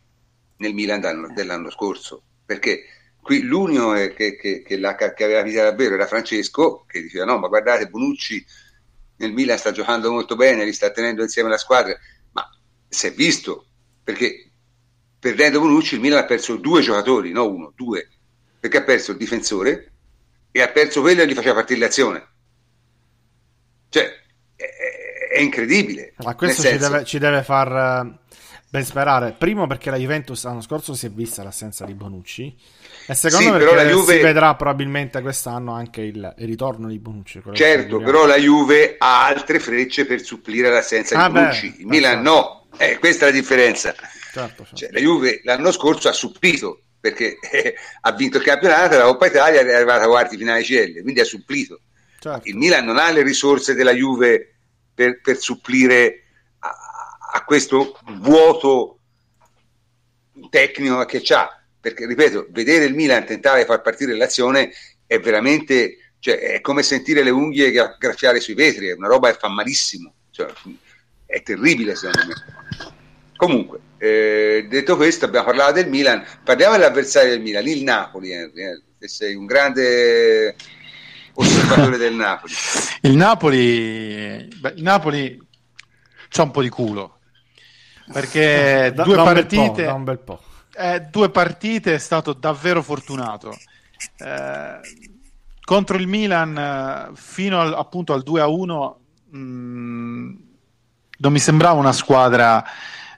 nel 0.58 0.74
Milan 0.74 1.32
dell'anno 1.36 1.70
scorso, 1.70 2.24
perché 2.44 2.86
qui 3.22 3.44
l'unico 3.44 3.92
che, 3.92 4.36
che, 4.36 4.64
che, 4.64 4.78
la, 4.80 4.96
che 4.96 5.24
aveva 5.24 5.42
capito 5.42 5.62
davvero 5.62 5.94
era 5.94 6.08
Francesco, 6.08 6.86
che 6.88 7.04
diceva 7.04 7.26
no, 7.26 7.38
ma 7.38 7.50
guardate 7.50 7.88
Bonucci 7.88 8.44
nel 9.18 9.32
Milan 9.32 9.60
sta 9.60 9.72
giocando 9.72 10.10
molto 10.10 10.36
bene, 10.36 10.66
li 10.66 10.74
sta 10.74 10.90
tenendo 10.90 11.22
insieme 11.22 11.50
la 11.50 11.58
squadra, 11.58 11.96
ma 12.32 12.50
si 12.88 13.06
è 13.06 13.14
visto, 13.14 13.68
perché 14.04 14.50
perdendo 15.20 15.60
Bonucci 15.60 15.94
il 15.94 16.02
Milan 16.02 16.24
ha 16.24 16.26
perso 16.26 16.56
due 16.56 16.82
giocatori, 16.82 17.32
no 17.32 17.48
uno, 17.48 17.74
due, 17.76 18.10
perché 18.60 18.78
ha 18.78 18.84
perso 18.84 19.12
il 19.12 19.18
difensore 19.18 19.91
e 20.52 20.62
ha 20.62 20.68
perso 20.70 21.02
quello 21.02 21.22
che 21.22 21.28
gli 21.28 21.34
faceva 21.34 21.56
partire 21.56 21.80
l'azione. 21.80 22.28
Cioè, 23.90 24.10
è, 24.56 25.34
è 25.34 25.40
incredibile. 25.40 26.14
Ma 26.18 26.36
questo 26.36 26.62
ci 26.62 26.78
deve, 26.78 27.04
ci 27.04 27.20
deve, 27.20 27.44
far 27.44 28.20
Ben 28.72 28.86
sperare, 28.86 29.36
primo 29.38 29.68
perché 29.68 29.90
la 29.90 29.98
Juventus 29.98 30.46
l'anno 30.46 30.62
scorso 30.62 30.94
si 30.94 31.06
è 31.06 31.10
vista 31.10 31.44
l'assenza 31.44 31.84
di 31.84 31.94
Bonucci 31.94 32.58
e 33.06 33.14
secondo 33.14 33.60
sì, 33.60 33.66
perché 33.66 33.90
Juve... 33.90 34.16
si 34.16 34.22
vedrà 34.22 34.56
probabilmente 34.56 35.20
quest'anno 35.22 35.74
anche 35.74 36.00
il, 36.04 36.34
il 36.38 36.48
ritorno 36.48 36.88
di 36.88 36.98
Bonucci. 36.98 37.42
Certo, 37.52 38.00
però 38.00 38.26
la 38.26 38.38
Juve 38.38 38.96
ha 38.98 39.26
altre 39.26 39.60
frecce 39.60 40.06
per 40.06 40.22
supplire 40.22 40.70
l'assenza 40.70 41.20
ah, 41.20 41.28
di 41.28 41.34
Bonucci, 41.34 41.76
il 41.80 41.86
Milan 41.86 42.22
no, 42.22 42.68
eh, 42.78 42.98
questa 42.98 43.26
è 43.26 43.32
la 43.32 43.36
differenza. 43.38 43.94
Certo, 43.94 44.64
certo. 44.64 44.76
Cioè, 44.78 44.92
la 44.94 45.00
Juve 45.02 45.42
l'anno 45.44 45.72
scorso 45.74 46.08
ha 46.08 46.14
supplito 46.14 46.84
perché 47.02 47.38
eh, 47.40 47.76
ha 48.02 48.12
vinto 48.14 48.38
il 48.38 48.44
campionato, 48.44 48.98
la 48.98 49.06
Coppa 49.06 49.26
Italia 49.26 49.60
è 49.60 49.74
arrivata 49.74 50.06
a 50.06 50.08
quarti 50.08 50.38
finale 50.38 50.64
CL, 50.64 51.02
quindi 51.02 51.20
ha 51.20 51.26
supplito. 51.26 51.82
Certo. 52.20 52.48
Il 52.48 52.56
Milan 52.56 52.86
non 52.86 53.00
ha 53.00 53.12
le 53.12 53.24
risorse 53.24 53.74
della 53.74 53.94
Juve 53.94 54.54
per, 54.94 55.20
per 55.22 55.38
supplire 55.38 56.24
a 57.34 57.44
questo 57.46 57.98
vuoto 58.20 59.00
tecnico 60.50 61.04
che 61.06 61.22
c'ha. 61.24 61.56
Perché, 61.80 62.06
ripeto, 62.06 62.48
vedere 62.52 62.86
il 62.86 62.94
Milan 62.94 63.26
tentare 63.26 63.62
di 63.62 63.66
far 63.66 63.82
partire 63.82 64.16
l'azione 64.16 64.72
è 65.08 65.20
veramente, 65.20 66.14
cioè, 66.20 66.38
è 66.38 66.62
come 66.62 66.84
sentire 66.84 67.24
le 67.24 67.32
unghie 67.32 67.72
graffiare 67.72 68.40
sui 68.40 68.54
vetri, 68.54 68.90
è 68.90 68.94
una 68.94 69.08
roba 69.08 69.32
che 69.32 69.40
fa 69.40 69.48
malissimo, 69.48 70.14
cioè, 70.30 70.48
è 71.26 71.42
terribile 71.42 71.96
secondo 71.96 72.28
me. 72.28 73.00
Comunque, 73.42 73.80
eh, 73.98 74.68
detto 74.70 74.96
questo, 74.96 75.26
abbiamo 75.26 75.48
parlato 75.48 75.72
del 75.74 75.90
Milan, 75.90 76.24
parliamo 76.44 76.74
dell'avversario 76.74 77.32
del 77.32 77.42
Milan, 77.42 77.68
il 77.68 77.82
Napoli, 77.82 78.30
eh, 78.34 78.52
eh, 79.00 79.08
sei 79.08 79.34
un 79.34 79.48
grande 79.48 80.56
osservatore 81.34 81.98
del 81.98 82.14
Napoli. 82.14 82.54
Il 83.02 83.16
Napoli, 83.16 84.48
beh, 84.60 84.74
il 84.76 84.84
Napoli 84.84 85.42
c'ha 86.30 86.44
un 86.44 86.52
po' 86.52 86.62
di 86.62 86.70
culo, 86.70 87.18
perché 88.14 88.92
da, 88.94 89.04
due, 89.04 89.16
da 89.16 89.24
partite, 89.24 89.86
un 89.88 90.04
bel 90.04 90.20
po', 90.20 90.40
eh, 90.76 91.02
due 91.10 91.32
partite 91.32 91.96
è 91.96 91.98
stato 91.98 92.34
davvero 92.34 92.84
fortunato. 92.84 93.58
Eh, 94.18 94.80
contro 95.64 95.98
il 95.98 96.06
Milan 96.06 96.56
eh, 96.56 97.16
fino 97.16 97.60
al, 97.60 97.74
appunto 97.74 98.14
al 98.14 98.22
2 98.22 98.40
a 98.40 98.46
1 98.46 99.00
mh, 99.32 99.38
mm, 99.40 100.36
non 101.18 101.32
mi 101.32 101.40
sembrava 101.40 101.80
una 101.80 101.92
squadra 101.92 102.64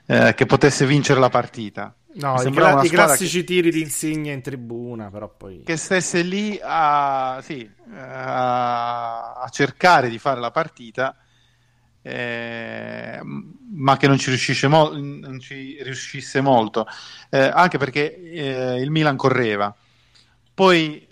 eh, 0.06 0.34
che 0.34 0.46
potesse 0.46 0.86
vincere 0.86 1.20
la 1.20 1.28
partita. 1.28 1.94
No, 2.14 2.40
i, 2.40 2.50
cla- 2.50 2.82
i 2.82 2.88
classici 2.88 3.40
che... 3.40 3.44
tiri 3.44 3.70
di 3.70 3.80
insigne 3.80 4.32
in 4.32 4.40
tribuna, 4.40 5.10
però 5.10 5.28
poi... 5.36 5.62
Che 5.64 5.76
stesse 5.76 6.22
lì 6.22 6.58
a, 6.62 7.40
sì, 7.42 7.68
a, 7.96 9.32
a 9.34 9.48
cercare 9.48 10.08
di 10.08 10.18
fare 10.18 10.40
la 10.40 10.52
partita 10.52 11.16
eh, 12.06 13.18
ma 13.72 13.96
che 13.96 14.06
non 14.06 14.18
ci, 14.18 14.28
riuscisse, 14.28 14.68
mo- 14.68 14.90
non 14.92 15.40
ci 15.40 15.82
riuscisse 15.82 16.42
molto, 16.42 16.86
eh, 17.30 17.38
anche 17.38 17.78
perché 17.78 18.14
eh, 18.30 18.80
il 18.80 18.90
Milan 18.90 19.16
correva. 19.16 19.74
Poi, 20.52 21.08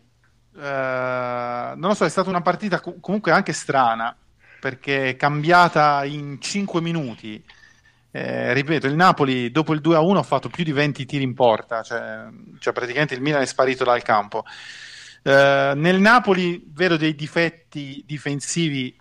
eh, 0.54 1.72
non 1.74 1.88
lo 1.88 1.94
so, 1.94 2.04
è 2.04 2.10
stata 2.10 2.28
una 2.28 2.42
partita 2.42 2.80
co- 2.80 2.96
comunque 3.00 3.32
anche 3.32 3.54
strana, 3.54 4.14
perché 4.60 5.16
cambiata 5.16 6.04
in 6.04 6.38
5 6.40 6.80
minuti. 6.82 7.42
Eh, 8.14 8.52
ripeto, 8.52 8.86
il 8.86 8.94
Napoli 8.94 9.50
dopo 9.50 9.72
il 9.72 9.80
2-1 9.82 10.16
ha 10.16 10.22
fatto 10.22 10.50
più 10.50 10.64
di 10.64 10.72
20 10.72 11.06
tiri 11.06 11.24
in 11.24 11.32
porta, 11.32 11.82
cioè, 11.82 12.26
cioè 12.58 12.74
praticamente 12.74 13.14
il 13.14 13.22
Milan 13.22 13.40
è 13.40 13.46
sparito 13.46 13.84
dal 13.84 14.02
campo. 14.02 14.44
Uh, 15.24 15.74
nel 15.76 15.98
Napoli 15.98 16.62
vedo 16.74 16.96
dei 16.96 17.14
difetti 17.14 18.02
difensivi 18.06 18.94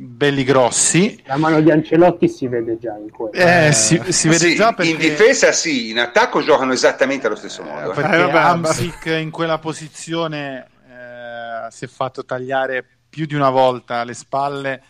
belli 0.00 0.44
grossi. 0.44 1.20
La 1.26 1.36
mano 1.36 1.60
di 1.60 1.72
Ancelotti 1.72 2.28
si 2.28 2.46
vede 2.46 2.78
già 2.78 2.96
in 2.96 3.10
quello. 3.10 3.32
Eh, 3.32 3.72
si, 3.72 4.00
si 4.08 4.28
vede 4.28 4.50
sì, 4.50 4.54
già 4.54 4.72
perché... 4.72 4.92
In 4.92 4.96
difesa 4.96 5.50
sì, 5.50 5.90
in 5.90 5.98
attacco 5.98 6.40
giocano 6.40 6.72
esattamente 6.72 7.26
allo 7.26 7.36
stesso 7.36 7.62
eh, 7.62 7.64
modo. 7.64 7.90
Eh, 7.90 7.94
perché 7.94 8.16
eh, 8.16 8.36
Amsic 8.36 9.06
in 9.06 9.30
quella 9.30 9.58
posizione 9.58 10.68
eh, 10.88 11.70
si 11.70 11.84
è 11.84 11.88
fatto 11.88 12.24
tagliare 12.24 12.86
più 13.10 13.26
di 13.26 13.34
una 13.34 13.50
volta 13.50 14.04
le 14.04 14.14
spalle 14.14 14.82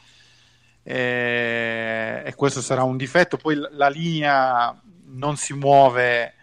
eh, 0.88 2.22
e 2.24 2.34
questo 2.34 2.60
sarà 2.60 2.82
un 2.82 2.96
difetto. 2.96 3.36
Poi 3.36 3.56
la 3.72 3.88
linea 3.88 4.80
non 5.06 5.36
si 5.36 5.52
muove, 5.52 6.34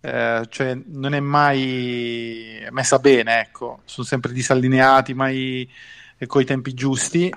eh, 0.00 0.46
cioè 0.48 0.78
non 0.86 1.14
è 1.14 1.20
mai 1.20 2.66
messa 2.70 2.98
bene, 2.98 3.40
ecco. 3.40 3.80
sono 3.84 4.06
sempre 4.06 4.32
disallineati, 4.32 5.14
mai 5.14 5.68
con 6.26 6.40
i 6.40 6.44
tempi 6.44 6.74
giusti 6.74 7.32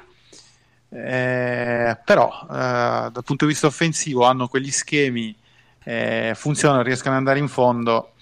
eh, 0.89 1.98
però 2.06 2.31
eh, 2.44 3.10
dal 3.11 3.23
punto 3.23 3.45
di 3.45 3.52
vista 3.52 3.68
offensivo 3.68 4.23
hanno 4.23 4.48
quegli 4.48 4.72
schemi, 4.72 5.35
eh, 5.84 6.34
funzionano, 6.35 6.81
riescono 6.81 7.14
ad 7.14 7.19
andare 7.19 7.39
in 7.39 7.48
fondo. 7.48 8.14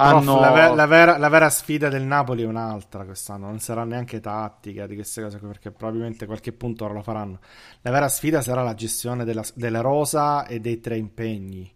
Hanno... 0.00 0.38
Prof, 0.38 0.40
la, 0.40 0.50
ver- 0.50 0.74
la, 0.74 0.86
vera, 0.86 1.18
la, 1.18 1.28
vera, 1.28 1.50
sfida 1.50 1.88
del 1.88 2.02
Napoli 2.02 2.42
è 2.42 2.46
un'altra 2.46 3.04
quest'anno, 3.04 3.46
non 3.46 3.60
sarà 3.60 3.84
neanche 3.84 4.20
tattica 4.20 4.86
di 4.86 4.94
queste 4.94 5.22
cose 5.22 5.38
perché 5.38 5.70
probabilmente 5.70 6.24
qualche 6.26 6.52
punto 6.52 6.84
ora 6.84 6.94
lo 6.94 7.02
faranno. 7.02 7.38
La 7.82 7.90
vera 7.90 8.08
sfida 8.08 8.40
sarà 8.40 8.62
la 8.62 8.74
gestione 8.74 9.24
della, 9.24 9.44
della 9.54 9.80
rosa 9.80 10.46
e 10.46 10.58
dei 10.60 10.80
tre 10.80 10.96
impegni. 10.96 11.70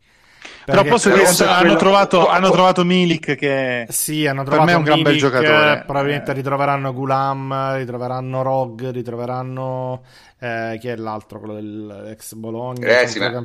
Però 0.65 0.83
posso 0.85 1.11
dire 1.11 1.27
hanno, 1.47 1.77
trovato, 1.77 2.29
hanno 2.29 2.51
trovato 2.51 2.85
Milik 2.85 3.35
che 3.35 3.87
sì, 3.89 4.27
hanno 4.27 4.45
trovato 4.45 4.65
per 4.65 4.67
me 4.67 4.73
è 4.73 4.77
un 4.77 4.83
gran 4.85 5.03
bel 5.03 5.19
giocatore. 5.19 5.83
Probabilmente 5.85 6.31
eh. 6.31 6.35
ritroveranno 6.35 6.93
Gulam, 6.93 7.77
ritroveranno 7.77 8.43
Rog, 8.43 8.91
ritroveranno 8.91 10.03
eh, 10.39 10.77
chi 10.81 10.89
è 10.89 10.97
l'altro, 10.97 11.39
quello 11.39 11.55
dell'ex 11.55 12.35
Bologna, 12.35 13.01
eh, 13.01 13.07
sì, 13.07 13.19
ma, 13.19 13.43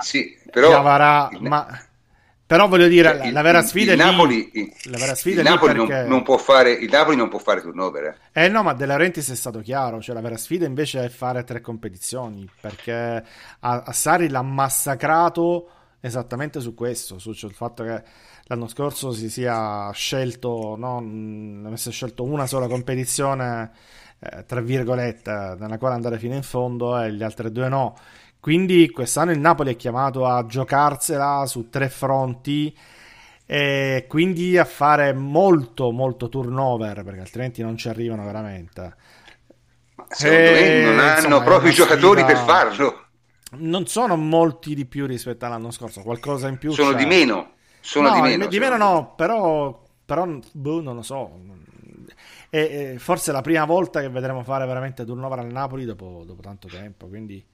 sì, 0.00 0.38
però 0.50 0.68
Chiavarà, 0.68 1.30
ma 1.40 1.66
però 2.52 2.68
voglio 2.68 2.86
dire, 2.86 3.18
cioè, 3.18 3.30
la, 3.30 3.40
vera 3.40 3.62
sfida 3.62 3.92
il, 3.94 3.98
è 3.98 4.04
Napoli, 4.04 4.50
lì. 4.52 4.72
La 4.90 4.98
vera 4.98 5.14
sfida 5.14 5.40
il, 5.40 5.48
Napoli 5.48 5.72
perché... 5.72 6.00
non, 6.00 6.08
non, 6.08 6.22
può 6.22 6.36
fare, 6.36 6.72
il 6.72 6.90
Napoli 6.90 7.16
non 7.16 7.30
può 7.30 7.38
fare 7.38 7.62
turnover. 7.62 8.18
Eh. 8.30 8.44
eh 8.44 8.48
no, 8.48 8.62
ma 8.62 8.74
De 8.74 8.84
Laurentiis 8.84 9.30
è 9.30 9.34
stato 9.34 9.60
chiaro, 9.60 10.02
cioè 10.02 10.14
la 10.14 10.20
vera 10.20 10.36
sfida 10.36 10.66
invece 10.66 11.02
è 11.02 11.08
fare 11.08 11.44
tre 11.44 11.62
competizioni, 11.62 12.46
perché 12.60 12.92
a, 13.60 13.82
a 13.86 13.92
Sari 13.92 14.28
l'ha 14.28 14.42
massacrato 14.42 15.70
esattamente 16.00 16.60
su 16.60 16.74
questo, 16.74 17.18
sul 17.18 17.54
fatto 17.54 17.84
che 17.84 18.02
l'anno 18.44 18.68
scorso 18.68 19.12
si 19.12 19.30
sia 19.30 19.90
scelto, 19.92 20.76
no, 20.76 20.98
avesse 21.66 21.90
scelto 21.90 22.22
una 22.22 22.46
sola 22.46 22.66
competizione 22.66 23.70
eh, 24.18 24.44
tra 24.44 24.60
virgolette, 24.60 25.56
nella 25.58 25.78
quale 25.78 25.94
andare 25.94 26.18
fino 26.18 26.34
in 26.34 26.42
fondo 26.42 27.00
e 27.00 27.14
gli 27.14 27.22
altri 27.22 27.50
due 27.50 27.68
no. 27.68 27.96
Quindi 28.42 28.90
quest'anno 28.90 29.30
il 29.30 29.38
Napoli 29.38 29.70
è 29.70 29.76
chiamato 29.76 30.26
a 30.26 30.44
giocarsela 30.44 31.46
su 31.46 31.68
tre 31.68 31.88
fronti 31.88 32.76
e 33.46 34.06
quindi 34.08 34.58
a 34.58 34.64
fare 34.64 35.12
molto 35.12 35.92
molto 35.92 36.28
turnover 36.28 37.04
perché 37.04 37.20
altrimenti 37.20 37.62
non 37.62 37.76
ci 37.76 37.88
arrivano 37.88 38.24
veramente. 38.24 38.96
Secondo 40.08 40.42
e, 40.42 40.50
me 40.50 40.80
non 40.82 40.98
hanno 40.98 41.14
insomma, 41.14 41.42
proprio 41.42 41.70
i 41.70 41.74
giocatori 41.74 42.24
per 42.24 42.36
farlo. 42.38 43.04
Non 43.58 43.86
sono 43.86 44.16
molti 44.16 44.74
di 44.74 44.86
più 44.86 45.06
rispetto 45.06 45.46
all'anno 45.46 45.70
scorso, 45.70 46.02
qualcosa 46.02 46.48
in 46.48 46.58
più. 46.58 46.72
Sono 46.72 46.90
c'è. 46.90 46.96
di 46.96 47.06
meno. 47.06 47.52
Sono 47.78 48.08
no, 48.08 48.14
di 48.16 48.20
meno. 48.22 48.46
Di 48.46 48.58
meno 48.58 48.76
no, 48.76 49.14
però, 49.14 49.84
però 50.04 50.26
boh, 50.50 50.80
non 50.80 50.96
lo 50.96 51.02
so. 51.02 51.38
E, 52.50 52.58
e 52.94 52.98
forse 52.98 53.30
è 53.30 53.34
la 53.34 53.40
prima 53.40 53.66
volta 53.66 54.00
che 54.00 54.08
vedremo 54.08 54.42
fare 54.42 54.66
veramente 54.66 55.04
turnover 55.04 55.38
al 55.38 55.52
Napoli 55.52 55.84
dopo, 55.84 56.24
dopo 56.26 56.42
tanto 56.42 56.66
tempo. 56.66 57.06
Quindi 57.06 57.50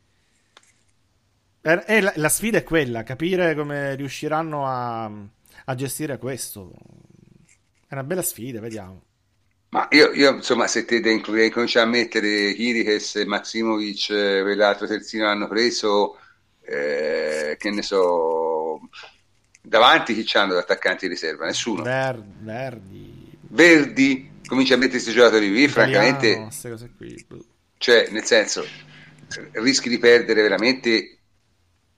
e 1.60 2.01
la, 2.01 2.12
la, 2.16 2.28
sfida 2.28 2.59
è 2.59 2.62
quella, 2.62 3.02
capire 3.02 3.55
come 3.55 3.94
riusciranno 3.97 4.66
a, 4.66 5.05
a, 5.64 5.74
gestire 5.74 6.18
questo. 6.18 6.72
È 7.86 7.94
una 7.94 8.05
bella 8.05 8.22
sfida, 8.22 8.60
vediamo. 8.60 9.02
Ma 9.70 9.86
io, 9.90 10.12
io 10.12 10.36
insomma, 10.36 10.66
se 10.66 10.85
te 10.85 11.01
devi 11.01 11.20
cominciare 11.20 11.86
a 11.86 11.90
mettere 11.90 12.55
Kirikes 12.55 13.16
e 13.16 13.26
Maximovic, 13.26 14.06
quell'altro 14.06 14.86
eh, 14.86 14.89
terzino 14.89 15.26
hanno 15.26 15.47
preso, 15.47 16.18
eh, 16.62 17.56
che 17.59 17.70
ne 17.70 17.82
so, 17.82 18.80
davanti 19.60 20.14
chi 20.14 20.22
c'hanno 20.24 20.55
da 20.55 20.60
attaccanti 20.60 21.06
di 21.06 21.12
riserva? 21.12 21.44
Nessuno. 21.44 21.82
Ver, 21.82 22.22
verdi. 22.40 23.36
Verdi, 23.40 24.30
comincia 24.47 24.74
a 24.74 24.76
mettere 24.78 24.98
questi 24.98 25.12
giocatori 25.12 25.51
qui, 25.51 25.68
francamente... 25.68 26.48
Qui. 26.97 27.24
Boh. 27.26 27.44
Cioè, 27.76 28.09
nel 28.10 28.24
senso, 28.24 28.64
rischi 29.52 29.89
di 29.89 29.98
perdere 29.98 30.43
veramente 30.43 31.18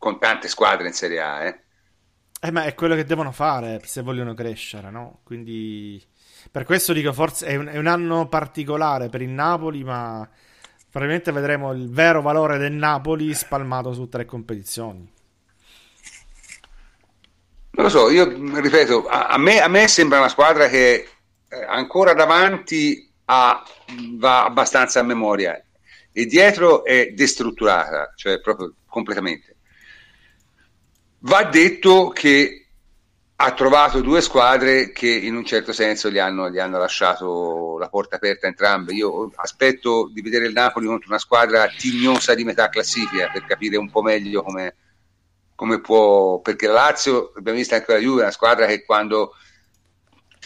con 0.01 0.19
tante 0.19 0.49
squadre 0.49 0.89
in 0.89 0.95
Serie 0.95 1.21
A. 1.21 1.45
Eh. 1.45 1.61
Eh, 2.41 2.51
ma 2.51 2.65
è 2.65 2.75
quello 2.75 2.95
che 2.95 3.05
devono 3.05 3.33
fare 3.33 3.83
se 3.85 4.01
vogliono 4.01 4.33
crescere, 4.33 4.91
no? 4.91 5.21
Quindi 5.25 6.03
per 6.51 6.65
questo 6.65 6.95
dico 6.95 7.13
forse 7.13 7.47
è 7.47 7.57
un, 7.57 7.67
è 7.67 7.77
un, 7.77 7.87
anno 7.87 8.27
particolare 8.27 9.11
per 9.11 9.21
il 9.21 9.29
Napoli, 9.29 9.85
ma 9.85 10.27
probabilmente 10.91 11.33
vedremo 11.33 11.73
il 11.73 11.91
vero 11.91 12.23
valore 12.23 12.57
del 12.57 12.73
Napoli 12.73 13.35
spalmato 13.35 13.93
su 13.93 14.09
tre 14.09 14.25
competizioni. 14.25 15.13
Non 17.73 17.85
lo 17.85 17.91
so, 17.91 18.09
io 18.09 18.25
ripeto, 18.59 19.07
a, 19.07 19.27
a, 19.27 19.37
me, 19.37 19.61
a 19.61 19.69
me, 19.69 19.87
sembra 19.87 20.19
una 20.19 20.29
squadra 20.29 20.67
che 20.69 21.09
eh, 21.47 21.65
ancora 21.69 22.15
davanti 22.15 23.07
ha, 23.27 23.63
va 24.17 24.47
abbastanza 24.47 25.01
a 25.01 25.05
memoria 25.05 25.63
e 26.11 26.25
dietro 26.25 26.85
è 26.85 27.09
destrutturata, 27.09 28.15
cioè 28.17 28.41
proprio 28.41 28.75
completamente. 28.87 29.50
Va 31.23 31.45
detto 31.45 32.09
che 32.09 32.61
ha 33.43 33.53
trovato 33.53 34.01
due 34.01 34.21
squadre 34.21 34.93
che 34.93 35.09
in 35.09 35.35
un 35.35 35.45
certo 35.45 35.73
senso 35.73 36.11
gli 36.11 36.19
hanno, 36.19 36.51
gli 36.51 36.59
hanno, 36.59 36.79
lasciato 36.79 37.79
la 37.79 37.89
porta 37.89 38.17
aperta 38.17 38.47
entrambe. 38.47 38.93
Io 38.93 39.31
aspetto 39.35 40.11
di 40.13 40.21
vedere 40.21 40.47
il 40.47 40.53
Napoli 40.53 40.87
contro 40.87 41.09
una 41.09 41.19
squadra 41.19 41.67
tignosa 41.69 42.35
di 42.35 42.45
metà 42.45 42.69
classifica 42.69 43.31
per 43.31 43.45
capire 43.45 43.77
un 43.77 43.91
po' 43.91 44.03
meglio 44.03 44.43
come, 44.43 44.77
come 45.55 45.81
può, 45.81 46.41
perché 46.41 46.67
la 46.67 46.75
Lazio, 46.75 47.33
abbiamo 47.35 47.59
visto 47.59 47.75
anche 47.75 47.93
la 47.93 47.99
Juve, 47.99 48.23
una 48.23 48.31
squadra 48.31 48.67
che 48.67 48.85
quando 48.85 49.35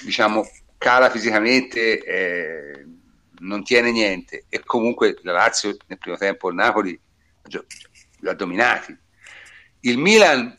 diciamo 0.03 0.45
cala 0.79 1.11
fisicamente 1.11 2.05
eh, 2.05 2.87
non 3.39 3.65
tiene 3.65 3.91
niente 3.91 4.45
e 4.49 4.63
comunque 4.65 5.19
la 5.23 5.33
Lazio 5.33 5.77
nel 5.87 5.99
primo 5.99 6.17
tempo 6.17 6.49
il 6.49 6.55
Napoli 6.55 7.01
l'ha 8.21 8.35
dominati. 8.35 8.97
Il 9.81 9.99
Milan 9.99 10.57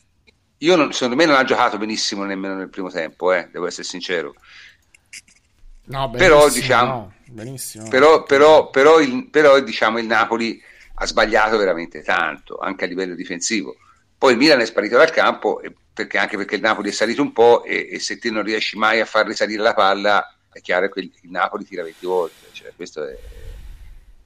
io 0.58 0.76
non, 0.76 0.92
secondo 0.92 1.16
me 1.16 1.26
non 1.26 1.36
ha 1.36 1.44
giocato 1.44 1.76
benissimo 1.76 2.24
nemmeno 2.24 2.54
nel 2.54 2.70
primo 2.70 2.90
tempo, 2.90 3.32
eh, 3.32 3.48
devo 3.52 3.66
essere 3.66 3.84
sincero. 3.84 4.34
No, 5.86 6.10
però 6.10 6.48
diciamo, 6.48 6.92
no, 6.92 7.14
benissimo. 7.26 7.88
Però, 7.88 8.22
però, 8.24 8.70
però, 8.70 9.00
il, 9.00 9.28
però 9.28 9.60
diciamo, 9.60 9.98
il 9.98 10.06
Napoli 10.06 10.60
ha 10.94 11.06
sbagliato 11.06 11.56
veramente 11.58 12.02
tanto, 12.02 12.56
anche 12.56 12.84
a 12.84 12.88
livello 12.88 13.14
difensivo. 13.14 13.76
Poi 14.16 14.32
il 14.32 14.38
Milan 14.38 14.60
è 14.60 14.64
sparito 14.64 14.96
dal 14.96 15.10
campo, 15.10 15.60
perché, 15.92 16.18
anche 16.18 16.36
perché 16.36 16.54
il 16.54 16.62
Napoli 16.62 16.88
è 16.88 16.92
salito 16.92 17.22
un 17.22 17.32
po' 17.32 17.62
e, 17.64 17.88
e, 17.92 18.00
se 18.00 18.18
te 18.18 18.30
non 18.30 18.42
riesci 18.42 18.78
mai 18.78 19.00
a 19.00 19.04
far 19.04 19.26
risalire 19.26 19.62
la 19.62 19.74
palla, 19.74 20.36
è 20.50 20.60
chiaro 20.60 20.88
che 20.88 21.00
il, 21.00 21.12
il 21.20 21.30
Napoli 21.30 21.64
tira 21.64 21.82
20 21.82 22.06
volte. 22.06 22.46
Cioè, 22.52 22.68
è... 22.68 23.18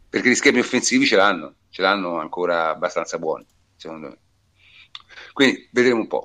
Perché 0.09 0.28
gli 0.28 0.35
schemi 0.35 0.61
offensivi 0.61 1.07
ce 1.07 1.16
l'hanno, 1.16 1.55
ce 1.70 1.82
l'hanno 1.82 2.20
ancora 2.20 2.70
abbastanza 2.70 3.19
buoni, 3.19 3.44
secondo 3.77 4.09
me. 4.09 4.16
Quindi 5.41 5.69
vedremo 5.71 6.01
un 6.01 6.07
po'. 6.07 6.25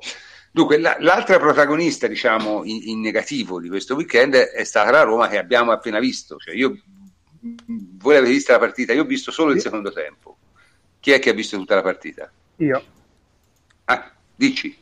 Dunque, 0.51 0.77
la, 0.77 0.97
l'altra 0.99 1.39
protagonista, 1.39 2.05
diciamo, 2.05 2.65
in, 2.65 2.81
in, 2.89 2.99
negativo 2.99 3.61
di 3.61 3.69
questo 3.69 3.95
weekend 3.95 4.35
è 4.35 4.63
stata 4.65 4.91
la 4.91 5.03
Roma 5.03 5.29
che 5.29 5.37
abbiamo 5.37 5.71
appena 5.71 5.99
visto. 5.99 6.35
Cioè, 6.35 6.53
io, 6.53 6.77
voi 7.65 8.13
l'avete 8.13 8.33
vista 8.33 8.51
la 8.51 8.59
partita, 8.59 8.91
io 8.91 9.03
ho 9.03 9.05
visto 9.05 9.31
solo 9.31 9.53
il 9.53 9.61
secondo 9.61 9.93
tempo. 9.93 10.35
Chi 10.99 11.11
è 11.11 11.19
che 11.19 11.29
ha 11.29 11.33
visto 11.33 11.55
tutta 11.55 11.75
la 11.75 11.81
partita? 11.81 12.29
Io. 12.57 12.83
Ah, 13.85 14.11
dici. 14.35 14.77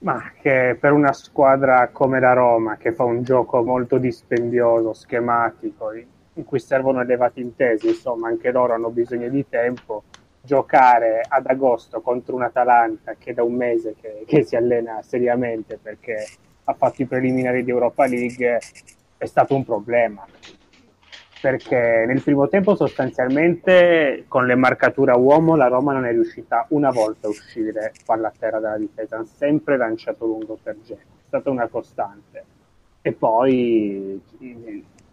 Ma 0.00 0.30
che 0.38 0.76
per 0.78 0.92
una 0.92 1.14
squadra 1.14 1.88
come 1.88 2.20
la 2.20 2.34
Roma, 2.34 2.76
che 2.76 2.92
fa 2.92 3.04
un 3.04 3.22
gioco 3.22 3.62
molto 3.62 3.96
dispendioso, 3.96 4.92
schematico, 4.92 5.90
in 6.34 6.44
cui 6.44 6.60
servono 6.60 7.00
elevati 7.00 7.40
intesi, 7.40 7.88
insomma, 7.88 8.28
anche 8.28 8.50
loro 8.50 8.74
hanno 8.74 8.90
bisogno 8.90 9.30
di 9.30 9.46
tempo 9.48 10.04
giocare 10.50 11.20
ad 11.28 11.46
agosto 11.46 12.00
contro 12.00 12.34
un 12.34 12.42
Atalanta 12.42 13.14
che 13.16 13.32
da 13.32 13.44
un 13.44 13.54
mese 13.54 13.94
che, 14.00 14.24
che, 14.26 14.42
si 14.42 14.56
allena 14.56 15.00
seriamente 15.00 15.78
perché 15.80 16.26
ha 16.64 16.74
fatto 16.74 17.02
i 17.02 17.06
preliminari 17.06 17.62
di 17.62 17.70
Europa 17.70 18.04
League 18.04 18.58
è 19.16 19.26
stato 19.26 19.54
un 19.54 19.64
problema. 19.64 20.26
Perché 21.40 22.04
nel 22.04 22.20
primo 22.20 22.48
tempo 22.48 22.74
sostanzialmente 22.74 24.24
con 24.26 24.44
le 24.44 24.56
marcature 24.56 25.12
a 25.12 25.16
uomo 25.16 25.54
la 25.54 25.68
Roma 25.68 25.92
non 25.92 26.04
è 26.04 26.10
riuscita 26.10 26.66
una 26.70 26.90
volta 26.90 27.28
a 27.28 27.30
uscire 27.30 27.92
palla 28.04 28.26
a 28.26 28.32
terra 28.36 28.58
dalla 28.58 28.76
difesa, 28.76 29.18
ha 29.18 29.24
sempre 29.24 29.76
lanciato 29.76 30.26
lungo 30.26 30.58
per 30.60 30.78
Genoa, 30.82 31.04
è 31.04 31.26
stata 31.28 31.48
una 31.48 31.68
costante. 31.68 32.44
E 33.02 33.12
poi 33.12 34.20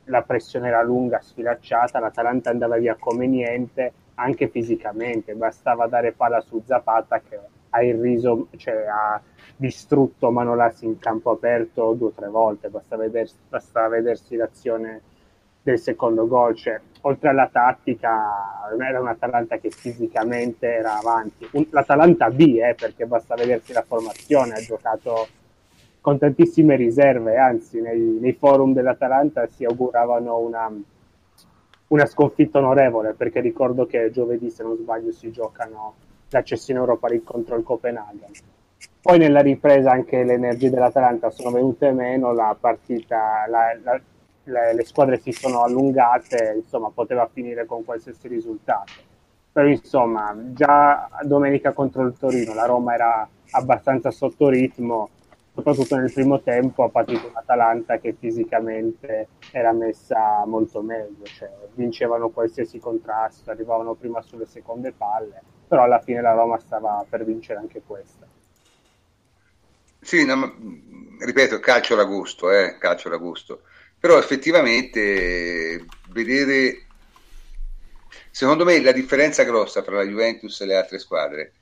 la 0.06 0.24
pressione 0.24 0.70
era 0.70 0.82
lunga, 0.82 1.22
sfilacciata, 1.22 2.00
l'Atalanta 2.00 2.50
andava 2.50 2.78
via 2.78 2.96
come 3.00 3.28
niente 3.28 3.94
anche 4.20 4.48
fisicamente, 4.48 5.34
bastava 5.36 5.88
dare 5.88 6.12
palla 6.12 6.42
su 6.42 6.62
Zapata 6.66 7.22
che 7.22 7.40
ha 7.70 7.84
irriso, 7.84 8.48
cioè 8.58 8.86
ha 8.86 9.22
distrutto 9.56 10.32
Manolassi 10.32 10.86
in 10.86 11.00
campo 11.00 11.32
aperto 11.32 11.94
due 11.94 12.10
o 12.10 12.12
tre 12.12 12.28
volte, 12.28 12.70
basta 12.70 12.96
vedersi, 12.96 13.36
basta 13.48 13.88
vedersi 13.88 14.36
l'azione 14.36 15.02
del 15.62 15.80
secondo 15.80 16.28
gol, 16.28 16.56
cioè, 16.56 16.80
oltre 17.02 17.30
alla 17.30 17.50
tattica 17.52 18.70
era 18.80 19.02
un'Atalanta 19.02 19.58
che 19.58 19.70
fisicamente 19.70 20.68
era 20.68 20.98
avanti, 20.98 21.48
Un, 21.52 21.68
l'Atalanta 21.72 22.30
B 22.30 22.60
eh, 22.62 22.74
perché 22.74 23.06
basta 23.06 23.36
vedersi 23.36 23.74
la 23.74 23.84
formazione, 23.86 24.54
ha 24.54 24.62
giocato 24.62 25.28
con 26.00 26.18
tantissime 26.18 26.78
riserve, 26.78 27.38
anzi 27.38 27.82
nei, 27.82 28.00
nei 28.00 28.34
forum 28.34 28.74
dell'Atalanta 28.74 29.46
si 29.48 29.66
auguravano 29.66 30.38
una 30.38 30.72
una 31.90 32.06
sconfitta 32.06 32.60
onorevole 32.60 33.14
perché 33.14 33.40
ricordo 33.40 33.86
che 33.86 34.12
giovedì 34.12 34.50
se 34.50 34.64
non 34.64 34.76
sbaglio 34.76 35.12
si 35.12 35.32
giocano 35.32 35.96
l'accesso 36.30 36.72
in 36.72 36.78
Europa 36.78 37.08
League 37.08 37.26
contro 37.26 37.56
il 37.56 37.64
Copenaghen. 37.64 38.32
Poi 39.02 39.18
nella 39.18 39.42
ripresa 39.42 39.92
anche 39.92 40.24
le 40.24 40.34
energie 40.34 40.70
dell'Atalanta 40.70 41.30
sono 41.30 41.52
venute 41.52 41.92
meno 41.92 42.34
la 42.34 42.56
partita 42.60 43.46
la, 43.48 43.78
la, 43.82 44.02
le, 44.44 44.74
le, 44.74 44.86
squadre 44.86 45.18
si 45.20 45.32
sono 45.32 45.64
allungate 45.64 46.56
insomma 46.58 46.92
poteva 46.94 47.30
finire 47.32 47.66
con 47.66 47.86
qualsiasi 47.86 48.28
risultato. 48.28 48.92
Però 49.52 49.68
insomma 49.68 50.36
già 50.54 51.10
domenica 51.24 51.72
contro 51.72 52.04
il 52.04 52.16
Torino 52.18 52.54
la 52.54 52.66
Roma 52.66 52.94
era 52.94 53.28
abbastanza 53.52 54.12
sotto 54.12 54.50
ritmo 54.50 55.10
soprattutto 55.58 55.96
nel 55.96 56.14
primo 56.14 56.40
tempo 56.44 56.84
ha 56.84 56.90
partito 56.90 57.30
un'Atalanta 57.30 57.98
che 57.98 58.16
fisicamente 58.20 59.30
era 59.52 59.72
messa 59.72 60.46
molto 60.46 60.84
meglio, 60.84 61.24
cioè 61.24 61.50
vincevano 61.74 62.30
qualsiasi 62.30 62.78
contrasto, 62.78 63.50
arrivavano 63.50 63.96
prima 63.96 64.22
sulle 64.22 64.46
seconde 64.46 64.92
palle, 64.92 65.42
però 65.68 65.82
alla 65.82 66.00
fine 66.00 66.22
la 66.22 66.34
Roma 66.34 66.60
stava 66.60 67.04
per 67.10 67.26
vincere 67.26 67.58
anche 67.58 67.82
questa. 67.84 68.28
Sì, 70.00 70.26
no, 70.26 70.56
ripeto, 71.20 71.60
calcio 71.60 71.96
da 71.96 72.04
gusto, 72.04 72.52
eh, 72.52 72.78
calcio 72.78 73.10
da 73.10 73.18
gusto. 73.18 73.64
Però 74.00 74.20
effettivamente 74.20 75.84
vedere, 76.10 76.86
secondo 78.30 78.64
me 78.64 78.80
la 78.80 78.92
differenza 78.92 79.42
grossa 79.42 79.82
tra 79.82 79.96
la 79.96 80.04
Juventus 80.04 80.62
e 80.62 80.66
le 80.68 80.76
altre 80.76 81.00
squadre 81.00 81.54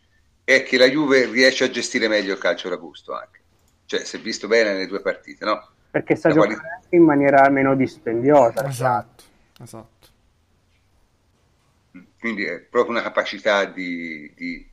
è 0.44 0.64
che 0.64 0.78
la 0.78 0.90
Juve 0.90 1.28
riesce 1.28 1.64
a 1.64 1.70
gestire 1.70 2.10
meglio 2.10 2.34
il 2.34 2.40
calcio 2.40 2.68
da 2.68 2.76
gusto 2.76 3.14
anche 3.14 3.44
cioè 3.86 4.04
si 4.04 4.18
è 4.18 4.20
visto 4.20 4.48
bene 4.48 4.74
nelle 4.74 4.88
due 4.88 5.02
partite, 5.02 5.46
no? 5.46 5.70
Perché 5.92 6.16
sta 6.16 6.30
giocando 6.30 6.56
quali... 6.56 6.78
in 6.90 7.04
maniera 7.04 7.50
meno 7.50 7.76
dispendiosa. 7.76 8.68
Esatto, 8.68 9.24
esatto. 9.62 10.08
quindi 12.20 12.44
è 12.44 12.60
proprio 12.60 12.92
una 12.92 13.04
capacità 13.04 13.66
di, 13.66 14.32
di, 14.36 14.68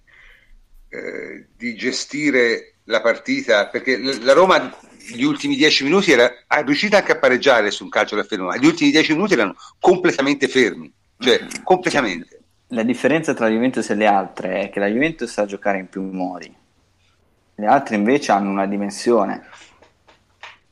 eh, 0.89 1.47
di 1.57 1.75
gestire 1.75 2.77
la 2.85 3.01
partita, 3.01 3.69
perché 3.69 3.99
la 3.99 4.33
Roma 4.33 4.75
gli 5.15 5.23
ultimi 5.23 5.57
dieci 5.57 5.85
minuti 5.85 6.13
era 6.13 6.31
riuscita 6.65 6.99
anche 6.99 7.13
a 7.13 7.19
pareggiare 7.19 7.71
su 7.71 7.85
un 7.85 7.91
calcio 7.91 8.17
da 8.17 8.25
fermo, 8.25 8.47
ma 8.47 8.57
gli 8.57 8.67
ultimi 8.67 8.91
dieci 8.91 9.13
minuti 9.13 9.35
erano 9.35 9.55
completamente 9.79 10.49
fermi, 10.49 10.93
cioè 11.19 11.47
completamente. 11.63 12.41
La 12.69 12.83
differenza 12.83 13.35
tra 13.35 13.47
la 13.47 13.53
Juventus 13.53 13.91
e 13.91 13.95
le 13.95 14.07
altre 14.07 14.61
è 14.63 14.71
che 14.71 14.81
la 14.81 14.87
Juventus 14.87 15.31
sa 15.31 15.45
giocare 15.45 15.79
in 15.79 15.89
più 15.89 16.03
modi, 16.03 16.53
le 17.55 17.67
altre 17.67 17.97
invece 17.97 18.33
hanno 18.33 18.51
una 18.51 18.67
dimensione 18.67 19.43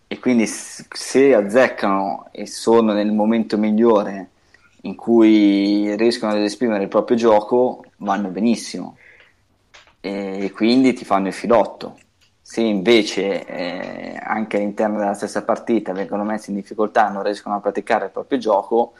e 0.07 0.19
quindi 0.19 0.47
se 0.47 1.35
azzeccano 1.35 2.28
e 2.32 2.47
sono 2.47 2.93
nel 2.93 3.12
momento 3.12 3.57
migliore 3.57 4.31
in 4.82 4.97
cui 4.97 5.94
riescono 5.97 6.32
ad 6.32 6.39
esprimere 6.39 6.82
il 6.82 6.89
proprio 6.89 7.16
gioco, 7.16 7.85
vanno 7.98 8.28
benissimo 8.28 8.97
e 10.01 10.51
quindi 10.55 10.94
ti 10.94 11.05
fanno 11.05 11.28
il 11.28 11.35
filotto. 11.35 11.98
Se 12.40 12.61
invece 12.61 13.47
eh, 13.47 14.19
anche 14.20 14.57
all'interno 14.57 14.98
della 14.98 15.15
stessa 15.15 15.44
partita 15.44 15.93
vengono 15.93 16.24
messi 16.24 16.51
in 16.51 16.57
difficoltà 16.57 17.09
e 17.09 17.12
non 17.12 17.23
riescono 17.23 17.55
a 17.55 17.61
praticare 17.61 18.07
il 18.07 18.11
proprio 18.11 18.39
gioco, 18.39 18.94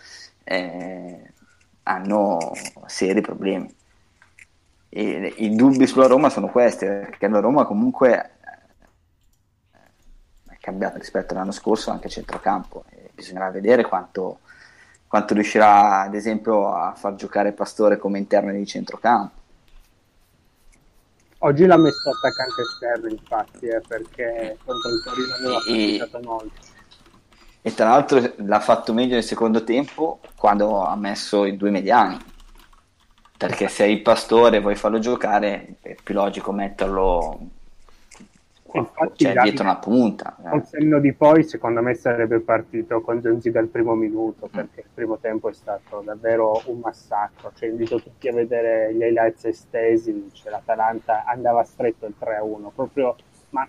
eh, 0.45 1.33
hanno 1.85 2.53
seri 2.87 3.21
problemi. 3.21 3.79
E 4.93 5.35
I 5.37 5.55
dubbi 5.55 5.87
sulla 5.87 6.09
Roma 6.09 6.31
sono 6.31 6.49
questi, 6.49 6.85
perché 6.85 7.29
la 7.29 7.39
Roma 7.39 7.65
comunque 7.65 8.31
è 10.49 10.57
cambiata 10.61 10.99
rispetto 10.99 11.33
all'anno 11.33 11.53
scorso 11.53 11.93
anche 11.93 12.09
a 12.09 12.11
centrocampo, 12.11 12.85
bisognerà 13.15 13.51
vedere 13.51 13.85
quanto, 13.85 14.41
quanto 15.07 15.35
riuscirà 15.35 16.03
ad 16.03 16.15
esempio 16.15 16.73
a 16.73 16.93
far 16.95 17.15
giocare 17.15 17.53
Pastore 17.53 17.99
come 17.99 18.19
interno 18.19 18.51
di 18.51 18.67
centrocampo. 18.67 19.39
Oggi 21.43 21.65
l'ha 21.65 21.79
messo 21.79 22.11
attaccante 22.11 22.61
esterno 22.61 23.09
infatti 23.09 23.67
eh, 23.67 23.81
perché 23.87 24.59
contro 24.63 24.91
il 24.91 25.03
Torino 25.03 25.35
aveva 25.35 25.61
faticato 25.61 26.21
molto 26.23 26.69
e 27.63 27.75
tra 27.75 27.89
l'altro 27.91 28.33
l'ha 28.37 28.61
fatto 28.61 28.93
meglio 28.93 29.15
nel 29.15 29.23
secondo 29.23 29.65
tempo 29.65 30.21
quando 30.37 30.85
ha 30.85 30.97
messo 30.97 31.45
i 31.45 31.57
due 31.57 31.71
mediani 31.71 32.19
perché 33.41 33.69
se 33.69 33.85
hai 33.85 33.93
il 33.93 34.03
pastore 34.03 34.59
e 34.59 34.61
vuoi 34.61 34.75
farlo 34.75 34.99
giocare 34.99 35.77
è 35.81 35.97
più 36.03 36.13
logico 36.13 36.53
metterlo 36.53 37.39
Infatti, 38.73 39.25
cioè, 39.25 39.33
dietro 39.33 39.65
una 39.65 39.79
punta 39.79 40.37
eh. 40.45 40.51
col 40.51 40.67
senno 40.67 41.01
di 41.01 41.15
poi 41.15 41.43
secondo 41.43 41.81
me 41.81 41.95
sarebbe 41.95 42.41
partito 42.41 43.01
con 43.01 43.19
Genzi 43.23 43.51
dal 43.51 43.69
primo 43.69 43.95
minuto 43.95 44.47
mm. 44.47 44.55
perché 44.55 44.81
il 44.81 44.91
primo 44.93 45.17
tempo 45.17 45.49
è 45.49 45.55
stato 45.55 46.03
davvero 46.05 46.61
un 46.67 46.81
massacro 46.81 47.51
cioè, 47.55 47.71
invito 47.71 47.99
tutti 48.01 48.29
a 48.29 48.35
vedere 48.35 48.95
gli 48.95 49.01
highlights 49.01 49.47
estesi 49.47 50.29
cioè, 50.33 50.53
l'Atalanta 50.53 51.25
andava 51.25 51.65
stretto 51.65 52.05
il 52.05 52.15
3-1 52.21 52.69
proprio 52.75 53.17
ma 53.51 53.67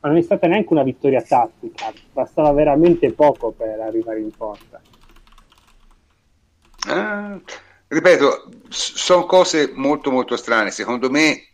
ma 0.00 0.08
non 0.08 0.16
è 0.16 0.22
stata 0.22 0.46
neanche 0.46 0.72
una 0.72 0.82
vittoria 0.82 1.22
tattica, 1.22 1.90
bastava 2.12 2.52
veramente 2.52 3.10
poco 3.12 3.50
per 3.50 3.80
arrivare 3.80 4.20
in 4.20 4.30
porta. 4.30 4.80
Eh, 6.86 7.40
ripeto, 7.88 8.48
sono 8.68 9.26
cose 9.26 9.70
molto 9.74 10.10
molto 10.10 10.36
strane. 10.36 10.70
Secondo 10.70 11.10
me, 11.10 11.46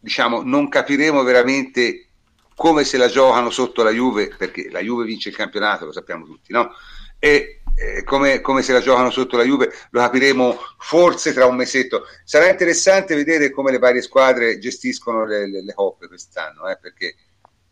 diciamo, 0.00 0.42
non 0.42 0.68
capiremo 0.68 1.22
veramente 1.22 2.08
come 2.54 2.84
se 2.84 2.96
la 2.96 3.08
giocano 3.08 3.50
sotto 3.50 3.82
la 3.82 3.90
Juve, 3.90 4.34
perché 4.36 4.68
la 4.70 4.80
Juve 4.80 5.04
vince 5.04 5.28
il 5.28 5.36
campionato, 5.36 5.84
lo 5.84 5.92
sappiamo 5.92 6.24
tutti, 6.24 6.52
no? 6.52 6.72
E 7.18 7.62
eh, 7.76 8.02
come, 8.02 8.40
come, 8.40 8.62
se 8.62 8.72
la 8.72 8.80
giocano 8.80 9.10
sotto 9.10 9.36
la 9.36 9.44
Juve 9.44 9.72
lo 9.90 10.00
capiremo 10.00 10.58
forse 10.78 11.32
tra 11.32 11.46
un 11.46 11.54
mesetto. 11.54 12.04
Sarà 12.24 12.48
interessante 12.48 13.14
vedere 13.14 13.50
come 13.50 13.70
le 13.70 13.78
varie 13.78 14.02
squadre 14.02 14.58
gestiscono 14.58 15.24
le, 15.24 15.48
le, 15.48 15.62
le 15.62 15.74
coppe 15.74 16.08
quest'anno, 16.08 16.68
eh, 16.68 16.76
perché 16.78 17.14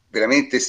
veramente 0.08 0.60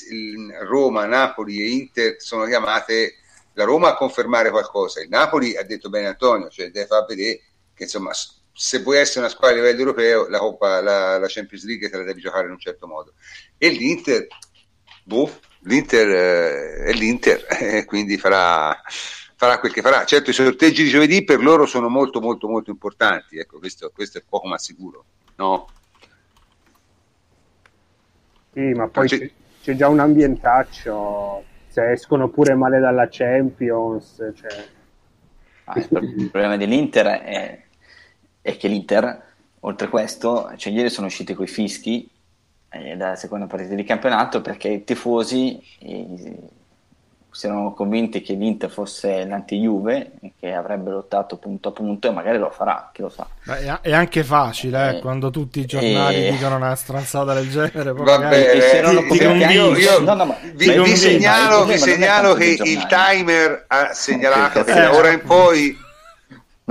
Roma, 0.67 1.05
Napoli 1.05 1.61
e 1.61 1.69
Inter 1.69 2.15
sono 2.17 2.45
chiamate 2.45 3.13
la 3.57 3.63
Roma 3.63 3.89
a 3.89 3.95
confermare 3.95 4.51
qualcosa, 4.51 5.01
il 5.01 5.09
Napoli 5.09 5.57
ha 5.57 5.63
detto 5.63 5.89
bene 5.89 6.07
Antonio, 6.07 6.47
cioè 6.47 6.69
deve 6.69 6.85
far 6.85 7.05
vedere 7.05 7.41
che 7.73 7.83
insomma 7.83 8.11
se 8.53 8.79
vuoi 8.79 8.97
essere 8.97 9.21
una 9.21 9.29
squadra 9.29 9.57
a 9.57 9.61
livello 9.61 9.79
europeo 9.79 10.27
la, 10.29 10.37
Coppa, 10.37 10.79
la, 10.81 11.17
la 11.17 11.27
Champions 11.27 11.65
League 11.65 11.89
te 11.89 11.97
la 11.97 12.03
devi 12.03 12.21
giocare 12.21 12.45
in 12.45 12.51
un 12.51 12.59
certo 12.59 12.87
modo 12.87 13.13
e 13.57 13.69
l'Inter 13.69 14.27
boh, 15.03 15.31
l'Inter 15.61 16.09
eh, 16.09 16.83
è 16.85 16.91
l'Inter 16.93 17.45
eh, 17.59 17.85
quindi 17.85 18.17
farà, 18.17 18.79
farà 19.35 19.59
quel 19.59 19.71
che 19.71 19.81
farà 19.81 20.05
certo 20.05 20.31
i 20.31 20.33
sorteggi 20.33 20.83
di 20.83 20.89
giovedì 20.89 21.23
per 21.23 21.39
loro 21.39 21.67
sono 21.67 21.87
molto 21.87 22.19
molto 22.19 22.47
molto 22.47 22.71
importanti 22.71 23.37
ecco 23.37 23.59
questo, 23.59 23.91
questo 23.93 24.17
è 24.17 24.23
poco 24.27 24.47
ma 24.47 24.57
sicuro 24.57 25.05
no? 25.35 25.67
Sì, 28.53 28.73
ma 28.73 28.87
poi 28.87 29.07
c'è, 29.07 29.31
c'è 29.61 29.75
già 29.75 29.87
un 29.87 29.99
ambientaccio, 29.99 31.43
se 31.77 31.91
escono 31.91 32.29
pure 32.29 32.55
male 32.55 32.79
dalla 32.79 33.07
Champions. 33.07 34.31
Cioè... 34.33 34.65
Ah, 35.65 35.77
il 35.77 36.29
problema 36.31 36.57
dell'Inter 36.57 37.05
è, 37.05 37.63
è, 38.41 38.57
che 38.57 38.67
l'Inter, 38.67 39.23
oltre 39.59 39.87
questo, 39.89 40.51
cioè 40.55 40.73
ieri 40.73 40.89
sono 40.89 41.05
usciti 41.05 41.35
quei 41.35 41.47
fischi 41.47 42.09
eh, 42.69 42.95
dalla 42.95 43.15
seconda 43.15 43.45
partita 43.45 43.75
di 43.75 43.83
campionato 43.83 44.41
perché 44.41 44.69
i 44.69 44.83
tifosi 44.83 45.61
eh, 45.79 46.35
si 47.37 47.45
erano 47.45 47.71
convinti 47.75 48.23
che 48.23 48.33
l'Inter 48.33 48.67
fosse 48.67 49.23
l'anti-Juve 49.23 50.13
e 50.23 50.31
che 50.39 50.55
avrebbe 50.55 50.89
lottato 50.89 51.37
punto 51.37 51.69
a 51.69 51.71
punto 51.71 52.07
e 52.07 52.11
magari 52.11 52.39
lo 52.39 52.49
farà, 52.49 52.89
chi 52.91 53.03
lo 53.03 53.09
sa. 53.09 53.27
Beh, 53.43 53.79
è 53.81 53.93
anche 53.93 54.23
facile 54.23 54.93
eh, 54.93 54.95
eh, 54.95 54.99
quando 55.01 55.29
tutti 55.29 55.59
i 55.59 55.65
giornali 55.65 56.25
e... 56.25 56.31
dicono 56.31 56.55
una 56.55 56.73
stranzata 56.73 57.35
del 57.35 57.47
genere. 57.51 57.93
Vabbè, 57.93 58.53
eh, 58.55 59.53
io, 59.53 59.77
io 59.77 59.99
no, 59.99 60.15
no, 60.15 60.35
vi, 60.55 60.81
vi, 60.81 60.95
segnalo, 60.95 61.65
vi 61.65 61.77
segnalo 61.77 62.33
che 62.33 62.57
il 62.59 62.87
timer 62.87 63.65
ha 63.67 63.93
segnalato 63.93 64.63
che 64.63 64.73
da 64.73 64.95
ora 64.95 65.11
in 65.11 65.21
poi 65.21 65.77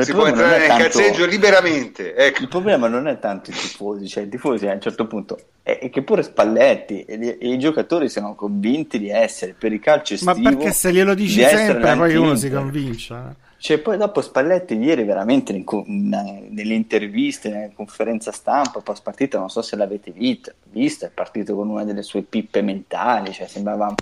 si 0.04 0.12
può 0.12 0.26
entrare 0.26 0.58
nel 0.58 0.68
tanto... 0.68 0.82
cazzeggio 0.84 1.26
liberamente. 1.26 2.14
Ecco. 2.14 2.42
Il 2.42 2.48
problema 2.48 2.88
non 2.88 3.08
è 3.08 3.18
tanto 3.18 3.50
i 3.50 3.54
tifosi, 3.54 4.08
cioè 4.08 4.24
i 4.24 4.28
tifosi 4.28 4.66
a 4.66 4.74
un 4.74 4.80
certo 4.80 5.06
punto 5.06 5.38
è, 5.62 5.78
è 5.78 5.90
che 5.90 6.02
pure 6.02 6.22
Spalletti 6.22 7.02
e, 7.04 7.38
e, 7.40 7.48
i 7.48 7.58
giocatori 7.58 8.08
siano 8.08 8.34
convinti 8.34 8.98
di 8.98 9.08
essere 9.08 9.54
per 9.58 9.72
il 9.72 9.80
calcio 9.80 10.14
estivo. 10.14 10.34
Ma 10.34 10.50
perché 10.50 10.72
se 10.72 10.92
glielo 10.92 11.14
dici 11.14 11.40
sempre 11.42 11.94
poi 11.96 12.14
uno 12.14 12.34
si 12.36 12.50
convince. 12.50 13.14
Eh. 13.14 13.44
Cioè, 13.58 13.78
poi 13.78 13.96
dopo 13.96 14.20
Spalletti 14.20 14.76
ieri 14.76 15.02
veramente 15.04 15.52
in, 15.52 15.64
in, 15.86 16.46
nelle 16.50 16.74
interviste, 16.74 17.48
nella 17.48 17.70
conferenza 17.74 18.30
stampa 18.30 18.80
post 18.80 19.02
partita, 19.02 19.38
non 19.38 19.48
so 19.48 19.62
se 19.62 19.76
l'avete 19.76 20.10
visto, 20.10 20.52
visto, 20.70 21.06
è 21.06 21.10
partito 21.12 21.56
con 21.56 21.70
una 21.70 21.84
delle 21.84 22.02
sue 22.02 22.22
pippe 22.22 22.60
mentali, 22.60 23.32
cioè 23.32 23.46
sembrava 23.46 23.92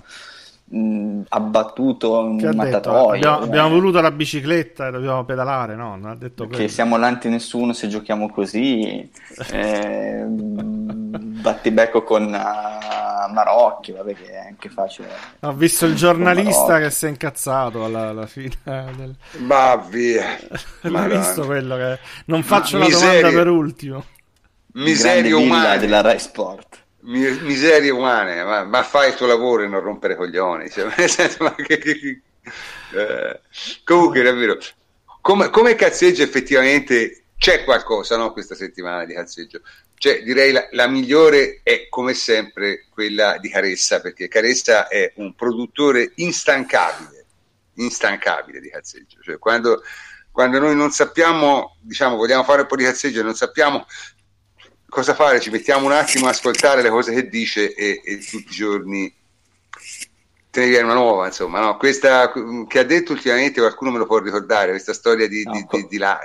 mh, 0.65 1.21
abbattuto 1.29 2.19
un 2.19 2.51
mattatoio. 2.53 3.15
Abbiamo, 3.15 3.39
eh. 3.39 3.43
abbiamo, 3.43 3.69
voluto 3.69 4.01
la 4.01 4.11
bicicletta 4.11 4.87
e 4.87 4.91
dobbiamo 4.91 5.23
pedalare, 5.23 5.75
no? 5.75 5.95
Non 5.95 6.11
ha 6.11 6.15
detto 6.15 6.47
che 6.47 6.67
siamo 6.67 6.97
l'anti 6.97 7.29
nessuno 7.29 7.73
se 7.73 7.87
giochiamo 7.87 8.29
così. 8.29 9.09
eh, 9.51 10.25
battibecco 10.27 12.03
con 12.03 12.23
uh, 12.23 13.31
Marocchi, 13.31 13.91
vabbè 13.91 14.13
che 14.13 14.31
è 14.31 14.47
anche 14.47 14.69
facile. 14.69 15.09
Ho 15.41 15.53
visto 15.53 15.85
il 15.85 15.95
giornalista 15.95 16.79
che 16.79 16.89
si 16.89 17.05
è 17.05 17.09
incazzato 17.09 17.83
alla, 17.83 18.09
alla 18.09 18.27
fine. 18.27 18.55
Del... 18.63 19.15
Ma 19.39 19.75
via. 19.75 20.37
L'hai 20.81 21.17
visto 21.17 21.45
quello 21.45 21.75
che... 21.75 21.99
Non 22.25 22.43
faccio 22.43 22.77
Ma 22.77 22.83
la 22.83 22.89
miseria. 22.89 23.21
domanda 23.21 23.37
per 23.37 23.47
ultimo. 23.49 24.05
Miseria 24.73 25.37
umana. 25.37 25.77
della 25.77 26.01
Rai 26.01 26.19
Sport 26.19 26.84
miserie 27.05 27.89
umane, 27.89 28.43
ma, 28.43 28.63
ma, 28.63 28.83
fai 28.83 29.09
il 29.09 29.15
tuo 29.15 29.27
lavoro 29.27 29.63
e 29.63 29.67
non 29.67 29.81
rompere 29.81 30.15
coglioni. 30.15 30.69
Cioè, 30.69 30.89
che, 31.55 31.77
che, 31.77 32.21
eh, 32.93 33.39
comunque, 33.83 34.21
davvero, 34.21 34.57
come, 35.21 35.49
come 35.49 35.75
cazzeggio 35.75 36.23
effettivamente 36.23 37.25
c'è 37.37 37.63
qualcosa 37.63 38.17
no, 38.17 38.31
questa 38.31 38.55
settimana 38.55 39.05
di 39.05 39.13
cazzeggio. 39.13 39.61
Cioè, 39.97 40.23
direi 40.23 40.51
la, 40.51 40.67
la, 40.71 40.87
migliore 40.87 41.61
è 41.63 41.87
come 41.89 42.13
sempre 42.13 42.85
quella 42.89 43.37
di 43.37 43.49
Caressa, 43.49 44.01
perché 44.01 44.27
Caressa 44.27 44.87
è 44.87 45.13
un 45.15 45.33
produttore 45.35 46.11
instancabile, 46.15 47.25
instancabile 47.75 48.59
di 48.59 48.69
cazzeggio. 48.69 49.19
Cioè, 49.21 49.37
quando, 49.37 49.83
quando 50.31 50.59
noi 50.59 50.75
non 50.75 50.91
sappiamo, 50.91 51.77
diciamo, 51.79 52.17
vogliamo 52.17 52.43
fare 52.43 52.61
un 52.61 52.67
po' 52.67 52.75
di 52.75 52.83
cazzeggio 52.83 53.21
e 53.21 53.23
non 53.23 53.35
sappiamo 53.35 53.85
cosa 54.95 55.13
fare? 55.13 55.41
Ci 55.41 55.49
mettiamo 55.49 55.85
un 55.85 55.91
attimo 55.91 56.27
a 56.27 56.29
ascoltare 56.29 56.81
le 56.81 56.89
cose 56.89 57.13
che 57.13 57.27
dice 57.27 57.73
e, 57.73 58.01
e 58.03 58.17
tutti 58.19 58.47
i 58.47 58.55
giorni 58.55 59.13
te 60.49 60.61
ne 60.61 60.67
viene 60.67 60.85
una 60.85 60.93
nuova, 60.93 61.25
insomma, 61.25 61.59
no? 61.59 61.75
Questa 61.75 62.31
che 62.67 62.79
ha 62.79 62.83
detto 62.83 63.11
ultimamente 63.11 63.59
qualcuno 63.59 63.91
me 63.91 63.97
lo 63.97 64.05
può 64.05 64.19
ricordare, 64.19 64.69
questa 64.69 64.93
storia 64.93 65.27
di, 65.27 65.43
no, 65.43 65.51
di, 65.51 65.65
di, 65.69 65.87
di, 65.89 65.97
la, 65.97 66.17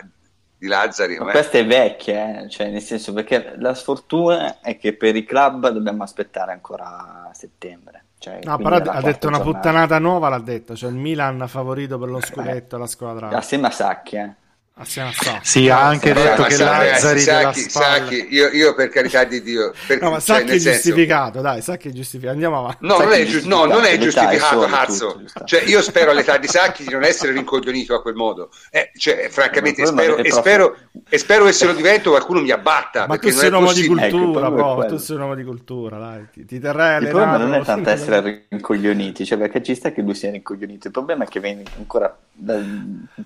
di 0.56 0.68
Lazzari. 0.68 1.16
Questa 1.16 1.58
è 1.58 1.66
vecchia, 1.66 2.42
eh? 2.42 2.48
cioè, 2.48 2.70
nel 2.70 2.80
senso 2.80 3.12
perché 3.12 3.54
la 3.58 3.74
sfortuna 3.74 4.60
è 4.60 4.78
che 4.78 4.94
per 4.94 5.16
i 5.16 5.24
club 5.24 5.68
dobbiamo 5.70 6.04
aspettare 6.04 6.52
ancora 6.52 7.28
settembre. 7.32 8.04
Cioè, 8.18 8.38
no, 8.44 8.56
però 8.58 8.76
ha 8.76 9.00
detto 9.00 9.26
una 9.26 9.38
giornata. 9.38 9.42
puttanata 9.42 9.98
nuova, 9.98 10.28
l'ha 10.28 10.38
detto, 10.38 10.76
cioè 10.76 10.90
il 10.90 10.96
Milan 10.96 11.44
favorito 11.48 11.98
per 11.98 12.10
lo 12.10 12.20
scudetto, 12.20 12.76
eh, 12.76 12.78
la 12.78 12.86
squadra. 12.86 13.28
Assieme 13.30 13.66
a 13.66 13.70
Sacchi, 13.70 14.16
eh. 14.16 14.34
Assieme 14.74 15.08
a 15.08 15.12
Sacchi. 15.12 15.46
Sì, 15.46 15.68
ha 15.68 15.86
anche 15.86 16.12
Beh, 16.12 16.22
detto 16.22 16.42
che 16.44 16.56
Lazzari 16.56 17.20
Sacchi, 17.20 17.60
Sacchi 17.60 18.26
io, 18.30 18.48
io, 18.48 18.74
per 18.74 18.88
carità 18.88 19.24
di 19.24 19.42
Dio... 19.42 19.72
Per, 19.86 20.00
no, 20.00 20.10
ma 20.10 20.20
cioè, 20.20 20.38
Sacchi 20.38 20.52
è 20.52 20.58
giustificato, 20.58 21.40
dai, 21.40 21.60
Sacchi 21.60 21.88
è 21.88 21.92
giustificato. 21.92 22.32
Andiamo 22.32 22.58
avanti. 22.58 22.86
No, 22.86 22.98
non 22.98 23.12
è, 23.12 23.24
giu- 23.24 23.44
no, 23.44 23.64
non 23.66 23.84
è 23.84 23.98
giustificato, 23.98 24.60
cazzo. 24.60 25.22
Cioè, 25.44 25.64
io 25.64 25.82
spero 25.82 26.10
all'età 26.10 26.38
di 26.38 26.46
Sacchi 26.46 26.84
di 26.84 26.92
non 26.92 27.04
essere 27.04 27.32
rincoglionito 27.32 27.94
a 27.94 28.00
quel 28.00 28.14
modo. 28.14 28.50
Eh, 28.70 28.90
cioè, 28.96 29.28
francamente, 29.30 29.84
spero, 29.84 30.16
e, 30.16 30.30
spero, 30.30 30.76
e 31.08 31.18
spero 31.18 31.44
che 31.44 31.52
se 31.52 31.66
lo 31.66 31.72
divento 31.72 32.10
qualcuno 32.10 32.40
mi 32.40 32.50
abbatta. 32.50 33.06
Ma 33.06 33.18
tu 33.18 33.30
sei 33.30 33.48
un 33.48 33.54
uomo 33.54 33.72
di 33.72 33.86
cultura, 33.86 34.46
ecco, 34.46 34.86
tu 34.86 34.96
sei 34.96 35.16
un 35.16 35.22
uomo 35.22 35.34
di 35.34 35.44
cultura, 35.44 35.98
dai. 35.98 36.26
Ti, 36.32 36.44
ti 36.46 36.58
terrei 36.58 37.02
Il 37.02 37.08
problema 37.08 37.36
non 37.36 37.54
è 37.54 37.62
tanto 37.62 37.90
essere 37.90 38.46
rincoglioniti, 38.48 39.24
cioè 39.26 39.38
perché 39.38 39.62
ci 39.62 39.74
sta 39.74 39.92
che 39.92 40.00
lui 40.00 40.14
sia 40.14 40.30
rincoglionito. 40.30 40.86
Il 40.86 40.92
problema 40.92 41.24
è 41.24 41.26
che 41.28 41.40
viene 41.40 41.62
ancora 41.76 42.16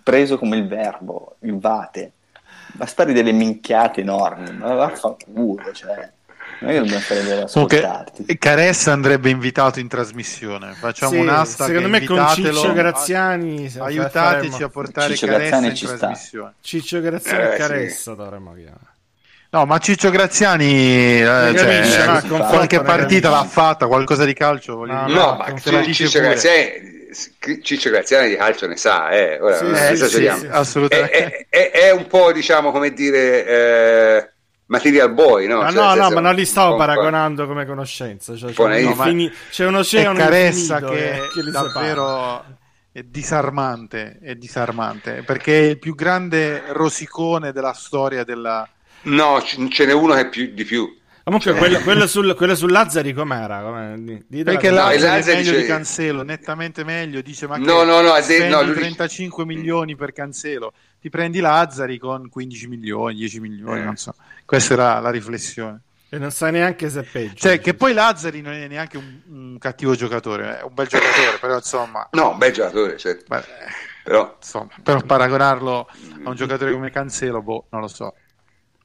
preso 0.02 0.38
come 0.38 0.56
il 0.56 0.66
verbo, 0.66 1.36
il 1.44 1.58
vate 1.58 2.12
ma 2.76 2.86
spari 2.86 3.12
delle 3.12 3.32
minchiate 3.32 4.00
enormi, 4.00 4.52
ma 4.56 4.74
vaffanculo, 4.74 5.72
cioè. 5.72 6.10
Noi 6.60 6.76
dobbiamo 6.76 7.00
fare 7.00 7.22
delle 7.22 7.42
ascoltarti. 7.42 8.38
Caressa 8.38 8.92
andrebbe 8.92 9.28
invitato 9.28 9.80
in 9.80 9.88
trasmissione. 9.88 10.72
Facciamo 10.72 11.12
sì, 11.12 11.18
un 11.18 11.28
hashtag. 11.28 11.66
Secondo 11.66 11.88
me 11.88 12.04
con 12.04 12.26
Ciccio 12.28 12.72
Graziani 12.72 13.70
aiutateci 13.76 14.50
faremo... 14.50 14.66
a 14.66 14.68
portare 14.68 15.14
Ciccio 15.14 15.26
Caressa 15.26 15.60
Graziani 15.60 15.66
in 15.66 15.98
trasmissione. 15.98 16.52
Sta. 16.52 16.60
Ciccio 16.60 17.00
Graziani 17.00 17.42
e 17.42 17.54
eh, 17.54 17.56
Caressa 17.56 18.10
sì. 18.12 18.16
dovremmo 18.16 18.54
chiamare. 18.54 18.92
No, 19.50 19.66
ma 19.66 19.78
Ciccio 19.78 20.10
Graziani 20.10 21.20
eh, 21.20 21.54
cioè, 21.56 22.22
no, 22.24 22.38
qualche 22.38 22.80
partita 22.80 23.30
l'ha 23.30 23.44
fatta, 23.44 23.86
qualcosa 23.86 24.24
di 24.24 24.32
calcio. 24.32 24.84
No, 24.84 25.06
no, 25.06 25.06
no 25.06 25.36
ma 25.36 25.54
Ciccio 25.92 26.20
Graziani 26.20 27.03
Ciccio 27.62 27.90
Graziani 27.90 28.28
di 28.28 28.36
calcio 28.36 28.66
ne 28.66 28.76
sa, 28.76 29.10
eh. 29.10 29.38
Ora, 29.40 29.56
sì, 29.56 29.64
eh, 29.64 29.92
esageriamo. 29.92 30.38
Sì, 30.38 30.46
sì, 30.46 30.52
assolutamente. 30.52 31.10
È, 31.10 31.46
è, 31.48 31.70
è, 31.70 31.90
un 31.92 32.06
po', 32.06 32.32
diciamo, 32.32 32.72
come 32.72 32.92
dire, 32.92 33.46
eh, 33.46 34.32
material 34.66 35.12
boy, 35.12 35.46
no? 35.46 35.62
Ma 35.62 35.70
cioè, 35.70 35.82
no, 35.82 35.94
no, 35.94 36.10
ma 36.10 36.20
non 36.20 36.34
li 36.34 36.44
stavo 36.44 36.76
paragonando 36.76 37.46
come 37.46 37.64
conoscenza. 37.66 38.36
Cioè, 38.36 38.52
cioè, 38.52 38.82
no, 38.82 38.94
fini... 38.94 39.32
c'è 39.50 39.66
un 39.66 39.76
oceano 39.76 40.18
caressa 40.18 40.80
che, 40.80 41.14
eh, 41.14 41.28
che 41.32 41.42
davvero 41.50 42.44
è 42.92 43.02
disarmante, 43.02 44.18
è 44.22 44.34
disarmante, 44.34 45.22
perché 45.24 45.60
è 45.60 45.64
il 45.70 45.78
più 45.78 45.94
grande 45.94 46.62
rosicone 46.68 47.52
della 47.52 47.72
storia 47.72 48.24
della... 48.24 48.68
No, 49.02 49.42
ce 49.42 49.84
n'è 49.84 49.92
uno 49.92 50.14
che 50.14 50.20
è 50.20 50.28
più 50.28 50.52
di 50.54 50.64
più 50.64 50.96
Comunque, 51.24 51.52
cioè... 51.52 51.58
quello, 51.58 51.80
quello, 51.80 52.06
sul, 52.06 52.34
quello, 52.34 52.54
su 52.54 52.66
Lazzari 52.66 53.14
com'era? 53.14 53.62
Come... 53.62 54.24
Perché 54.28 54.68
la... 54.68 54.90
Lazzari, 54.90 55.00
Lazzari 55.00 55.20
è 55.20 55.36
meglio 55.36 55.50
dice... 55.52 55.60
di 55.62 55.66
Cancelo, 55.66 56.22
nettamente 56.22 56.84
meglio. 56.84 57.22
Dice: 57.22 57.46
Ma 57.46 57.56
no, 57.56 57.82
no, 57.82 58.02
no, 58.02 58.12
de... 58.20 58.48
no, 58.48 58.62
lui... 58.62 58.74
35 58.74 59.46
milioni 59.46 59.96
per 59.96 60.12
Cancelo, 60.12 60.74
ti 61.00 61.08
prendi 61.08 61.40
Lazzari 61.40 61.96
con 61.96 62.28
15 62.28 62.68
milioni, 62.68 63.14
10 63.14 63.40
milioni, 63.40 63.80
eh. 63.80 63.84
non 63.84 63.96
so. 63.96 64.14
Questa 64.44 64.74
era 64.74 65.00
la 65.00 65.08
riflessione. 65.08 65.80
E 66.10 66.18
non 66.18 66.30
sai 66.30 66.52
neanche 66.52 66.90
se 66.90 67.00
è 67.00 67.02
peggio. 67.02 67.36
Cioè, 67.36 67.58
che 67.58 67.72
poi 67.72 67.94
Lazzari 67.94 68.42
non 68.42 68.52
è 68.52 68.68
neanche 68.68 68.98
un, 68.98 69.20
un 69.28 69.58
cattivo 69.58 69.94
giocatore, 69.94 70.60
è 70.60 70.62
un 70.62 70.74
bel 70.74 70.86
giocatore, 70.86 71.38
però 71.40 71.56
insomma. 71.56 72.06
No, 72.12 72.32
un 72.32 72.38
bel 72.38 72.52
giocatore, 72.52 72.98
certo. 72.98 73.24
Beh, 73.28 73.42
però... 74.04 74.36
Insomma, 74.36 74.68
però 74.82 75.00
paragonarlo 75.00 75.88
a 76.24 76.28
un 76.28 76.36
giocatore 76.36 76.70
come 76.70 76.90
Cancelo, 76.90 77.40
boh, 77.40 77.64
non 77.70 77.80
lo 77.80 77.88
so. 77.88 78.14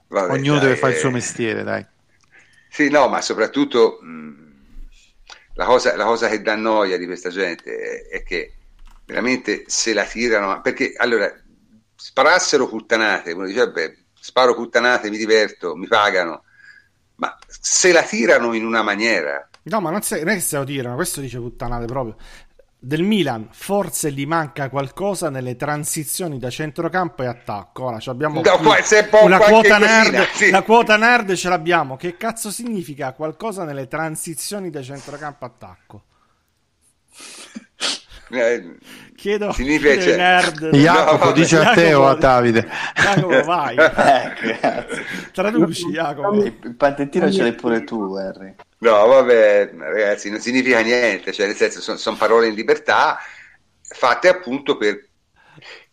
Vabbè, 0.07 0.31
Ognuno 0.31 0.57
dai, 0.57 0.69
deve 0.69 0.75
fare 0.77 0.93
il 0.93 0.99
suo 0.99 1.11
mestiere, 1.11 1.63
dai. 1.63 1.85
Sì, 2.79 2.87
no, 2.87 3.09
ma 3.09 3.19
soprattutto 3.19 3.99
mh, 4.01 4.87
la, 5.55 5.65
cosa, 5.65 5.97
la, 5.97 6.05
cosa, 6.05 6.29
che 6.29 6.41
dà 6.41 6.55
noia 6.55 6.97
di 6.97 7.05
questa 7.05 7.27
gente 7.29 8.07
è, 8.07 8.07
è, 8.07 8.23
che 8.23 8.53
veramente 9.03 9.65
se 9.67 9.91
la 9.93 10.05
tirano, 10.05 10.61
perché 10.61 10.93
allora 10.95 11.29
sparassero 11.93 12.69
puttanate, 12.69 13.33
uno 13.33 13.47
dice, 13.47 13.69
beh, 13.69 13.97
sparo 14.17 14.55
puttanate, 14.55 15.09
mi 15.09 15.17
diverto, 15.17 15.75
mi 15.75 15.87
pagano, 15.87 16.45
ma 17.15 17.37
se 17.49 17.91
la 17.91 18.03
tirano 18.03 18.53
in 18.53 18.63
una 18.63 18.81
maniera... 18.81 19.49
No, 19.63 19.81
ma 19.81 19.89
non, 19.91 20.01
se, 20.01 20.19
non 20.19 20.29
è 20.29 20.35
che 20.35 20.39
se 20.39 20.55
lo 20.55 20.63
tirano, 20.63 20.95
questo 20.95 21.19
dice 21.19 21.37
puttanate 21.37 21.85
proprio 21.85 22.15
del 22.81 23.03
Milan 23.03 23.49
forse 23.51 24.09
gli 24.13 24.25
manca 24.25 24.69
qualcosa 24.69 25.29
nelle 25.29 25.57
transizioni 25.57 26.39
da 26.39 26.49
centrocampo 26.49 27.23
e 27.23 27.27
attacco. 27.27 27.83
Ora 27.83 27.99
abbiamo 28.05 28.41
no, 28.41 28.59
una 29.23 29.37
quota 29.37 29.77
nerd, 29.77 30.29
sì. 30.31 30.49
la 30.49 30.61
quota 30.61 30.95
nerd 30.95 31.33
ce 31.33 31.49
l'abbiamo. 31.49 31.97
Che 31.97 32.15
cazzo 32.15 32.49
significa 32.49 33.11
qualcosa 33.11 33.65
nelle 33.65 33.87
transizioni 33.87 34.69
da 34.69 34.81
centrocampo 34.81 35.43
e 35.43 35.47
attacco? 35.47 36.03
Eh, 38.31 38.77
chiedo, 39.15 39.51
significa 39.51 39.95
chiedo 39.95 40.17
nerd. 40.17 40.69
Jacopo 40.75 41.25
no, 41.25 41.31
dice 41.33 41.57
a 41.57 41.73
te 41.73 41.93
o 41.93 42.07
a 42.07 42.15
Davide. 42.15 42.65
Jacopo, 42.95 43.43
vai. 43.43 43.75
eh, 43.75 44.85
Traduci, 45.33 45.87
Jacopo. 45.87 46.43
Il 46.45 46.75
patentino 46.77 47.29
ce 47.29 47.41
l'hai 47.41 47.55
pure 47.55 47.83
tu, 47.83 48.13
Harry. 48.13 48.55
No, 48.81 49.07
vabbè, 49.07 49.71
ragazzi, 49.77 50.29
non 50.29 50.39
significa 50.39 50.79
niente, 50.79 51.33
cioè 51.33 51.47
nel 51.47 51.55
senso 51.55 51.81
sono 51.81 51.97
son 51.97 52.15
parole 52.15 52.47
in 52.47 52.53
libertà 52.55 53.19
fatte 53.81 54.29
appunto 54.29 54.77
per... 54.77 55.07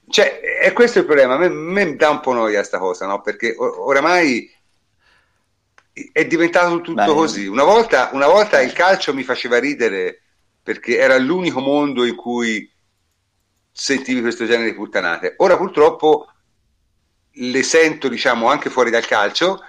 Cioè, 0.08 0.38
è 0.40 0.72
questo 0.72 1.00
il 1.00 1.04
problema, 1.04 1.34
a 1.34 1.38
me, 1.38 1.48
me 1.48 1.96
dà 1.96 2.10
un 2.10 2.20
po' 2.20 2.32
noia 2.32 2.62
sta 2.62 2.78
cosa, 2.78 3.06
no? 3.06 3.20
Perché 3.22 3.54
or- 3.58 3.78
oramai 3.78 4.48
è 6.12 6.26
diventato 6.26 6.80
tutto 6.80 7.04
Beh, 7.04 7.12
così. 7.12 7.46
Una 7.48 7.64
volta, 7.64 8.10
una 8.12 8.28
volta 8.28 8.60
il 8.60 8.72
calcio 8.72 9.12
mi 9.14 9.24
faceva 9.24 9.58
ridere 9.58 10.22
perché 10.62 10.98
era 10.98 11.16
l'unico 11.18 11.58
mondo 11.60 12.04
in 12.04 12.14
cui 12.14 12.70
sentivi 13.72 14.20
questo 14.20 14.46
genere 14.46 14.70
di 14.70 14.76
puttanate. 14.76 15.34
Ora 15.38 15.56
purtroppo 15.56 16.28
le 17.32 17.62
sento, 17.64 18.08
diciamo, 18.08 18.48
anche 18.48 18.70
fuori 18.70 18.90
dal 18.90 19.06
calcio 19.06 19.60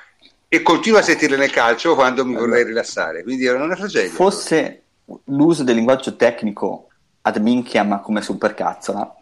e 0.49 0.61
continuo 0.61 0.99
a 0.99 1.01
sentirle 1.01 1.35
nel 1.35 1.51
calcio 1.51 1.93
quando 1.95 2.25
mi 2.25 2.35
vorrei 2.35 2.63
rilassare, 2.63 3.23
quindi 3.23 3.45
era 3.45 3.63
una 3.63 3.75
tragedia. 3.75 4.09
Fosse 4.11 4.83
l'uso 5.25 5.63
del 5.63 5.75
linguaggio 5.75 6.15
tecnico 6.15 6.87
ad 7.21 7.37
minchiam 7.37 8.01
come 8.01 8.21
supercazzola, 8.21 9.15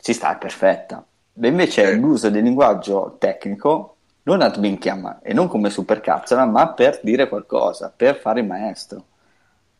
ci 0.00 0.12
sta, 0.12 0.34
è 0.34 0.38
perfetta. 0.38 1.04
E 1.40 1.48
invece 1.48 1.82
eh. 1.82 1.94
l'uso 1.94 2.28
del 2.28 2.42
linguaggio 2.42 3.16
tecnico 3.18 3.96
non 4.24 4.42
ad 4.42 4.56
minchiam 4.56 5.20
e 5.22 5.32
non 5.32 5.48
come 5.48 5.70
supercazzola, 5.70 6.44
ma 6.44 6.72
per 6.72 7.00
dire 7.02 7.28
qualcosa, 7.28 7.92
per 7.94 8.18
fare 8.18 8.40
il 8.40 8.46
maestro. 8.46 9.04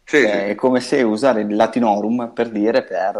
Sì, 0.04 0.20
cioè, 0.20 0.30
sì. 0.30 0.50
È 0.50 0.54
come 0.54 0.80
se 0.80 1.02
usare 1.02 1.42
il 1.42 1.54
latinorum 1.54 2.32
per 2.34 2.48
dire 2.48 2.82
per 2.82 3.12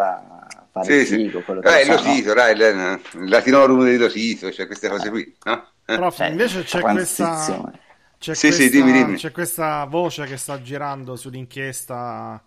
fare 0.70 0.84
sì, 0.84 0.92
il 0.92 1.06
figo. 1.06 1.42
Sì. 1.42 1.52
Eh, 1.62 1.82
il 1.82 1.88
lotito, 1.88 2.34
no? 2.34 2.48
il 2.48 3.28
latinorum 3.28 3.84
del 3.84 3.98
lotito, 3.98 4.50
cioè 4.50 4.66
queste 4.66 4.88
cose 4.88 5.10
qui, 5.10 5.34
no? 5.44 5.68
Prof, 5.85 6.20
eh, 6.20 6.28
invece 6.28 6.62
c'è 6.62 6.81
questa, 6.81 7.73
c'è, 8.19 8.35
sì, 8.35 8.47
questa, 8.48 8.62
sì, 8.62 8.70
dimmi, 8.70 8.93
dimmi. 8.93 9.16
c'è 9.16 9.31
questa 9.32 9.85
voce 9.85 10.24
che 10.24 10.39
sta 10.39 10.61
girando 10.62 11.15
sull'inchiesta, 11.15 12.43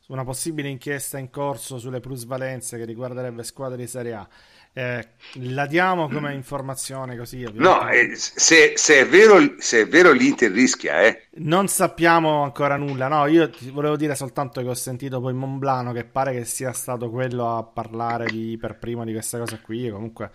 su 0.00 0.10
una 0.12 0.24
possibile 0.24 0.68
inchiesta 0.68 1.16
in 1.18 1.30
corso 1.30 1.78
sulle 1.78 2.00
plusvalenze 2.00 2.78
che 2.78 2.84
riguarderebbe 2.84 3.44
squadre 3.44 3.76
di 3.76 3.86
Serie 3.86 4.14
A. 4.14 4.28
Eh, 4.72 5.08
la 5.32 5.66
diamo 5.66 6.08
come 6.08 6.32
informazione 6.32 7.16
così 7.16 7.44
no 7.54 7.88
eh, 7.88 8.14
se, 8.14 8.74
se, 8.76 9.00
è 9.00 9.06
vero, 9.08 9.56
se, 9.58 9.80
è 9.80 9.88
vero, 9.88 10.12
l'Inter 10.12 10.52
rischia 10.52 11.02
eh. 11.02 11.26
non 11.38 11.66
sappiamo 11.66 12.44
ancora 12.44 12.76
nulla 12.76 13.08
no 13.08 13.26
io 13.26 13.50
ti 13.50 13.68
volevo 13.70 13.96
dire 13.96 14.14
soltanto 14.14 14.62
che 14.62 14.68
ho 14.68 14.74
sentito 14.74 15.20
poi 15.20 15.32
Monblano 15.32 15.90
che 15.90 16.04
pare 16.04 16.32
che 16.32 16.44
sia 16.44 16.70
stato 16.70 17.10
quello 17.10 17.56
a 17.56 17.64
parlare 17.64 18.26
di, 18.26 18.56
per 18.60 18.78
primo 18.78 19.04
di 19.04 19.10
questa 19.10 19.40
cosa 19.40 19.58
qui 19.60 19.90
comunque 19.90 20.30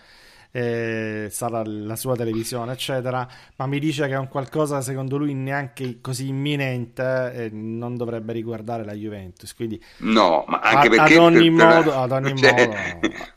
eh, 0.55 1.27
sarà 1.31 1.63
la 1.65 1.97
sua 1.97 2.15
televisione, 2.15 2.71
eccetera. 2.71 3.27
Ma 3.57 3.65
mi 3.65 3.77
dice 3.77 4.07
che 4.07 4.13
è 4.13 4.17
un 4.17 4.29
qualcosa 4.29 4.79
secondo 4.79 5.17
lui 5.17 5.33
neanche 5.33 5.99
così 5.99 6.29
imminente 6.29 7.33
e 7.33 7.49
non 7.51 7.97
dovrebbe 7.97 8.31
riguardare 8.31 8.85
la 8.85 8.93
Juventus. 8.93 9.53
Quindi, 9.53 9.83
no, 9.97 10.45
ma 10.47 10.59
anche 10.59 10.87
perché 10.87 11.15
ad 11.15 11.19
ogni 11.19 11.51
per, 11.53 11.75
modo, 11.75 11.93
ad 11.93 12.11
ogni 12.13 12.37
cioè, 12.37 12.51
modo 12.51 12.73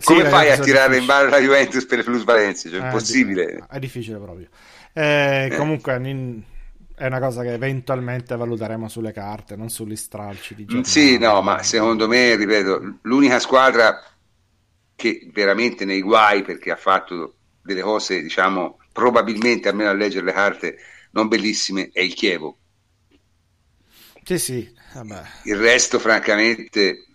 come 0.05 0.23
sì, 0.23 0.29
fai 0.29 0.51
a 0.53 0.59
tirare 0.59 0.99
in 0.99 1.07
ballo 1.07 1.31
la 1.31 1.41
Juventus 1.41 1.85
per 1.87 1.99
le 1.99 2.05
plusvalenze? 2.05 2.71
Cioè, 2.71 2.83
è 2.83 2.85
impossibile. 2.85 3.67
È 3.69 3.79
difficile 3.81 4.19
proprio. 4.19 4.47
Eh, 4.93 5.49
eh. 5.51 5.57
Comunque, 5.57 5.95
è 6.95 7.07
una 7.07 7.19
cosa 7.19 7.43
che 7.43 7.53
eventualmente 7.53 8.37
valuteremo 8.37 8.89
sulle 8.89 9.11
carte, 9.11 9.57
non 9.57 9.71
sugli 9.71 9.97
stralci 9.97 10.55
di 10.55 10.67
gioco. 10.67 10.85
Sì, 10.85 11.19
no, 11.19 11.43
ma 11.43 11.65
secondo 11.65 12.07
me, 12.07 12.37
ripeto, 12.37 12.99
l'unica 13.03 13.41
squadra 13.41 14.01
che 14.99 15.31
veramente 15.33 15.85
nei 15.85 16.03
guai 16.03 16.43
perché 16.43 16.73
ha 16.73 16.77
fatto 16.77 17.37
delle 17.63 17.83
cose, 17.83 18.21
diciamo, 18.21 18.79
probabilmente, 18.93 19.69
almeno 19.69 19.91
a 19.91 19.93
leggere 19.93 20.25
le 20.25 20.33
carte, 20.33 20.79
non 21.13 21.29
bellissime, 21.29 21.91
è 21.93 22.01
il 22.01 22.15
Chievo. 22.15 22.59
Sì, 24.25 24.39
sì, 24.41 24.75
vabbè. 24.95 25.23
Il 25.45 25.57
resto, 25.57 26.01
francamente, 26.01 27.07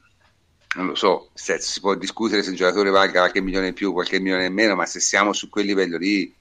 non 0.76 0.88
lo 0.88 0.96
so, 0.96 1.32
si 1.34 1.82
può 1.82 1.96
discutere 1.96 2.42
se 2.42 2.52
un 2.52 2.56
giocatore 2.56 2.90
valga 2.90 3.20
qualche 3.20 3.42
milione 3.42 3.68
in 3.68 3.74
più, 3.74 3.92
qualche 3.92 4.22
milione 4.22 4.46
in 4.46 4.54
meno, 4.54 4.76
ma 4.76 4.86
se 4.86 5.02
siamo 5.02 5.34
su 5.34 5.50
quel 5.50 5.66
livello 5.66 5.98
lì, 5.98 6.34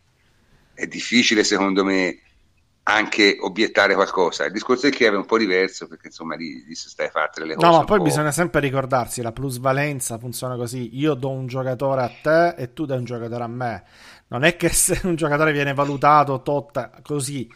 è 0.74 0.86
difficile, 0.86 1.42
secondo 1.42 1.84
me, 1.84 2.20
anche 2.84 3.36
obiettare 3.40 3.94
qualcosa. 3.94 4.44
Il 4.44 4.52
discorso 4.52 4.82
del 4.82 4.94
Kiev 4.94 5.14
è 5.14 5.16
un 5.16 5.26
po' 5.26 5.38
diverso 5.38 5.86
perché 5.86 6.08
insomma 6.08 6.34
lì, 6.34 6.64
lì 6.64 6.74
stai 6.74 7.06
a 7.06 7.10
fare 7.10 7.46
le 7.46 7.54
cose. 7.54 7.66
No, 7.66 7.78
ma 7.78 7.84
poi 7.84 8.00
bisogna 8.00 8.32
sempre 8.32 8.60
ricordarsi, 8.60 9.22
la 9.22 9.32
plusvalenza 9.32 10.18
funziona 10.18 10.56
così, 10.56 10.96
io 10.96 11.14
do 11.14 11.30
un 11.30 11.46
giocatore 11.46 12.02
a 12.02 12.10
te 12.22 12.54
e 12.60 12.72
tu 12.72 12.84
dai 12.84 12.98
un 12.98 13.04
giocatore 13.04 13.44
a 13.44 13.48
me. 13.48 13.84
Non 14.28 14.44
è 14.44 14.56
che 14.56 14.68
se 14.70 15.00
un 15.04 15.14
giocatore 15.14 15.52
viene 15.52 15.74
valutato 15.74 16.42
tot 16.42 17.02
così 17.02 17.48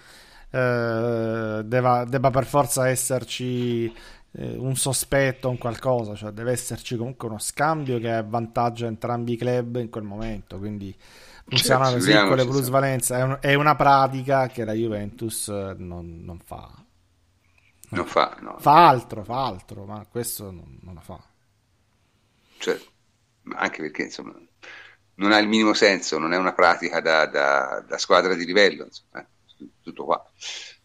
eh, 0.51 1.63
debba, 1.65 2.05
debba, 2.05 2.31
per 2.31 2.47
forza 2.47 2.89
esserci 2.89 3.87
eh, 3.87 4.55
un 4.57 4.77
sospetto, 4.77 5.49
un 5.49 5.59
qualcosa, 5.59 6.15
cioè 6.15 6.31
deve 6.31 6.53
esserci 6.53 6.97
comunque 6.97 7.29
uno 7.29 7.39
scambio 7.39 7.99
che 7.99 8.13
avvantaggia 8.13 8.87
entrambi 8.87 9.33
i 9.33 9.37
club 9.37 9.77
in 9.77 9.91
quel 9.91 10.05
momento, 10.05 10.59
quindi 10.59 10.95
funziona 11.49 11.85
certo, 11.85 11.99
così 11.99 12.13
con 12.13 12.37
le 12.37 12.45
plusvalenze, 12.45 13.17
è, 13.17 13.23
un, 13.23 13.39
è, 13.41 13.55
una 13.55 13.77
pratica 13.77 14.49
che 14.49 14.65
la 14.65 14.73
Juventus 14.73 15.49
eh, 15.49 15.75
non, 15.79 16.23
non 16.25 16.39
fa. 16.39 16.71
Non, 17.89 18.01
non 18.01 18.07
fa, 18.07 18.37
no. 18.41 18.57
fa 18.59 18.89
altro, 18.89 19.23
fa 19.23 19.47
altro, 19.47 19.85
ma 19.85 20.05
questo 20.11 20.51
non, 20.51 20.79
non 20.83 20.95
lo 20.95 21.01
fa. 21.01 21.23
Cioè, 22.59 22.81
anche 23.55 23.81
perché 23.81 24.03
insomma 24.03 24.35
non 25.15 25.33
ha 25.33 25.39
il 25.39 25.49
minimo 25.49 25.73
senso, 25.73 26.19
non 26.19 26.33
è 26.33 26.37
una 26.37 26.53
pratica 26.53 27.01
da, 27.01 27.27
da, 27.27 27.85
da 27.87 27.99
squadra 27.99 28.35
di 28.35 28.45
livello, 28.45 28.85
insomma, 28.85 29.21
eh, 29.21 29.67
tutto 29.83 30.05
qua. 30.05 30.31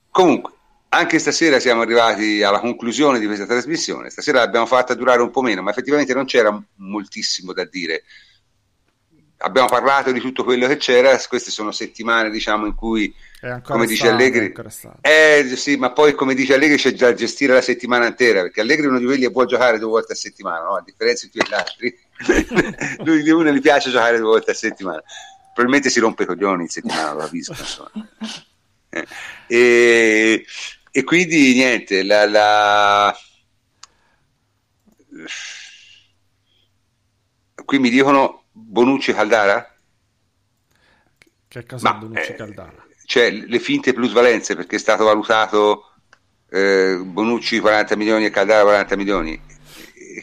Comunque, 0.09 0.53
anche 0.89 1.19
stasera 1.19 1.59
siamo 1.59 1.81
arrivati 1.81 2.43
alla 2.43 2.59
conclusione 2.59 3.17
di 3.17 3.25
questa 3.25 3.45
trasmissione, 3.45 4.09
stasera 4.09 4.39
l'abbiamo 4.39 4.67
fatta 4.67 4.93
durare 4.93 5.21
un 5.21 5.31
po' 5.31 5.41
meno, 5.41 5.61
ma 5.61 5.71
effettivamente 5.71 6.13
non 6.13 6.25
c'era 6.25 6.61
moltissimo 6.75 7.51
da 7.51 7.65
dire 7.65 8.03
abbiamo 9.41 9.68
parlato 9.68 10.11
di 10.11 10.19
tutto 10.19 10.43
quello 10.43 10.68
che 10.68 10.77
c'era, 10.77 11.19
queste 11.27 11.51
sono 11.51 11.72
settimane 11.72 12.30
diciamo 12.30 12.65
in 12.65 12.76
cui 12.76 13.13
come 13.63 13.88
dice 13.88 14.05
stato, 14.05 14.13
Allegri 14.13 14.53
eh, 15.01 15.53
sì, 15.55 15.76
ma 15.76 15.91
poi 15.91 16.13
come 16.13 16.35
dice 16.35 16.53
Allegri 16.53 16.77
c'è 16.77 16.93
già 16.93 17.13
gestire 17.13 17.53
la 17.53 17.61
settimana 17.61 18.05
intera 18.05 18.41
perché 18.43 18.61
Allegri 18.61 18.85
è 18.85 18.89
uno 18.89 18.99
di 18.99 19.05
quelli 19.05 19.22
che 19.22 19.31
può 19.31 19.45
giocare 19.45 19.80
due 19.80 19.89
volte 19.89 20.13
a 20.13 20.15
settimana 20.15 20.63
no? 20.63 20.76
a 20.76 20.84
differenza 20.85 21.26
di 21.26 21.31
tutti 21.31 21.49
gli 21.49 21.53
altri 21.53 21.97
lui 23.03 23.23
di 23.23 23.30
uno 23.31 23.51
gli 23.51 23.61
piace 23.61 23.89
giocare 23.89 24.18
due 24.18 24.27
volte 24.27 24.51
a 24.51 24.55
settimana 24.55 25.01
probabilmente 25.53 25.89
si 25.89 25.99
rompe 25.99 26.23
i 26.23 26.26
coglioni 26.27 26.63
in 26.63 26.69
settimana 26.69 27.13
lo 27.13 27.19
capisco 27.19 27.55
eh. 28.89 29.07
e, 29.47 30.45
e, 30.91 31.03
quindi 31.03 31.53
niente 31.53 32.03
la, 32.03 32.27
la... 32.27 33.18
qui 37.65 37.80
mi 37.80 37.89
dicono 37.89 38.40
Bonucci 38.61 39.13
Caldara? 39.13 39.75
Che 41.47 41.65
cosa 41.65 41.91
Ma, 41.91 41.97
Bonucci 41.97 42.31
eh, 42.31 42.35
Caldara? 42.35 42.85
Cioè 43.05 43.31
le 43.31 43.59
finte 43.59 43.93
plusvalenze 43.93 44.55
perché 44.55 44.77
è 44.77 44.79
stato 44.79 45.03
valutato 45.03 45.91
eh, 46.49 46.99
Bonucci 47.03 47.59
40 47.59 47.95
milioni 47.95 48.25
e 48.25 48.29
Caldara 48.29 48.63
40 48.63 48.95
milioni. 48.95 49.41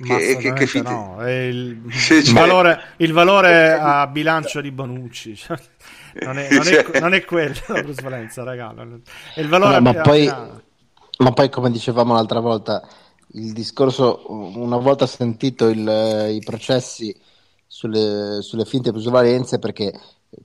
Che, 0.02 0.36
che, 0.36 0.52
che 0.52 0.66
finte? 0.66 0.90
No, 0.90 1.20
è 1.22 1.30
il, 1.30 1.80
il, 1.84 1.92
cioè, 1.92 2.32
valore, 2.32 2.80
il, 2.98 3.12
valore, 3.12 3.72
a 3.80 4.06
bilancio 4.06 4.60
di 4.60 4.70
Bonucci. 4.70 5.34
Cioè, 5.34 5.58
non, 6.24 6.38
è, 6.38 6.48
non, 6.50 6.62
cioè... 6.62 6.84
è, 6.84 7.00
non 7.00 7.14
è 7.14 7.24
quello 7.24 7.58
la 7.66 7.82
plusvalenza, 7.82 8.44
raga. 8.44 8.74
È 9.34 9.40
il 9.40 9.48
valore 9.48 9.74
no, 9.74 9.80
ma, 9.80 9.94
poi, 9.94 10.26
ma 10.26 11.32
poi, 11.32 11.48
come 11.48 11.70
dicevamo 11.70 12.14
l'altra 12.14 12.40
volta, 12.40 12.86
il 13.32 13.52
discorso, 13.52 14.24
una 14.28 14.76
volta 14.76 15.06
sentito 15.06 15.68
il, 15.68 16.30
i 16.30 16.42
processi 16.44 17.14
sulle, 17.68 18.40
sulle 18.40 18.64
finte 18.64 18.90
plusvalenze 18.90 19.58
perché 19.58 19.92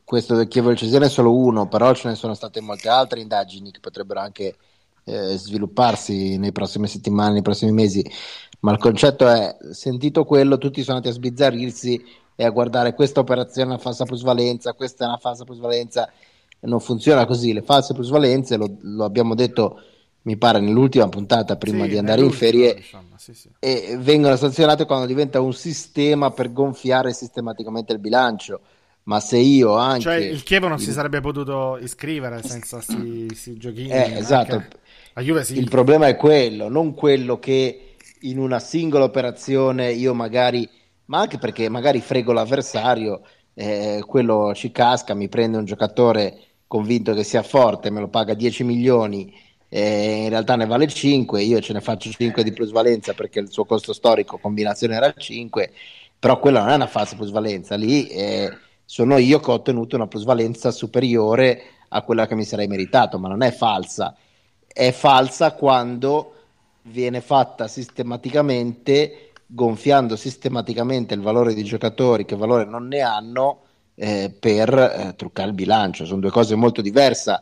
questo 0.03 0.35
del 0.35 0.47
Chievo 0.47 0.67
del 0.67 0.77
Cesena 0.77 1.05
è 1.05 1.09
solo 1.09 1.35
uno, 1.35 1.67
però 1.67 1.93
ce 1.93 2.09
ne 2.09 2.15
sono 2.15 2.33
state 2.33 2.61
molte 2.61 2.89
altre 2.89 3.21
indagini 3.21 3.71
che 3.71 3.79
potrebbero 3.79 4.19
anche 4.19 4.55
eh, 5.05 5.35
svilupparsi 5.37 6.37
nei 6.37 6.51
prossime 6.51 6.87
settimane, 6.87 7.33
nei 7.33 7.41
prossimi 7.41 7.71
mesi. 7.71 8.05
Ma 8.59 8.71
il 8.71 8.77
concetto 8.77 9.27
è: 9.27 9.57
sentito 9.71 10.23
quello, 10.25 10.57
tutti 10.57 10.83
sono 10.83 10.97
andati 10.97 11.13
a 11.13 11.17
sbizzarrirsi 11.17 12.03
e 12.35 12.45
a 12.45 12.49
guardare 12.49 12.93
questa 12.93 13.19
operazione 13.19 13.71
è 13.71 13.73
una 13.73 13.81
falsa 13.81 14.05
plusvalenza, 14.05 14.73
questa 14.73 15.05
è 15.05 15.07
una 15.07 15.17
falsa 15.17 15.43
plusvalenza. 15.43 16.09
Non 16.61 16.79
funziona 16.79 17.25
così. 17.25 17.51
Le 17.51 17.61
false 17.61 17.93
plusvalenze, 17.93 18.55
lo, 18.55 18.77
lo 18.81 19.03
abbiamo 19.03 19.35
detto 19.35 19.81
mi 20.23 20.37
pare 20.37 20.59
nell'ultima 20.59 21.09
puntata 21.09 21.57
prima 21.57 21.83
sì, 21.83 21.91
di 21.91 21.97
andare 21.97 22.21
in 22.21 22.31
ferie 22.31 22.75
diciamo, 22.75 23.07
sì, 23.17 23.33
sì. 23.33 23.49
e 23.59 23.97
vengono 23.99 24.35
sanzionate 24.35 24.85
quando 24.85 25.05
diventa 25.05 25.41
un 25.41 25.53
sistema 25.53 26.31
per 26.31 26.51
gonfiare 26.51 27.13
sistematicamente 27.13 27.93
il 27.93 27.99
bilancio. 27.99 28.61
Ma 29.05 29.19
se 29.19 29.37
io 29.37 29.75
anche 29.75 29.99
cioè 29.99 30.15
il 30.15 30.43
Chievo 30.43 30.69
non 30.69 30.77
il... 30.77 30.83
si 30.83 30.93
sarebbe 30.93 31.19
potuto 31.19 31.77
iscrivere 31.77 32.41
senza 32.41 32.77
questi 32.77 33.57
giochini 33.57 33.89
eh, 33.89 34.13
esatto. 34.15 34.63
Juve, 35.15 35.45
il 35.49 35.69
problema 35.69 36.07
è 36.07 36.15
quello 36.15 36.69
non 36.69 36.93
quello 36.93 37.37
che 37.37 37.95
in 38.21 38.39
una 38.39 38.59
singola 38.59 39.03
operazione 39.03 39.91
io 39.91 40.13
magari 40.13 40.69
ma 41.07 41.19
anche 41.19 41.37
perché 41.37 41.67
magari 41.67 41.99
frego 41.99 42.31
l'avversario 42.31 43.23
eh, 43.53 44.01
quello 44.07 44.53
ci 44.55 44.71
casca 44.71 45.13
mi 45.13 45.27
prende 45.27 45.57
un 45.57 45.65
giocatore 45.65 46.39
convinto 46.65 47.13
che 47.13 47.25
sia 47.25 47.43
forte 47.43 47.89
me 47.89 47.99
lo 47.99 48.07
paga 48.07 48.33
10 48.33 48.63
milioni 48.63 49.33
in 49.79 50.29
realtà 50.29 50.55
ne 50.55 50.67
vale 50.67 50.87
5, 50.87 51.41
io 51.41 51.59
ce 51.59 51.73
ne 51.73 51.81
faccio 51.81 52.11
5 52.11 52.43
di 52.43 52.53
plusvalenza 52.53 53.13
perché 53.13 53.39
il 53.39 53.51
suo 53.51 53.65
costo 53.65 53.91
storico 53.91 54.37
combinazione 54.37 54.95
era 54.95 55.11
5, 55.11 55.71
però 56.19 56.39
quella 56.39 56.59
non 56.59 56.69
è 56.69 56.75
una 56.75 56.87
falsa 56.87 57.15
plusvalenza, 57.15 57.75
lì 57.75 58.07
eh, 58.07 58.55
sono 58.85 59.17
io 59.17 59.39
che 59.39 59.49
ho 59.49 59.55
ottenuto 59.55 59.95
una 59.95 60.07
plusvalenza 60.07 60.69
superiore 60.69 61.63
a 61.89 62.03
quella 62.03 62.27
che 62.27 62.35
mi 62.35 62.43
sarei 62.43 62.67
meritato, 62.67 63.17
ma 63.17 63.27
non 63.27 63.41
è 63.41 63.51
falsa, 63.51 64.15
è 64.67 64.91
falsa 64.91 65.53
quando 65.53 66.33
viene 66.83 67.21
fatta 67.21 67.67
sistematicamente 67.67 69.31
gonfiando 69.47 70.15
sistematicamente 70.15 71.13
il 71.13 71.21
valore 71.21 71.53
di 71.53 71.63
giocatori 71.63 72.25
che 72.25 72.35
valore 72.35 72.65
non 72.65 72.87
ne 72.87 73.01
hanno 73.01 73.61
eh, 73.95 74.35
per 74.37 74.73
eh, 74.73 75.13
truccare 75.15 75.49
il 75.49 75.55
bilancio, 75.55 76.05
sono 76.05 76.21
due 76.21 76.31
cose 76.31 76.53
molto 76.55 76.81
diverse 76.81 77.41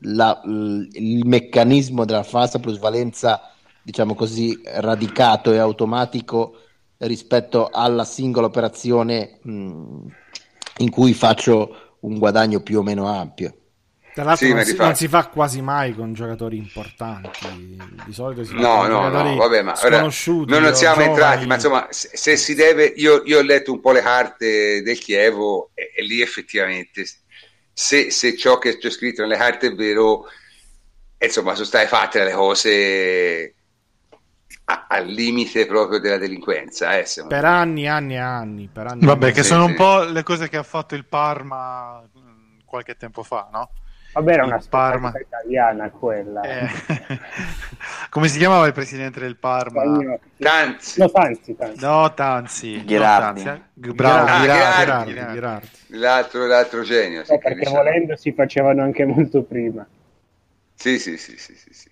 la, 0.00 0.40
il 0.44 1.26
meccanismo 1.26 2.04
della 2.04 2.22
falsa 2.22 2.58
plusvalenza, 2.58 3.52
diciamo 3.82 4.14
così, 4.14 4.60
radicato 4.64 5.52
e 5.52 5.58
automatico 5.58 6.60
rispetto 6.98 7.68
alla 7.70 8.04
singola 8.04 8.46
operazione 8.46 9.38
mh, 9.42 10.06
in 10.78 10.90
cui 10.90 11.14
faccio 11.14 11.96
un 12.00 12.18
guadagno 12.18 12.60
più 12.60 12.78
o 12.78 12.82
meno 12.82 13.06
ampio. 13.06 13.54
Tra 14.16 14.24
l'altro 14.24 14.46
sì, 14.46 14.54
non, 14.54 14.64
si, 14.64 14.76
non, 14.76 14.94
si, 14.94 15.08
fa 15.08 15.26
quasi 15.26 15.60
mai 15.60 15.94
con 15.94 16.14
giocatori 16.14 16.56
importanti, 16.56 17.76
di 18.06 18.12
solito 18.14 18.44
si 18.44 18.54
fa 18.54 18.60
no, 18.60 18.76
con 18.76 18.88
no, 18.88 19.02
giocatori 19.02 19.28
no, 19.28 19.36
vabbè, 19.36 19.62
ma 19.62 19.74
sconosciuti. 19.74 20.50
Noi 20.50 20.60
non 20.62 20.74
siamo 20.74 20.94
giovani. 20.94 21.12
entrati, 21.12 21.46
ma 21.46 21.54
insomma, 21.56 21.86
se, 21.90 22.10
se, 22.14 22.36
si 22.38 22.54
deve, 22.54 22.86
io, 22.96 23.20
io, 23.26 23.40
ho 23.40 23.42
letto 23.42 23.72
un 23.72 23.80
po' 23.80 23.92
le 23.92 24.00
carte 24.00 24.80
del 24.80 24.98
Chievo 24.98 25.70
e, 25.74 25.92
e 25.94 26.02
lì 26.02 26.22
effettivamente 26.22 27.04
se, 27.78 28.10
se 28.10 28.34
ciò 28.38 28.56
che 28.56 28.78
c'è 28.78 28.88
scritto 28.88 29.20
nelle 29.20 29.36
carte 29.36 29.66
è 29.66 29.74
vero, 29.74 30.24
insomma, 31.18 31.52
sono 31.52 31.66
state 31.66 31.86
fatte 31.86 32.24
le 32.24 32.32
cose 32.32 33.54
al 34.64 35.04
limite 35.04 35.66
proprio 35.66 36.00
della 36.00 36.16
delinquenza. 36.16 36.96
Eh, 36.96 37.04
per 37.28 37.44
anni, 37.44 37.86
anni, 37.86 38.16
anni. 38.16 38.70
Per 38.72 38.86
anni 38.86 39.04
Vabbè, 39.04 39.30
che 39.30 39.42
sono 39.42 39.66
un 39.66 39.74
po' 39.74 40.04
le 40.04 40.22
cose 40.22 40.48
che 40.48 40.56
ha 40.56 40.62
fatto 40.62 40.94
il 40.94 41.04
Parma 41.04 42.00
mm, 42.00 42.60
qualche 42.64 42.96
tempo 42.96 43.22
fa, 43.22 43.50
no? 43.52 43.68
Vabbè, 44.16 44.32
era 44.32 44.44
una 44.46 44.62
Parma 44.66 45.12
italiana 45.14 45.90
quella. 45.90 46.40
Eh. 46.40 46.68
Come 48.08 48.28
si 48.28 48.38
chiamava 48.38 48.66
il 48.66 48.72
presidente 48.72 49.20
del 49.20 49.36
Parma? 49.36 49.82
Tanzi. 50.38 51.00
No, 51.00 51.10
Tanzi. 51.10 51.54
Tanzi. 51.54 51.84
No, 51.84 52.14
Tanzi. 52.14 52.82
Ghirardi. 52.82 53.42
No, 53.42 53.50
Tanzi. 53.50 53.88
Eh. 53.90 53.92
Bravo, 53.92 54.26
ah, 54.26 54.40
Ghirardi. 54.40 55.12
Ghirardi. 55.12 55.32
Ghirardi. 55.34 55.68
L'altro, 55.88 56.46
l'altro 56.46 56.82
genio. 56.82 57.24
Eh, 57.26 57.38
perché 57.38 57.58
diciamo. 57.58 57.76
volendo 57.76 58.16
si 58.16 58.32
facevano 58.32 58.82
anche 58.82 59.04
molto 59.04 59.42
prima. 59.42 59.86
Sì, 60.72 60.98
sì, 60.98 61.18
sì, 61.18 61.36
sì, 61.36 61.54
sì, 61.54 61.74
sì. 61.74 61.90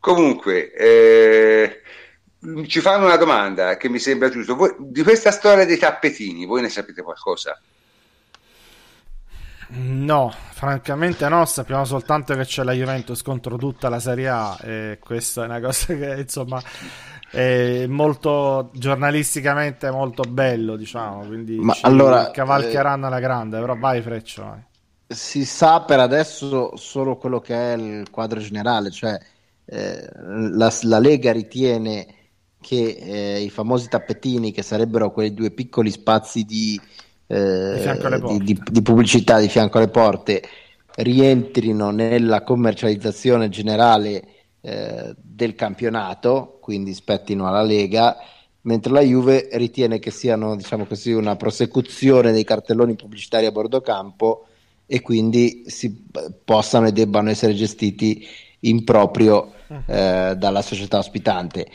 Comunque, 0.00 0.72
eh, 0.72 1.80
ci 2.66 2.80
fanno 2.80 3.04
una 3.04 3.16
domanda 3.16 3.76
che 3.76 3.88
mi 3.88 4.00
sembra 4.00 4.30
giusto. 4.30 4.56
Voi, 4.56 4.74
di 4.80 5.04
questa 5.04 5.30
storia 5.30 5.64
dei 5.64 5.78
tappetini, 5.78 6.44
voi 6.44 6.62
ne 6.62 6.70
sapete 6.70 7.02
qualcosa? 7.02 7.56
No, 9.74 10.30
francamente 10.50 11.26
no, 11.28 11.46
sappiamo 11.46 11.86
soltanto 11.86 12.34
che 12.34 12.44
c'è 12.44 12.62
la 12.62 12.72
Juventus 12.72 13.22
contro 13.22 13.56
tutta 13.56 13.88
la 13.88 14.00
Serie 14.00 14.28
A 14.28 14.58
e 14.62 14.98
questa 15.00 15.42
è 15.42 15.46
una 15.46 15.60
cosa 15.60 15.94
che 15.94 16.16
insomma 16.18 16.62
è 17.30 17.86
molto 17.86 18.70
giornalisticamente 18.74 19.90
molto 19.90 20.24
bello, 20.24 20.76
diciamo, 20.76 21.24
quindi 21.24 21.56
Ma 21.56 21.74
allora, 21.80 22.30
cavalcheranno 22.30 23.04
eh, 23.04 23.08
alla 23.08 23.20
grande, 23.20 23.58
però 23.60 23.74
vai 23.74 24.02
Freccio. 24.02 24.42
Vai. 24.42 24.62
Si 25.06 25.46
sa 25.46 25.80
per 25.80 26.00
adesso 26.00 26.76
solo 26.76 27.16
quello 27.16 27.40
che 27.40 27.54
è 27.54 27.74
il 27.74 28.10
quadro 28.10 28.40
generale, 28.40 28.90
cioè 28.90 29.18
eh, 29.64 30.06
la, 30.14 30.70
la, 30.82 30.98
Lega 30.98 31.32
ritiene 31.32 32.06
che 32.60 32.98
eh, 33.00 33.40
i 33.40 33.48
famosi 33.48 33.88
tappetini, 33.88 34.52
che 34.52 34.62
sarebbero 34.62 35.10
quei 35.12 35.32
due 35.32 35.50
piccoli 35.50 35.90
spazi 35.90 36.44
di, 36.44 36.78
eh, 37.32 38.20
di, 38.26 38.38
di, 38.44 38.60
di, 38.62 38.82
pubblicità 38.82 39.38
di 39.40 39.48
fianco 39.48 39.78
alle 39.78 39.88
porte 39.88 40.42
rientrino 40.96 41.90
nella 41.90 42.42
commercializzazione 42.42 43.48
generale 43.48 44.22
eh, 44.60 45.14
del 45.16 45.54
campionato, 45.54 46.58
quindi 46.60 46.92
spettino 46.92 47.46
alla 47.48 47.62
Lega, 47.62 48.16
mentre 48.62 48.92
la 48.92 49.00
Juve 49.00 49.48
ritiene 49.52 49.98
che 49.98 50.10
siano 50.10 50.56
diciamo 50.56 50.84
così, 50.84 51.12
una 51.12 51.36
prosecuzione 51.36 52.32
dei 52.32 52.44
cartelloni 52.44 52.96
pubblicitari 52.96 53.46
a 53.46 53.52
bordo 53.52 53.80
campo 53.80 54.46
e 54.86 55.00
quindi 55.00 55.64
si 55.66 56.04
possano 56.44 56.88
e 56.88 56.92
debbano 56.92 57.30
essere 57.30 57.54
gestiti 57.54 58.26
in 58.60 58.84
proprio 58.84 59.54
eh, 59.86 60.34
dalla 60.36 60.60
società 60.60 60.98
ospitante. 60.98 61.66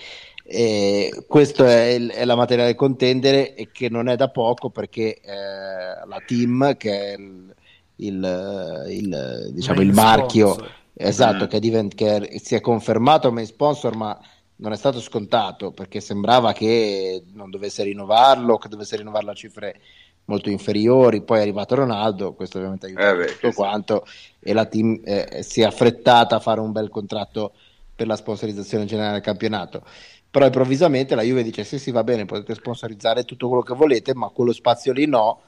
E 0.49 1.25
questa 1.27 1.69
è, 1.69 1.87
il, 1.87 2.09
è, 2.09 2.23
la 2.23 2.35
materia 2.35 2.63
del 2.63 2.75
contendere 2.75 3.53
e 3.53 3.69
che 3.69 3.89
non 3.89 4.07
è 4.07 4.15
da 4.15 4.29
poco 4.29 4.69
perché 4.69 5.19
eh, 5.19 6.07
la 6.07 6.21
team 6.25 6.77
che 6.77 7.13
è 7.13 7.13
il, 7.15 7.53
il, 7.97 8.85
il, 8.87 9.49
diciamo, 9.51 9.81
il 9.81 9.91
marchio 9.91 10.53
sponsor. 10.53 10.75
esatto 10.93 11.43
mm. 11.43 11.47
che, 11.47 11.59
divent, 11.59 11.95
che, 11.95 12.39
si 12.41 12.55
è 12.55 12.61
confermato 12.61 13.27
come 13.27 13.43
sponsor 13.45 13.97
ma 13.97 14.17
non 14.57 14.71
è 14.71 14.77
stato 14.77 15.01
scontato 15.01 15.71
perché 15.71 15.99
sembrava 15.99 16.53
che 16.53 17.23
non 17.33 17.49
dovesse 17.49 17.83
rinnovarlo 17.83 18.57
che 18.57 18.69
dovesse 18.69 18.95
rinnovarlo 18.95 19.31
a 19.31 19.35
cifre 19.35 19.81
molto 20.25 20.49
inferiori 20.49 21.23
poi 21.23 21.39
è 21.39 21.41
arrivato 21.41 21.75
Ronaldo 21.75 22.33
questo 22.33 22.57
ovviamente 22.57 22.85
aiuta 22.85 23.21
eh 23.21 23.25
tutto 23.33 23.51
quanto 23.51 24.05
e 24.39 24.53
la 24.53 24.65
team 24.65 25.01
eh, 25.03 25.43
si 25.43 25.59
è 25.59 25.65
affrettata 25.65 26.37
a 26.37 26.39
fare 26.39 26.61
un 26.61 26.71
bel 26.71 26.89
contratto 26.89 27.51
per 27.93 28.07
la 28.07 28.15
sponsorizzazione 28.15 28.85
generale 28.85 29.13
del 29.13 29.21
campionato 29.21 29.83
però 30.29 30.45
improvvisamente 30.45 31.15
la 31.15 31.23
Juve 31.23 31.43
dice 31.43 31.63
sì 31.63 31.79
sì 31.79 31.91
va 31.91 32.03
bene 32.03 32.25
potete 32.25 32.53
sponsorizzare 32.53 33.23
tutto 33.23 33.47
quello 33.47 33.63
che 33.63 33.73
volete 33.73 34.13
ma 34.13 34.29
quello 34.29 34.51
spazio 34.51 34.93
lì 34.93 35.05
no 35.05 35.41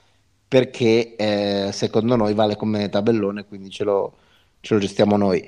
perché 0.50 1.16
eh, 1.16 1.70
secondo 1.72 2.16
noi 2.16 2.34
vale 2.34 2.56
come 2.56 2.90
tabellone 2.90 3.46
quindi 3.46 3.70
ce 3.70 3.84
lo, 3.84 4.14
ce 4.60 4.74
lo 4.74 4.80
gestiamo 4.80 5.16
noi. 5.16 5.48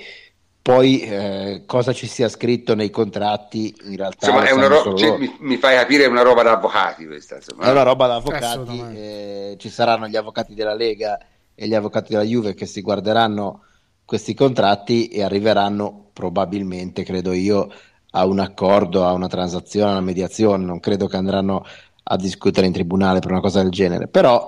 Poi 0.61 1.01
eh, 1.01 1.63
cosa 1.65 1.91
ci 1.91 2.05
sia 2.05 2.29
scritto 2.29 2.75
nei 2.75 2.91
contratti 2.91 3.75
in 3.85 3.97
realtà 3.97 4.27
insomma, 4.27 4.47
è 4.47 4.51
una 4.51 4.67
ro- 4.67 4.95
cioè, 4.95 5.17
mi, 5.17 5.35
mi, 5.39 5.57
fai 5.57 5.75
capire 5.75 6.03
è 6.03 6.07
una 6.07 6.21
roba 6.21 6.43
da 6.43 6.51
avvocati 6.51 7.07
questa 7.07 7.37
insomma. 7.37 7.63
è 7.63 7.71
una 7.71 7.81
roba 7.81 8.05
da 8.05 8.15
avvocati 8.17 8.79
eh, 8.93 9.55
ci 9.57 9.69
saranno 9.69 10.07
gli 10.07 10.15
avvocati 10.15 10.53
della 10.53 10.75
Lega 10.75 11.17
e 11.55 11.67
gli 11.67 11.73
avvocati 11.73 12.11
della 12.11 12.21
Juve 12.21 12.53
che 12.53 12.67
si 12.67 12.81
guarderanno 12.81 13.63
questi 14.05 14.35
contratti 14.35 15.07
e 15.07 15.23
arriveranno 15.23 16.09
probabilmente 16.13 17.01
credo 17.01 17.31
io 17.31 17.67
a 18.11 18.25
un 18.25 18.39
accordo, 18.39 19.05
a 19.05 19.13
una 19.13 19.27
transazione, 19.27 19.89
a 19.89 19.93
una 19.93 20.01
mediazione, 20.01 20.65
non 20.65 20.79
credo 20.79 21.07
che 21.07 21.17
andranno 21.17 21.65
a 22.03 22.15
discutere 22.17 22.67
in 22.67 22.73
tribunale 22.73 23.19
per 23.19 23.31
una 23.31 23.41
cosa 23.41 23.61
del 23.61 23.71
genere, 23.71 24.07
però 24.07 24.47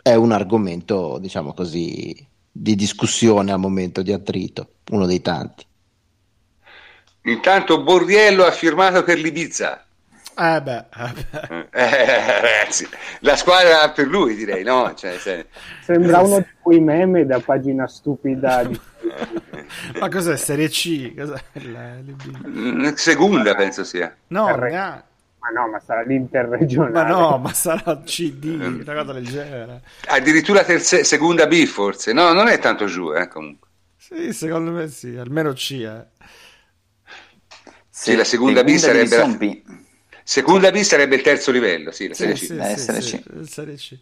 è 0.00 0.14
un 0.14 0.32
argomento, 0.32 1.18
diciamo 1.18 1.52
così, 1.54 2.14
di 2.50 2.74
discussione 2.74 3.52
al 3.52 3.58
momento, 3.58 4.02
di 4.02 4.12
attrito, 4.12 4.68
uno 4.90 5.06
dei 5.06 5.20
tanti. 5.20 5.64
Intanto 7.22 7.82
Borriello 7.82 8.44
ha 8.44 8.52
firmato 8.52 9.02
per 9.02 9.18
l'Ibiza. 9.18 9.85
Eh 10.38 10.60
beh, 10.60 10.84
eh 10.94 11.12
beh. 11.12 11.68
Eh, 11.76 12.40
ragazzi, 12.40 12.86
la 13.20 13.36
squadra 13.36 13.90
per 13.90 14.06
lui 14.06 14.34
direi, 14.34 14.62
no? 14.64 14.92
Cioè, 14.94 15.16
se... 15.18 15.46
Sembra 15.82 16.20
uno 16.20 16.38
di 16.38 16.46
quei 16.60 16.80
meme 16.80 17.24
da 17.24 17.40
pagina 17.40 17.86
stupida. 17.86 18.62
Di... 18.64 18.78
Ma 19.98 20.08
cos'è 20.08 20.36
Serie 20.36 20.68
C? 20.68 21.14
Cos'è 21.14 21.40
mm, 22.48 22.92
Seconda 22.94 23.54
penso 23.54 23.82
sia. 23.84 24.14
No, 24.28 24.54
R- 24.54 25.04
ma 25.38 25.48
no, 25.60 25.68
ma 25.68 25.80
sarà 25.80 26.02
l'interregionale. 26.02 26.92
Ma 26.92 27.06
no, 27.06 27.38
ma 27.38 27.52
sarà 27.52 28.02
CD, 28.04 28.46
mm. 28.46 28.80
una 28.80 28.94
cosa 28.94 29.12
del 29.12 29.26
genere. 29.26 29.82
Addirittura 30.08 30.64
terza, 30.64 31.02
seconda 31.04 31.46
B 31.46 31.64
forse. 31.64 32.12
No, 32.12 32.32
non 32.32 32.48
è 32.48 32.58
tanto 32.58 32.86
giù, 32.86 33.12
eh, 33.12 33.28
comunque. 33.28 33.68
Sì, 33.96 34.32
secondo 34.32 34.70
me 34.70 34.88
sì, 34.88 35.16
almeno 35.16 35.52
C, 35.52 35.70
eh. 35.82 36.06
Sì, 37.88 38.14
la 38.14 38.24
seconda, 38.24 38.60
seconda 38.60 38.64
B 38.64 38.76
sarebbe 38.76 39.16
la... 39.16 39.76
Seconda 40.28 40.72
B 40.72 40.80
sarebbe 40.80 41.14
il 41.14 41.22
terzo 41.22 41.52
livello, 41.52 41.92
sì, 41.92 42.08
la 42.08 42.14
Serie 42.14 42.34
C. 42.34 42.38
Sì, 42.38 42.46
sì, 42.46 43.00
sì, 43.00 43.22
Serie 43.44 43.76
C. 43.76 43.92
Eh, 43.92 43.98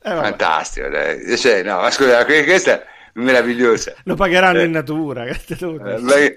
Fantastico, 0.00 0.88
dai. 0.88 1.36
Cioè, 1.36 1.62
no, 1.62 1.82
ma 1.82 1.90
scusa, 1.90 2.24
questa 2.24 2.80
è 2.80 2.86
meravigliosa. 3.16 3.94
Lo 4.04 4.14
pagheranno 4.14 4.60
eh. 4.60 4.64
in 4.64 4.70
natura. 4.70 5.26
Eh, 5.26 6.34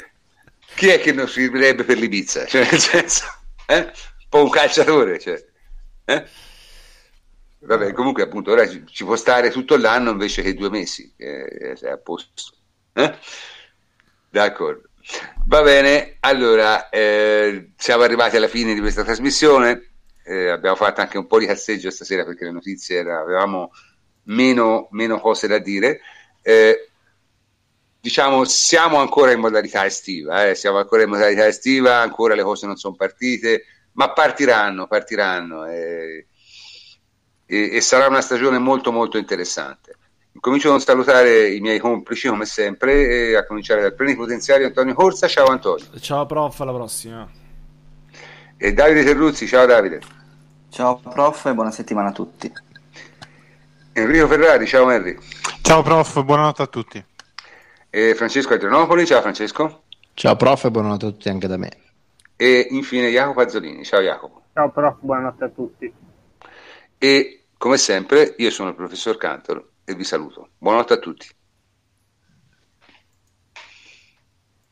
chi 0.75 0.89
è 0.89 0.99
che 0.99 1.13
non 1.13 1.29
si 1.29 1.43
servirebbe 1.43 1.85
per 1.85 1.97
l'Ibizza? 1.97 2.45
Cioè, 2.45 2.69
nel 2.69 2.81
senso, 2.81 3.23
eh? 3.65 3.79
un 3.79 3.93
po' 4.27 4.43
un 4.43 4.49
calciatore, 4.49 5.17
cioè. 5.19 5.41
Eh? 6.03 6.25
Vabbè, 7.59 7.93
comunque 7.93 8.23
appunto 8.23 8.51
ora 8.51 8.67
ci, 8.67 8.83
ci, 8.85 9.05
può 9.05 9.15
stare 9.15 9.49
tutto 9.49 9.77
l'anno 9.77 10.11
invece 10.11 10.41
che 10.41 10.53
due 10.53 10.69
mesi, 10.69 11.09
eh, 11.15 11.73
è 11.79 11.87
a 11.87 11.97
posto. 11.97 12.51
Eh? 12.91 13.17
D'accordo. 14.29 14.86
Va 15.45 15.61
bene, 15.61 16.17
allora 16.19 16.89
eh, 16.89 17.71
siamo 17.77 18.03
arrivati 18.03 18.35
alla 18.35 18.49
fine 18.49 18.73
di 18.73 18.81
questa 18.81 19.03
trasmissione. 19.03 19.91
Eh, 20.23 20.49
abbiamo 20.49 20.75
fatto 20.75 20.99
anche 20.99 21.17
un 21.17 21.25
po' 21.25 21.39
di 21.39 21.45
cazzeggio 21.45 21.89
stasera 21.89 22.25
perché 22.25 22.43
le 22.43 22.51
notizie 22.51 22.97
era, 22.97 23.21
avevamo 23.21 23.71
meno, 24.23 24.89
meno, 24.91 25.19
cose 25.19 25.47
da 25.47 25.59
dire. 25.59 26.01
Eh, 26.41 26.89
diciamo, 28.01 28.43
siamo 28.43 28.97
ancora 28.97 29.31
in 29.31 29.39
modalità 29.39 29.85
estiva, 29.85 30.47
eh, 30.47 30.55
siamo 30.55 30.79
ancora 30.79 31.03
in 31.03 31.09
modalità 31.09 31.47
estiva, 31.47 31.99
ancora 31.99 32.35
le 32.35 32.43
cose 32.43 32.65
non 32.65 32.75
sono 32.75 32.95
partite, 32.95 33.63
ma 33.93 34.11
partiranno, 34.11 34.87
partiranno 34.87 35.65
eh, 35.65 36.27
e, 37.45 37.75
e 37.75 37.81
sarà 37.81 38.07
una 38.07 38.21
stagione 38.21 38.57
molto 38.59 38.91
molto 38.91 39.17
interessante. 39.17 39.96
Comincio 40.39 40.73
a 40.73 40.79
salutare 40.79 41.49
i 41.53 41.59
miei 41.59 41.79
complici 41.79 42.27
come 42.27 42.45
sempre, 42.45 43.35
a 43.35 43.45
cominciare 43.45 43.81
dal 43.81 43.95
plenipotenziario 43.95 44.67
Antonio 44.67 44.93
Corsa. 44.93 45.27
Ciao 45.27 45.47
Antonio. 45.47 45.85
Ciao 45.99 46.25
prof, 46.25 46.59
alla 46.59 46.73
prossima. 46.73 47.27
E 48.55 48.73
Davide 48.73 49.03
Terruzzi, 49.03 49.47
ciao 49.47 49.65
Davide. 49.65 50.01
Ciao 50.69 50.97
prof 50.99 51.45
e 51.45 51.53
buona 51.53 51.71
settimana 51.71 52.09
a 52.09 52.11
tutti. 52.11 52.51
Enrico 53.93 54.27
Ferrari, 54.27 54.67
ciao 54.67 54.89
Henry. 54.91 55.17
Ciao 55.61 55.81
prof, 55.81 56.23
buonanotte 56.23 56.61
a 56.61 56.67
tutti. 56.67 57.03
E 57.89 58.15
Francesco 58.15 58.53
Adrianopoli, 58.53 59.05
ciao 59.05 59.21
Francesco. 59.21 59.83
Ciao 60.13 60.35
prof 60.35 60.65
e 60.65 60.71
buonanotte 60.71 61.05
a 61.05 61.09
tutti 61.09 61.29
anche 61.29 61.47
da 61.47 61.57
me. 61.57 61.71
E 62.35 62.67
infine 62.69 63.09
Jacopo 63.09 63.41
Azzolini, 63.41 63.83
ciao 63.83 64.01
Jacopo. 64.01 64.43
Ciao 64.53 64.69
prof, 64.69 64.97
buonanotte 64.99 65.43
a 65.43 65.49
tutti. 65.49 65.93
E 66.97 67.43
come 67.57 67.77
sempre 67.77 68.35
io 68.37 68.51
sono 68.51 68.69
il 68.69 68.75
professor 68.75 69.17
Cantor 69.17 69.65
e 69.89 69.95
vi 69.95 70.03
saluto. 70.03 70.49
Buonanotte 70.57 70.93
a 70.93 70.99
tutti. 70.99 71.36